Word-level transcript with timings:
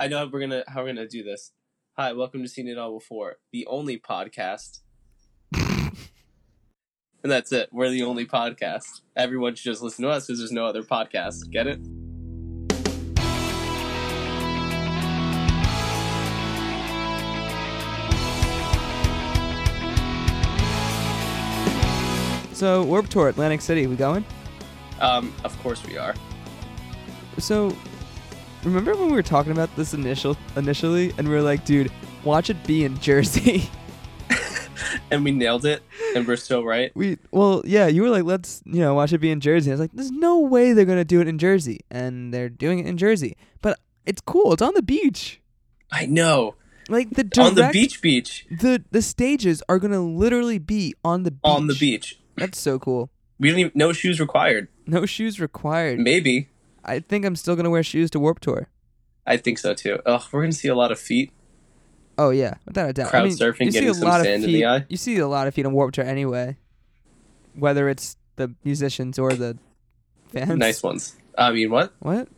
I 0.00 0.06
know 0.06 0.18
how 0.18 0.26
we're 0.26 0.38
gonna 0.38 0.62
how 0.68 0.82
we're 0.82 0.94
gonna 0.94 1.08
do 1.08 1.24
this. 1.24 1.50
Hi, 1.96 2.12
welcome 2.12 2.40
to 2.42 2.48
Scene 2.48 2.68
It 2.68 2.78
All 2.78 2.96
Before, 2.96 3.38
the 3.50 3.66
only 3.66 3.98
podcast. 3.98 4.78
and 5.52 5.92
that's 7.24 7.50
it. 7.50 7.68
We're 7.72 7.90
the 7.90 8.04
only 8.04 8.24
podcast. 8.24 9.00
Everyone 9.16 9.56
should 9.56 9.64
just 9.64 9.82
listen 9.82 10.04
to 10.04 10.10
us 10.10 10.28
because 10.28 10.38
there's 10.38 10.52
no 10.52 10.66
other 10.66 10.84
podcast. 10.84 11.50
Get 11.50 11.66
it? 11.66 11.80
So 22.56 22.84
Warped 22.84 23.10
Tour, 23.10 23.26
Atlantic 23.26 23.62
City, 23.62 23.88
we 23.88 23.96
going? 23.96 24.24
Um, 25.00 25.34
of 25.42 25.58
course 25.60 25.84
we 25.84 25.98
are. 25.98 26.14
So, 27.38 27.76
remember 28.64 28.94
when 28.94 29.06
we 29.06 29.12
were 29.12 29.22
talking 29.22 29.52
about 29.52 29.74
this 29.76 29.94
initial 29.94 30.36
initially, 30.56 31.12
and 31.18 31.28
we 31.28 31.34
were 31.34 31.42
like, 31.42 31.64
dude, 31.64 31.90
watch 32.24 32.50
it 32.50 32.62
be 32.66 32.84
in 32.84 32.98
Jersey. 33.00 33.68
And 35.10 35.24
we 35.24 35.32
nailed 35.32 35.64
it, 35.66 35.82
and 36.14 36.26
we're 36.26 36.36
still 36.36 36.64
right. 36.64 36.92
we 36.94 37.18
well, 37.30 37.62
yeah, 37.64 37.88
you 37.88 38.02
were 38.02 38.10
like, 38.10 38.24
let's 38.24 38.62
you 38.64 38.80
know 38.80 38.94
watch 38.94 39.12
it 39.12 39.18
be 39.18 39.30
in 39.30 39.40
Jersey. 39.40 39.70
I 39.70 39.74
was 39.74 39.80
like, 39.80 39.92
there's 39.92 40.10
no 40.10 40.38
way 40.40 40.72
they're 40.72 40.84
gonna 40.84 41.04
do 41.04 41.20
it 41.20 41.28
in 41.28 41.38
Jersey, 41.38 41.80
and 41.90 42.32
they're 42.32 42.48
doing 42.48 42.78
it 42.78 42.86
in 42.86 42.96
Jersey. 42.96 43.36
But 43.60 43.80
it's 44.06 44.20
cool. 44.20 44.52
It's 44.52 44.62
on 44.62 44.74
the 44.74 44.82
beach. 44.82 45.40
I 45.90 46.06
know. 46.06 46.54
Like 46.88 47.10
the 47.10 47.24
direct, 47.24 47.48
On 47.50 47.54
the 47.54 47.70
beach, 47.72 48.00
beach. 48.00 48.46
The 48.50 48.82
the 48.90 49.02
stages 49.02 49.62
are 49.68 49.78
gonna 49.78 50.00
literally 50.00 50.58
be 50.58 50.94
on 51.04 51.24
the 51.24 51.32
beach. 51.32 51.40
On 51.44 51.66
the 51.66 51.74
beach. 51.74 52.18
That's 52.36 52.58
so 52.58 52.78
cool. 52.78 53.10
We 53.40 53.50
don't 53.50 53.58
even 53.58 53.72
no 53.74 53.92
shoes 53.92 54.20
required. 54.20 54.68
No 54.86 55.06
shoes 55.06 55.40
required. 55.40 55.98
Maybe. 55.98 56.48
I 56.88 57.00
think 57.00 57.24
I'm 57.24 57.36
still 57.36 57.54
gonna 57.56 57.70
wear 57.70 57.82
shoes 57.82 58.10
to 58.12 58.20
Warped 58.20 58.42
Tour. 58.42 58.68
I 59.26 59.36
think 59.36 59.58
so 59.58 59.74
too. 59.74 59.98
Ugh, 60.06 60.22
we're 60.32 60.40
gonna 60.42 60.52
see 60.52 60.68
a 60.68 60.74
lot 60.74 60.90
of 60.90 60.98
feet. 60.98 61.32
Oh 62.16 62.30
yeah, 62.30 62.54
without 62.66 62.88
a 62.90 62.92
doubt. 62.92 63.10
Crowd 63.10 63.20
I 63.22 63.24
mean, 63.28 63.36
surfing, 63.36 63.66
you 63.66 63.70
see 63.72 63.78
getting 63.80 63.90
a 63.90 63.94
some 63.94 64.08
lot 64.08 64.22
sand 64.24 64.42
of 64.42 64.48
feet. 64.50 64.54
the 64.56 64.66
eye. 64.66 64.86
You 64.88 64.96
see 64.96 65.18
a 65.18 65.28
lot 65.28 65.46
of 65.46 65.54
feet 65.54 65.66
on 65.66 65.72
Warped 65.72 65.94
Tour 65.96 66.04
anyway, 66.04 66.56
whether 67.54 67.88
it's 67.88 68.16
the 68.36 68.54
musicians 68.64 69.18
or 69.18 69.34
the 69.34 69.56
fans. 70.32 70.56
Nice 70.58 70.82
ones. 70.82 71.14
I 71.36 71.52
mean, 71.52 71.70
what? 71.70 71.92
What? 72.00 72.28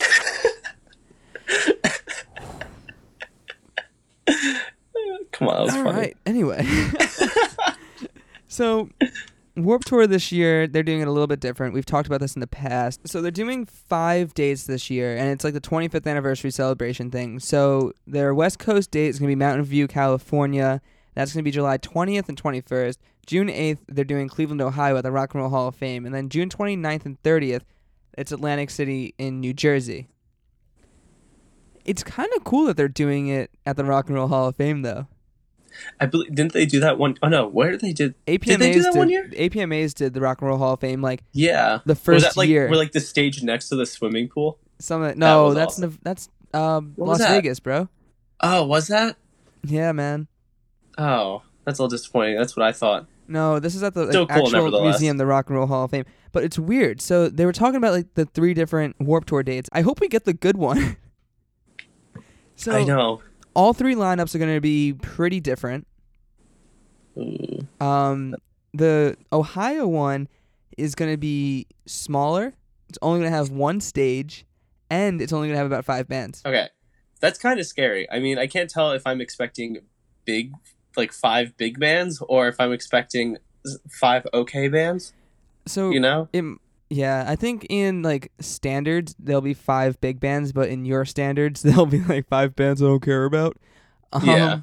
Come 5.32 5.48
on, 5.48 5.54
that 5.56 5.62
was 5.64 5.74
All 5.74 5.84
funny. 5.84 5.98
right. 5.98 6.16
Anyway, 6.26 6.64
so 8.48 8.88
Warped 9.56 9.86
Tour 9.86 10.06
this 10.08 10.32
year, 10.32 10.66
they're 10.66 10.82
doing 10.82 11.00
it 11.00 11.06
a 11.06 11.12
little 11.12 11.28
bit 11.28 11.38
different. 11.38 11.74
We've 11.74 11.86
talked 11.86 12.08
about 12.08 12.20
this 12.20 12.34
in 12.34 12.40
the 12.40 12.46
past. 12.46 13.06
So 13.06 13.22
they're 13.22 13.30
doing 13.30 13.66
five 13.66 14.34
dates 14.34 14.64
this 14.64 14.90
year, 14.90 15.16
and 15.16 15.30
it's 15.30 15.44
like 15.44 15.54
the 15.54 15.60
25th 15.60 16.06
anniversary 16.08 16.50
celebration 16.50 17.10
thing. 17.10 17.38
So 17.38 17.92
their 18.06 18.34
West 18.34 18.58
Coast 18.58 18.90
date 18.90 19.08
is 19.08 19.18
going 19.20 19.28
to 19.28 19.36
be 19.36 19.38
Mountain 19.38 19.64
View, 19.64 19.86
California. 19.86 20.80
That's 21.14 21.32
going 21.32 21.42
to 21.42 21.44
be 21.44 21.52
July 21.52 21.78
20th 21.78 22.28
and 22.28 22.40
21st. 22.40 22.98
June 23.26 23.48
8th, 23.48 23.78
they're 23.86 24.04
doing 24.04 24.28
Cleveland, 24.28 24.60
Ohio 24.60 24.96
at 24.96 25.04
the 25.04 25.12
Rock 25.12 25.34
and 25.34 25.42
Roll 25.42 25.50
Hall 25.50 25.68
of 25.68 25.76
Fame. 25.76 26.04
And 26.04 26.14
then 26.14 26.28
June 26.28 26.48
29th 26.48 27.06
and 27.06 27.22
30th, 27.22 27.62
it's 28.18 28.32
Atlantic 28.32 28.70
City 28.70 29.14
in 29.18 29.40
New 29.40 29.52
Jersey. 29.52 30.08
It's 31.84 32.02
kind 32.02 32.30
of 32.36 32.42
cool 32.42 32.66
that 32.66 32.76
they're 32.76 32.88
doing 32.88 33.28
it 33.28 33.50
at 33.64 33.76
the 33.76 33.84
Rock 33.84 34.08
and 34.08 34.16
Roll 34.16 34.28
Hall 34.28 34.48
of 34.48 34.56
Fame, 34.56 34.82
though. 34.82 35.06
I 36.00 36.06
believe 36.06 36.34
didn't 36.34 36.52
they 36.52 36.66
do 36.66 36.80
that 36.80 36.98
one 36.98 37.16
oh 37.22 37.28
no, 37.28 37.46
where 37.46 37.70
did 37.70 37.80
they 37.80 37.92
did 37.92 38.14
APMAs 38.26 38.44
Did 38.44 38.60
they 38.60 38.72
do 38.72 38.82
that 38.82 38.92
did, 38.92 38.98
one 38.98 39.08
year? 39.08 39.28
APMAs 39.28 39.94
did 39.94 40.14
the 40.14 40.20
Rock 40.20 40.40
and 40.40 40.48
Roll 40.48 40.58
Hall 40.58 40.74
of 40.74 40.80
Fame 40.80 41.02
like 41.02 41.22
yeah. 41.32 41.80
the 41.84 41.92
was 41.92 42.00
first 42.00 42.24
that 42.24 42.36
like 42.36 42.48
year. 42.48 42.68
were 42.68 42.76
like 42.76 42.92
the 42.92 43.00
stage 43.00 43.42
next 43.42 43.68
to 43.68 43.76
the 43.76 43.86
swimming 43.86 44.28
pool? 44.28 44.58
Some 44.78 45.02
of, 45.02 45.16
no, 45.16 45.46
was 45.46 45.54
that's 45.54 45.78
awesome. 45.78 45.98
That's 46.02 46.28
um, 46.52 46.94
Las 46.96 47.18
that? 47.18 47.30
Vegas, 47.30 47.60
bro. 47.60 47.88
Oh, 48.40 48.64
was 48.64 48.88
that? 48.88 49.16
Yeah, 49.64 49.92
man. 49.92 50.28
Oh, 50.98 51.42
that's 51.64 51.80
all 51.80 51.88
disappointing. 51.88 52.36
That's 52.36 52.56
what 52.56 52.66
I 52.66 52.72
thought. 52.72 53.06
No, 53.26 53.58
this 53.58 53.74
is 53.74 53.82
at 53.82 53.94
the 53.94 54.04
like, 54.04 54.12
cool, 54.12 54.26
actual 54.28 54.82
museum, 54.82 55.16
the 55.16 55.26
Rock 55.26 55.48
and 55.48 55.56
Roll 55.56 55.66
Hall 55.66 55.84
of 55.84 55.90
Fame. 55.90 56.04
But 56.32 56.44
it's 56.44 56.58
weird. 56.58 57.00
So 57.00 57.28
they 57.28 57.46
were 57.46 57.52
talking 57.52 57.76
about 57.76 57.92
like 57.92 58.14
the 58.14 58.26
three 58.26 58.54
different 58.54 58.96
Warped 59.00 59.28
Tour 59.28 59.42
dates. 59.42 59.68
I 59.72 59.80
hope 59.80 60.00
we 60.00 60.08
get 60.08 60.24
the 60.24 60.34
good 60.34 60.56
one. 60.56 60.96
so 62.56 62.72
I 62.72 62.84
know. 62.84 63.22
All 63.54 63.72
three 63.72 63.94
lineups 63.94 64.34
are 64.34 64.38
going 64.38 64.54
to 64.54 64.60
be 64.60 64.92
pretty 64.92 65.40
different. 65.40 65.86
Ooh. 67.16 67.66
Um, 67.80 68.34
the 68.72 69.16
Ohio 69.32 69.86
one 69.86 70.28
is 70.76 70.94
going 70.94 71.10
to 71.10 71.16
be 71.16 71.66
smaller. 71.86 72.54
It's 72.88 72.98
only 73.02 73.20
going 73.20 73.30
to 73.30 73.36
have 73.36 73.50
one 73.50 73.80
stage, 73.80 74.44
and 74.90 75.22
it's 75.22 75.32
only 75.32 75.48
going 75.48 75.54
to 75.54 75.58
have 75.58 75.66
about 75.66 75.84
five 75.84 76.08
bands. 76.08 76.42
Okay. 76.44 76.68
That's 77.20 77.38
kind 77.38 77.58
of 77.58 77.66
scary. 77.66 78.10
I 78.10 78.18
mean, 78.18 78.38
I 78.38 78.46
can't 78.46 78.68
tell 78.68 78.92
if 78.92 79.06
I'm 79.06 79.20
expecting 79.20 79.78
big 80.24 80.52
like 80.96 81.12
five 81.12 81.56
big 81.56 81.78
bands 81.80 82.22
or 82.28 82.48
if 82.48 82.60
I'm 82.60 82.72
expecting 82.72 83.38
five 83.90 84.26
okay 84.34 84.68
bands, 84.68 85.12
So 85.66 85.90
you 85.90 86.00
know? 86.00 86.28
it, 86.32 86.44
yeah, 86.94 87.24
I 87.26 87.34
think 87.36 87.66
in 87.68 88.02
like 88.02 88.30
standards 88.40 89.14
there'll 89.18 89.40
be 89.40 89.54
five 89.54 90.00
big 90.00 90.20
bands, 90.20 90.52
but 90.52 90.68
in 90.68 90.84
your 90.84 91.04
standards 91.04 91.62
there'll 91.66 91.86
be 91.86 92.00
like 92.04 92.28
five 92.28 92.54
bands 92.54 92.82
I 92.82 92.86
don't 92.86 93.00
care 93.00 93.24
about. 93.24 93.56
Um, 94.12 94.24
Yeah. 94.26 94.60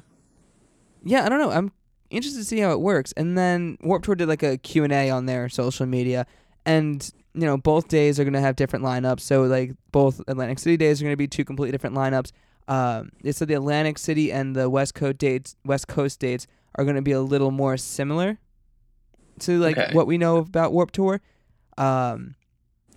Yeah, 1.04 1.26
I 1.26 1.28
don't 1.28 1.40
know. 1.40 1.50
I'm 1.50 1.72
interested 2.10 2.38
to 2.40 2.44
see 2.44 2.60
how 2.60 2.70
it 2.72 2.80
works. 2.80 3.12
And 3.16 3.36
then 3.36 3.76
Warped 3.82 4.04
Tour 4.04 4.14
did 4.14 4.28
like 4.28 4.42
a 4.42 4.56
Q&A 4.56 5.10
on 5.10 5.26
their 5.26 5.48
social 5.48 5.84
media 5.86 6.26
and 6.64 7.10
you 7.34 7.46
know, 7.46 7.56
both 7.56 7.88
days 7.88 8.20
are 8.20 8.24
going 8.24 8.34
to 8.34 8.40
have 8.40 8.56
different 8.56 8.84
lineups. 8.84 9.20
So 9.20 9.42
like 9.44 9.72
both 9.90 10.20
Atlantic 10.28 10.58
City 10.58 10.76
days 10.76 11.00
are 11.00 11.04
going 11.04 11.12
to 11.14 11.16
be 11.16 11.26
two 11.26 11.44
completely 11.44 11.72
different 11.72 11.96
lineups. 11.96 12.30
Um, 12.68 13.10
they 13.22 13.32
said 13.32 13.48
the 13.48 13.54
Atlantic 13.54 13.98
City 13.98 14.30
and 14.30 14.54
the 14.54 14.68
West 14.70 14.94
Coast 14.94 15.18
dates, 15.18 15.56
West 15.64 15.88
Coast 15.88 16.20
dates 16.20 16.46
are 16.76 16.84
going 16.84 16.96
to 16.96 17.02
be 17.02 17.12
a 17.12 17.20
little 17.20 17.50
more 17.50 17.76
similar 17.76 18.38
to 19.40 19.58
like 19.58 19.76
Okay. 19.78 19.94
what 19.94 20.06
we 20.06 20.18
know 20.18 20.36
about 20.36 20.72
Warped 20.72 20.94
Tour. 20.94 21.20
Um, 21.78 22.34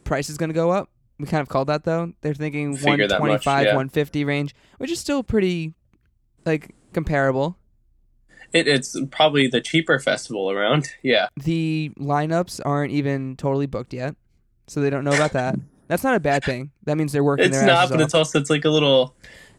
price 0.04 0.30
is 0.30 0.38
going 0.38 0.50
to 0.50 0.54
go 0.56 0.72
up. 0.72 0.90
We 1.20 1.28
kind 1.28 1.42
of 1.42 1.48
called 1.50 1.68
that 1.68 1.84
though. 1.84 2.12
They're 2.22 2.34
thinking 2.34 2.76
Figure 2.76 3.08
that 3.08 3.20
much, 3.22 3.46
125, 3.46 3.64
yeah. 3.66 3.70
150 3.70 4.26
range, 4.26 4.56
which 4.78 4.92
is 4.92 5.00
still 5.00 5.24
pretty 5.24 5.74
like 6.46 6.76
comparable. 6.94 7.58
It, 8.54 8.68
it's 8.68 8.96
probably 9.12 9.48
the 9.48 9.62
cheaper 9.62 10.00
festival 10.00 10.52
around. 10.52 10.90
Yeah. 11.04 11.28
The 11.38 11.92
lineups 11.98 12.62
aren't 12.66 12.92
even 12.92 13.36
totally 13.38 13.66
booked 13.66 13.94
yet, 13.94 14.16
so 14.68 14.82
they 14.82 14.90
don't 14.90 15.04
know 15.04 15.14
about 15.14 15.32
that. 15.34 15.56
That's 15.88 16.04
not 16.04 16.16
a 16.16 16.20
bad 16.20 16.44
thing. 16.44 16.72
That 16.84 16.98
means 16.98 17.12
they're 17.12 17.24
working 17.24 17.46
It's 17.46 17.58
their 17.58 17.66
not, 17.68 17.90
but 17.90 18.00
off. 18.00 18.06
it's 18.06 18.14
also 18.14 18.40
it's 18.40 18.50
like 18.50 18.66
a 18.66 18.70
little 18.70 19.16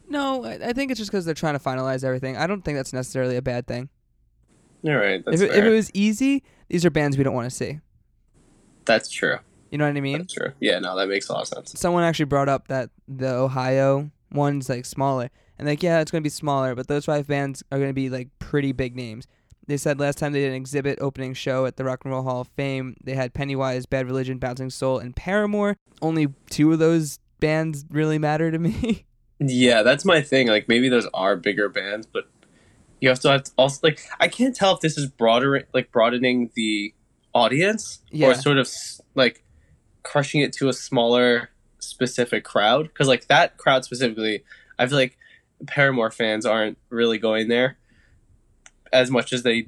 No, 0.09 0.43
I 0.45 0.59
I 0.69 0.73
think 0.73 0.91
it's 0.91 0.99
just 0.99 1.09
because 1.09 1.25
they're 1.25 1.33
trying 1.33 1.57
to 1.57 1.63
finalize 1.63 2.03
everything. 2.03 2.37
I 2.37 2.47
don't 2.47 2.63
think 2.63 2.77
that's 2.77 2.93
necessarily 2.93 3.35
a 3.37 3.41
bad 3.41 3.65
thing. 3.65 3.89
all 4.85 4.91
right. 4.95 5.23
That's 5.25 5.41
If 5.41 5.49
it, 5.51 5.57
if 5.57 5.63
it 5.65 5.69
was 5.71 5.89
easy, 5.93 6.43
these 6.69 6.85
are 6.85 6.89
bands 6.91 7.17
we 7.17 7.23
don't 7.23 7.33
want 7.33 7.49
to 7.49 7.55
see. 7.55 7.79
That's 8.87 9.09
true. 9.09 9.37
You 9.71 9.77
know 9.77 9.85
what 9.85 9.97
I 9.97 10.01
mean? 10.01 10.19
That's 10.19 10.33
true. 10.33 10.53
Yeah, 10.59 10.79
no, 10.79 10.95
that 10.97 11.07
makes 11.07 11.29
a 11.29 11.33
lot 11.33 11.41
of 11.41 11.47
sense. 11.47 11.79
Someone 11.79 12.03
actually 12.03 12.25
brought 12.25 12.49
up 12.49 12.67
that 12.69 12.89
the 13.07 13.29
Ohio 13.29 14.09
one's 14.31 14.69
like 14.69 14.85
smaller, 14.85 15.29
and 15.59 15.67
like 15.67 15.83
yeah, 15.83 15.99
it's 15.99 16.09
gonna 16.09 16.21
be 16.21 16.29
smaller, 16.29 16.73
but 16.73 16.87
those 16.87 17.05
five 17.05 17.27
bands 17.27 17.63
are 17.71 17.79
gonna 17.79 17.93
be 17.93 18.09
like 18.09 18.29
pretty 18.39 18.71
big 18.71 18.95
names. 18.95 19.27
They 19.67 19.77
said 19.77 19.99
last 19.99 20.17
time 20.17 20.31
they 20.31 20.39
did 20.39 20.51
an 20.51 20.55
exhibit 20.55 20.97
opening 21.01 21.33
show 21.33 21.65
at 21.65 21.75
the 21.75 21.83
Rock 21.83 22.05
and 22.05 22.13
Roll 22.13 22.23
Hall 22.23 22.41
of 22.41 22.47
Fame, 22.47 22.95
they 23.03 23.15
had 23.15 23.33
Pennywise, 23.33 23.85
Bad 23.85 24.05
Religion, 24.05 24.37
Bouncing 24.37 24.69
Soul, 24.69 24.99
and 24.99 25.13
Paramore. 25.13 25.75
Only 26.01 26.27
two 26.49 26.71
of 26.71 26.79
those 26.79 27.19
bands 27.41 27.85
really 27.89 28.17
matter 28.17 28.49
to 28.51 28.57
me. 28.59 29.05
Yeah, 29.39 29.83
that's 29.83 30.03
my 30.03 30.21
thing. 30.21 30.47
Like 30.47 30.67
maybe 30.67 30.89
those 30.89 31.07
are 31.13 31.35
bigger 31.35 31.69
bands, 31.69 32.07
but 32.07 32.27
you 32.99 33.09
have 33.09 33.19
to, 33.19 33.29
have 33.29 33.43
to 33.43 33.51
also 33.55 33.79
like 33.83 34.01
I 34.19 34.27
can't 34.27 34.55
tell 34.55 34.73
if 34.73 34.81
this 34.81 34.97
is 34.97 35.05
broader 35.05 35.63
like 35.75 35.91
broadening 35.91 36.49
the 36.55 36.91
audience 37.33 38.01
Yeah. 38.11 38.27
or 38.29 38.33
sort 38.35 38.57
of 38.57 38.69
like 39.15 39.43
crushing 40.03 40.41
it 40.41 40.53
to 40.53 40.69
a 40.69 40.73
smaller 40.73 41.49
specific 41.79 42.43
crowd 42.43 42.83
because 42.87 43.07
like 43.07 43.27
that 43.27 43.57
crowd 43.57 43.83
specifically, 43.85 44.43
I 44.79 44.87
feel 44.87 44.97
like 44.97 45.17
Paramore 45.65 46.11
fans 46.11 46.45
aren't 46.45 46.77
really 46.89 47.17
going 47.17 47.47
there 47.47 47.77
as 48.93 49.11
much 49.11 49.33
as 49.33 49.43
they 49.43 49.67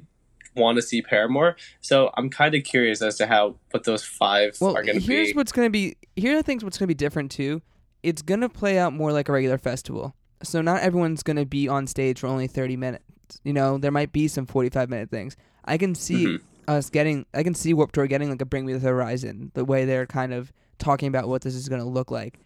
want 0.56 0.76
to 0.76 0.82
see 0.82 1.02
Paramore. 1.02 1.56
So 1.80 2.10
I'm 2.16 2.30
kind 2.30 2.54
of 2.54 2.64
curious 2.64 3.02
as 3.02 3.16
to 3.18 3.26
how 3.26 3.56
what 3.70 3.84
those 3.84 4.04
five 4.04 4.56
Well, 4.60 4.76
are 4.76 4.82
going 4.82 5.00
to 5.00 5.06
be. 5.06 5.14
here's 5.14 5.32
what's 5.34 5.52
gonna 5.52 5.70
be. 5.70 5.96
Here 6.16 6.36
I 6.38 6.42
think 6.42 6.62
what's 6.62 6.78
gonna 6.78 6.88
be 6.88 6.94
different 6.94 7.30
too. 7.30 7.62
It's 8.02 8.22
gonna 8.22 8.48
play 8.48 8.78
out 8.78 8.92
more 8.92 9.12
like 9.12 9.28
a 9.28 9.32
regular 9.32 9.58
festival. 9.58 10.14
So 10.42 10.60
not 10.62 10.80
everyone's 10.82 11.22
gonna 11.22 11.44
be 11.46 11.68
on 11.68 11.86
stage 11.86 12.20
for 12.20 12.26
only 12.26 12.46
thirty 12.46 12.76
minutes. 12.76 13.04
You 13.44 13.52
know, 13.52 13.78
there 13.78 13.92
might 13.92 14.12
be 14.12 14.26
some 14.26 14.46
forty-five 14.46 14.88
minute 14.88 15.10
things. 15.10 15.36
I 15.64 15.76
can 15.78 15.94
see 15.94 16.26
Mhm. 16.26 16.40
Us 16.76 16.90
getting. 16.90 17.26
I 17.34 17.42
can 17.42 17.54
see 17.54 17.74
Warped 17.74 17.94
Tour 17.94 18.06
getting 18.06 18.30
like 18.30 18.40
a 18.40 18.44
Bring 18.44 18.66
Me 18.66 18.72
the 18.72 18.78
Horizon. 18.80 19.50
The 19.54 19.64
way 19.64 19.84
they're 19.84 20.06
kind 20.06 20.32
of 20.32 20.52
talking 20.78 21.08
about 21.08 21.28
what 21.28 21.42
this 21.42 21.54
is 21.54 21.68
gonna 21.68 21.88
look 21.88 22.10
like, 22.10 22.38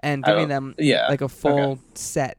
and 0.00 0.24
giving 0.24 0.48
them 0.48 0.74
yeah. 0.78 1.08
like 1.08 1.20
a 1.20 1.28
full 1.28 1.78
set. 1.94 2.38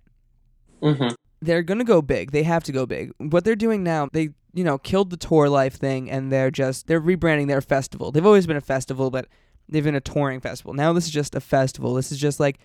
hmm 0.81 1.09
They're 1.41 1.63
gonna 1.63 1.83
go 1.83 2.01
big. 2.01 2.31
They 2.31 2.43
have 2.43 2.63
to 2.65 2.71
go 2.71 2.85
big. 2.85 3.11
What 3.17 3.43
they're 3.45 3.55
doing 3.55 3.83
now, 3.83 4.09
they 4.11 4.29
you 4.53 4.63
know 4.63 4.77
killed 4.77 5.09
the 5.09 5.17
tour 5.17 5.49
life 5.49 5.75
thing, 5.75 6.09
and 6.09 6.31
they're 6.31 6.51
just 6.51 6.87
they're 6.87 7.01
rebranding 7.01 7.47
their 7.47 7.61
festival. 7.61 8.11
They've 8.11 8.25
always 8.25 8.47
been 8.47 8.57
a 8.57 8.61
festival, 8.61 9.11
but 9.11 9.27
they've 9.69 9.83
been 9.83 9.95
a 9.95 10.01
touring 10.01 10.39
festival. 10.39 10.73
Now 10.73 10.93
this 10.93 11.05
is 11.05 11.11
just 11.11 11.35
a 11.35 11.41
festival. 11.41 11.93
This 11.93 12.11
is 12.11 12.17
just 12.17 12.39
like 12.39 12.59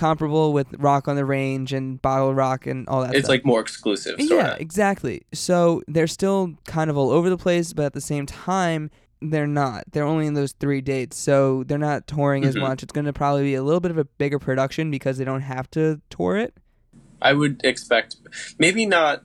comparable 0.00 0.52
with 0.52 0.66
Rock 0.78 1.06
on 1.08 1.16
the 1.16 1.24
Range 1.24 1.72
and 1.72 2.00
BottleRock 2.02 2.68
and 2.70 2.88
all 2.88 3.02
that. 3.02 3.10
It's 3.14 3.20
stuff. 3.20 3.28
like 3.28 3.44
more 3.44 3.60
exclusive, 3.60 4.16
sort 4.18 4.30
yeah, 4.30 4.54
of. 4.54 4.60
exactly. 4.60 5.22
So 5.32 5.82
they're 5.86 6.06
still 6.06 6.54
kind 6.66 6.88
of 6.90 6.96
all 6.96 7.10
over 7.10 7.28
the 7.30 7.36
place, 7.36 7.72
but 7.72 7.84
at 7.84 7.92
the 7.92 8.00
same 8.00 8.24
time, 8.26 8.90
they're 9.22 9.46
not. 9.46 9.84
They're 9.92 10.04
only 10.04 10.26
in 10.26 10.32
those 10.34 10.52
three 10.52 10.80
dates, 10.80 11.18
so 11.18 11.62
they're 11.64 11.76
not 11.78 12.06
touring 12.06 12.44
as 12.44 12.54
Mhm. 12.56 12.60
much. 12.62 12.82
It's 12.82 12.92
going 12.92 13.04
to 13.04 13.12
probably 13.12 13.42
be 13.42 13.54
a 13.54 13.62
little 13.62 13.80
bit 13.80 13.90
of 13.90 13.98
a 13.98 14.04
bigger 14.04 14.38
production 14.38 14.90
because 14.90 15.18
they 15.18 15.24
don't 15.24 15.42
have 15.42 15.70
to 15.72 16.00
tour 16.08 16.38
it. 16.38 16.54
I 17.20 17.34
would 17.34 17.60
expect 17.62 18.16
maybe 18.58 18.86
not. 18.86 19.22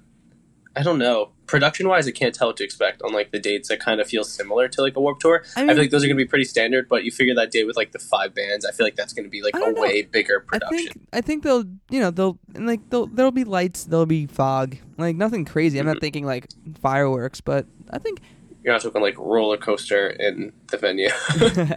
I 0.76 0.84
don't 0.84 1.00
know. 1.00 1.32
Production 1.48 1.88
wise, 1.88 2.08
I 2.08 2.12
can't 2.12 2.34
tell 2.34 2.48
what 2.48 2.58
to 2.58 2.64
expect 2.64 3.02
on 3.04 3.14
like 3.14 3.32
the 3.32 3.40
dates 3.40 3.70
that 3.70 3.80
kind 3.80 4.02
of 4.02 4.08
feel 4.08 4.24
similar 4.24 4.68
to 4.68 4.82
like 4.82 4.96
a 4.98 5.00
Warped 5.00 5.22
Tour. 5.22 5.44
I 5.56 5.64
I, 5.64 5.68
feel 5.68 5.78
like 5.78 5.92
those 5.92 6.04
are 6.04 6.08
going 6.08 6.18
to 6.18 6.24
be 6.24 6.28
pretty 6.28 6.46
standard, 6.46 6.90
but 6.90 7.04
you 7.04 7.12
figure 7.12 7.36
that 7.36 7.52
date 7.52 7.66
with 7.66 7.76
like 7.78 7.92
the 7.92 8.00
five 8.00 8.34
bands, 8.34 8.66
I 8.66 8.72
feel 8.72 8.86
like 8.86 8.96
that's 8.96 9.14
going 9.14 9.26
to 9.26 9.30
be 9.30 9.42
like 9.44 9.56
a 9.56 9.60
know. 9.60 9.74
way 9.80 10.02
bigger 10.02 10.44
I 10.52 10.58
production. 10.60 10.78
think 10.78 11.08
I 11.14 11.22
think 11.22 11.44
they'll 11.44 11.66
you 11.92 12.00
know 12.00 12.10
they'll 12.12 12.40
and 12.56 12.66
like 12.66 12.90
they'll 12.90 13.06
there'll 13.08 13.32
be 13.32 13.44
lights, 13.44 13.84
there'll 13.86 14.06
be 14.08 14.26
fog, 14.26 14.76
like 14.98 15.16
nothing 15.16 15.46
crazy. 15.46 15.78
I'm 15.80 15.86
not 15.86 15.98
Mhm. 15.98 16.02
thinking 16.02 16.26
like 16.26 16.48
fireworks, 16.82 17.42
but 17.42 17.68
I 17.92 18.00
think 18.00 18.22
You're 18.64 18.74
not 18.74 18.82
talking 18.82 19.02
like 19.04 19.16
roller 19.20 19.58
coaster 19.58 20.08
in 20.10 20.52
the 20.72 20.78
venue. 20.78 21.10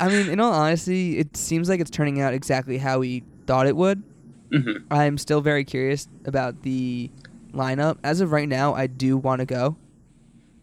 I 0.00 0.08
mean, 0.08 0.28
in 0.28 0.40
all 0.40 0.52
honesty, 0.52 1.18
it 1.18 1.36
seems 1.36 1.68
like 1.68 1.80
it's 1.80 1.90
turning 1.90 2.20
out 2.20 2.34
exactly 2.34 2.78
how 2.78 2.98
we 2.98 3.22
thought 3.46 3.66
it 3.66 3.76
would. 3.76 4.02
hmm 4.50 4.78
I'm 4.90 5.18
still 5.18 5.40
very 5.40 5.64
curious 5.64 6.08
about 6.24 6.62
the 6.62 7.10
lineup. 7.54 7.98
As 8.04 8.20
of 8.20 8.32
right 8.32 8.48
now, 8.48 8.74
I 8.74 8.86
do 8.86 9.16
want 9.16 9.40
to 9.40 9.46
go. 9.46 9.76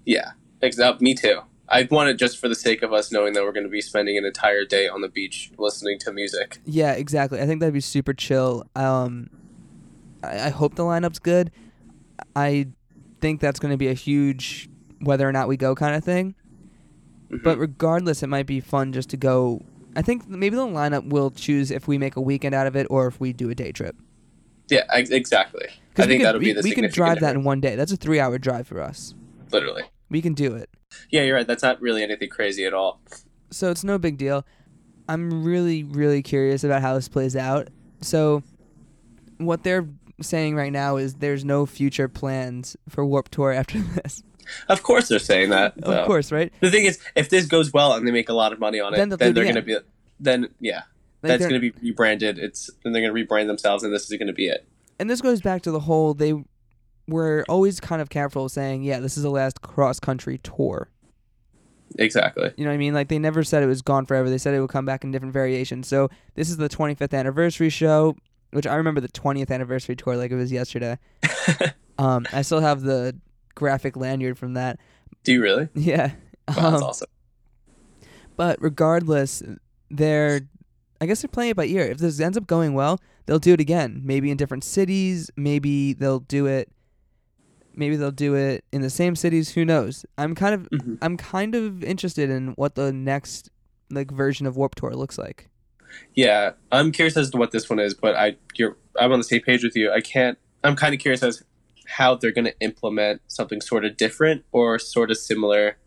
Yeah, 0.06 0.32
exactly. 0.62 1.04
Me 1.06 1.14
too. 1.14 1.42
I 1.70 1.88
want 1.90 2.10
it 2.10 2.16
just 2.18 2.38
for 2.38 2.50
the 2.50 2.56
sake 2.56 2.82
of 2.84 2.92
us 2.92 3.12
knowing 3.12 3.34
that 3.34 3.44
we're 3.44 3.54
going 3.54 3.66
to 3.66 3.70
be 3.70 3.80
spending 3.82 4.18
an 4.18 4.26
entire 4.26 4.66
day 4.66 4.88
on 4.90 5.00
the 5.02 5.08
beach 5.08 5.52
listening 5.58 6.00
to 6.00 6.12
music. 6.12 6.60
Yeah, 6.66 6.92
exactly. 6.94 7.40
I 7.40 7.46
think 7.46 7.62
that'd 7.62 7.74
be 7.74 7.80
super 7.80 8.14
chill. 8.14 8.66
Um, 8.76 9.30
I, 10.24 10.48
I 10.48 10.50
hope 10.50 10.76
the 10.76 10.84
lineup's 10.84 11.20
good. 11.20 11.50
I 12.36 12.68
think 13.22 13.40
that's 13.40 13.60
going 13.60 13.72
to 13.72 13.78
be 13.78 13.88
a 13.88 13.94
huge 13.94 14.68
whether 15.00 15.28
or 15.28 15.32
not 15.32 15.48
we 15.48 15.56
go 15.58 15.74
kind 15.76 15.96
of 15.96 16.04
thing. 16.04 16.36
Mhm. 17.32 17.42
But 17.44 17.58
regardless, 17.58 18.22
it 18.22 18.28
might 18.28 18.48
be 18.48 18.60
fun 18.60 18.92
just 18.92 19.10
to 19.12 19.18
go. 19.18 19.62
I 19.96 20.02
think 20.02 20.28
maybe 20.28 20.56
the 20.58 20.66
lineup 20.66 21.08
will 21.10 21.32
choose 21.32 21.72
if 21.72 21.88
we 21.88 21.98
make 21.98 22.16
a 22.18 22.22
weekend 22.22 22.54
out 22.54 22.68
of 22.68 22.76
it 22.76 22.88
or 22.90 23.08
if 23.08 23.20
we 23.20 23.32
do 23.34 23.50
a 23.50 23.56
day 23.56 23.72
trip. 23.72 23.96
yeah, 24.70 24.84
ex- 24.94 25.10
exactly. 25.10 25.68
I 25.98 26.04
Because 26.04 26.08
we 26.08 26.12
think 26.14 26.20
can, 26.22 26.24
that'll 26.26 26.40
we, 26.40 26.46
be 26.46 26.54
the 26.54 26.62
we 26.64 26.72
can 26.74 26.90
drive 26.90 27.16
that 27.16 27.20
difference. 27.20 27.36
in 27.38 27.44
one 27.44 27.62
day. 27.62 27.76
That's 27.76 27.92
a 27.92 27.98
three-hour 27.98 28.38
drive 28.40 28.68
for 28.68 28.82
us. 28.82 29.14
literally. 29.52 29.84
We 30.10 30.22
can 30.22 30.34
do 30.34 30.56
it. 30.56 30.70
Yeah, 31.10 31.22
you're 31.24 31.36
right. 31.38 31.48
That's 31.48 31.64
not 31.64 31.82
really 31.82 32.04
anything 32.04 32.30
crazy 32.30 32.66
at 32.66 32.74
all. 32.74 33.00
so 33.50 33.72
it's 33.72 33.84
no 33.84 33.98
big 33.98 34.18
deal. 34.18 34.46
I'm 35.08 35.44
really, 35.44 35.84
really 35.84 36.22
curious 36.22 36.64
about 36.64 36.82
how 36.82 36.96
this 36.96 37.08
plays 37.10 37.36
out. 37.36 37.70
So, 38.02 38.44
what 39.38 39.64
they're 39.64 39.88
saying 40.22 40.56
right 40.56 40.72
now 40.72 40.98
is 40.98 41.16
there's 41.16 41.44
no 41.46 41.66
future 41.66 42.08
plans 42.08 42.76
for 42.90 43.06
Warped 43.06 43.32
Tour 43.32 43.52
after 43.52 43.80
this. 44.04 44.24
Of 44.68 44.84
course, 44.84 45.08
they're 45.08 45.20
saying 45.20 45.50
that. 45.52 45.78
of 45.84 46.06
course, 46.06 46.32
right? 46.32 46.52
The 46.60 46.70
thing 46.72 46.86
is, 46.86 47.00
if 47.16 47.30
this 47.30 47.46
goes 47.46 47.72
well 47.72 47.94
and 47.94 48.06
they 48.08 48.12
make 48.12 48.28
a 48.30 48.34
lot 48.34 48.52
of 48.54 48.60
money 48.60 48.80
on 48.80 48.94
it, 48.94 48.98
Then 48.98 49.10
then, 49.10 49.18
they'll 49.20 49.34
do 49.34 49.42
it 49.42 49.44
they're 49.46 49.54
going 49.54 49.56
to 49.56 49.62
be. 49.62 49.88
Then 50.20 50.50
yeah, 50.60 50.84
Like 51.24 51.30
that's 51.40 51.48
going 51.48 51.60
to 51.62 51.72
be 51.72 51.72
rebranded. 51.82 52.38
It's 52.38 52.70
then 52.84 52.92
they're 52.94 53.02
going 53.02 53.16
to 53.16 53.26
rebrand 53.34 53.48
themselves, 53.48 53.84
and 53.84 53.94
this 53.94 54.10
is 54.12 54.18
going 54.18 54.28
to 54.28 54.34
be 54.34 54.48
it. 54.48 54.66
And 55.02 55.10
this 55.10 55.20
goes 55.22 55.42
back 55.42 55.64
to 55.64 55.72
the 55.72 55.80
whole 55.82 56.14
they 56.14 56.34
were 57.08 57.44
always 57.50 57.80
kind 57.82 58.02
of 58.02 58.10
careful 58.10 58.48
saying, 58.48 58.84
yeah, 58.84 59.00
this 59.00 59.18
is 59.18 59.24
the 59.24 59.30
last 59.32 59.62
cross 59.62 60.00
country 60.00 60.38
tour. 60.38 60.90
Exactly. 62.00 62.52
You 62.56 62.64
know 62.64 62.70
what 62.70 62.76
I 62.76 62.78
mean? 62.78 62.94
Like 62.94 63.10
they 63.10 63.20
never 63.20 63.44
said 63.44 63.64
it 63.64 63.68
was 63.68 63.82
gone 63.82 64.06
forever. 64.06 64.30
They 64.30 64.38
said 64.38 64.54
it 64.54 64.62
would 64.62 64.70
come 64.70 64.86
back 64.86 65.04
in 65.04 65.12
different 65.12 65.34
variations. 65.34 65.88
So 65.90 66.10
this 66.36 66.50
is 66.50 66.56
the 66.56 66.70
25th 66.70 67.14
anniversary 67.18 67.70
show, 67.70 68.16
which 68.52 68.66
I 68.66 68.76
remember 68.76 69.02
the 69.02 69.10
20th 69.10 69.52
anniversary 69.52 69.96
tour 69.98 70.16
like 70.16 70.32
it 70.32 70.36
was 70.36 70.52
yesterday. 70.52 70.98
Um, 71.98 72.26
I 72.34 72.42
still 72.42 72.62
have 72.62 72.82
the 72.82 73.16
graphic 73.54 73.96
lanyard 73.96 74.36
from 74.36 74.56
that. 74.56 74.80
Do 75.24 75.34
you 75.34 75.42
really? 75.42 75.68
Yeah. 75.76 76.14
Wow, 76.48 76.54
that's 76.56 76.82
Um, 76.82 76.84
awesome. 76.84 77.10
But 78.38 78.60
regardless, 78.60 79.44
they're 79.92 80.42
I 81.02 81.08
guess 81.08 81.22
they're 81.22 81.30
playing 81.30 81.52
it 81.52 81.58
by 81.58 81.66
ear. 81.66 81.82
If 81.82 81.98
this 81.98 82.20
ends 82.20 82.38
up 82.38 82.46
going 82.46 82.76
well, 82.76 83.00
they'll 83.26 83.40
do 83.40 83.54
it 83.54 83.60
again. 83.60 84.02
Maybe 84.06 84.30
in 84.30 84.38
different 84.38 84.64
cities. 84.64 85.32
Maybe 85.36 85.94
they'll 85.94 86.20
do 86.20 86.46
it. 86.46 86.70
Maybe 87.76 87.96
they'll 87.96 88.12
do 88.12 88.36
it 88.36 88.64
in 88.72 88.82
the 88.82 88.90
same 88.90 89.16
cities. 89.16 89.52
Who 89.52 89.66
knows? 89.66 90.06
I'm 90.18 90.36
kind 90.36 90.54
of 90.54 90.70
Mhm. 90.70 91.00
I'm 91.02 91.18
kind 91.18 91.56
of 91.56 91.84
interested 91.84 92.30
in 92.30 92.50
what 92.50 92.76
the 92.76 92.94
next 92.94 93.50
like 93.90 94.12
version 94.12 94.46
of 94.46 94.56
Warped 94.56 94.78
Tour 94.78 94.92
looks 94.92 95.18
like. 95.18 95.50
Yeah, 96.14 96.52
I'm 96.72 96.92
curious 96.92 97.18
as 97.18 97.32
to 97.32 97.38
what 97.38 97.52
this 97.52 97.70
one 97.70 97.80
is, 97.80 97.94
but 97.94 98.16
I 98.16 98.36
you're 98.56 98.78
I'm 99.00 99.12
on 99.12 99.20
the 99.20 99.24
same 99.24 99.42
page 99.42 99.64
with 99.64 99.76
you. 99.76 99.92
I 99.92 100.02
can't. 100.02 100.38
I'm 100.64 100.76
kind 100.76 100.94
of 100.94 101.00
curious 101.00 101.24
as 101.24 101.44
how 101.88 102.16
they're 102.16 102.32
going 102.32 102.46
to 102.46 102.58
implement 102.60 103.22
something 103.28 103.60
sort 103.60 103.84
of 103.86 103.98
different 103.98 104.46
or 104.52 104.78
sort 104.80 105.10
of 105.12 105.18
similar, 105.18 105.78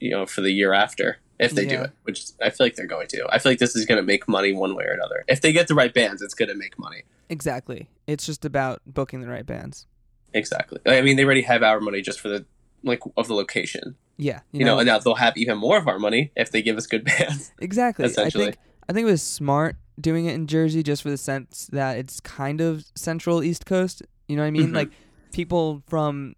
you 0.00 0.10
know, 0.10 0.24
for 0.26 0.40
the 0.42 0.52
year 0.52 0.72
after 0.72 1.18
if 1.38 1.52
they 1.52 1.66
do 1.66 1.82
it. 1.82 1.90
Which 2.02 2.24
I 2.42 2.50
feel 2.50 2.66
like 2.66 2.76
they're 2.76 2.86
going 2.86 3.08
to. 3.08 3.26
I 3.30 3.38
feel 3.38 3.52
like 3.52 3.58
this 3.58 3.76
is 3.76 3.84
going 3.86 3.98
to 3.98 4.02
make 4.06 4.26
money 4.28 4.52
one 4.52 4.74
way 4.74 4.84
or 4.84 4.92
another. 4.92 5.24
If 5.28 5.40
they 5.40 5.52
get 5.52 5.68
the 5.68 5.74
right 5.74 5.92
bands, 5.92 6.22
it's 6.22 6.34
going 6.34 6.48
to 6.48 6.54
make 6.54 6.78
money. 6.78 7.02
Exactly. 7.28 7.88
It's 8.06 8.24
just 8.26 8.44
about 8.44 8.80
booking 8.86 9.20
the 9.20 9.28
right 9.28 9.44
bands. 9.46 9.86
Exactly. 10.34 10.78
I 10.86 11.00
mean, 11.02 11.16
they 11.16 11.24
already 11.24 11.42
have 11.42 11.62
our 11.62 11.80
money 11.80 12.00
just 12.02 12.20
for 12.20 12.28
the 12.28 12.44
like 12.84 13.00
of 13.16 13.26
the 13.28 13.34
location, 13.34 13.96
Yeah. 14.18 14.40
you, 14.52 14.64
know, 14.64 14.78
and 14.78 14.86
now 14.86 14.98
they'll 14.98 15.14
have 15.16 15.36
even 15.36 15.58
more 15.58 15.78
of 15.78 15.88
our 15.88 15.98
money 15.98 16.30
if 16.36 16.50
they 16.52 16.62
give 16.62 16.76
us 16.76 16.86
good 16.86 17.04
bands. 17.04 17.52
Exactly. 17.60 18.04
essentially. 18.04 18.44
I 18.44 18.50
think 18.52 18.58
I 18.88 18.92
think 18.92 19.06
it 19.06 19.10
was 19.10 19.22
smart 19.22 19.76
doing 20.00 20.26
it 20.26 20.34
in 20.34 20.46
Jersey 20.46 20.82
just 20.82 21.02
for 21.02 21.10
the 21.10 21.16
sense 21.18 21.68
that 21.72 21.98
it's 21.98 22.20
kind 22.20 22.60
of 22.60 22.84
central 22.94 23.42
East 23.42 23.66
Coast. 23.66 24.02
You 24.28 24.36
know 24.36 24.42
what 24.42 24.48
I 24.48 24.50
mean? 24.52 24.70
Mhm. 24.70 24.74
Like 24.74 24.90
people 25.32 25.82
from 25.88 26.34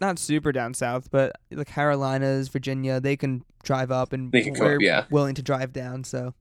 not 0.00 0.18
super 0.18 0.52
down 0.52 0.74
south, 0.74 1.10
but 1.10 1.32
the 1.50 1.64
Carolinas, 1.64 2.48
Virginia, 2.48 3.00
they 3.00 3.16
can 3.16 3.44
drive 3.62 3.90
up 3.90 4.12
and 4.12 4.32
They 4.32 4.42
can 4.42 4.54
we're 4.54 4.76
up, 4.76 4.80
yeah. 4.80 5.04
willing 5.10 5.34
to 5.34 5.42
drive 5.42 5.72
down. 5.72 6.04
So 6.04 6.34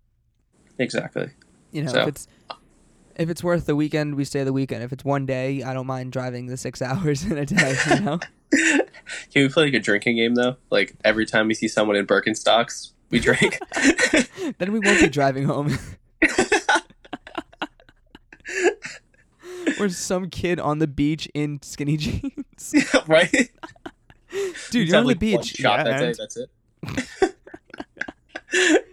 Exactly. 0.78 1.30
you 1.72 1.84
know 1.84 1.92
So- 1.92 2.02
if 2.02 2.08
it's 2.08 2.28
if 3.16 3.30
it's 3.30 3.44
worth 3.44 3.66
the 3.66 3.76
weekend, 3.76 4.16
we 4.16 4.24
stay 4.24 4.46
the 4.46 4.54
weekend. 4.54 4.82
If 4.82 4.94
it's 4.94 5.04
one 5.04 5.26
day, 5.26 5.62
I 5.62 5.74
don't 5.74 5.86
mind 5.88 6.14
driving 6.14 6.46
the 6.48 6.56
six 6.56 6.82
hours 6.82 7.26
in 7.26 7.38
a 7.38 7.46
day. 7.46 7.76
You 7.90 8.00
know? 8.02 8.20
Can 8.52 9.44
we 9.44 9.50
play 9.50 9.66
like 9.66 9.74
a 9.74 9.80
drinking 9.80 10.16
game 10.16 10.36
though? 10.36 10.56
Like 10.70 10.96
every 11.04 11.26
time 11.26 11.48
we 11.48 11.54
see 11.54 11.68
someone 11.68 11.98
in 11.98 12.08
Birkenstocks, 12.08 12.92
we 13.10 13.20
drink. 13.20 13.60
then 14.58 14.72
we 14.72 14.80
won't 14.80 15.02
be 15.02 15.10
driving 15.10 15.44
home. 15.46 15.78
Or 19.80 19.90
some 19.90 20.30
kid 20.30 20.60
on 20.60 20.80
the 20.80 20.88
beach 20.88 21.28
in 21.34 21.62
skinny 21.62 21.98
jeans. 21.98 22.76
right? 23.08 23.32
Dude, 24.72 24.88
you're 24.88 24.98
on 24.98 25.04
the 25.04 25.10
like, 25.10 25.20
beach. 25.20 25.56
Shot 25.56 25.80
Yeah, 25.80 25.84
that 25.84 26.00
day. 26.00 26.14
That's 26.18 26.38
it. 26.38 27.36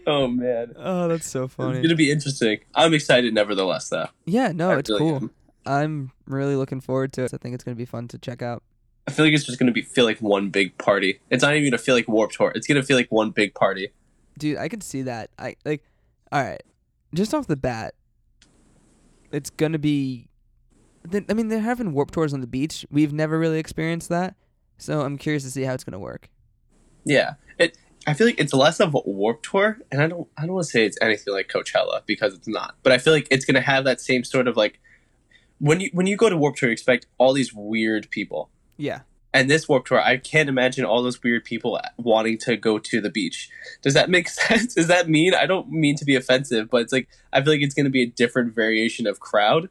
oh 0.07 0.29
man, 0.29 0.75
Oh, 0.77 1.09
that's 1.09 1.29
so 1.29 1.49
funny. 1.49 1.79
it's 1.79 1.87
gonna 1.87 1.95
be 1.97 2.11
interesting. 2.11 2.61
I'm 2.75 2.95
excited, 2.95 3.33
nevertheless. 3.35 3.89
Though. 3.89 4.09
Yeah, 4.25 4.53
no, 4.53 4.71
I 4.71 4.79
it's 4.79 4.91
really 4.91 5.01
cool. 5.01 5.17
am. 5.17 5.31
I'm 5.65 6.13
really 6.27 6.55
looking 6.57 6.81
forward 6.81 7.13
to 7.15 7.25
it. 7.25 7.35
I 7.35 7.39
think 7.39 7.55
it's 7.55 7.65
gonna 7.65 7.75
be 7.75 7.85
fun 7.85 8.09
to 8.09 8.19
check 8.19 8.43
out. 8.43 8.63
I 9.09 9.13
feel 9.13 9.25
like 9.25 9.35
it's 9.35 9.45
just 9.45 9.59
gonna 9.59 9.73
be 9.73 9.83
feel 9.83 10.05
like 10.05 10.19
one 10.19 10.51
big 10.51 10.77
party. 10.79 11.21
It's 11.31 11.43
not 11.43 11.55
even 11.55 11.71
gonna 11.71 11.79
feel 11.83 11.95
like 11.95 12.09
Warped 12.09 12.35
Tour. 12.35 12.53
It's 12.55 12.67
gonna 12.67 12.83
feel 12.83 12.97
like 12.97 13.11
one 13.11 13.31
big 13.31 13.55
party. 13.55 13.91
Dude, 14.39 14.59
I 14.59 14.69
can 14.69 14.81
see 14.81 15.03
that. 15.03 15.31
I 15.39 15.57
like 15.65 15.83
all 16.33 16.43
right. 16.43 16.63
Just 17.15 17.33
off 17.35 17.47
the 17.47 17.57
bat, 17.57 17.95
it's 19.33 19.51
gonna 19.51 19.79
be 19.79 20.29
th- 21.11 21.25
I 21.29 21.35
mean, 21.35 21.49
they're 21.49 21.61
having 21.61 21.93
warp 21.93 22.11
tours 22.11 22.35
on 22.35 22.41
the 22.41 22.47
beach. 22.47 22.87
We've 22.91 23.13
never 23.13 23.39
really 23.39 23.59
experienced 23.59 24.09
that. 24.09 24.37
So 24.79 25.01
I'm 25.01 25.19
curious 25.19 25.43
to 25.45 25.51
see 25.51 25.63
how 25.63 25.75
it's 25.75 25.85
gonna 25.85 25.99
work. 25.99 26.29
Yeah, 27.05 27.35
it. 27.59 27.79
I 28.07 28.15
feel 28.15 28.27
like 28.27 28.39
it's 28.39 28.53
less 28.53 28.79
of 28.79 28.95
a 28.95 29.01
Warped 29.05 29.45
Tour, 29.47 29.79
and 29.91 30.01
I 30.01 30.07
don't. 30.07 30.29
I 30.37 30.43
don't 30.43 30.55
want 30.55 30.67
to 30.67 30.71
say 30.71 30.85
it's 30.85 30.99
anything 31.01 31.33
like 31.33 31.49
Coachella 31.49 32.03
because 32.07 32.35
it's 32.35 32.47
not. 32.49 32.77
But 32.83 32.93
I 32.93 32.99
feel 32.99 33.13
like 33.13 33.27
it's 33.31 33.45
gonna 33.45 33.61
have 33.61 33.85
that 33.85 34.01
same 34.01 34.25
sort 34.25 34.49
of 34.49 34.57
like 34.57 34.81
when 35.59 35.81
you 35.81 35.91
when 35.93 36.07
you 36.07 36.17
go 36.17 36.29
to 36.29 36.37
Warped 36.37 36.59
Tour, 36.59 36.69
you 36.69 36.73
expect 36.73 37.07
all 37.19 37.33
these 37.33 37.53
weird 37.55 38.11
people. 38.11 38.51
Yeah. 38.77 39.01
And 39.33 39.51
this 39.51 39.69
Warped 39.69 39.89
Tour, 39.89 40.01
I 40.01 40.17
can't 40.17 40.49
imagine 40.49 40.87
all 40.87 41.03
those 41.03 41.23
weird 41.23 41.45
people 41.45 41.79
wanting 41.99 42.39
to 42.39 42.57
go 42.57 42.79
to 42.79 43.01
the 43.03 43.11
beach. 43.11 43.51
Does 43.83 43.93
that 43.93 44.09
make 44.09 44.29
sense? 44.31 44.75
Does 44.75 44.87
that 44.89 45.09
mean? 45.09 45.35
I 45.35 45.47
don't 45.47 45.71
mean 45.71 45.97
to 45.97 46.05
be 46.05 46.17
offensive, 46.17 46.71
but 46.71 46.83
it's 46.83 46.93
like 46.93 47.09
I 47.33 47.43
feel 47.43 47.53
like 47.53 47.63
it's 47.63 47.75
going 47.75 47.85
to 47.85 47.91
be 47.91 48.03
a 48.03 48.07
different 48.07 48.55
variation 48.55 49.07
of 49.07 49.21
crowd 49.21 49.69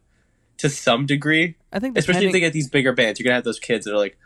to 0.58 0.70
some 0.70 1.06
degree. 1.06 1.56
I 1.72 1.80
think 1.80 1.98
Especially 1.98 2.28
if 2.28 2.32
they 2.32 2.40
get 2.40 2.54
these 2.54 2.70
bigger 2.70 2.94
bands, 2.94 3.20
you're 3.20 3.26
gonna 3.26 3.36
have 3.36 3.44
those 3.44 3.60
kids 3.60 3.86
that 3.86 3.94
are 3.94 3.98
like, 3.98 4.18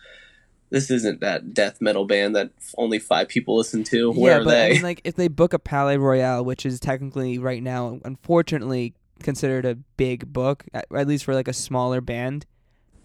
"This 0.69 0.91
isn't 0.91 1.21
that 1.21 1.53
death 1.53 1.81
metal 1.81 2.05
band 2.05 2.35
that 2.35 2.51
only 2.77 2.99
five 2.99 3.27
people 3.27 3.57
listen 3.57 3.83
to. 3.85 4.11
Where 4.11 4.33
yeah, 4.33 4.41
are 4.41 4.43
but 4.43 4.49
they?" 4.51 4.69
I 4.69 4.73
mean, 4.73 4.81
like 4.83 5.01
if 5.03 5.15
they 5.15 5.27
book 5.27 5.53
a 5.53 5.59
Palaye 5.59 5.99
Royale, 5.99 6.45
which 6.45 6.65
is 6.65 6.79
technically 6.79 7.37
right 7.39 7.63
now, 7.63 7.99
unfortunately, 8.05 8.93
considered 9.23 9.65
a 9.65 9.75
big 9.97 10.31
book, 10.31 10.65
at, 10.73 10.85
at 10.95 11.07
least 11.07 11.25
for 11.25 11.33
like 11.33 11.47
a 11.47 11.53
smaller 11.53 12.01
band. 12.01 12.45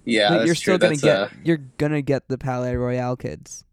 yeah, 0.04 0.28
like, 0.28 0.38
that's 0.40 0.46
you're 0.46 0.54
true. 0.54 0.60
still 0.60 0.78
gonna 0.78 0.90
that's, 0.90 1.02
get 1.02 1.16
uh, 1.16 1.28
you're 1.44 1.56
gonna 1.78 2.02
get 2.02 2.28
the 2.28 2.36
Palaye 2.36 2.78
Royale 2.78 3.16
kids. 3.16 3.64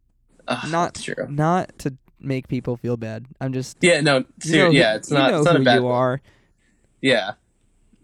uh, 0.47 0.65
not- 0.69 0.95
true. 0.95 1.27
Not 1.29 1.77
to 1.79 1.95
make 2.23 2.47
people 2.47 2.77
feel 2.77 2.97
bad. 2.97 3.25
I'm 3.41 3.51
just 3.51 3.77
Yeah, 3.81 3.99
no, 4.01 4.23
you 4.45 4.57
know 4.57 4.69
yeah, 4.69 4.95
it's 4.95 5.09
you 5.11 5.17
not. 5.17 5.31
know 5.31 5.37
it's 5.39 5.45
not 5.45 5.55
who 5.55 5.61
a 5.63 5.65
bad. 5.65 5.75
you 5.75 5.87
are. 5.87 6.21
Yeah, 7.01 7.31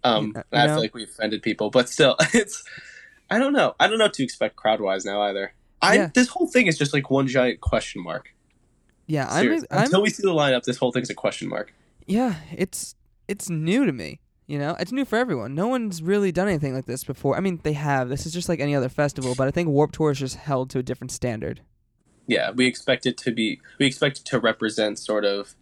Um, 0.04 0.34
I 0.51 0.68
know? 0.68 0.74
feel 0.74 0.82
like 0.82 0.96
we 0.96 1.04
offended 1.04 1.42
people, 1.42 1.70
but 1.70 1.89
still, 1.89 2.16
it's. 2.34 2.63
I 3.30 3.39
don't 3.39 3.51
know. 3.54 3.75
I 3.80 3.88
don't 3.88 3.98
know 3.98 4.06
what 4.06 4.13
to 4.16 4.24
expect 4.24 4.56
crowd 4.56 4.80
wise 4.80 5.04
now 5.06 5.22
either. 5.24 5.54
I 5.82 5.96
Yeah. 5.96 6.10
this 6.13 6.30
whole 6.30 6.48
thing 6.48 6.68
is 6.68 6.77
just 6.77 6.94
like 6.94 7.10
one 7.12 7.27
giant 7.27 7.60
question 7.62 8.01
mark. 8.04 8.34
Yeah, 9.06 9.27
I'm. 9.30 9.51
I'm 9.51 9.63
Until 9.86 10.01
we 10.01 10.10
see 10.10 10.24
the 10.24 10.30
lineup, 10.34 10.63
this 10.63 10.77
whole 10.77 10.92
thing's 10.92 11.10
a 11.10 11.13
question 11.16 11.50
mark. 11.50 11.74
yeah, 12.06 12.36
it's 12.56 12.96
it's 13.27 13.50
new 13.50 13.86
to 13.86 13.92
me. 13.92 14.20
You 14.48 14.58
know, 14.60 14.77
it's 14.80 14.94
new 14.94 15.04
for 15.04 15.18
everyone. 15.18 15.56
No 15.56 15.68
one's 15.68 16.01
really 16.01 16.32
done 16.32 16.48
anything 16.48 16.74
like 16.74 16.86
this 16.86 17.04
before. 17.04 17.36
I 17.36 17.42
mean, 17.42 17.60
they 17.63 17.74
have. 17.74 18.08
This 18.08 18.25
is 18.25 18.32
just 18.34 18.48
like 18.48 18.62
any 18.62 18.74
other 18.75 18.88
festival, 18.88 19.36
but 19.38 19.46
I 19.48 19.51
think 19.51 19.68
Warped 19.68 19.96
Tour 19.96 20.12
is 20.12 20.20
just 20.20 20.38
held 20.38 20.70
to 20.70 20.80
a 20.80 20.84
different 20.84 21.12
standard. 21.12 21.60
Yeah, 22.27 22.51
we 22.51 22.66
expect 22.66 23.06
it 23.06 23.18
to 23.20 23.32
be. 23.32 23.60
We 23.77 23.86
expect 23.88 24.20
it 24.20 24.25
to 24.25 24.39
represent 24.39 25.00
sort 25.00 25.25
of 25.25 25.56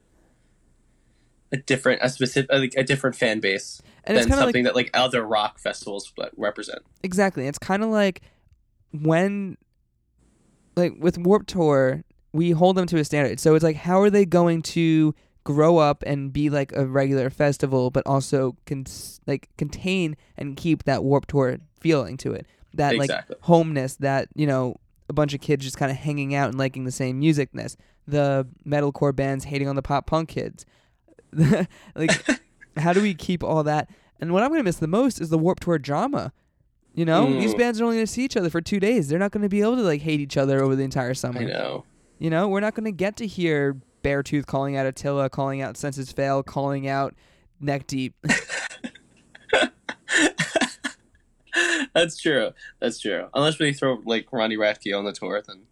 a 1.51 1.57
different, 1.57 2.01
a 2.01 2.09
specific, 2.09 2.51
like 2.51 2.73
a 2.75 2.83
different 2.83 3.15
fan 3.15 3.39
base 3.39 3.81
And 4.03 4.17
than 4.17 4.25
of 4.25 4.29
like 4.31 4.39
something 4.39 4.63
that 4.63 4.75
like 4.75 4.89
other 4.93 5.25
rock 5.25 5.59
festivals 5.59 6.11
represent. 6.35 6.79
Exactly. 7.03 7.47
It's 7.47 7.59
kind 7.59 7.83
of 7.83 7.89
like 7.89 8.21
when, 8.91 9.57
like 10.75 10.93
with 10.99 11.17
Warped 11.17 11.49
Tour, 11.49 12.03
we 12.33 12.51
hold 12.51 12.75
them 12.75 12.85
to 12.87 12.97
a 12.97 13.05
standard. 13.05 13.39
So 13.39 13.55
it's 13.55 13.63
like, 13.63 13.77
how 13.77 14.01
are 14.01 14.09
they 14.09 14.25
going 14.25 14.61
to 14.63 15.15
grow 15.43 15.77
up 15.77 16.03
and 16.05 16.33
be 16.33 16.49
like 16.49 16.73
a 16.75 16.85
regular 16.85 17.29
festival, 17.29 17.91
but 17.91 18.05
also 18.05 18.57
con- 18.65 18.85
like 19.27 19.49
contain 19.57 20.17
and 20.37 20.57
keep 20.57 20.83
that 20.83 21.03
Warped 21.03 21.29
Tour 21.29 21.59
feeling 21.79 22.17
to 22.17 22.33
it? 22.33 22.45
That 22.73 22.95
Exactly. 22.95 23.35
like 23.35 23.43
homeness, 23.43 23.95
that 23.97 24.27
you 24.35 24.47
know, 24.47 24.75
a 25.07 25.13
bunch 25.13 25.33
of 25.33 25.39
kids 25.39 25.63
just 25.63 25.77
kind 25.77 25.91
of 25.91 25.97
hanging 25.97 26.35
out 26.35 26.49
and 26.49 26.57
liking 26.57 26.83
the 26.83 26.91
same 26.91 27.21
musicness. 27.21 27.77
The 28.07 28.47
metalcore 28.67 29.15
bands 29.15 29.45
hating 29.45 29.67
on 29.67 29.75
the 29.75 29.81
pop 29.81 30.07
punk 30.07 30.29
kids. 30.29 30.65
like, 31.95 32.11
how 32.77 32.93
do 32.93 33.01
we 33.01 33.13
keep 33.13 33.43
all 33.43 33.63
that? 33.63 33.89
And 34.19 34.31
what 34.33 34.43
I'm 34.43 34.49
gonna 34.51 34.63
miss 34.63 34.77
the 34.77 34.87
most 34.87 35.19
is 35.21 35.29
the 35.29 35.37
Warped 35.37 35.63
Tour 35.63 35.77
drama. 35.77 36.31
You 36.93 37.03
know, 37.05 37.25
these 37.39 37.53
Mm. 37.53 37.57
bands 37.57 37.81
are 37.81 37.83
only 37.83 37.97
gonna 37.97 38.07
see 38.07 38.23
each 38.23 38.37
other 38.37 38.49
for 38.49 38.61
two 38.61 38.79
days. 38.79 39.09
They're 39.09 39.19
not 39.19 39.31
gonna 39.31 39.49
be 39.49 39.61
able 39.61 39.75
to 39.75 39.81
like 39.83 40.01
hate 40.01 40.19
each 40.21 40.37
other 40.37 40.61
over 40.61 40.75
the 40.75 40.83
entire 40.83 41.13
summer. 41.13 41.41
I 41.41 41.45
know. 41.45 41.83
You 42.19 42.29
know, 42.29 42.47
we're 42.47 42.61
not 42.61 42.73
gonna 42.75 42.91
get 42.91 43.17
to 43.17 43.27
hear 43.27 43.75
Beartooth 44.03 44.45
calling 44.45 44.77
out 44.77 44.85
Attila, 44.85 45.29
calling 45.29 45.61
out 45.61 45.75
Senses 45.77 46.11
Fail, 46.13 46.41
calling 46.43 46.87
out 46.87 47.13
Neck 47.59 47.85
Deep. 47.87 48.15
That's 51.93 52.17
true. 52.17 52.51
That's 52.79 52.99
true. 52.99 53.27
Unless 53.33 53.59
we 53.59 53.71
throw 53.73 54.01
like 54.05 54.27
Ronnie 54.31 54.57
Radke 54.57 54.97
on 54.97 55.05
the 55.05 55.13
tour, 55.13 55.41
then 55.45 55.63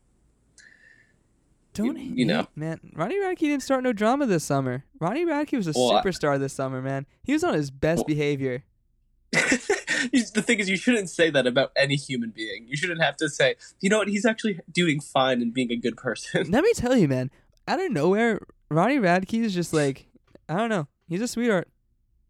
Don't 1.74 1.98
You- 1.98 2.14
you 2.16 2.26
know. 2.26 2.48
man. 2.56 2.80
Ronnie 2.94 3.18
Radke 3.20 3.40
didn't 3.40 3.64
start 3.64 3.84
no 3.84 3.94
drama 3.94 4.26
this 4.28 4.44
summer. 4.44 4.84
Ronnie 5.00 5.26
Radke 5.26 5.58
was 5.58 5.68
a 5.68 5.74
Well, 5.76 5.94
I- 5.98 6.04
superstar 6.04 6.40
this 6.40 6.54
summer, 6.54 6.82
man. 6.82 7.06
He 7.24 7.34
was 7.34 7.44
on 7.44 7.54
his 7.54 7.72
best 7.72 8.00
Well- 8.00 8.06
behavior. 8.06 8.64
the 9.34 10.44
thing 10.46 10.60
is, 10.60 10.70
you 10.70 10.78
shouldn't 10.78 11.10
say 11.10 11.30
that 11.32 11.48
about 11.48 11.72
any 11.76 11.96
human 11.96 12.30
being. 12.30 12.68
You 12.68 12.78
shouldn't 12.78 13.02
have 13.02 13.18
to 13.18 13.30
say, 13.30 13.56
you 13.82 13.90
know 13.90 13.98
what, 13.98 14.08
he's 14.08 14.26
actually 14.26 14.60
doing 14.72 15.00
fine 15.00 15.42
and 15.42 15.54
being 15.54 15.72
a 15.72 15.76
good 15.76 15.98
person. 15.98 16.52
Let 16.52 16.64
me 16.64 16.74
tell 16.76 16.96
you, 16.96 17.08
man. 17.08 17.32
Out 17.68 17.80
of 17.84 17.92
nowhere, 17.92 18.40
Ronnie 18.70 19.00
Radke 19.00 19.42
is 19.44 19.54
just 19.54 19.74
like, 19.74 20.06
I 20.48 20.56
don't 20.58 20.70
know. 20.70 20.88
He's 21.08 21.22
a 21.22 21.28
sweetheart. 21.28 21.68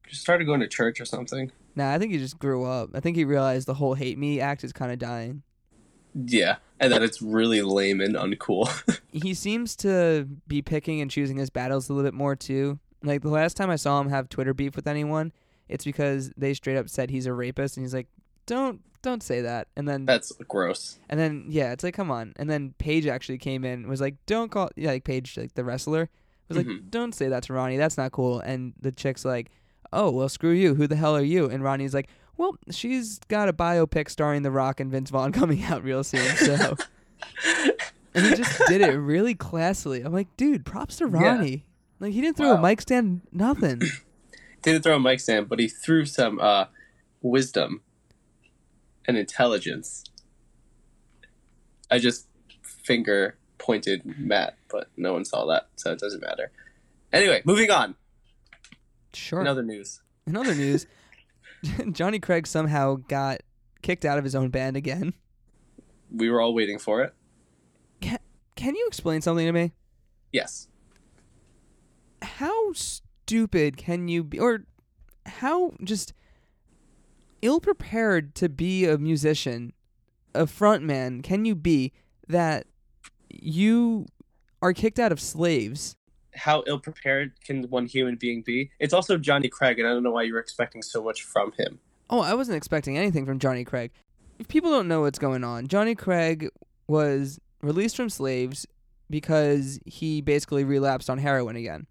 Just 0.07 0.21
started 0.21 0.45
going 0.45 0.59
to 0.61 0.67
church 0.67 1.01
or 1.01 1.05
something. 1.05 1.51
Nah, 1.75 1.91
I 1.91 1.97
think 1.99 2.11
he 2.11 2.19
just 2.19 2.37
grew 2.39 2.63
up. 2.65 2.91
I 2.93 2.99
think 2.99 3.17
he 3.17 3.25
realized 3.25 3.67
the 3.67 3.73
whole 3.73 3.95
hate 3.95 4.17
me 4.17 4.39
act 4.39 4.63
is 4.63 4.71
kind 4.71 4.91
of 4.91 4.99
dying. 4.99 5.41
Yeah, 6.13 6.57
and 6.79 6.91
that 6.93 7.01
it's 7.03 7.21
really 7.21 7.61
lame 7.61 8.01
and 8.01 8.15
uncool. 8.15 8.69
He 9.11 9.35
seems 9.35 9.75
to 9.77 10.27
be 10.47 10.61
picking 10.63 10.99
and 10.99 11.09
choosing 11.11 11.37
his 11.37 11.51
battles 11.51 11.87
a 11.87 11.93
little 11.93 12.07
bit 12.09 12.15
more 12.15 12.35
too. 12.35 12.79
Like 13.03 13.21
the 13.21 13.29
last 13.29 13.55
time 13.55 13.69
I 13.69 13.75
saw 13.75 14.01
him 14.01 14.09
have 14.09 14.27
Twitter 14.27 14.53
beef 14.55 14.75
with 14.75 14.87
anyone, 14.87 15.31
it's 15.69 15.85
because 15.85 16.31
they 16.35 16.53
straight 16.55 16.77
up 16.77 16.89
said 16.89 17.09
he's 17.11 17.27
a 17.27 17.33
rapist, 17.33 17.77
and 17.77 17.85
he's 17.85 17.93
like, 17.93 18.07
"Don't, 18.47 18.81
don't 19.03 19.21
say 19.21 19.41
that." 19.41 19.67
And 19.75 19.87
then, 19.87 20.05
That's 20.05 20.31
gross. 20.47 20.97
and 21.09 21.19
then, 21.19 21.45
yeah, 21.47 21.73
it's 21.73 21.83
like, 21.83 21.93
come 21.93 22.09
on. 22.09 22.33
And 22.37 22.49
then 22.49 22.73
Paige 22.79 23.05
actually 23.05 23.37
came 23.37 23.63
in, 23.63 23.81
and 23.81 23.87
was 23.87 24.01
like, 24.01 24.15
"Don't 24.25 24.49
call," 24.49 24.71
yeah, 24.75 24.89
like 24.91 25.03
Paige, 25.03 25.37
like 25.37 25.53
the 25.53 25.63
wrestler, 25.63 26.09
was 26.47 26.57
like, 26.57 26.65
Mhm. 26.67 26.89
"Don't 26.89 27.13
say 27.13 27.27
that 27.27 27.43
to 27.43 27.53
Ronnie. 27.53 27.77
That's 27.77 27.97
not 27.97 28.11
cool." 28.11 28.39
And 28.39 28.73
the 28.81 28.91
chick's 28.91 29.23
like, 29.25 29.51
"Oh, 29.91 30.09
well, 30.09 30.27
screw 30.29 30.51
you. 30.51 30.73
Who 30.75 30.87
the 30.87 30.95
hell 30.95 31.15
are 31.15 31.21
you?" 31.23 31.47
And 31.49 31.63
Ronnie's 31.63 31.93
like, 31.93 32.09
"Well, 32.37 32.55
she's 32.71 33.19
got 33.27 33.49
a 33.49 33.53
biopic 33.53 34.09
starring 34.09 34.41
The 34.43 34.51
Rock 34.51 34.79
and 34.79 34.91
Vince 34.91 35.09
Vaughn 35.09 35.31
coming 35.33 35.63
out 35.63 35.83
real 35.83 36.03
soon, 36.03 36.35
so." 36.37 36.75
and 38.13 38.25
he 38.25 38.35
just 38.35 38.61
did 38.67 38.81
it 38.81 38.93
really 38.95 39.35
classily. 39.35 40.05
I'm 40.05 40.13
like, 40.13 40.35
dude, 40.37 40.65
props 40.65 40.97
to 40.97 41.05
Yeah. 41.05 41.19
Ronnie. 41.19 41.65
Like 41.99 42.13
he 42.13 42.21
didn't 42.21 42.37
throw 42.37 42.53
a 42.53 42.61
mic 42.61 42.81
stand, 42.81 43.21
nothing. 43.31 43.81
Didn't 44.61 44.81
throw 44.83 44.95
a 44.95 44.99
mic 44.99 45.19
stand, 45.19 45.49
but 45.49 45.59
he 45.59 45.67
threw 45.67 46.05
some 46.05 46.39
uh, 46.39 46.65
wisdom 47.21 47.81
and 49.05 49.17
intelligence. 49.17 50.05
I 51.91 51.99
just 51.99 52.27
finger 52.61 53.35
pointed 53.57 54.03
Matt, 54.17 54.57
but 54.69 54.87
no 54.95 55.13
one 55.13 55.25
saw 55.25 55.45
that, 55.47 55.67
so 55.75 55.91
it 55.91 55.99
doesn't 55.99 56.21
matter. 56.21 56.51
Anyway, 57.11 57.41
moving 57.45 57.71
on. 57.71 57.95
Sure. 59.13 59.41
In, 59.41 59.47
other 59.47 59.63
news. 59.63 60.01
In 60.25 60.35
other 60.37 60.55
news, 60.55 60.85
Johnny 61.91 62.19
Craig 62.19 62.47
somehow 62.47 62.95
got 63.07 63.41
kicked 63.81 64.05
out 64.05 64.17
of 64.17 64.23
his 64.23 64.35
own 64.35 64.49
band 64.49 64.77
again. 64.77 65.13
We 66.11 66.29
were 66.29 66.41
all 66.41 66.53
waiting 66.53 66.79
for 66.79 67.01
it. 67.01 67.13
Can 68.01 68.19
can 68.55 68.75
you 68.75 68.85
explain 68.87 69.21
something 69.21 69.45
to 69.45 69.51
me? 69.51 69.73
Yes. 70.31 70.67
How 72.21 72.73
stupid 72.73 73.77
can 73.77 74.07
you 74.07 74.23
be, 74.23 74.39
or 74.39 74.65
how 75.25 75.73
just 75.83 76.13
ill 77.41 77.59
prepared 77.59 78.35
to 78.35 78.49
be 78.49 78.85
a 78.85 78.97
musician, 78.97 79.73
a 80.33 80.45
frontman 80.45 81.23
can 81.23 81.45
you 81.45 81.55
be 81.55 81.91
that 82.27 82.67
you 83.29 84.05
are 84.61 84.73
kicked 84.73 84.99
out 84.99 85.11
of 85.11 85.19
slaves? 85.19 85.95
How 86.35 86.63
ill 86.67 86.79
prepared 86.79 87.33
can 87.43 87.63
one 87.69 87.85
human 87.85 88.15
being 88.15 88.41
be? 88.41 88.71
It's 88.79 88.93
also 88.93 89.17
Johnny 89.17 89.49
Craig, 89.49 89.79
and 89.79 89.87
I 89.87 89.91
don't 89.91 90.03
know 90.03 90.11
why 90.11 90.23
you 90.23 90.33
were 90.33 90.39
expecting 90.39 90.81
so 90.81 91.03
much 91.03 91.23
from 91.23 91.51
him. 91.53 91.79
Oh, 92.09 92.19
I 92.21 92.33
wasn't 92.33 92.57
expecting 92.57 92.97
anything 92.97 93.25
from 93.25 93.39
Johnny 93.39 93.63
Craig. 93.63 93.91
If 94.39 94.47
people 94.47 94.71
don't 94.71 94.87
know 94.87 95.01
what's 95.01 95.19
going 95.19 95.43
on, 95.43 95.67
Johnny 95.67 95.95
Craig 95.95 96.49
was 96.87 97.39
released 97.61 97.95
from 97.95 98.09
slaves 98.09 98.65
because 99.09 99.79
he 99.85 100.21
basically 100.21 100.63
relapsed 100.63 101.09
on 101.09 101.17
heroin 101.19 101.55
again. 101.55 101.87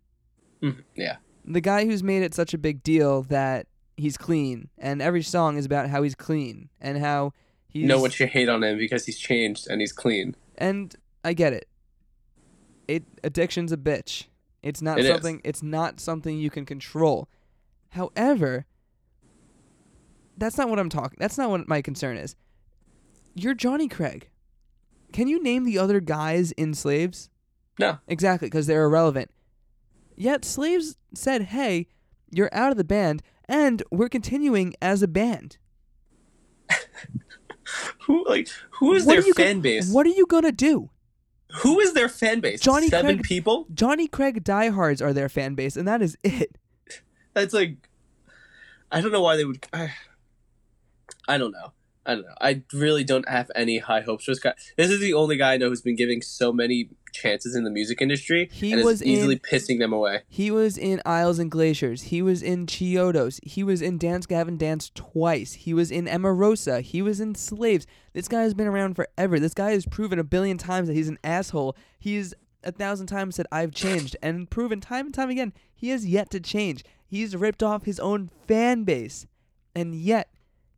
Mhm, 0.63 0.83
Yeah. 0.95 1.17
The 1.45 1.61
guy 1.61 1.87
who's 1.87 2.03
made 2.05 2.23
it 2.23 2.35
such 2.35 2.55
a 2.55 2.59
big 2.59 2.83
deal 2.85 3.23
that 3.25 3.67
he's 3.97 4.17
clean, 4.17 4.69
and 4.79 5.03
every 5.03 5.23
song 5.23 5.57
is 5.57 5.65
about 5.67 5.89
how 5.91 6.03
he's 6.03 6.15
clean 6.15 6.69
and 6.81 6.99
how 6.99 7.33
he's. 7.69 7.85
know 7.87 8.01
what 8.01 8.19
you 8.21 8.27
hate 8.27 8.49
on 8.49 8.63
him 8.63 8.79
because 8.79 9.07
he's 9.07 9.19
changed 9.19 9.67
and 9.69 9.81
he's 9.81 9.93
clean. 9.93 10.37
And 10.57 10.95
I 11.25 11.33
get 11.33 11.53
it. 11.53 11.69
It 12.87 13.05
addiction's 13.25 13.73
a 13.73 13.77
bitch. 13.77 14.25
It's 14.63 14.81
not 14.83 14.99
It 14.99 15.07
is. 15.07 15.11
something. 15.11 15.41
It's 15.45 15.63
not 15.63 15.99
something 16.01 16.39
you 16.39 16.51
can 16.51 16.65
control. 16.65 17.29
However, 17.91 18.67
that's 20.39 20.57
not 20.57 20.69
what 20.69 20.79
I'm 20.79 20.89
talking. 20.89 21.17
That's 21.19 21.37
not 21.39 21.51
what 21.51 21.69
my 21.69 21.83
concern 21.83 22.17
is. 22.17 22.37
You're 23.35 23.55
Johnny 23.55 23.89
Craig. 23.89 24.29
Can 25.13 25.29
you 25.29 25.43
name 25.43 25.65
the 25.65 25.79
other 25.79 26.01
guys 26.01 26.53
in 26.53 26.75
Slaves? 26.75 27.29
No. 27.79 27.99
Exactly, 28.07 28.47
because 28.49 28.67
they're 28.67 28.85
irrelevant. 28.85 29.31
Yet 30.17 30.45
Slaves 30.45 30.97
said, 31.15 31.43
"Hey, 31.45 31.87
you're 32.31 32.51
out 32.53 32.71
of 32.71 32.77
the 32.77 32.85
band, 32.85 33.23
and 33.49 33.83
we're 33.91 34.09
continuing 34.09 34.75
as 34.81 35.03
a 35.03 35.09
band." 35.09 35.59
Who 38.07 38.25
like 38.29 38.49
who 38.73 38.93
is 38.95 39.05
What 39.07 39.15
their 39.15 39.23
are 39.23 39.27
you 39.27 39.35
go- 39.35 39.43
fan 39.45 39.61
base? 39.61 39.91
What 39.93 40.05
are 40.07 40.11
you 40.11 40.27
gonna 40.27 40.53
do? 40.53 40.91
Who 41.57 41.81
is 41.81 41.93
their 41.93 42.09
fan 42.09 42.41
base? 42.41 42.61
Johnny 42.61 42.89
Seven 42.89 43.17
Craig- 43.17 43.25
people? 43.27 43.67
Johnny 43.75 44.09
Craig 44.09 44.43
diehards 44.45 45.03
are 45.03 45.13
their 45.13 45.29
fan 45.29 45.55
base, 45.55 45.77
and 45.77 45.87
that 45.87 46.01
is 46.03 46.17
it. 46.23 46.57
That's 47.35 47.55
like 47.55 47.89
I 48.91 49.01
don't 49.01 49.13
know 49.13 49.23
why 49.23 49.37
they 49.37 49.45
would 49.45 49.67
I, 49.73 49.93
I 51.29 51.39
don't 51.39 51.53
know. 51.53 51.73
I 52.05 52.15
don't 52.15 52.25
know. 52.25 52.35
I 52.41 52.63
really 52.73 53.05
don't 53.05 53.29
have 53.29 53.51
any 53.55 53.79
high 53.79 54.01
hopes 54.01 54.25
for 54.25 54.33
this 54.33 54.41
guy. 54.41 54.55
This 54.77 54.91
is 54.91 55.01
the 55.01 55.15
only 55.15 55.37
guy 55.37 55.55
I 55.55 55.57
know 55.57 55.69
who's 55.69 55.83
been 55.83 55.97
giving 55.97 56.21
so 56.21 56.53
many 56.53 56.89
chances 57.13 57.55
in 57.55 57.65
the 57.65 57.71
music 57.71 58.01
industry 58.01 58.49
He 58.53 58.73
and 58.73 58.85
was 58.85 59.01
is 59.03 59.07
easily 59.09 59.35
in- 59.35 59.39
pissing 59.41 59.79
them 59.79 59.93
away. 59.93 60.23
He 60.29 60.51
was 60.51 60.77
in 60.79 61.01
Isles 61.07 61.39
and 61.39 61.51
Glaciers. 61.51 62.03
He 62.05 62.23
was 62.23 62.43
in 62.43 62.67
Chiodos. 62.67 63.39
He 63.43 63.63
was 63.63 63.83
in 63.83 63.99
Dance 63.99 64.27
Gavin 64.27 64.57
Dance 64.57 64.91
twice. 64.95 65.53
He 65.55 65.75
was 65.75 65.91
in 65.91 66.07
Emarosa. 66.07 66.81
He 66.83 67.03
was 67.03 67.21
in 67.21 67.35
Slaves. 67.35 67.87
This 68.13 68.29
guy 68.29 68.43
has 68.43 68.55
been 68.55 68.67
around 68.67 68.95
forever. 68.97 69.39
This 69.39 69.55
guy 69.55 69.73
has 69.73 69.87
proven 69.87 70.19
a 70.19 70.25
billion 70.25 70.59
times 70.59 70.89
that 70.89 70.95
he's 70.95 71.09
an 71.09 71.19
asshole. 71.25 71.77
He's 71.99 72.35
a 72.65 72.73
thousand 72.73 73.09
times 73.09 73.37
said 73.37 73.47
I've 73.51 73.73
changed 73.73 74.17
and 74.23 74.49
proven 74.49 74.81
time 74.81 75.07
and 75.07 75.15
time 75.15 75.31
again 75.31 75.53
he 75.75 75.89
has 75.89 76.07
yet 76.07 76.31
to 76.31 76.39
change. 76.41 76.85
He's 77.05 77.35
ripped 77.37 77.63
off 77.63 77.85
his 77.85 77.99
own 77.99 78.31
fan 78.47 78.85
base. 78.85 79.27
And 79.75 79.95
yet 79.95 80.29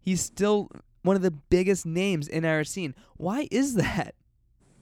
he's 0.01 0.23
still 0.23 0.71
one 1.03 1.15
of 1.17 1.23
the 1.23 1.31
biggest 1.31 1.85
names 1.85 2.27
in 2.27 2.45
our 2.47 2.65
scene. 2.65 2.95
Why 3.19 3.49
is 3.51 3.75
that? 3.75 4.15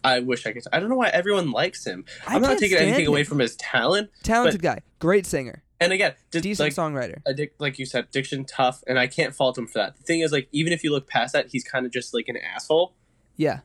I 0.05 0.21
wish 0.21 0.47
I 0.47 0.53
could. 0.53 0.65
I 0.73 0.81
don't 0.81 0.89
know 0.89 0.97
why 0.97 1.09
everyone 1.09 1.51
likes 1.53 1.87
him. 1.87 2.05
I 2.27 2.35
I'm 2.37 2.43
not 2.43 2.59
taking 2.59 2.79
anything 2.79 3.03
him. 3.05 3.09
away 3.09 3.25
from 3.25 3.39
his 3.39 3.55
talent, 3.57 4.11
Talented 4.23 4.63
guy, 4.63 4.81
great 4.99 5.27
singer. 5.27 5.63
And 5.81 5.93
again, 5.93 6.15
did, 6.31 6.43
Decent 6.45 6.67
like 6.67 6.75
songwriter. 6.93 7.23
addic- 7.27 7.53
like 7.59 7.79
you 7.79 7.87
said, 7.87 8.05
addiction 8.05 8.45
tough, 8.45 8.83
and 8.87 8.99
I 8.99 9.07
can't 9.09 9.35
fault 9.35 9.59
him 9.59 9.67
for 9.67 9.79
that. 9.79 9.97
The 9.97 10.03
thing 10.05 10.21
is, 10.21 10.31
like, 10.33 10.49
even 10.53 10.73
if 10.73 10.85
you 10.85 10.91
look 10.93 11.09
past 11.09 11.33
that, 11.33 11.49
he's 11.51 11.65
kind 11.65 11.85
of 11.87 11.93
just 11.93 12.15
like 12.15 12.29
an 12.29 12.37
asshole, 12.37 12.95
Yeah. 13.37 13.61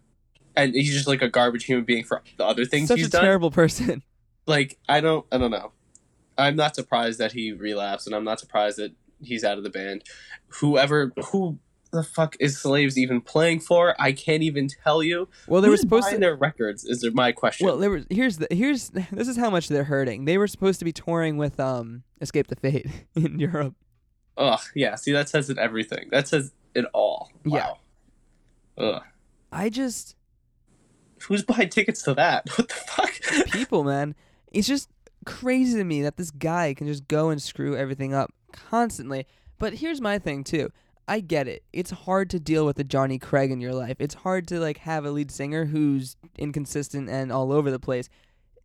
and 0.55 0.73
he's 0.73 0.93
just 0.93 1.07
like 1.07 1.21
a 1.21 1.29
garbage 1.29 1.65
human 1.65 1.85
being 1.85 2.03
for 2.03 2.23
the 2.37 2.45
other 2.45 2.65
things 2.65 2.87
Such 2.87 2.97
he's 2.97 3.07
a 3.07 3.11
done. 3.11 3.23
terrible 3.23 3.51
person. 3.51 4.01
like, 4.47 4.79
I 4.89 4.99
don't, 4.99 5.25
I 5.31 5.37
don't 5.37 5.51
know. 5.51 5.71
I'm 6.39 6.55
not 6.55 6.75
surprised 6.75 7.19
that 7.19 7.33
he 7.33 7.51
relapsed, 7.51 8.07
and 8.07 8.15
I'm 8.15 8.23
not 8.23 8.39
surprised 8.39 8.77
that 8.77 8.93
he's 9.21 9.43
out 9.43 9.57
of 9.59 9.63
the 9.63 9.69
band. 9.69 10.03
Whoever, 10.59 11.13
who 11.31 11.59
the 11.87 12.03
fuck 12.03 12.35
is 12.39 12.57
Slaves 12.57 12.97
even 12.97 13.21
playing 13.21 13.59
for? 13.61 13.95
I 13.99 14.11
can't 14.11 14.43
even 14.43 14.67
tell 14.67 15.03
you. 15.03 15.27
Well, 15.47 15.61
they 15.61 15.69
were 15.69 15.77
supposed 15.77 16.09
to. 16.09 16.17
their 16.17 16.35
records. 16.35 16.85
Is 16.85 17.01
there 17.01 17.11
my 17.11 17.31
question? 17.31 17.67
Well, 17.67 17.77
they 17.77 17.87
were. 17.87 18.03
Here's 18.09 18.37
the. 18.37 18.47
Here's. 18.51 18.91
This 19.11 19.27
is 19.27 19.37
how 19.37 19.49
much 19.49 19.67
they're 19.67 19.83
hurting. 19.83 20.25
They 20.25 20.37
were 20.37 20.47
supposed 20.47 20.79
to 20.79 20.85
be 20.85 20.91
touring 20.91 21.37
with 21.37 21.59
um 21.59 22.03
Escape 22.21 22.47
the 22.47 22.55
Fate 22.55 22.87
in 23.15 23.39
Europe. 23.39 23.75
Ugh, 24.37 24.59
yeah. 24.75 24.95
See, 24.95 25.11
that 25.13 25.29
says 25.29 25.49
it 25.49 25.57
everything. 25.57 26.09
That 26.11 26.27
says 26.27 26.53
it 26.75 26.85
all. 26.93 27.31
Yeah. 27.45 27.73
Ugh. 28.77 29.01
I 29.51 29.69
just 29.69 30.15
Who's 31.23 31.43
buying 31.43 31.69
tickets 31.69 32.03
to 32.03 32.13
that? 32.15 32.47
What 32.57 32.67
the 32.69 32.75
fuck? 32.75 33.51
people, 33.51 33.83
man. 33.83 34.15
It's 34.51 34.67
just 34.67 34.89
crazy 35.25 35.77
to 35.77 35.83
me 35.83 36.01
that 36.03 36.17
this 36.17 36.31
guy 36.31 36.73
can 36.73 36.87
just 36.87 37.07
go 37.07 37.29
and 37.29 37.41
screw 37.41 37.75
everything 37.75 38.13
up 38.13 38.31
constantly. 38.51 39.25
But 39.57 39.73
here's 39.73 39.99
my 39.99 40.19
thing 40.19 40.43
too. 40.43 40.71
I 41.07 41.21
get 41.21 41.47
it. 41.47 41.63
It's 41.71 41.91
hard 41.91 42.29
to 42.31 42.39
deal 42.39 42.65
with 42.65 42.77
a 42.79 42.83
Johnny 42.83 43.17
Craig 43.17 43.51
in 43.51 43.61
your 43.61 43.73
life. 43.73 43.97
It's 43.99 44.15
hard 44.15 44.47
to 44.49 44.59
like 44.59 44.79
have 44.79 45.05
a 45.05 45.11
lead 45.11 45.31
singer 45.31 45.65
who's 45.65 46.17
inconsistent 46.37 47.09
and 47.09 47.31
all 47.31 47.51
over 47.51 47.71
the 47.71 47.79
place. 47.79 48.09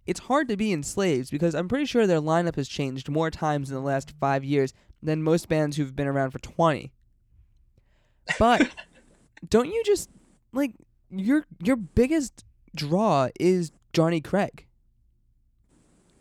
It's 0.06 0.20
hard 0.20 0.49
to 0.49 0.56
be 0.56 0.72
in 0.72 0.82
Slaves 0.82 1.30
because 1.30 1.54
I'm 1.54 1.68
pretty 1.68 1.84
sure 1.87 2.06
their 2.06 2.20
lineup 2.20 2.56
has 2.56 2.68
changed 2.68 3.08
more 3.08 3.30
times 3.30 3.70
in 3.70 3.76
the 3.76 3.80
last 3.80 4.12
5 4.20 4.44
years 4.44 4.75
than 5.00 5.22
most 5.22 5.49
bands 5.49 5.76
who've 5.76 5.94
been 5.94 6.08
around 6.08 6.32
for 6.32 6.40
20. 6.40 6.92
But 8.38 8.68
don't 9.49 9.68
you 9.68 9.82
just 9.84 10.11
like 10.52 10.72
your 11.11 11.46
your 11.62 11.76
biggest 11.76 12.44
draw 12.75 13.28
is 13.38 13.70
Johnny 13.92 14.20
Craig. 14.20 14.66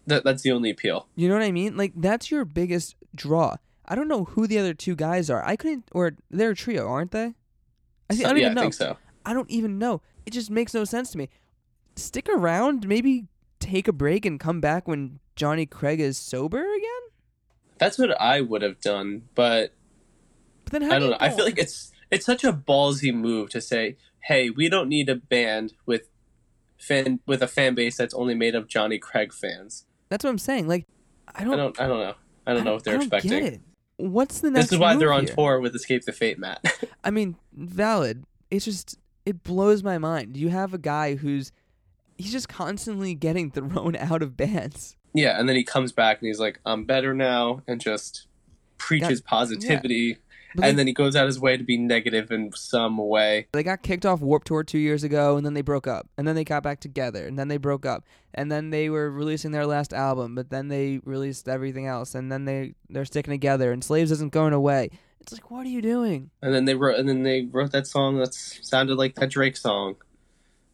That, 0.08 0.24
that's 0.24 0.42
the 0.42 0.52
only 0.52 0.70
appeal. 0.70 1.08
You 1.16 1.30
know 1.30 1.36
what 1.36 1.44
I 1.44 1.52
mean? 1.52 1.78
Like 1.78 1.94
that's 1.96 2.30
your 2.30 2.46
biggest 2.46 2.96
draw. 3.16 3.56
I 3.92 3.96
don't 3.96 4.08
know 4.08 4.24
who 4.24 4.48
the 4.48 4.58
other 4.58 4.74
two 4.74 4.96
guys 4.96 5.30
are. 5.30 5.44
I 5.44 5.58
couldn't, 5.58 5.84
or 5.92 6.14
they're 6.30 6.52
a 6.52 6.56
trio, 6.56 6.88
aren't 6.88 7.12
they? 7.12 7.34
I, 8.10 8.16
see, 8.16 8.24
I 8.24 8.30
don't 8.30 8.38
yeah, 8.38 8.46
even 8.46 8.56
know. 8.56 8.62
I 8.62 8.64
think 8.64 8.74
so. 8.74 8.98
I 9.26 9.34
don't 9.34 9.50
even 9.50 9.78
know. 9.80 10.02
It 10.26 10.32
just 10.32 10.50
makes 10.50 10.74
no 10.74 10.86
sense 10.86 11.12
to 11.12 11.18
me. 11.18 11.28
Stick 11.98 12.30
around, 12.30 12.88
maybe 12.88 13.28
take 13.60 13.90
a 13.90 13.92
break 13.92 14.26
and 14.26 14.40
come 14.40 14.62
back 14.62 14.88
when 14.88 15.20
Johnny 15.36 15.66
Craig 15.66 16.00
is 16.00 16.18
sober 16.18 16.60
again. 16.60 17.02
That's 17.80 17.98
what 17.98 18.20
I 18.22 18.40
would 18.40 18.62
have 18.62 18.80
done, 18.80 19.24
but 19.36 19.74
But 20.64 20.72
then 20.72 20.82
how 20.84 20.96
I 20.96 21.00
do 21.00 21.00
don't 21.00 21.04
you 21.10 21.10
know. 21.10 21.18
I 21.20 21.30
feel 21.30 21.44
like 21.44 21.60
it's 21.60 21.92
it's 22.10 22.26
such 22.26 22.46
a 22.46 22.54
ballsy 22.54 23.14
move 23.14 23.50
to 23.50 23.60
say, 23.60 23.98
"Hey, 24.22 24.50
we 24.50 24.70
don't 24.70 24.88
need 24.88 25.10
a 25.10 25.16
band 25.16 25.74
with 25.86 26.08
fan 26.78 27.20
with 27.28 27.44
a 27.44 27.48
fan 27.48 27.76
base 27.76 27.98
that's 27.98 28.14
only 28.14 28.36
made 28.36 28.56
of 28.56 28.70
Johnny 28.70 29.00
Craig 29.00 29.34
fans." 29.34 29.86
that's 30.08 30.24
what 30.24 30.30
I'm 30.30 30.38
saying. 30.38 30.70
Like, 30.70 30.86
I 31.36 31.44
don't, 31.44 31.54
I 31.54 31.58
don't 31.58 31.82
I 31.82 31.88
don't 31.88 32.00
know. 32.00 32.16
I 32.48 32.54
don't 32.54 32.64
know 32.64 32.74
what 32.76 32.86
they're 32.86 32.94
I 32.94 32.98
don't 32.98 33.14
expecting. 33.14 33.64
What's 34.02 34.40
the 34.40 34.52
next? 34.52 34.68
This 34.68 34.74
is 34.74 34.80
why 34.80 34.96
they're 34.96 35.14
on 35.14 35.26
here? 35.26 35.36
tour 35.36 35.60
with 35.60 35.76
Escape 35.76 36.06
the 36.06 36.12
Fate, 36.12 36.40
Matt. 36.40 36.64
I 37.04 37.12
mean, 37.12 37.36
valid. 37.54 38.26
It's 38.50 38.66
just 38.66 38.98
it 39.26 39.44
blows 39.44 39.84
my 39.84 39.98
mind. 39.98 40.38
You 40.38 40.50
have 40.50 40.74
a 40.74 40.78
guy 40.78 41.16
who's 41.16 41.52
he's 42.18 42.32
just 42.32 42.50
constantly 42.50 43.14
getting 43.14 43.52
thrown 43.52 43.96
out 44.00 44.22
of 44.22 44.36
bands. 44.38 44.98
yeah, 45.14 45.40
and 45.40 45.48
then 45.48 45.56
he 45.56 45.64
comes 45.64 45.92
back 45.92 46.20
and 46.20 46.28
he's 46.28 46.40
like, 46.40 46.60
"I'm 46.66 46.86
better 46.86 47.14
now," 47.14 47.62
and 47.68 47.80
just 47.80 48.28
preaches 48.78 49.22
positivity. 49.22 50.18
But 50.56 50.66
and 50.66 50.78
they, 50.78 50.82
then 50.82 50.88
he 50.88 50.94
goes 50.94 51.16
out 51.16 51.28
his 51.28 51.40
way 51.40 51.58
to 51.58 51.64
be 51.64 51.78
negative 51.78 52.32
in 52.32 52.52
some 52.54 52.98
way. 52.98 53.48
they 53.54 53.64
got 53.64 53.84
kicked 53.84 54.06
off 54.06 54.22
Warped 54.22 54.48
Tour 54.48 54.64
two 54.64 54.80
years 54.80 55.04
ago, 55.04 55.38
and 55.38 55.46
then 55.46 55.54
they 55.54 55.62
broke 55.62 55.88
up, 55.88 56.08
and 56.18 56.28
then 56.28 56.36
they 56.36 56.44
got 56.44 56.64
back 56.64 56.80
together, 56.80 57.26
and 57.26 57.38
then 57.38 57.48
they 57.48 57.58
broke 57.58 57.86
up, 57.86 58.04
and 58.34 58.52
then 58.52 58.70
they 58.70 58.90
were 58.90 59.10
releasing 59.10 59.52
their 59.52 59.66
last 59.66 59.94
album, 59.94 60.36
but 60.36 60.50
then 60.50 60.68
they 60.68 61.00
released 61.06 61.48
everything 61.48 61.88
else, 61.88 62.16
and 62.16 62.32
then 62.32 62.46
they 62.46 62.76
they're 62.90 63.06
sticking 63.06 63.32
together, 63.32 63.72
and 63.72 63.84
Slaves 63.84 64.12
isn't 64.12 64.34
going 64.34 64.54
away. 64.54 64.90
It's 65.22 65.32
like, 65.32 65.52
what 65.52 65.66
are 65.66 65.70
you 65.70 65.82
doing? 65.82 66.32
And 66.42 66.54
then 66.54 66.66
they 66.66 66.74
wrote, 66.74 66.98
and 67.00 67.08
then 67.08 67.24
they 67.24 67.44
wrote 67.44 67.72
that 67.72 67.86
song 67.88 68.18
that 68.18 68.34
sounded 68.34 68.96
like 68.96 69.16
that 69.16 69.30
Drake 69.30 69.56
song, 69.56 69.96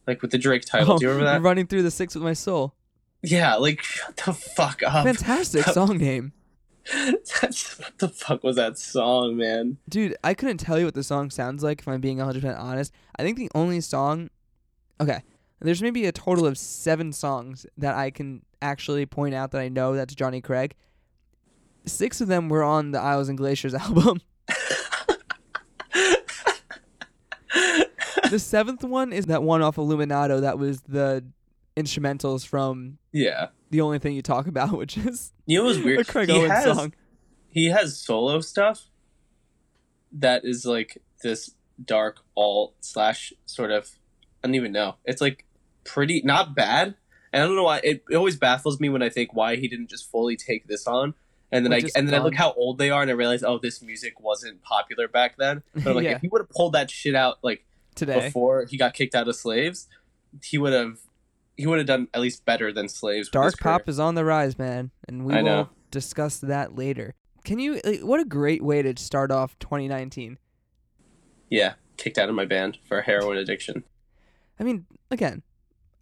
like 0.06 0.22
with 0.22 0.30
the 0.30 0.38
Drake 0.38 0.64
title. 0.64 0.96
Do 0.96 1.04
you 1.04 1.10
remember 1.10 1.30
oh, 1.30 1.32
that? 1.34 1.42
Running 1.48 1.66
through 1.66 1.82
the 1.82 1.90
six 1.90 2.14
with 2.14 2.24
my 2.24 2.32
soul. 2.32 2.74
Yeah, 3.22 3.56
like 3.56 3.82
shut 3.82 4.16
the 4.16 4.32
fuck 4.32 4.82
up. 4.82 5.04
Fantastic 5.04 5.64
song 5.66 5.98
name. 5.98 6.32
That's 7.40 7.78
what 7.78 7.98
the 7.98 8.08
fuck 8.08 8.42
was 8.42 8.56
that 8.56 8.78
song, 8.78 9.36
man? 9.36 9.78
Dude, 9.88 10.16
I 10.24 10.34
couldn't 10.34 10.58
tell 10.58 10.78
you 10.78 10.86
what 10.86 10.94
the 10.94 11.02
song 11.02 11.30
sounds 11.30 11.62
like 11.62 11.80
if 11.80 11.88
I'm 11.88 12.00
being 12.00 12.18
100% 12.18 12.58
honest. 12.58 12.92
I 13.18 13.22
think 13.22 13.38
the 13.38 13.50
only 13.54 13.80
song. 13.80 14.30
Okay. 15.00 15.22
There's 15.60 15.82
maybe 15.82 16.06
a 16.06 16.12
total 16.12 16.46
of 16.46 16.56
seven 16.56 17.12
songs 17.12 17.66
that 17.76 17.96
I 17.96 18.10
can 18.10 18.42
actually 18.62 19.06
point 19.06 19.34
out 19.34 19.50
that 19.50 19.60
I 19.60 19.68
know 19.68 19.94
that's 19.94 20.14
Johnny 20.14 20.40
Craig. 20.40 20.74
Six 21.84 22.20
of 22.20 22.28
them 22.28 22.48
were 22.48 22.62
on 22.62 22.92
the 22.92 23.00
Isles 23.00 23.28
and 23.28 23.36
Glaciers 23.36 23.74
album. 23.74 24.20
the 28.30 28.38
seventh 28.38 28.84
one 28.84 29.12
is 29.12 29.26
that 29.26 29.42
one 29.42 29.62
off 29.62 29.76
Illuminato 29.76 30.40
that 30.40 30.58
was 30.58 30.80
the 30.82 31.24
instrumentals 31.76 32.46
from 32.46 32.98
Yeah. 33.12 33.48
The 33.70 33.80
Only 33.80 33.98
Thing 33.98 34.14
You 34.14 34.22
Talk 34.22 34.46
About, 34.46 34.72
which 34.76 34.96
is 34.96 35.32
You 35.46 35.58
know 35.58 35.64
what's 35.66 35.78
weird? 35.78 36.06
Craig 36.08 36.28
he 36.28 36.36
Owens 36.38 36.52
has 36.52 36.64
song. 36.76 36.94
he 37.50 37.66
has 37.66 37.98
solo 37.98 38.40
stuff 38.40 38.86
that 40.12 40.44
is 40.44 40.64
like 40.64 40.98
this 41.22 41.50
dark 41.84 42.20
alt 42.36 42.74
slash 42.80 43.32
sort 43.46 43.70
of 43.70 43.90
I 44.42 44.48
don't 44.48 44.54
even 44.54 44.72
know. 44.72 44.96
It's 45.04 45.20
like 45.20 45.44
pretty 45.84 46.22
not 46.24 46.54
bad. 46.54 46.94
And 47.32 47.42
I 47.42 47.46
don't 47.46 47.56
know 47.56 47.64
why 47.64 47.80
it, 47.84 48.04
it 48.08 48.16
always 48.16 48.36
baffles 48.36 48.80
me 48.80 48.88
when 48.88 49.02
I 49.02 49.10
think 49.10 49.34
why 49.34 49.56
he 49.56 49.68
didn't 49.68 49.88
just 49.90 50.10
fully 50.10 50.36
take 50.36 50.66
this 50.66 50.86
on. 50.86 51.14
And 51.52 51.64
then 51.64 51.72
Or 51.72 51.76
I 51.76 51.82
and 51.96 52.08
then 52.08 52.14
I 52.14 52.22
look 52.22 52.34
how 52.34 52.52
old 52.52 52.78
they 52.78 52.90
are 52.90 53.02
and 53.02 53.10
I 53.10 53.14
realize 53.14 53.42
oh 53.42 53.58
this 53.58 53.82
music 53.82 54.20
wasn't 54.20 54.62
popular 54.62 55.08
back 55.08 55.36
then. 55.38 55.62
But 55.74 55.88
I'm 55.88 55.94
like 55.96 56.04
Yeah. 56.04 56.16
if 56.16 56.22
he 56.22 56.28
would 56.28 56.40
have 56.40 56.50
pulled 56.50 56.72
that 56.72 56.90
shit 56.90 57.14
out 57.14 57.38
like 57.42 57.64
Today. 57.94 58.20
before 58.26 58.64
he 58.64 58.76
got 58.76 58.94
kicked 58.94 59.14
out 59.14 59.28
of 59.28 59.36
slaves, 59.36 59.88
he 60.42 60.56
would 60.56 60.72
have 60.72 60.98
he 61.58 61.66
would 61.66 61.76
have 61.78 61.86
done 61.86 62.08
at 62.14 62.20
least 62.22 62.46
better 62.46 62.72
than 62.72 62.88
slaves. 62.88 63.28
Dark 63.28 63.58
pop 63.58 63.86
is 63.88 63.98
on 64.00 64.14
the 64.14 64.24
rise, 64.24 64.58
man, 64.58 64.90
and 65.06 65.26
we 65.26 65.34
I 65.34 65.42
will 65.42 65.44
know. 65.44 65.68
discuss 65.90 66.38
that 66.38 66.74
later. 66.76 67.14
Can 67.44 67.58
you? 67.58 67.80
Like, 67.84 68.00
what 68.00 68.20
a 68.20 68.24
great 68.24 68.62
way 68.62 68.80
to 68.80 68.96
start 68.96 69.30
off 69.30 69.58
2019. 69.58 70.38
Yeah, 71.50 71.74
kicked 71.96 72.16
out 72.18 72.28
of 72.28 72.34
my 72.34 72.44
band 72.46 72.78
for 72.86 73.02
heroin 73.02 73.36
addiction. 73.36 73.84
I 74.58 74.64
mean, 74.64 74.86
again, 75.10 75.42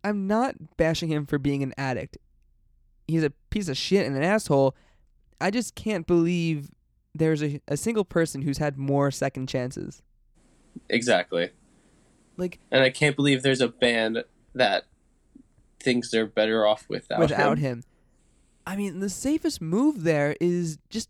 I'm 0.05 0.27
not 0.27 0.77
bashing 0.77 1.09
him 1.09 1.27
for 1.27 1.38
being 1.38 1.62
an 1.62 1.73
addict. 1.77 2.19
He's 3.09 3.25
a 3.25 3.31
piece 3.51 3.69
of 3.69 3.77
shit 3.77 4.07
and 4.07 4.16
an 4.16 4.23
asshole. 4.23 4.75
I 5.40 5.51
just 5.51 5.75
can't 5.75 6.07
believe 6.07 6.71
there's 7.14 7.42
a, 7.42 7.61
a 7.69 7.77
single 7.77 8.05
person 8.05 8.42
who's 8.42 8.59
had 8.59 8.77
more 8.77 9.11
second 9.11 9.49
chances. 9.49 10.03
Exactly. 10.88 11.51
Like 12.37 12.59
And 12.71 12.83
I 12.83 12.90
can't 12.90 13.16
believe 13.16 13.42
there's 13.42 13.61
a 13.61 13.69
band 13.69 14.25
that 14.55 14.85
thinks 15.80 16.10
they're 16.10 16.26
better 16.26 16.66
off 16.66 16.86
without, 16.88 17.18
without 17.18 17.58
him. 17.58 17.78
him. 17.78 17.84
I 18.66 18.76
mean, 18.76 19.00
the 19.00 19.10
safest 19.10 19.60
move 19.60 20.02
there 20.02 20.36
is 20.40 20.78
just 20.90 21.08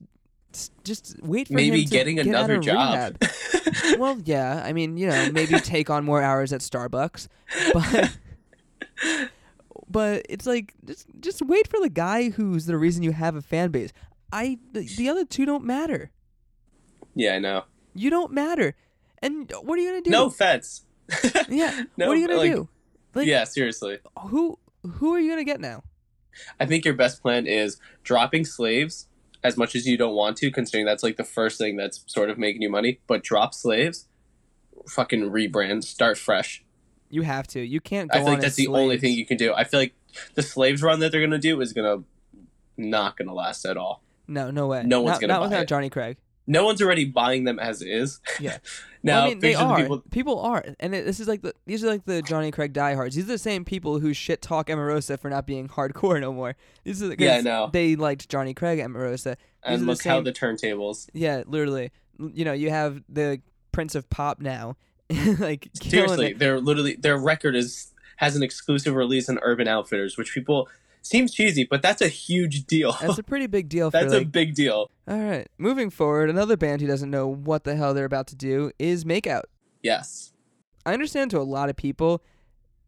just 0.85 1.17
wait 1.23 1.49
for 1.49 1.55
Maybe 1.55 1.83
him 1.83 1.85
to 1.85 1.91
getting 1.91 2.17
get 2.17 2.27
another 2.27 2.59
job. 2.59 3.17
well, 3.99 4.19
yeah. 4.25 4.63
I 4.65 4.73
mean, 4.73 4.97
you 4.97 5.07
know, 5.07 5.31
maybe 5.33 5.59
take 5.61 5.91
on 5.91 6.05
more 6.05 6.23
hours 6.23 6.53
at 6.53 6.61
Starbucks, 6.61 7.29
but 7.73 8.17
but 9.89 10.27
it's 10.29 10.47
like 10.47 10.75
just 10.85 11.07
just 11.21 11.43
wait 11.43 11.69
for 11.69 11.81
the 11.81 11.91
guy 11.91 12.31
who's 12.31 12.67
the 12.67 12.77
reason 12.77 13.03
you 13.03 13.13
have 13.13 13.37
a 13.37 13.43
fan 13.43 13.71
base. 13.71 13.93
I 14.33 14.59
the, 14.73 14.81
the 14.97 15.09
other 15.09 15.25
two 15.25 15.47
don't 15.47 15.65
matter. 15.65 16.11
yeah, 17.15 17.35
I 17.35 17.39
know. 17.39 17.65
You 17.95 18.11
don't 18.11 18.33
matter. 18.33 18.75
And 19.23 19.51
what 19.63 19.79
are 19.79 19.83
you 19.83 19.91
gonna 19.91 20.03
do? 20.03 20.11
No 20.11 20.27
offense. 20.27 20.85
Yeah. 21.49 21.85
No, 21.97 22.09
what 22.09 22.17
are 22.17 22.21
you 22.21 22.29
gonna 22.29 22.43
do? 22.43 22.69
Like, 23.17 23.27
yeah, 23.27 23.45
seriously. 23.45 23.99
Who 24.29 24.59
who 24.83 25.15
are 25.15 25.21
you 25.21 25.31
gonna 25.31 25.45
get 25.45 25.61
now? 25.61 25.83
I 26.61 26.67
think 26.67 26.85
your 26.85 26.95
best 26.95 27.23
plan 27.23 27.47
is 27.47 27.81
dropping 28.03 28.45
slaves 28.45 29.09
as 29.43 29.57
much 29.57 29.75
as 29.75 29.87
you 29.87 29.97
don't 29.97 30.15
want 30.15 30.37
to, 30.39 30.51
considering 30.51 30.85
that's 30.85 31.03
like 31.03 31.17
the 31.17 31.25
first 31.25 31.59
thing 31.59 31.77
that's 31.77 32.05
sort 32.07 32.29
of 32.29 32.37
making 32.37 32.63
you 32.63 32.71
money. 32.71 33.01
But 33.07 33.23
drop 33.23 33.55
slaves, 33.55 34.07
fucking 34.89 35.31
rebrand, 35.31 35.85
start 35.85 36.19
fresh. 36.19 36.63
You 37.09 37.23
have 37.23 37.47
to. 37.49 37.61
You 37.61 37.81
can't 37.81 38.11
go 38.11 38.19
I 38.19 38.23
like 38.23 38.41
that's 38.41 38.57
the 38.57 38.69
only 38.69 38.99
thing 38.99 39.15
you 39.15 39.25
can 39.25 39.37
do. 39.37 39.55
I 39.55 39.65
feel 39.65 39.81
like 39.81 39.95
the 40.35 40.43
slaves 40.43 40.83
run 40.83 41.01
that 41.01 41.13
they're 41.13 41.21
gonna 41.21 41.39
do 41.39 41.61
is 41.61 41.73
gonna 41.73 42.03
not 42.77 43.17
gonna 43.17 43.33
last 43.35 43.65
at 43.65 43.77
all. 43.77 44.03
No, 44.29 44.51
no 44.51 44.67
way. 44.67 44.83
No 44.85 45.01
one's 45.01 45.15
not, 45.15 45.21
gonna 45.23 45.33
not 45.33 45.43
without 45.43 45.63
it. 45.63 45.69
Johnny 45.69 45.89
Craig. 45.89 46.19
No 46.47 46.65
one's 46.65 46.81
already 46.83 47.05
buying 47.05 47.45
them 47.45 47.59
as 47.59 47.83
is. 47.83 48.21
Yeah. 48.41 48.59
now, 49.03 49.15
Well, 49.17 49.25
I 49.25 49.29
mean, 49.31 49.39
they 49.41 49.55
the 49.55 49.61
are. 49.61 49.77
people- 49.77 50.03
People, 50.11 50.41
are, 50.41 50.65
and 50.81 50.95
it, 50.95 51.05
this 51.05 51.21
is 51.21 51.29
like 51.29 51.43
the 51.43 51.55
these 51.67 51.83
are 51.85 51.89
like 51.89 52.05
the 52.05 52.23
Johnny 52.23 52.51
Craig 52.51 52.73
diehards. 52.73 53.15
These 53.17 53.25
are 53.25 53.29
the 53.29 53.39
same 53.39 53.65
people 53.65 53.99
who 54.01 54.13
shit 54.15 54.43
talk 54.43 54.69
Emarosa 54.69 55.19
for 55.19 55.31
not 55.31 55.47
being 55.47 55.69
hardcore 55.69 56.21
no 56.21 56.33
more. 56.33 56.55
These 56.85 57.03
are 57.03 57.09
the, 57.09 57.17
Yeah, 57.19 57.41
know. 57.41 57.71
They 57.73 57.97
liked 57.97 58.29
Johnny 58.29 58.55
Craig 58.55 58.79
Emarosa. 58.79 59.37
and 59.63 59.75
these 59.75 59.83
are 59.83 59.85
the 59.85 59.85
look 59.87 60.03
how 60.05 60.21
the 60.21 60.33
turntables. 60.33 61.09
Yeah, 61.13 61.43
literally. 61.47 61.91
You 62.19 62.45
know, 62.45 62.53
you 62.53 62.71
have 62.71 63.03
the 63.09 63.41
Prince 63.73 63.95
of 63.95 64.09
Pop 64.09 64.41
now, 64.41 64.77
like 65.39 65.69
Seriously, 65.75 66.31
it. 66.33 66.39
they're 66.39 66.61
literally 66.61 66.95
their 66.97 67.19
record 67.19 67.55
is 67.55 67.93
has 68.17 68.35
an 68.37 68.43
exclusive 68.43 68.95
release 68.95 69.29
on 69.29 69.39
Urban 69.43 69.69
Outfitters, 69.69 70.17
which 70.17 70.33
people 70.33 70.69
seems 71.09 71.33
cheesy, 71.35 71.65
but 71.65 71.83
that's 71.83 72.03
a 72.03 72.09
huge 72.09 72.67
deal. 72.67 72.93
That's 73.01 73.19
a 73.19 73.23
pretty 73.23 73.47
big 73.47 73.69
deal 73.69 73.91
for 73.93 73.99
That's 74.01 74.13
a 74.13 74.25
big 74.25 74.55
deal. 74.55 74.91
all 75.09 75.19
right, 75.19 75.49
moving 75.59 75.91
forward, 75.91 76.29
another 76.31 76.57
band 76.57 76.81
who 76.81 76.87
doesn't 76.87 77.11
know 77.11 77.27
what 77.27 77.65
the 77.65 77.77
hell 77.77 77.95
they're 77.95 78.05
about 78.05 78.27
to 78.29 78.37
do 78.37 78.71
is 78.79 79.05
Makeout. 79.05 79.43
Yes. 79.83 80.33
I 80.85 80.93
understand 80.93 81.31
to 81.33 81.39
a 81.39 81.43
lot 81.43 81.69
of 81.71 81.77
people, 81.77 82.23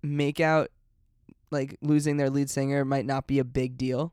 Makeout, 0.05 0.69
like 1.51 1.77
losing 1.81 2.17
their 2.17 2.31
lead 2.31 2.51
singer 2.51 2.85
might 2.85 3.07
not 3.07 3.27
be 3.27 3.39
a 3.39 3.45
big 3.45 3.77
deal. 3.79 4.13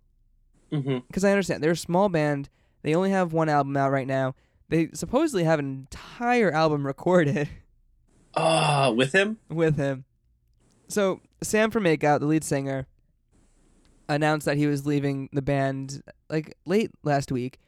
because 0.69 1.23
I 1.23 1.31
understand 1.31 1.61
they're 1.63 1.71
a 1.71 1.75
small 1.77 2.09
band. 2.09 2.49
They 2.81 2.93
only 2.95 3.11
have 3.11 3.31
one 3.33 3.49
album 3.49 3.75
out 3.77 3.91
right 3.91 4.07
now. 4.07 4.35
They 4.69 4.89
supposedly 4.93 5.43
have 5.43 5.59
an 5.59 5.65
entire 5.89 6.51
album 6.51 6.85
recorded 6.85 7.47
Ah, 8.35 8.91
with 8.91 9.13
him. 9.13 9.37
with 9.49 9.77
him. 9.77 10.03
So 10.89 11.21
Sam 11.41 11.71
from 11.71 11.83
Makeout, 11.85 12.19
the 12.19 12.25
lead 12.25 12.43
singer, 12.43 12.87
announced 14.07 14.45
that 14.45 14.57
he 14.57 14.67
was 14.67 14.85
leaving 14.85 15.29
the 15.33 15.41
band 15.41 16.03
like 16.29 16.55
late 16.65 16.91
last 17.03 17.31
week. 17.31 17.59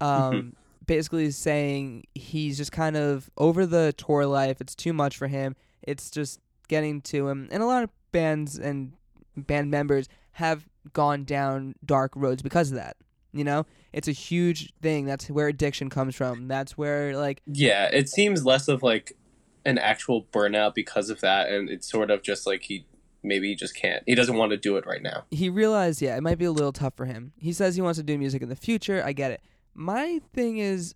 Um, 0.00 0.56
basically 0.86 1.30
saying 1.30 2.04
he's 2.14 2.56
just 2.56 2.72
kind 2.72 2.96
of 2.96 3.30
over 3.38 3.66
the 3.66 3.92
tour 3.96 4.26
life. 4.26 4.60
It's 4.60 4.74
too 4.74 4.92
much 4.92 5.16
for 5.16 5.28
him. 5.28 5.54
It's 5.82 6.10
just 6.10 6.40
getting 6.68 7.00
to 7.02 7.28
him, 7.28 7.48
and 7.50 7.62
a 7.62 7.66
lot 7.66 7.84
of 7.84 7.90
bands 8.12 8.58
and 8.58 8.92
band 9.36 9.70
members 9.70 10.08
have 10.32 10.68
gone 10.92 11.24
down 11.24 11.74
dark 11.84 12.12
roads 12.14 12.42
because 12.42 12.70
of 12.70 12.76
that. 12.76 12.96
You 13.32 13.44
know, 13.44 13.66
it's 13.92 14.08
a 14.08 14.12
huge 14.12 14.72
thing. 14.82 15.06
That's 15.06 15.30
where 15.30 15.48
addiction 15.48 15.88
comes 15.88 16.14
from. 16.14 16.48
That's 16.48 16.76
where 16.76 17.16
like 17.16 17.42
Yeah, 17.46 17.88
it 17.92 18.08
seems 18.08 18.44
less 18.44 18.68
of 18.68 18.82
like 18.82 19.16
an 19.64 19.78
actual 19.78 20.24
burnout 20.32 20.74
because 20.74 21.10
of 21.10 21.20
that, 21.20 21.48
and 21.48 21.70
it's 21.70 21.90
sort 21.90 22.10
of 22.10 22.22
just 22.22 22.46
like 22.46 22.62
he 22.62 22.84
maybe 23.22 23.48
he 23.48 23.54
just 23.54 23.74
can't. 23.74 24.02
He 24.06 24.14
doesn't 24.14 24.36
want 24.36 24.50
to 24.50 24.56
do 24.56 24.76
it 24.76 24.86
right 24.86 25.02
now. 25.02 25.24
he 25.30 25.48
realized, 25.48 26.02
yeah, 26.02 26.16
it 26.16 26.22
might 26.22 26.38
be 26.38 26.44
a 26.44 26.52
little 26.52 26.72
tough 26.72 26.94
for 26.96 27.06
him. 27.06 27.32
He 27.38 27.52
says 27.52 27.74
he 27.76 27.82
wants 27.82 27.98
to 27.98 28.02
do 28.02 28.18
music 28.18 28.42
in 28.42 28.48
the 28.48 28.56
future. 28.56 29.02
I 29.04 29.12
get 29.12 29.30
it. 29.30 29.40
My 29.74 30.20
thing 30.34 30.58
is, 30.58 30.94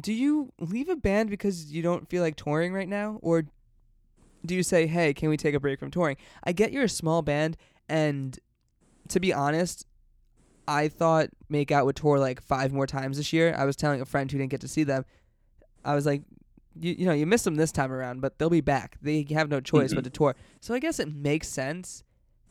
do 0.00 0.12
you 0.12 0.52
leave 0.58 0.88
a 0.88 0.96
band 0.96 1.30
because 1.30 1.72
you 1.72 1.82
don't 1.82 2.08
feel 2.08 2.22
like 2.22 2.36
touring 2.36 2.72
right 2.72 2.88
now, 2.88 3.18
or 3.22 3.44
do 4.44 4.54
you 4.54 4.62
say, 4.62 4.86
"Hey, 4.86 5.14
can 5.14 5.28
we 5.28 5.36
take 5.36 5.54
a 5.54 5.60
break 5.60 5.78
from 5.78 5.90
touring?" 5.90 6.16
I 6.44 6.52
get 6.52 6.72
you're 6.72 6.84
a 6.84 6.88
small 6.88 7.22
band, 7.22 7.56
and 7.88 8.38
to 9.08 9.20
be 9.20 9.32
honest, 9.32 9.86
I 10.68 10.88
thought 10.88 11.30
Makeout 11.50 11.84
would 11.86 11.96
tour 11.96 12.18
like 12.18 12.42
five 12.42 12.72
more 12.72 12.86
times 12.86 13.16
this 13.16 13.32
year. 13.32 13.54
I 13.56 13.64
was 13.64 13.76
telling 13.76 14.00
a 14.00 14.04
friend 14.04 14.30
who 14.30 14.38
didn't 14.38 14.50
get 14.50 14.60
to 14.62 14.68
see 14.68 14.84
them, 14.84 15.04
I 15.84 15.94
was 15.94 16.04
like, 16.04 16.22
you, 16.80 16.94
you 16.98 17.06
know, 17.06 17.12
you 17.12 17.26
missed 17.26 17.44
them 17.44 17.56
this 17.56 17.72
time 17.72 17.92
around, 17.92 18.20
but 18.20 18.38
they'll 18.38 18.50
be 18.50 18.60
back. 18.60 18.96
They 19.02 19.26
have 19.30 19.48
no 19.48 19.60
choice 19.60 19.92
but 19.92 20.00
mm-hmm. 20.00 20.04
to 20.04 20.10
tour. 20.10 20.36
So 20.60 20.74
I 20.74 20.78
guess 20.78 20.98
it 20.98 21.14
makes 21.14 21.48
sense. 21.48 22.02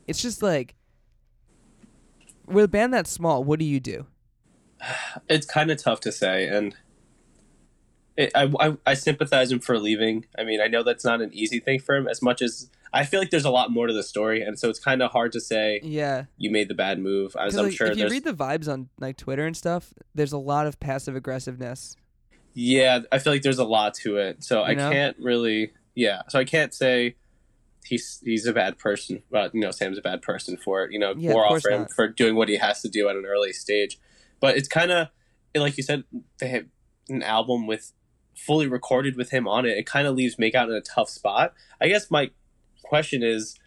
It's 0.08 0.22
just 0.22 0.42
like 0.42 0.76
with 2.48 2.66
a 2.66 2.68
band 2.68 2.94
that 2.94 3.08
small, 3.08 3.44
what 3.44 3.60
do 3.60 3.66
you 3.66 3.80
do? 3.80 4.08
It's 5.30 5.46
kind 5.46 5.72
of 5.72 5.82
tough 5.82 6.02
to 6.02 6.12
say, 6.12 6.48
and 6.48 6.76
it, 8.18 8.32
I, 8.36 8.52
I 8.60 8.78
I 8.86 8.94
sympathize 8.94 9.52
him 9.52 9.60
for 9.60 9.80
leaving. 9.80 10.26
I 10.38 10.44
mean, 10.44 10.62
I 10.62 10.68
know 10.68 10.84
that's 10.84 11.04
not 11.04 11.22
an 11.22 11.34
easy 11.34 11.60
thing 11.60 11.80
for 11.80 11.96
him. 11.96 12.08
As 12.08 12.22
much 12.22 12.42
as 12.42 12.70
I 12.94 13.04
feel 13.06 13.20
like 13.20 13.30
there's 13.30 13.46
a 13.46 13.50
lot 13.50 13.72
more 13.72 13.88
to 13.88 13.94
the 13.94 14.04
story, 14.04 14.42
and 14.42 14.60
so 14.60 14.70
it's 14.70 14.80
kind 14.80 15.02
of 15.02 15.12
hard 15.12 15.32
to 15.34 15.42
say 15.42 15.80
Yeah, 15.84 16.26
you 16.38 16.52
made 16.52 16.70
the 16.70 16.76
bad 16.76 17.00
move. 17.00 17.36
As 17.40 17.58
I'm 17.58 17.66
like, 17.66 17.74
sure 17.74 17.88
if 17.88 17.98
you 17.98 18.10
read 18.10 18.24
the 18.24 18.34
vibes 18.34 18.72
on 18.72 18.90
like 19.00 19.18
Twitter 19.18 19.46
and 19.46 19.56
stuff, 19.56 19.94
there's 20.14 20.34
a 20.34 20.38
lot 20.38 20.68
of 20.68 20.80
passive 20.80 21.16
aggressiveness. 21.16 21.96
Yeah, 22.56 23.00
I 23.12 23.20
feel 23.20 23.34
like 23.34 23.42
there's 23.44 23.60
a 23.60 23.66
lot 23.66 23.94
to 23.96 24.18
it. 24.18 24.44
So 24.44 24.64
I 24.64 24.74
know? 24.74 24.90
can't 24.90 25.18
really 25.20 25.74
yeah. 25.94 26.22
So 26.30 26.40
I 26.40 26.46
can't 26.46 26.74
say 26.74 27.16
he's 27.84 28.22
he's 28.24 28.48
a 28.48 28.54
bad 28.54 28.80
person. 28.80 29.22
But 29.30 29.54
you 29.54 29.62
know, 29.62 29.72
Sam's 29.72 29.98
a 29.98 30.02
bad 30.02 30.22
person 30.22 30.58
for 30.58 30.84
it. 30.84 30.92
You 30.92 31.00
know, 31.00 31.14
Yeah, 31.16 31.34
more 31.34 31.46
off 31.46 31.62
for 31.62 31.70
him 31.70 31.82
not. 31.82 31.92
for 31.92 32.08
doing 32.08 32.36
what 32.36 32.50
he 32.50 32.58
has 32.58 32.82
to 32.82 32.90
do 32.90 33.10
at 33.10 33.16
an 33.16 33.26
early 33.26 33.54
stage. 33.54 34.00
But 34.40 34.58
it's 34.58 34.68
kind 34.70 34.92
of 34.92 35.10
like 35.56 35.78
you 35.78 35.84
said, 35.84 36.06
they 36.40 36.48
have 36.48 36.66
an 37.10 37.22
album 37.24 37.68
with 37.68 37.92
fully 38.36 38.68
recorded 38.68 39.16
with 39.16 39.32
him 39.32 39.48
on 39.48 39.66
it. 39.66 39.78
It 39.78 39.86
kind 39.86 40.08
of 40.08 40.16
leaves 40.16 40.36
Makeout 40.38 40.66
in 40.68 40.74
a 40.74 40.82
tough 40.82 41.10
spot. 41.10 41.54
I 41.80 41.88
guess 41.88 42.10
my 42.10 42.32
question 42.84 43.24
is 43.24 43.58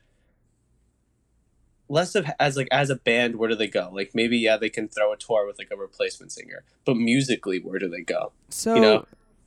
less 1.88 2.14
of 2.14 2.27
as 2.38 2.57
like 2.57 2.68
as 2.70 2.90
a 2.90 2.96
band 2.96 3.37
where 3.37 3.48
do 3.48 3.55
they 3.55 3.66
go 3.68 3.90
like 3.92 4.11
maybe 4.14 4.38
yeah 4.38 4.57
they 4.57 4.68
can 4.68 4.88
throw 4.88 5.12
a 5.12 5.16
tour 5.16 5.46
with 5.46 5.59
like 5.59 5.68
a 5.70 5.77
replacement 5.77 6.31
singer 6.33 6.62
but 6.85 6.96
musically 6.96 7.59
where 7.59 7.79
do 7.79 7.88
they 7.88 8.03
go 8.03 8.33
So 8.51 8.74
you 8.74 8.81
know 8.81 9.07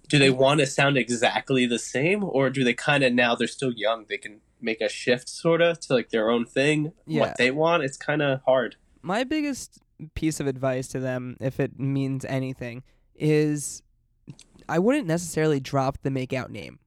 do 0.10 0.19
they 0.19 0.30
want 0.30 0.60
to 0.60 0.65
sound 0.65 0.97
exactly 0.97 1.65
the 1.65 1.80
same 1.80 2.23
or 2.23 2.49
do 2.49 2.63
they 2.63 2.73
kind 2.73 3.04
of 3.04 3.13
now 3.13 3.36
they're 3.36 3.47
still 3.47 3.71
young 3.73 4.06
they 4.10 4.17
can 4.17 4.41
make 4.60 4.82
a 4.82 4.89
shift 4.89 5.30
sort 5.30 5.62
of 5.62 5.80
to 5.82 5.93
like 5.93 6.10
their 6.10 6.30
own 6.30 6.45
thing 6.45 6.91
Yeah. 7.08 7.21
what 7.21 7.38
they 7.38 7.51
want 7.51 7.84
it's 7.84 7.97
kind 7.97 8.21
of 8.21 8.41
hard 8.45 8.75
my 9.01 9.23
biggest 9.23 9.80
piece 10.15 10.39
of 10.39 10.47
advice 10.47 10.88
to 10.89 10.99
them, 10.99 11.38
if 11.39 11.60
it 11.60 11.80
means 11.80 12.25
anything, 12.25 12.82
is 13.15 13.84
I 14.67 14.80
wouldn't 14.80 15.08
necessarily 15.08 15.60
drop 15.60 15.99
the 16.01 16.10
Makeout 16.10 16.49
name. 16.49 16.80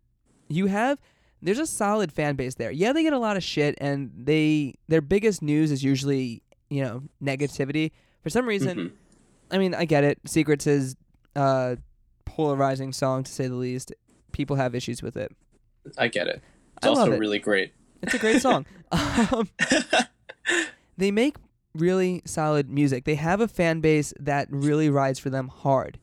You 0.48 0.66
have 0.66 0.98
there's 1.44 1.58
a 1.60 1.66
solid 1.66 2.10
fan 2.10 2.34
base 2.34 2.54
there. 2.56 2.70
Yeah, 2.72 2.92
they 2.92 3.02
get 3.04 3.12
a 3.12 3.18
lot 3.18 3.36
of 3.36 3.44
shit, 3.44 3.76
and 3.78 4.10
they 4.16 4.74
their 4.88 5.00
biggest 5.02 5.42
news 5.42 5.70
is 5.70 5.84
usually 5.84 6.42
you 6.70 6.82
know 6.82 7.02
negativity. 7.22 7.92
For 8.22 8.30
some 8.30 8.46
reason, 8.46 8.76
Mhm. 8.78 8.92
I 9.52 9.58
mean, 9.58 9.74
I 9.74 9.84
get 9.84 10.02
it. 10.02 10.18
Secrets 10.26 10.66
is 10.66 10.96
a 11.36 11.78
polarizing 12.24 12.92
song 12.92 13.22
to 13.24 13.30
say 13.30 13.46
the 13.46 13.54
least. 13.54 13.92
People 14.32 14.56
have 14.56 14.74
issues 14.74 15.02
with 15.02 15.16
it. 15.16 15.30
i 15.98 16.08
get 16.08 16.26
it 16.26 16.42
it's 16.78 16.86
I 16.86 16.88
also 16.88 17.12
it. 17.12 17.18
really 17.20 17.38
great 17.38 17.72
It's 18.02 18.14
a 18.14 18.18
great 18.18 18.40
song. 18.40 18.64
um, 18.92 19.48
they 20.96 21.10
make 21.10 21.36
really 21.74 22.22
solid 22.24 22.70
music. 22.70 23.04
They 23.04 23.16
have 23.16 23.40
a 23.40 23.48
fan 23.48 23.80
base 23.80 24.12
that 24.18 24.48
really 24.50 24.88
rides 24.88 25.18
for 25.18 25.28
them 25.30 25.48
hard. 25.48 25.98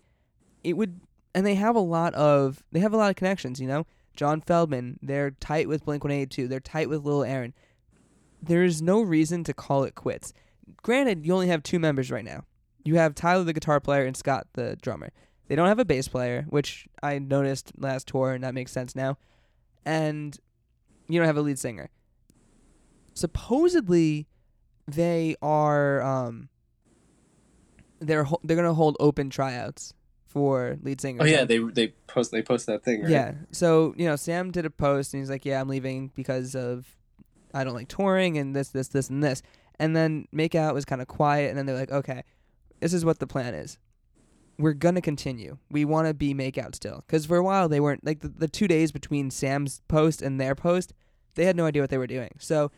It 0.63 0.73
would, 0.77 1.01
and 1.34 1.45
they 1.45 1.56
have 1.56 1.75
a 1.75 1.80
lot 1.82 2.13
of 2.13 2.63
they 2.71 2.80
have 2.80 2.93
a 2.93 2.97
lot 2.97 3.10
of 3.10 3.15
connections. 3.15 3.60
You 3.60 3.67
know, 3.67 3.86
John 4.15 4.41
Feldmann. 4.41 4.97
They're 5.02 5.32
tight 5.32 5.67
with 5.67 5.86
Blink 5.86 6.04
One 6.04 6.12
Eighty 6.12 6.28
Two. 6.28 6.47
They're 6.47 6.60
tight 6.60 6.89
with 6.89 7.04
Lil 7.04 7.24
Aaron. 7.24 7.54
There 8.41 8.63
is 8.63 8.82
no 8.82 9.02
reason 9.02 9.43
to 9.45 9.54
call 9.54 9.84
it 9.84 9.95
quits. 9.95 10.34
Granted, 10.82 11.26
you 11.26 11.34
only 11.34 11.47
have 11.47 11.63
two 11.63 11.80
members 11.80 12.12
right 12.12 12.26
now. 12.26 12.45
You 12.84 12.95
have 12.95 13.13
Tyler, 13.13 13.43
the 13.43 13.54
guitar 13.54 13.80
player, 13.80 14.06
and 14.06 14.17
Scott, 14.17 14.47
the 14.54 14.76
drummer. 14.82 15.12
They 15.47 15.56
don't 15.56 15.67
have 15.67 15.80
a 15.80 15.86
bass 15.86 16.08
player, 16.08 16.45
which 16.50 16.88
I 17.04 17.19
noticed 17.19 17.74
last 17.78 18.08
tour, 18.08 18.32
and 18.32 18.43
that 18.43 18.54
makes 18.54 18.71
sense 18.71 18.95
now. 18.95 19.17
And 19.86 20.38
you 21.08 21.19
don't 21.19 21.28
have 21.28 21.38
a 21.38 21.41
lead 21.41 21.60
singer. 21.60 21.89
Supposedly, 23.13 24.28
they 24.88 25.36
are 25.41 26.02
um, 26.02 26.50
they're 28.00 28.24
ho- 28.24 28.39
they're 28.43 28.56
gonna 28.56 28.74
hold 28.74 28.97
open 29.00 29.30
tryouts 29.30 29.93
for 30.32 30.78
lead 30.82 31.00
singer. 31.02 31.22
oh 31.22 31.26
yeah 31.26 31.44
they 31.46 31.58
they 31.60 31.89
post 32.08 32.32
they 32.32 32.41
post 32.41 32.65
that 32.67 32.84
thing 32.84 33.02
right 33.02 33.10
Yeah. 33.12 33.34
So, 33.52 33.94
you 33.98 34.06
know, 34.06 34.15
Sam 34.15 34.52
did 34.52 34.65
a 34.65 34.70
post 34.70 35.13
and 35.13 35.22
he's 35.22 35.30
like, 35.30 35.46
Yeah, 35.46 35.60
I'm 35.62 35.67
leaving 35.67 36.12
because 36.15 36.56
of 36.56 36.88
I 37.54 37.63
don't 37.65 37.74
like 37.74 37.89
touring 37.89 38.38
and 38.38 38.56
this, 38.56 38.70
this, 38.70 38.88
this, 38.88 39.10
and 39.10 39.22
this. 39.24 39.41
And 39.78 39.96
then 39.96 40.28
Makeout 40.34 40.74
was 40.74 40.86
kind 40.86 41.02
of 41.02 41.08
quiet 41.08 41.50
and 41.50 41.58
then 41.58 41.65
they're 41.65 41.76
like, 41.78 41.91
Okay, 41.91 42.24
this 42.80 42.94
is 42.94 43.04
what 43.04 43.20
the 43.20 43.28
plan 43.28 43.54
is. 43.54 43.78
We're 44.58 44.74
gonna 44.74 45.02
continue. 45.02 45.58
We 45.70 45.86
want 45.86 46.08
to 46.08 46.13
be 46.13 46.34
Makeout 46.34 46.76
still. 46.76 47.04
Because 47.06 47.26
for 47.26 47.38
a 47.38 47.44
while 47.44 47.67
they 47.67 47.80
weren't 47.80 48.06
like 48.06 48.20
the, 48.22 48.30
the 48.30 48.48
two 48.48 48.67
days 48.67 48.91
between 48.91 49.32
Sam's 49.32 49.82
post 49.88 50.22
and 50.22 50.39
their 50.39 50.56
post, 50.56 50.94
they 51.36 51.46
had 51.46 51.56
no 51.56 51.65
idea 51.65 51.82
what 51.82 51.89
they 51.89 51.98
were 51.98 52.08
doing. 52.08 52.32
So 52.39 52.72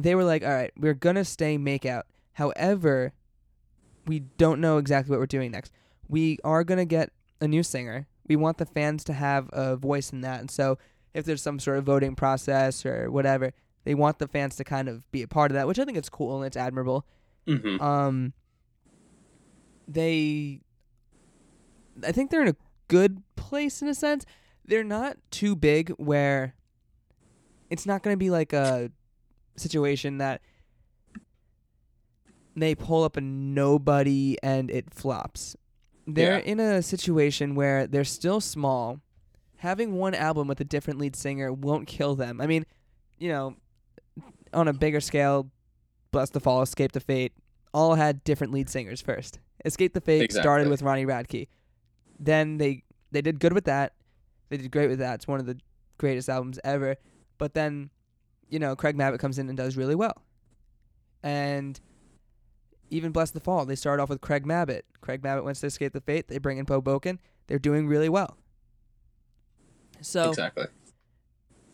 they 0.00 0.14
were 0.14 0.24
like, 0.24 0.42
All 0.44 0.52
right, 0.54 0.72
we're 0.78 0.94
gonna 0.94 1.24
stay 1.24 1.58
Makeout. 1.58 2.02
However, 2.34 3.12
we 4.06 4.20
don't 4.20 4.60
know 4.60 4.78
exactly 4.78 5.10
what 5.10 5.18
we're 5.20 5.26
doing 5.26 5.50
next. 5.50 5.72
We 6.08 6.38
are 6.44 6.64
gonna 6.64 6.84
get 6.84 7.10
a 7.40 7.48
new 7.48 7.62
singer. 7.62 8.06
We 8.26 8.36
want 8.36 8.58
the 8.58 8.66
fans 8.66 9.04
to 9.04 9.12
have 9.12 9.48
a 9.52 9.76
voice 9.76 10.10
in 10.12 10.20
that. 10.22 10.40
And 10.40 10.50
so 10.50 10.78
if 11.14 11.24
there's 11.24 11.42
some 11.42 11.58
sort 11.58 11.78
of 11.78 11.84
voting 11.84 12.14
process 12.14 12.84
or 12.84 13.10
whatever, 13.10 13.52
they 13.84 13.94
want 13.94 14.18
the 14.18 14.28
fans 14.28 14.56
to 14.56 14.64
kind 14.64 14.88
of 14.88 15.10
be 15.10 15.22
a 15.22 15.28
part 15.28 15.50
of 15.50 15.54
that, 15.54 15.66
which 15.66 15.78
I 15.78 15.84
think 15.84 15.96
it's 15.96 16.10
cool 16.10 16.36
and 16.38 16.46
it's 16.46 16.56
admirable. 16.56 17.06
hmm 17.46 17.80
Um 17.80 18.32
they 19.86 20.60
I 22.04 22.12
think 22.12 22.30
they're 22.30 22.42
in 22.42 22.48
a 22.48 22.56
good 22.88 23.22
place 23.36 23.82
in 23.82 23.88
a 23.88 23.94
sense. 23.94 24.24
They're 24.64 24.84
not 24.84 25.16
too 25.30 25.56
big 25.56 25.90
where 25.92 26.54
it's 27.70 27.86
not 27.86 28.02
going 28.02 28.14
to 28.14 28.18
be 28.18 28.30
like 28.30 28.52
a 28.52 28.90
situation 29.56 30.18
that 30.18 30.40
they 32.54 32.74
pull 32.74 33.04
up 33.04 33.16
a 33.16 33.20
nobody 33.20 34.36
and 34.42 34.70
it 34.70 34.92
flops. 34.92 35.56
They're 36.14 36.38
Yeah. 36.38 36.44
in 36.44 36.58
a 36.60 36.82
situation 36.82 37.54
where 37.54 37.86
they're 37.86 38.04
still 38.04 38.40
small. 38.40 39.00
Having 39.58 39.94
one 39.94 40.14
album 40.14 40.48
with 40.48 40.60
a 40.60 40.64
different 40.64 40.98
lead 40.98 41.14
singer 41.14 41.52
won't 41.52 41.86
kill 41.86 42.14
them. 42.14 42.40
I 42.40 42.46
mean, 42.46 42.64
you 43.18 43.28
know, 43.28 43.56
on 44.54 44.68
a 44.68 44.72
bigger 44.72 45.00
scale, 45.00 45.50
Blessthefall, 46.12 46.62
Escape 46.62 46.92
the 46.92 47.00
Fate, 47.00 47.32
all 47.74 47.96
had 47.96 48.24
different 48.24 48.52
lead 48.52 48.70
singers 48.70 49.00
first. 49.02 49.38
Escape 49.64 49.92
the 49.92 50.00
Fate 50.00 50.32
started 50.32 50.68
with 50.68 50.80
Ronnie 50.82 51.04
Radke. 51.04 51.48
Then 52.18 52.56
they 52.56 52.84
they 53.10 53.20
did 53.20 53.40
good 53.40 53.52
with 53.52 53.64
that. 53.64 53.94
They 54.48 54.56
did 54.56 54.70
great 54.70 54.88
with 54.88 55.00
that. 55.00 55.16
It's 55.16 55.28
one 55.28 55.40
of 55.40 55.46
the 55.46 55.58
greatest 55.98 56.28
albums 56.28 56.58
ever. 56.64 56.96
But 57.36 57.52
then, 57.54 57.90
you 58.48 58.58
know, 58.58 58.74
Craig 58.76 58.96
Mabbitt 58.96 59.18
comes 59.18 59.38
in 59.38 59.48
and 59.48 59.56
does 59.58 59.76
really 59.76 59.94
well. 59.94 60.24
And 61.22 61.78
even 62.90 63.12
Blessthefall, 63.12 63.66
they 63.66 63.76
start 63.76 64.00
off 64.00 64.08
with 64.08 64.20
Craig 64.20 64.44
Mabbitt. 64.44 64.82
Craig 65.00 65.22
Mabbitt 65.22 65.44
wants 65.44 65.60
to 65.60 65.66
escape 65.66 65.92
the 65.92 66.00
fate. 66.00 66.28
They 66.28 66.38
bring 66.38 66.58
in 66.58 66.64
Beau 66.64 66.80
Bokan. 66.80 67.18
They're 67.46 67.58
doing 67.58 67.86
really 67.86 68.08
well. 68.08 68.36
So 70.00 70.30
exactly. 70.30 70.66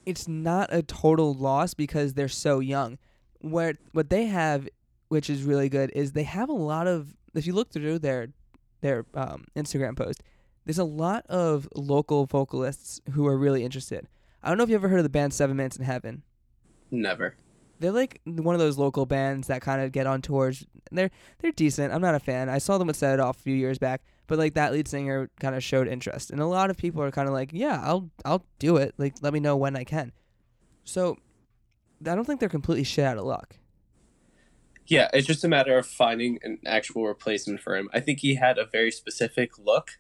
it's 0.07 0.27
not 0.27 0.73
a 0.73 0.83
total 0.83 1.35
loss 1.35 1.75
because 1.75 2.15
they're 2.15 2.29
so 2.29 2.61
young. 2.61 2.99
Where 3.41 3.75
what 3.93 4.09
they 4.09 4.27
have, 4.27 4.69
which 5.09 5.29
is 5.29 5.43
really 5.43 5.69
good, 5.69 5.91
is 5.95 6.13
they 6.13 6.23
have 6.23 6.49
a 6.49 6.55
lot 6.55 6.87
of. 6.87 7.15
If 7.35 7.47
you 7.47 7.53
look 7.53 7.71
through 7.71 7.99
their 7.99 8.29
their 8.81 9.05
um, 9.15 9.45
Instagram 9.57 9.97
post, 9.97 10.23
there's 10.65 10.79
a 10.79 10.85
lot 10.85 11.27
of 11.27 11.69
local 11.75 12.27
vocalists 12.27 13.01
who 13.13 13.27
are 13.27 13.37
really 13.37 13.65
interested. 13.65 14.09
I 14.43 14.49
don't 14.49 14.59
know 14.59 14.65
if 14.65 14.71
you 14.71 14.77
ever 14.77 14.89
heard 14.89 15.01
of 15.01 15.05
the 15.05 15.11
band 15.11 15.35
Seven 15.35 15.57
Minutes 15.57 15.77
in 15.77 15.85
Heaven. 15.85 16.23
Never. 16.91 17.35
They're 17.81 17.93
like 17.93 18.21
one 18.25 18.55
of 18.55 18.61
those 18.61 18.79
local 18.79 19.07
bands 19.07 19.49
that 19.49 19.61
kind 19.63 19.83
of 19.83 19.93
get 19.93 20.07
on 20.07 20.23
tours. 20.23 20.65
They're 20.91 21.11
they're 21.41 21.53
decent. 21.53 21.93
I'm 21.93 22.01
not 22.01 22.15
a 22.15 22.21
fan. 22.21 22.49
I 22.49 22.59
saw 22.59 22.79
them 22.79 22.87
with 22.87 22.97
Set 22.97 23.15
It 23.15 23.21
Off 23.21 23.39
a 23.39 23.43
few 23.43 23.55
years 23.55 23.79
back, 23.79 24.03
but 24.27 24.39
like 24.39 24.55
that 24.55 24.73
lead 24.73 24.89
singer 24.89 25.31
kind 25.41 25.55
of 25.55 25.63
showed 25.63 25.89
interest, 25.89 26.31
and 26.31 26.41
a 26.41 26.47
lot 26.47 26.71
of 26.71 26.77
people 26.77 27.03
are 27.03 27.11
kind 27.11 27.29
of 27.29 27.35
like, 27.35 27.51
yeah, 27.53 27.81
I'll 27.83 28.11
I'll 28.25 28.45
do 28.59 28.77
it. 28.77 28.95
Like 28.99 29.15
let 29.23 29.33
me 29.33 29.41
know 29.41 29.57
when 29.57 29.77
I 29.77 29.85
can. 29.85 30.13
So 30.85 31.19
I 32.07 32.15
don't 32.15 32.25
think 32.25 32.41
they're 32.41 32.49
completely 32.49 32.85
shit 32.85 33.05
out 33.05 33.19
of 33.19 33.25
luck. 33.25 33.57
Yeah, 34.87 35.09
it's 35.15 35.27
just 35.27 35.45
a 35.45 35.49
matter 35.49 35.79
of 35.79 35.87
finding 35.87 36.39
an 36.43 36.59
actual 36.67 37.07
replacement 37.07 37.61
for 37.61 37.75
him. 37.77 37.89
I 37.95 38.01
think 38.01 38.21
he 38.21 38.35
had 38.35 38.59
a 38.59 38.67
very 38.67 38.91
specific 38.91 39.59
look, 39.59 39.93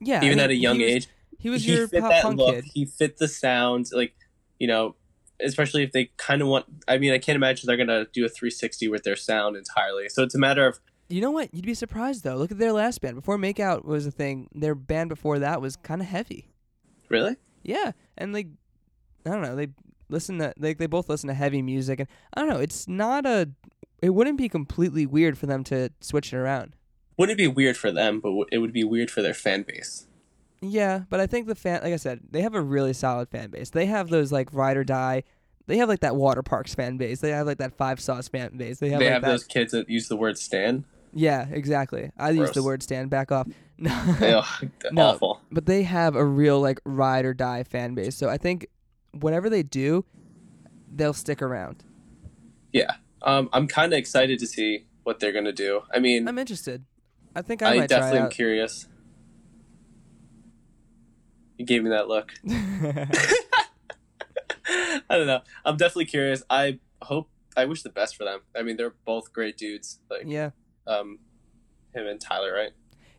Yeah, 0.00 0.20
I 0.20 0.24
even 0.24 0.38
mean, 0.38 0.44
at 0.44 0.50
a 0.50 0.54
young 0.56 0.80
he 0.80 0.84
was, 0.84 0.92
age. 0.92 1.08
He 1.38 1.50
was 1.50 1.64
he 1.64 1.72
your 1.72 1.88
fit 1.88 2.00
pop 2.00 2.10
that 2.10 2.22
punk 2.22 2.38
look. 2.38 2.54
kid. 2.56 2.64
He 2.74 2.84
fit 2.84 3.18
the 3.18 3.28
sounds, 3.28 3.92
like 3.92 4.14
you 4.58 4.66
know, 4.66 4.96
especially 5.42 5.82
if 5.82 5.92
they 5.92 6.10
kind 6.16 6.42
of 6.42 6.48
want. 6.48 6.66
I 6.86 6.98
mean, 6.98 7.12
I 7.12 7.18
can't 7.18 7.36
imagine 7.36 7.66
they're 7.66 7.76
gonna 7.76 8.06
do 8.12 8.24
a 8.24 8.28
360 8.28 8.88
with 8.88 9.02
their 9.04 9.16
sound 9.16 9.56
entirely. 9.56 10.08
So 10.08 10.22
it's 10.22 10.34
a 10.34 10.38
matter 10.38 10.66
of 10.66 10.80
You 11.08 11.20
know 11.20 11.30
what? 11.30 11.52
You'd 11.54 11.66
be 11.66 11.74
surprised 11.74 12.24
though. 12.24 12.36
Look 12.36 12.50
at 12.50 12.58
their 12.58 12.72
last 12.72 13.00
band. 13.00 13.16
Before 13.16 13.38
Makeout 13.38 13.84
was 13.84 14.06
a 14.06 14.10
thing, 14.10 14.48
their 14.54 14.74
band 14.74 15.08
before 15.08 15.38
that 15.38 15.60
was 15.60 15.76
kind 15.76 16.00
of 16.00 16.08
heavy. 16.08 16.50
really. 17.08 17.36
Yeah, 17.62 17.92
and 18.16 18.32
like 18.32 18.48
I 19.26 19.30
don't 19.30 19.42
know, 19.42 19.56
they 19.56 19.68
listen 20.08 20.38
to 20.38 20.54
like 20.58 20.78
they 20.78 20.86
both 20.86 21.08
listen 21.08 21.28
to 21.28 21.34
heavy 21.34 21.62
music, 21.62 22.00
and 22.00 22.08
I 22.34 22.40
don't 22.40 22.50
know. 22.50 22.60
It's 22.60 22.88
not 22.88 23.26
a. 23.26 23.50
It 24.00 24.10
wouldn't 24.10 24.38
be 24.38 24.48
completely 24.48 25.06
weird 25.06 25.36
for 25.36 25.46
them 25.46 25.64
to 25.64 25.90
switch 26.00 26.32
it 26.32 26.36
around. 26.36 26.74
Wouldn't 27.16 27.38
it 27.38 27.42
be 27.42 27.48
weird 27.48 27.76
for 27.76 27.90
them, 27.90 28.20
but 28.20 28.32
it 28.52 28.58
would 28.58 28.72
be 28.72 28.84
weird 28.84 29.10
for 29.10 29.22
their 29.22 29.34
fan 29.34 29.62
base. 29.64 30.06
Yeah, 30.60 31.02
but 31.08 31.20
I 31.20 31.26
think 31.26 31.46
the 31.46 31.54
fan, 31.54 31.82
like 31.82 31.92
I 31.92 31.96
said, 31.96 32.20
they 32.30 32.42
have 32.42 32.54
a 32.54 32.60
really 32.60 32.92
solid 32.92 33.28
fan 33.28 33.50
base. 33.50 33.70
They 33.70 33.86
have 33.86 34.08
those 34.08 34.32
like 34.32 34.52
ride 34.52 34.76
or 34.76 34.84
die. 34.84 35.22
They 35.66 35.76
have 35.78 35.88
like 35.88 36.00
that 36.00 36.14
Waterparks 36.14 36.74
fan 36.74 36.96
base. 36.96 37.20
They 37.20 37.30
have 37.30 37.46
like 37.46 37.58
that 37.58 37.74
Five 37.74 38.00
Sauce 38.00 38.28
fan 38.28 38.56
base. 38.56 38.80
They 38.80 38.90
have 38.90 38.98
they 38.98 39.06
like 39.06 39.12
have 39.12 39.22
that. 39.22 39.28
those 39.28 39.44
kids 39.44 39.72
that 39.72 39.88
use 39.88 40.08
the 40.08 40.16
word 40.16 40.38
"stan." 40.38 40.84
Yeah, 41.12 41.46
exactly. 41.50 42.10
I 42.18 42.30
use 42.30 42.50
the 42.52 42.62
word 42.62 42.82
stand 42.82 43.10
back 43.10 43.32
off. 43.32 43.48
No. 43.78 45.02
Awful. 45.02 45.40
but 45.52 45.66
they 45.66 45.84
have 45.84 46.16
a 46.16 46.24
real 46.24 46.60
like 46.60 46.80
ride 46.84 47.24
or 47.24 47.32
die 47.32 47.62
fan 47.62 47.94
base. 47.94 48.16
So 48.16 48.28
I 48.28 48.36
think 48.36 48.66
whatever 49.12 49.48
they 49.48 49.62
do, 49.62 50.04
they'll 50.92 51.12
stick 51.12 51.40
around. 51.42 51.84
Yeah, 52.72 52.94
um, 53.22 53.48
I'm 53.52 53.68
kind 53.68 53.92
of 53.92 53.98
excited 53.98 54.40
to 54.40 54.46
see 54.46 54.86
what 55.04 55.20
they're 55.20 55.32
gonna 55.32 55.52
do. 55.52 55.82
I 55.94 56.00
mean, 56.00 56.26
I'm 56.26 56.38
interested. 56.38 56.84
I 57.36 57.42
think 57.42 57.62
I, 57.62 57.82
I, 57.82 57.86
definitely 57.86 58.18
am 58.18 58.30
curious. 58.30 58.88
You 61.58 61.66
gave 61.66 61.82
me 61.82 61.90
that 61.90 62.08
look. 62.08 62.32
I 65.10 65.16
don't 65.16 65.26
know. 65.26 65.40
I'm 65.64 65.76
definitely 65.76 66.06
curious. 66.06 66.42
I 66.50 66.78
hope. 67.02 67.28
I 67.56 67.64
wish 67.64 67.82
the 67.82 67.88
best 67.90 68.16
for 68.16 68.24
them. 68.24 68.40
I 68.56 68.62
mean, 68.62 68.76
they're 68.76 68.94
both 69.04 69.32
great 69.32 69.56
dudes. 69.56 69.98
Like, 70.10 70.22
yeah, 70.26 70.50
um, 70.86 71.18
him 71.94 72.06
and 72.06 72.20
Tyler, 72.20 72.52
right? 72.52 72.70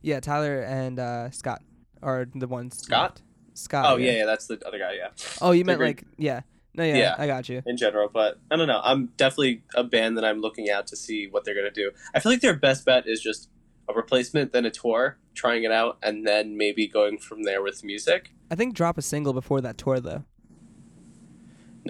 yeah. 0.01 0.19
Tyler 0.21 0.61
and 0.61 0.97
uh, 0.99 1.29
Scott 1.31 1.61
are 2.01 2.27
the 2.33 2.47
ones. 2.47 2.77
Scott? 2.81 3.01
left. 3.01 3.21
Scott. 3.55 3.85
oh 3.89 3.97
yeah, 3.97 4.11
yeah, 4.13 4.25
that's 4.25 4.47
the 4.47 4.57
other 4.65 4.79
guy. 4.79 4.93
Yeah, 4.93 5.09
Oh, 5.41 5.51
you 5.51 5.65
They're 5.65 5.77
meant 5.77 5.79
great. 5.79 5.97
like 5.97 6.05
yeah. 6.17 6.41
No, 6.75 6.83
yeah, 6.85 6.95
Yeah. 6.95 7.15
I 7.17 7.27
got 7.27 7.49
you. 7.49 7.61
in 7.65 7.75
general, 7.75 8.07
but 8.13 8.39
I 8.49 8.55
don't 8.55 8.67
know. 8.67 8.79
I'm 8.81 9.07
definitely 9.17 9.63
a 9.75 9.83
band 9.83 10.15
that 10.17 10.23
I'm 10.23 10.39
looking 10.39 10.69
out 10.69 10.87
to 10.87 10.95
see 10.95 11.27
what 11.27 11.43
they're 11.43 11.55
gonna 11.55 11.69
do. 11.71 11.91
I 12.15 12.19
feel 12.21 12.31
like 12.31 12.39
their 12.41 12.55
best 12.55 12.85
bet 12.85 13.05
is 13.07 13.19
just 13.19 13.49
a 13.89 13.93
replacement, 13.93 14.53
then 14.53 14.65
a 14.65 14.71
tour, 14.71 15.17
trying 15.33 15.63
it 15.63 15.71
out, 15.71 15.97
and 16.03 16.25
then 16.25 16.55
maybe 16.55 16.87
going 16.87 17.17
from 17.17 17.43
there 17.43 17.61
with 17.61 17.83
music. 17.83 18.31
I 18.51 18.55
think 18.55 18.75
drop 18.75 18.97
a 18.97 19.01
single 19.01 19.33
before 19.33 19.61
that 19.61 19.77
tour 19.77 19.99
though. 19.99 20.23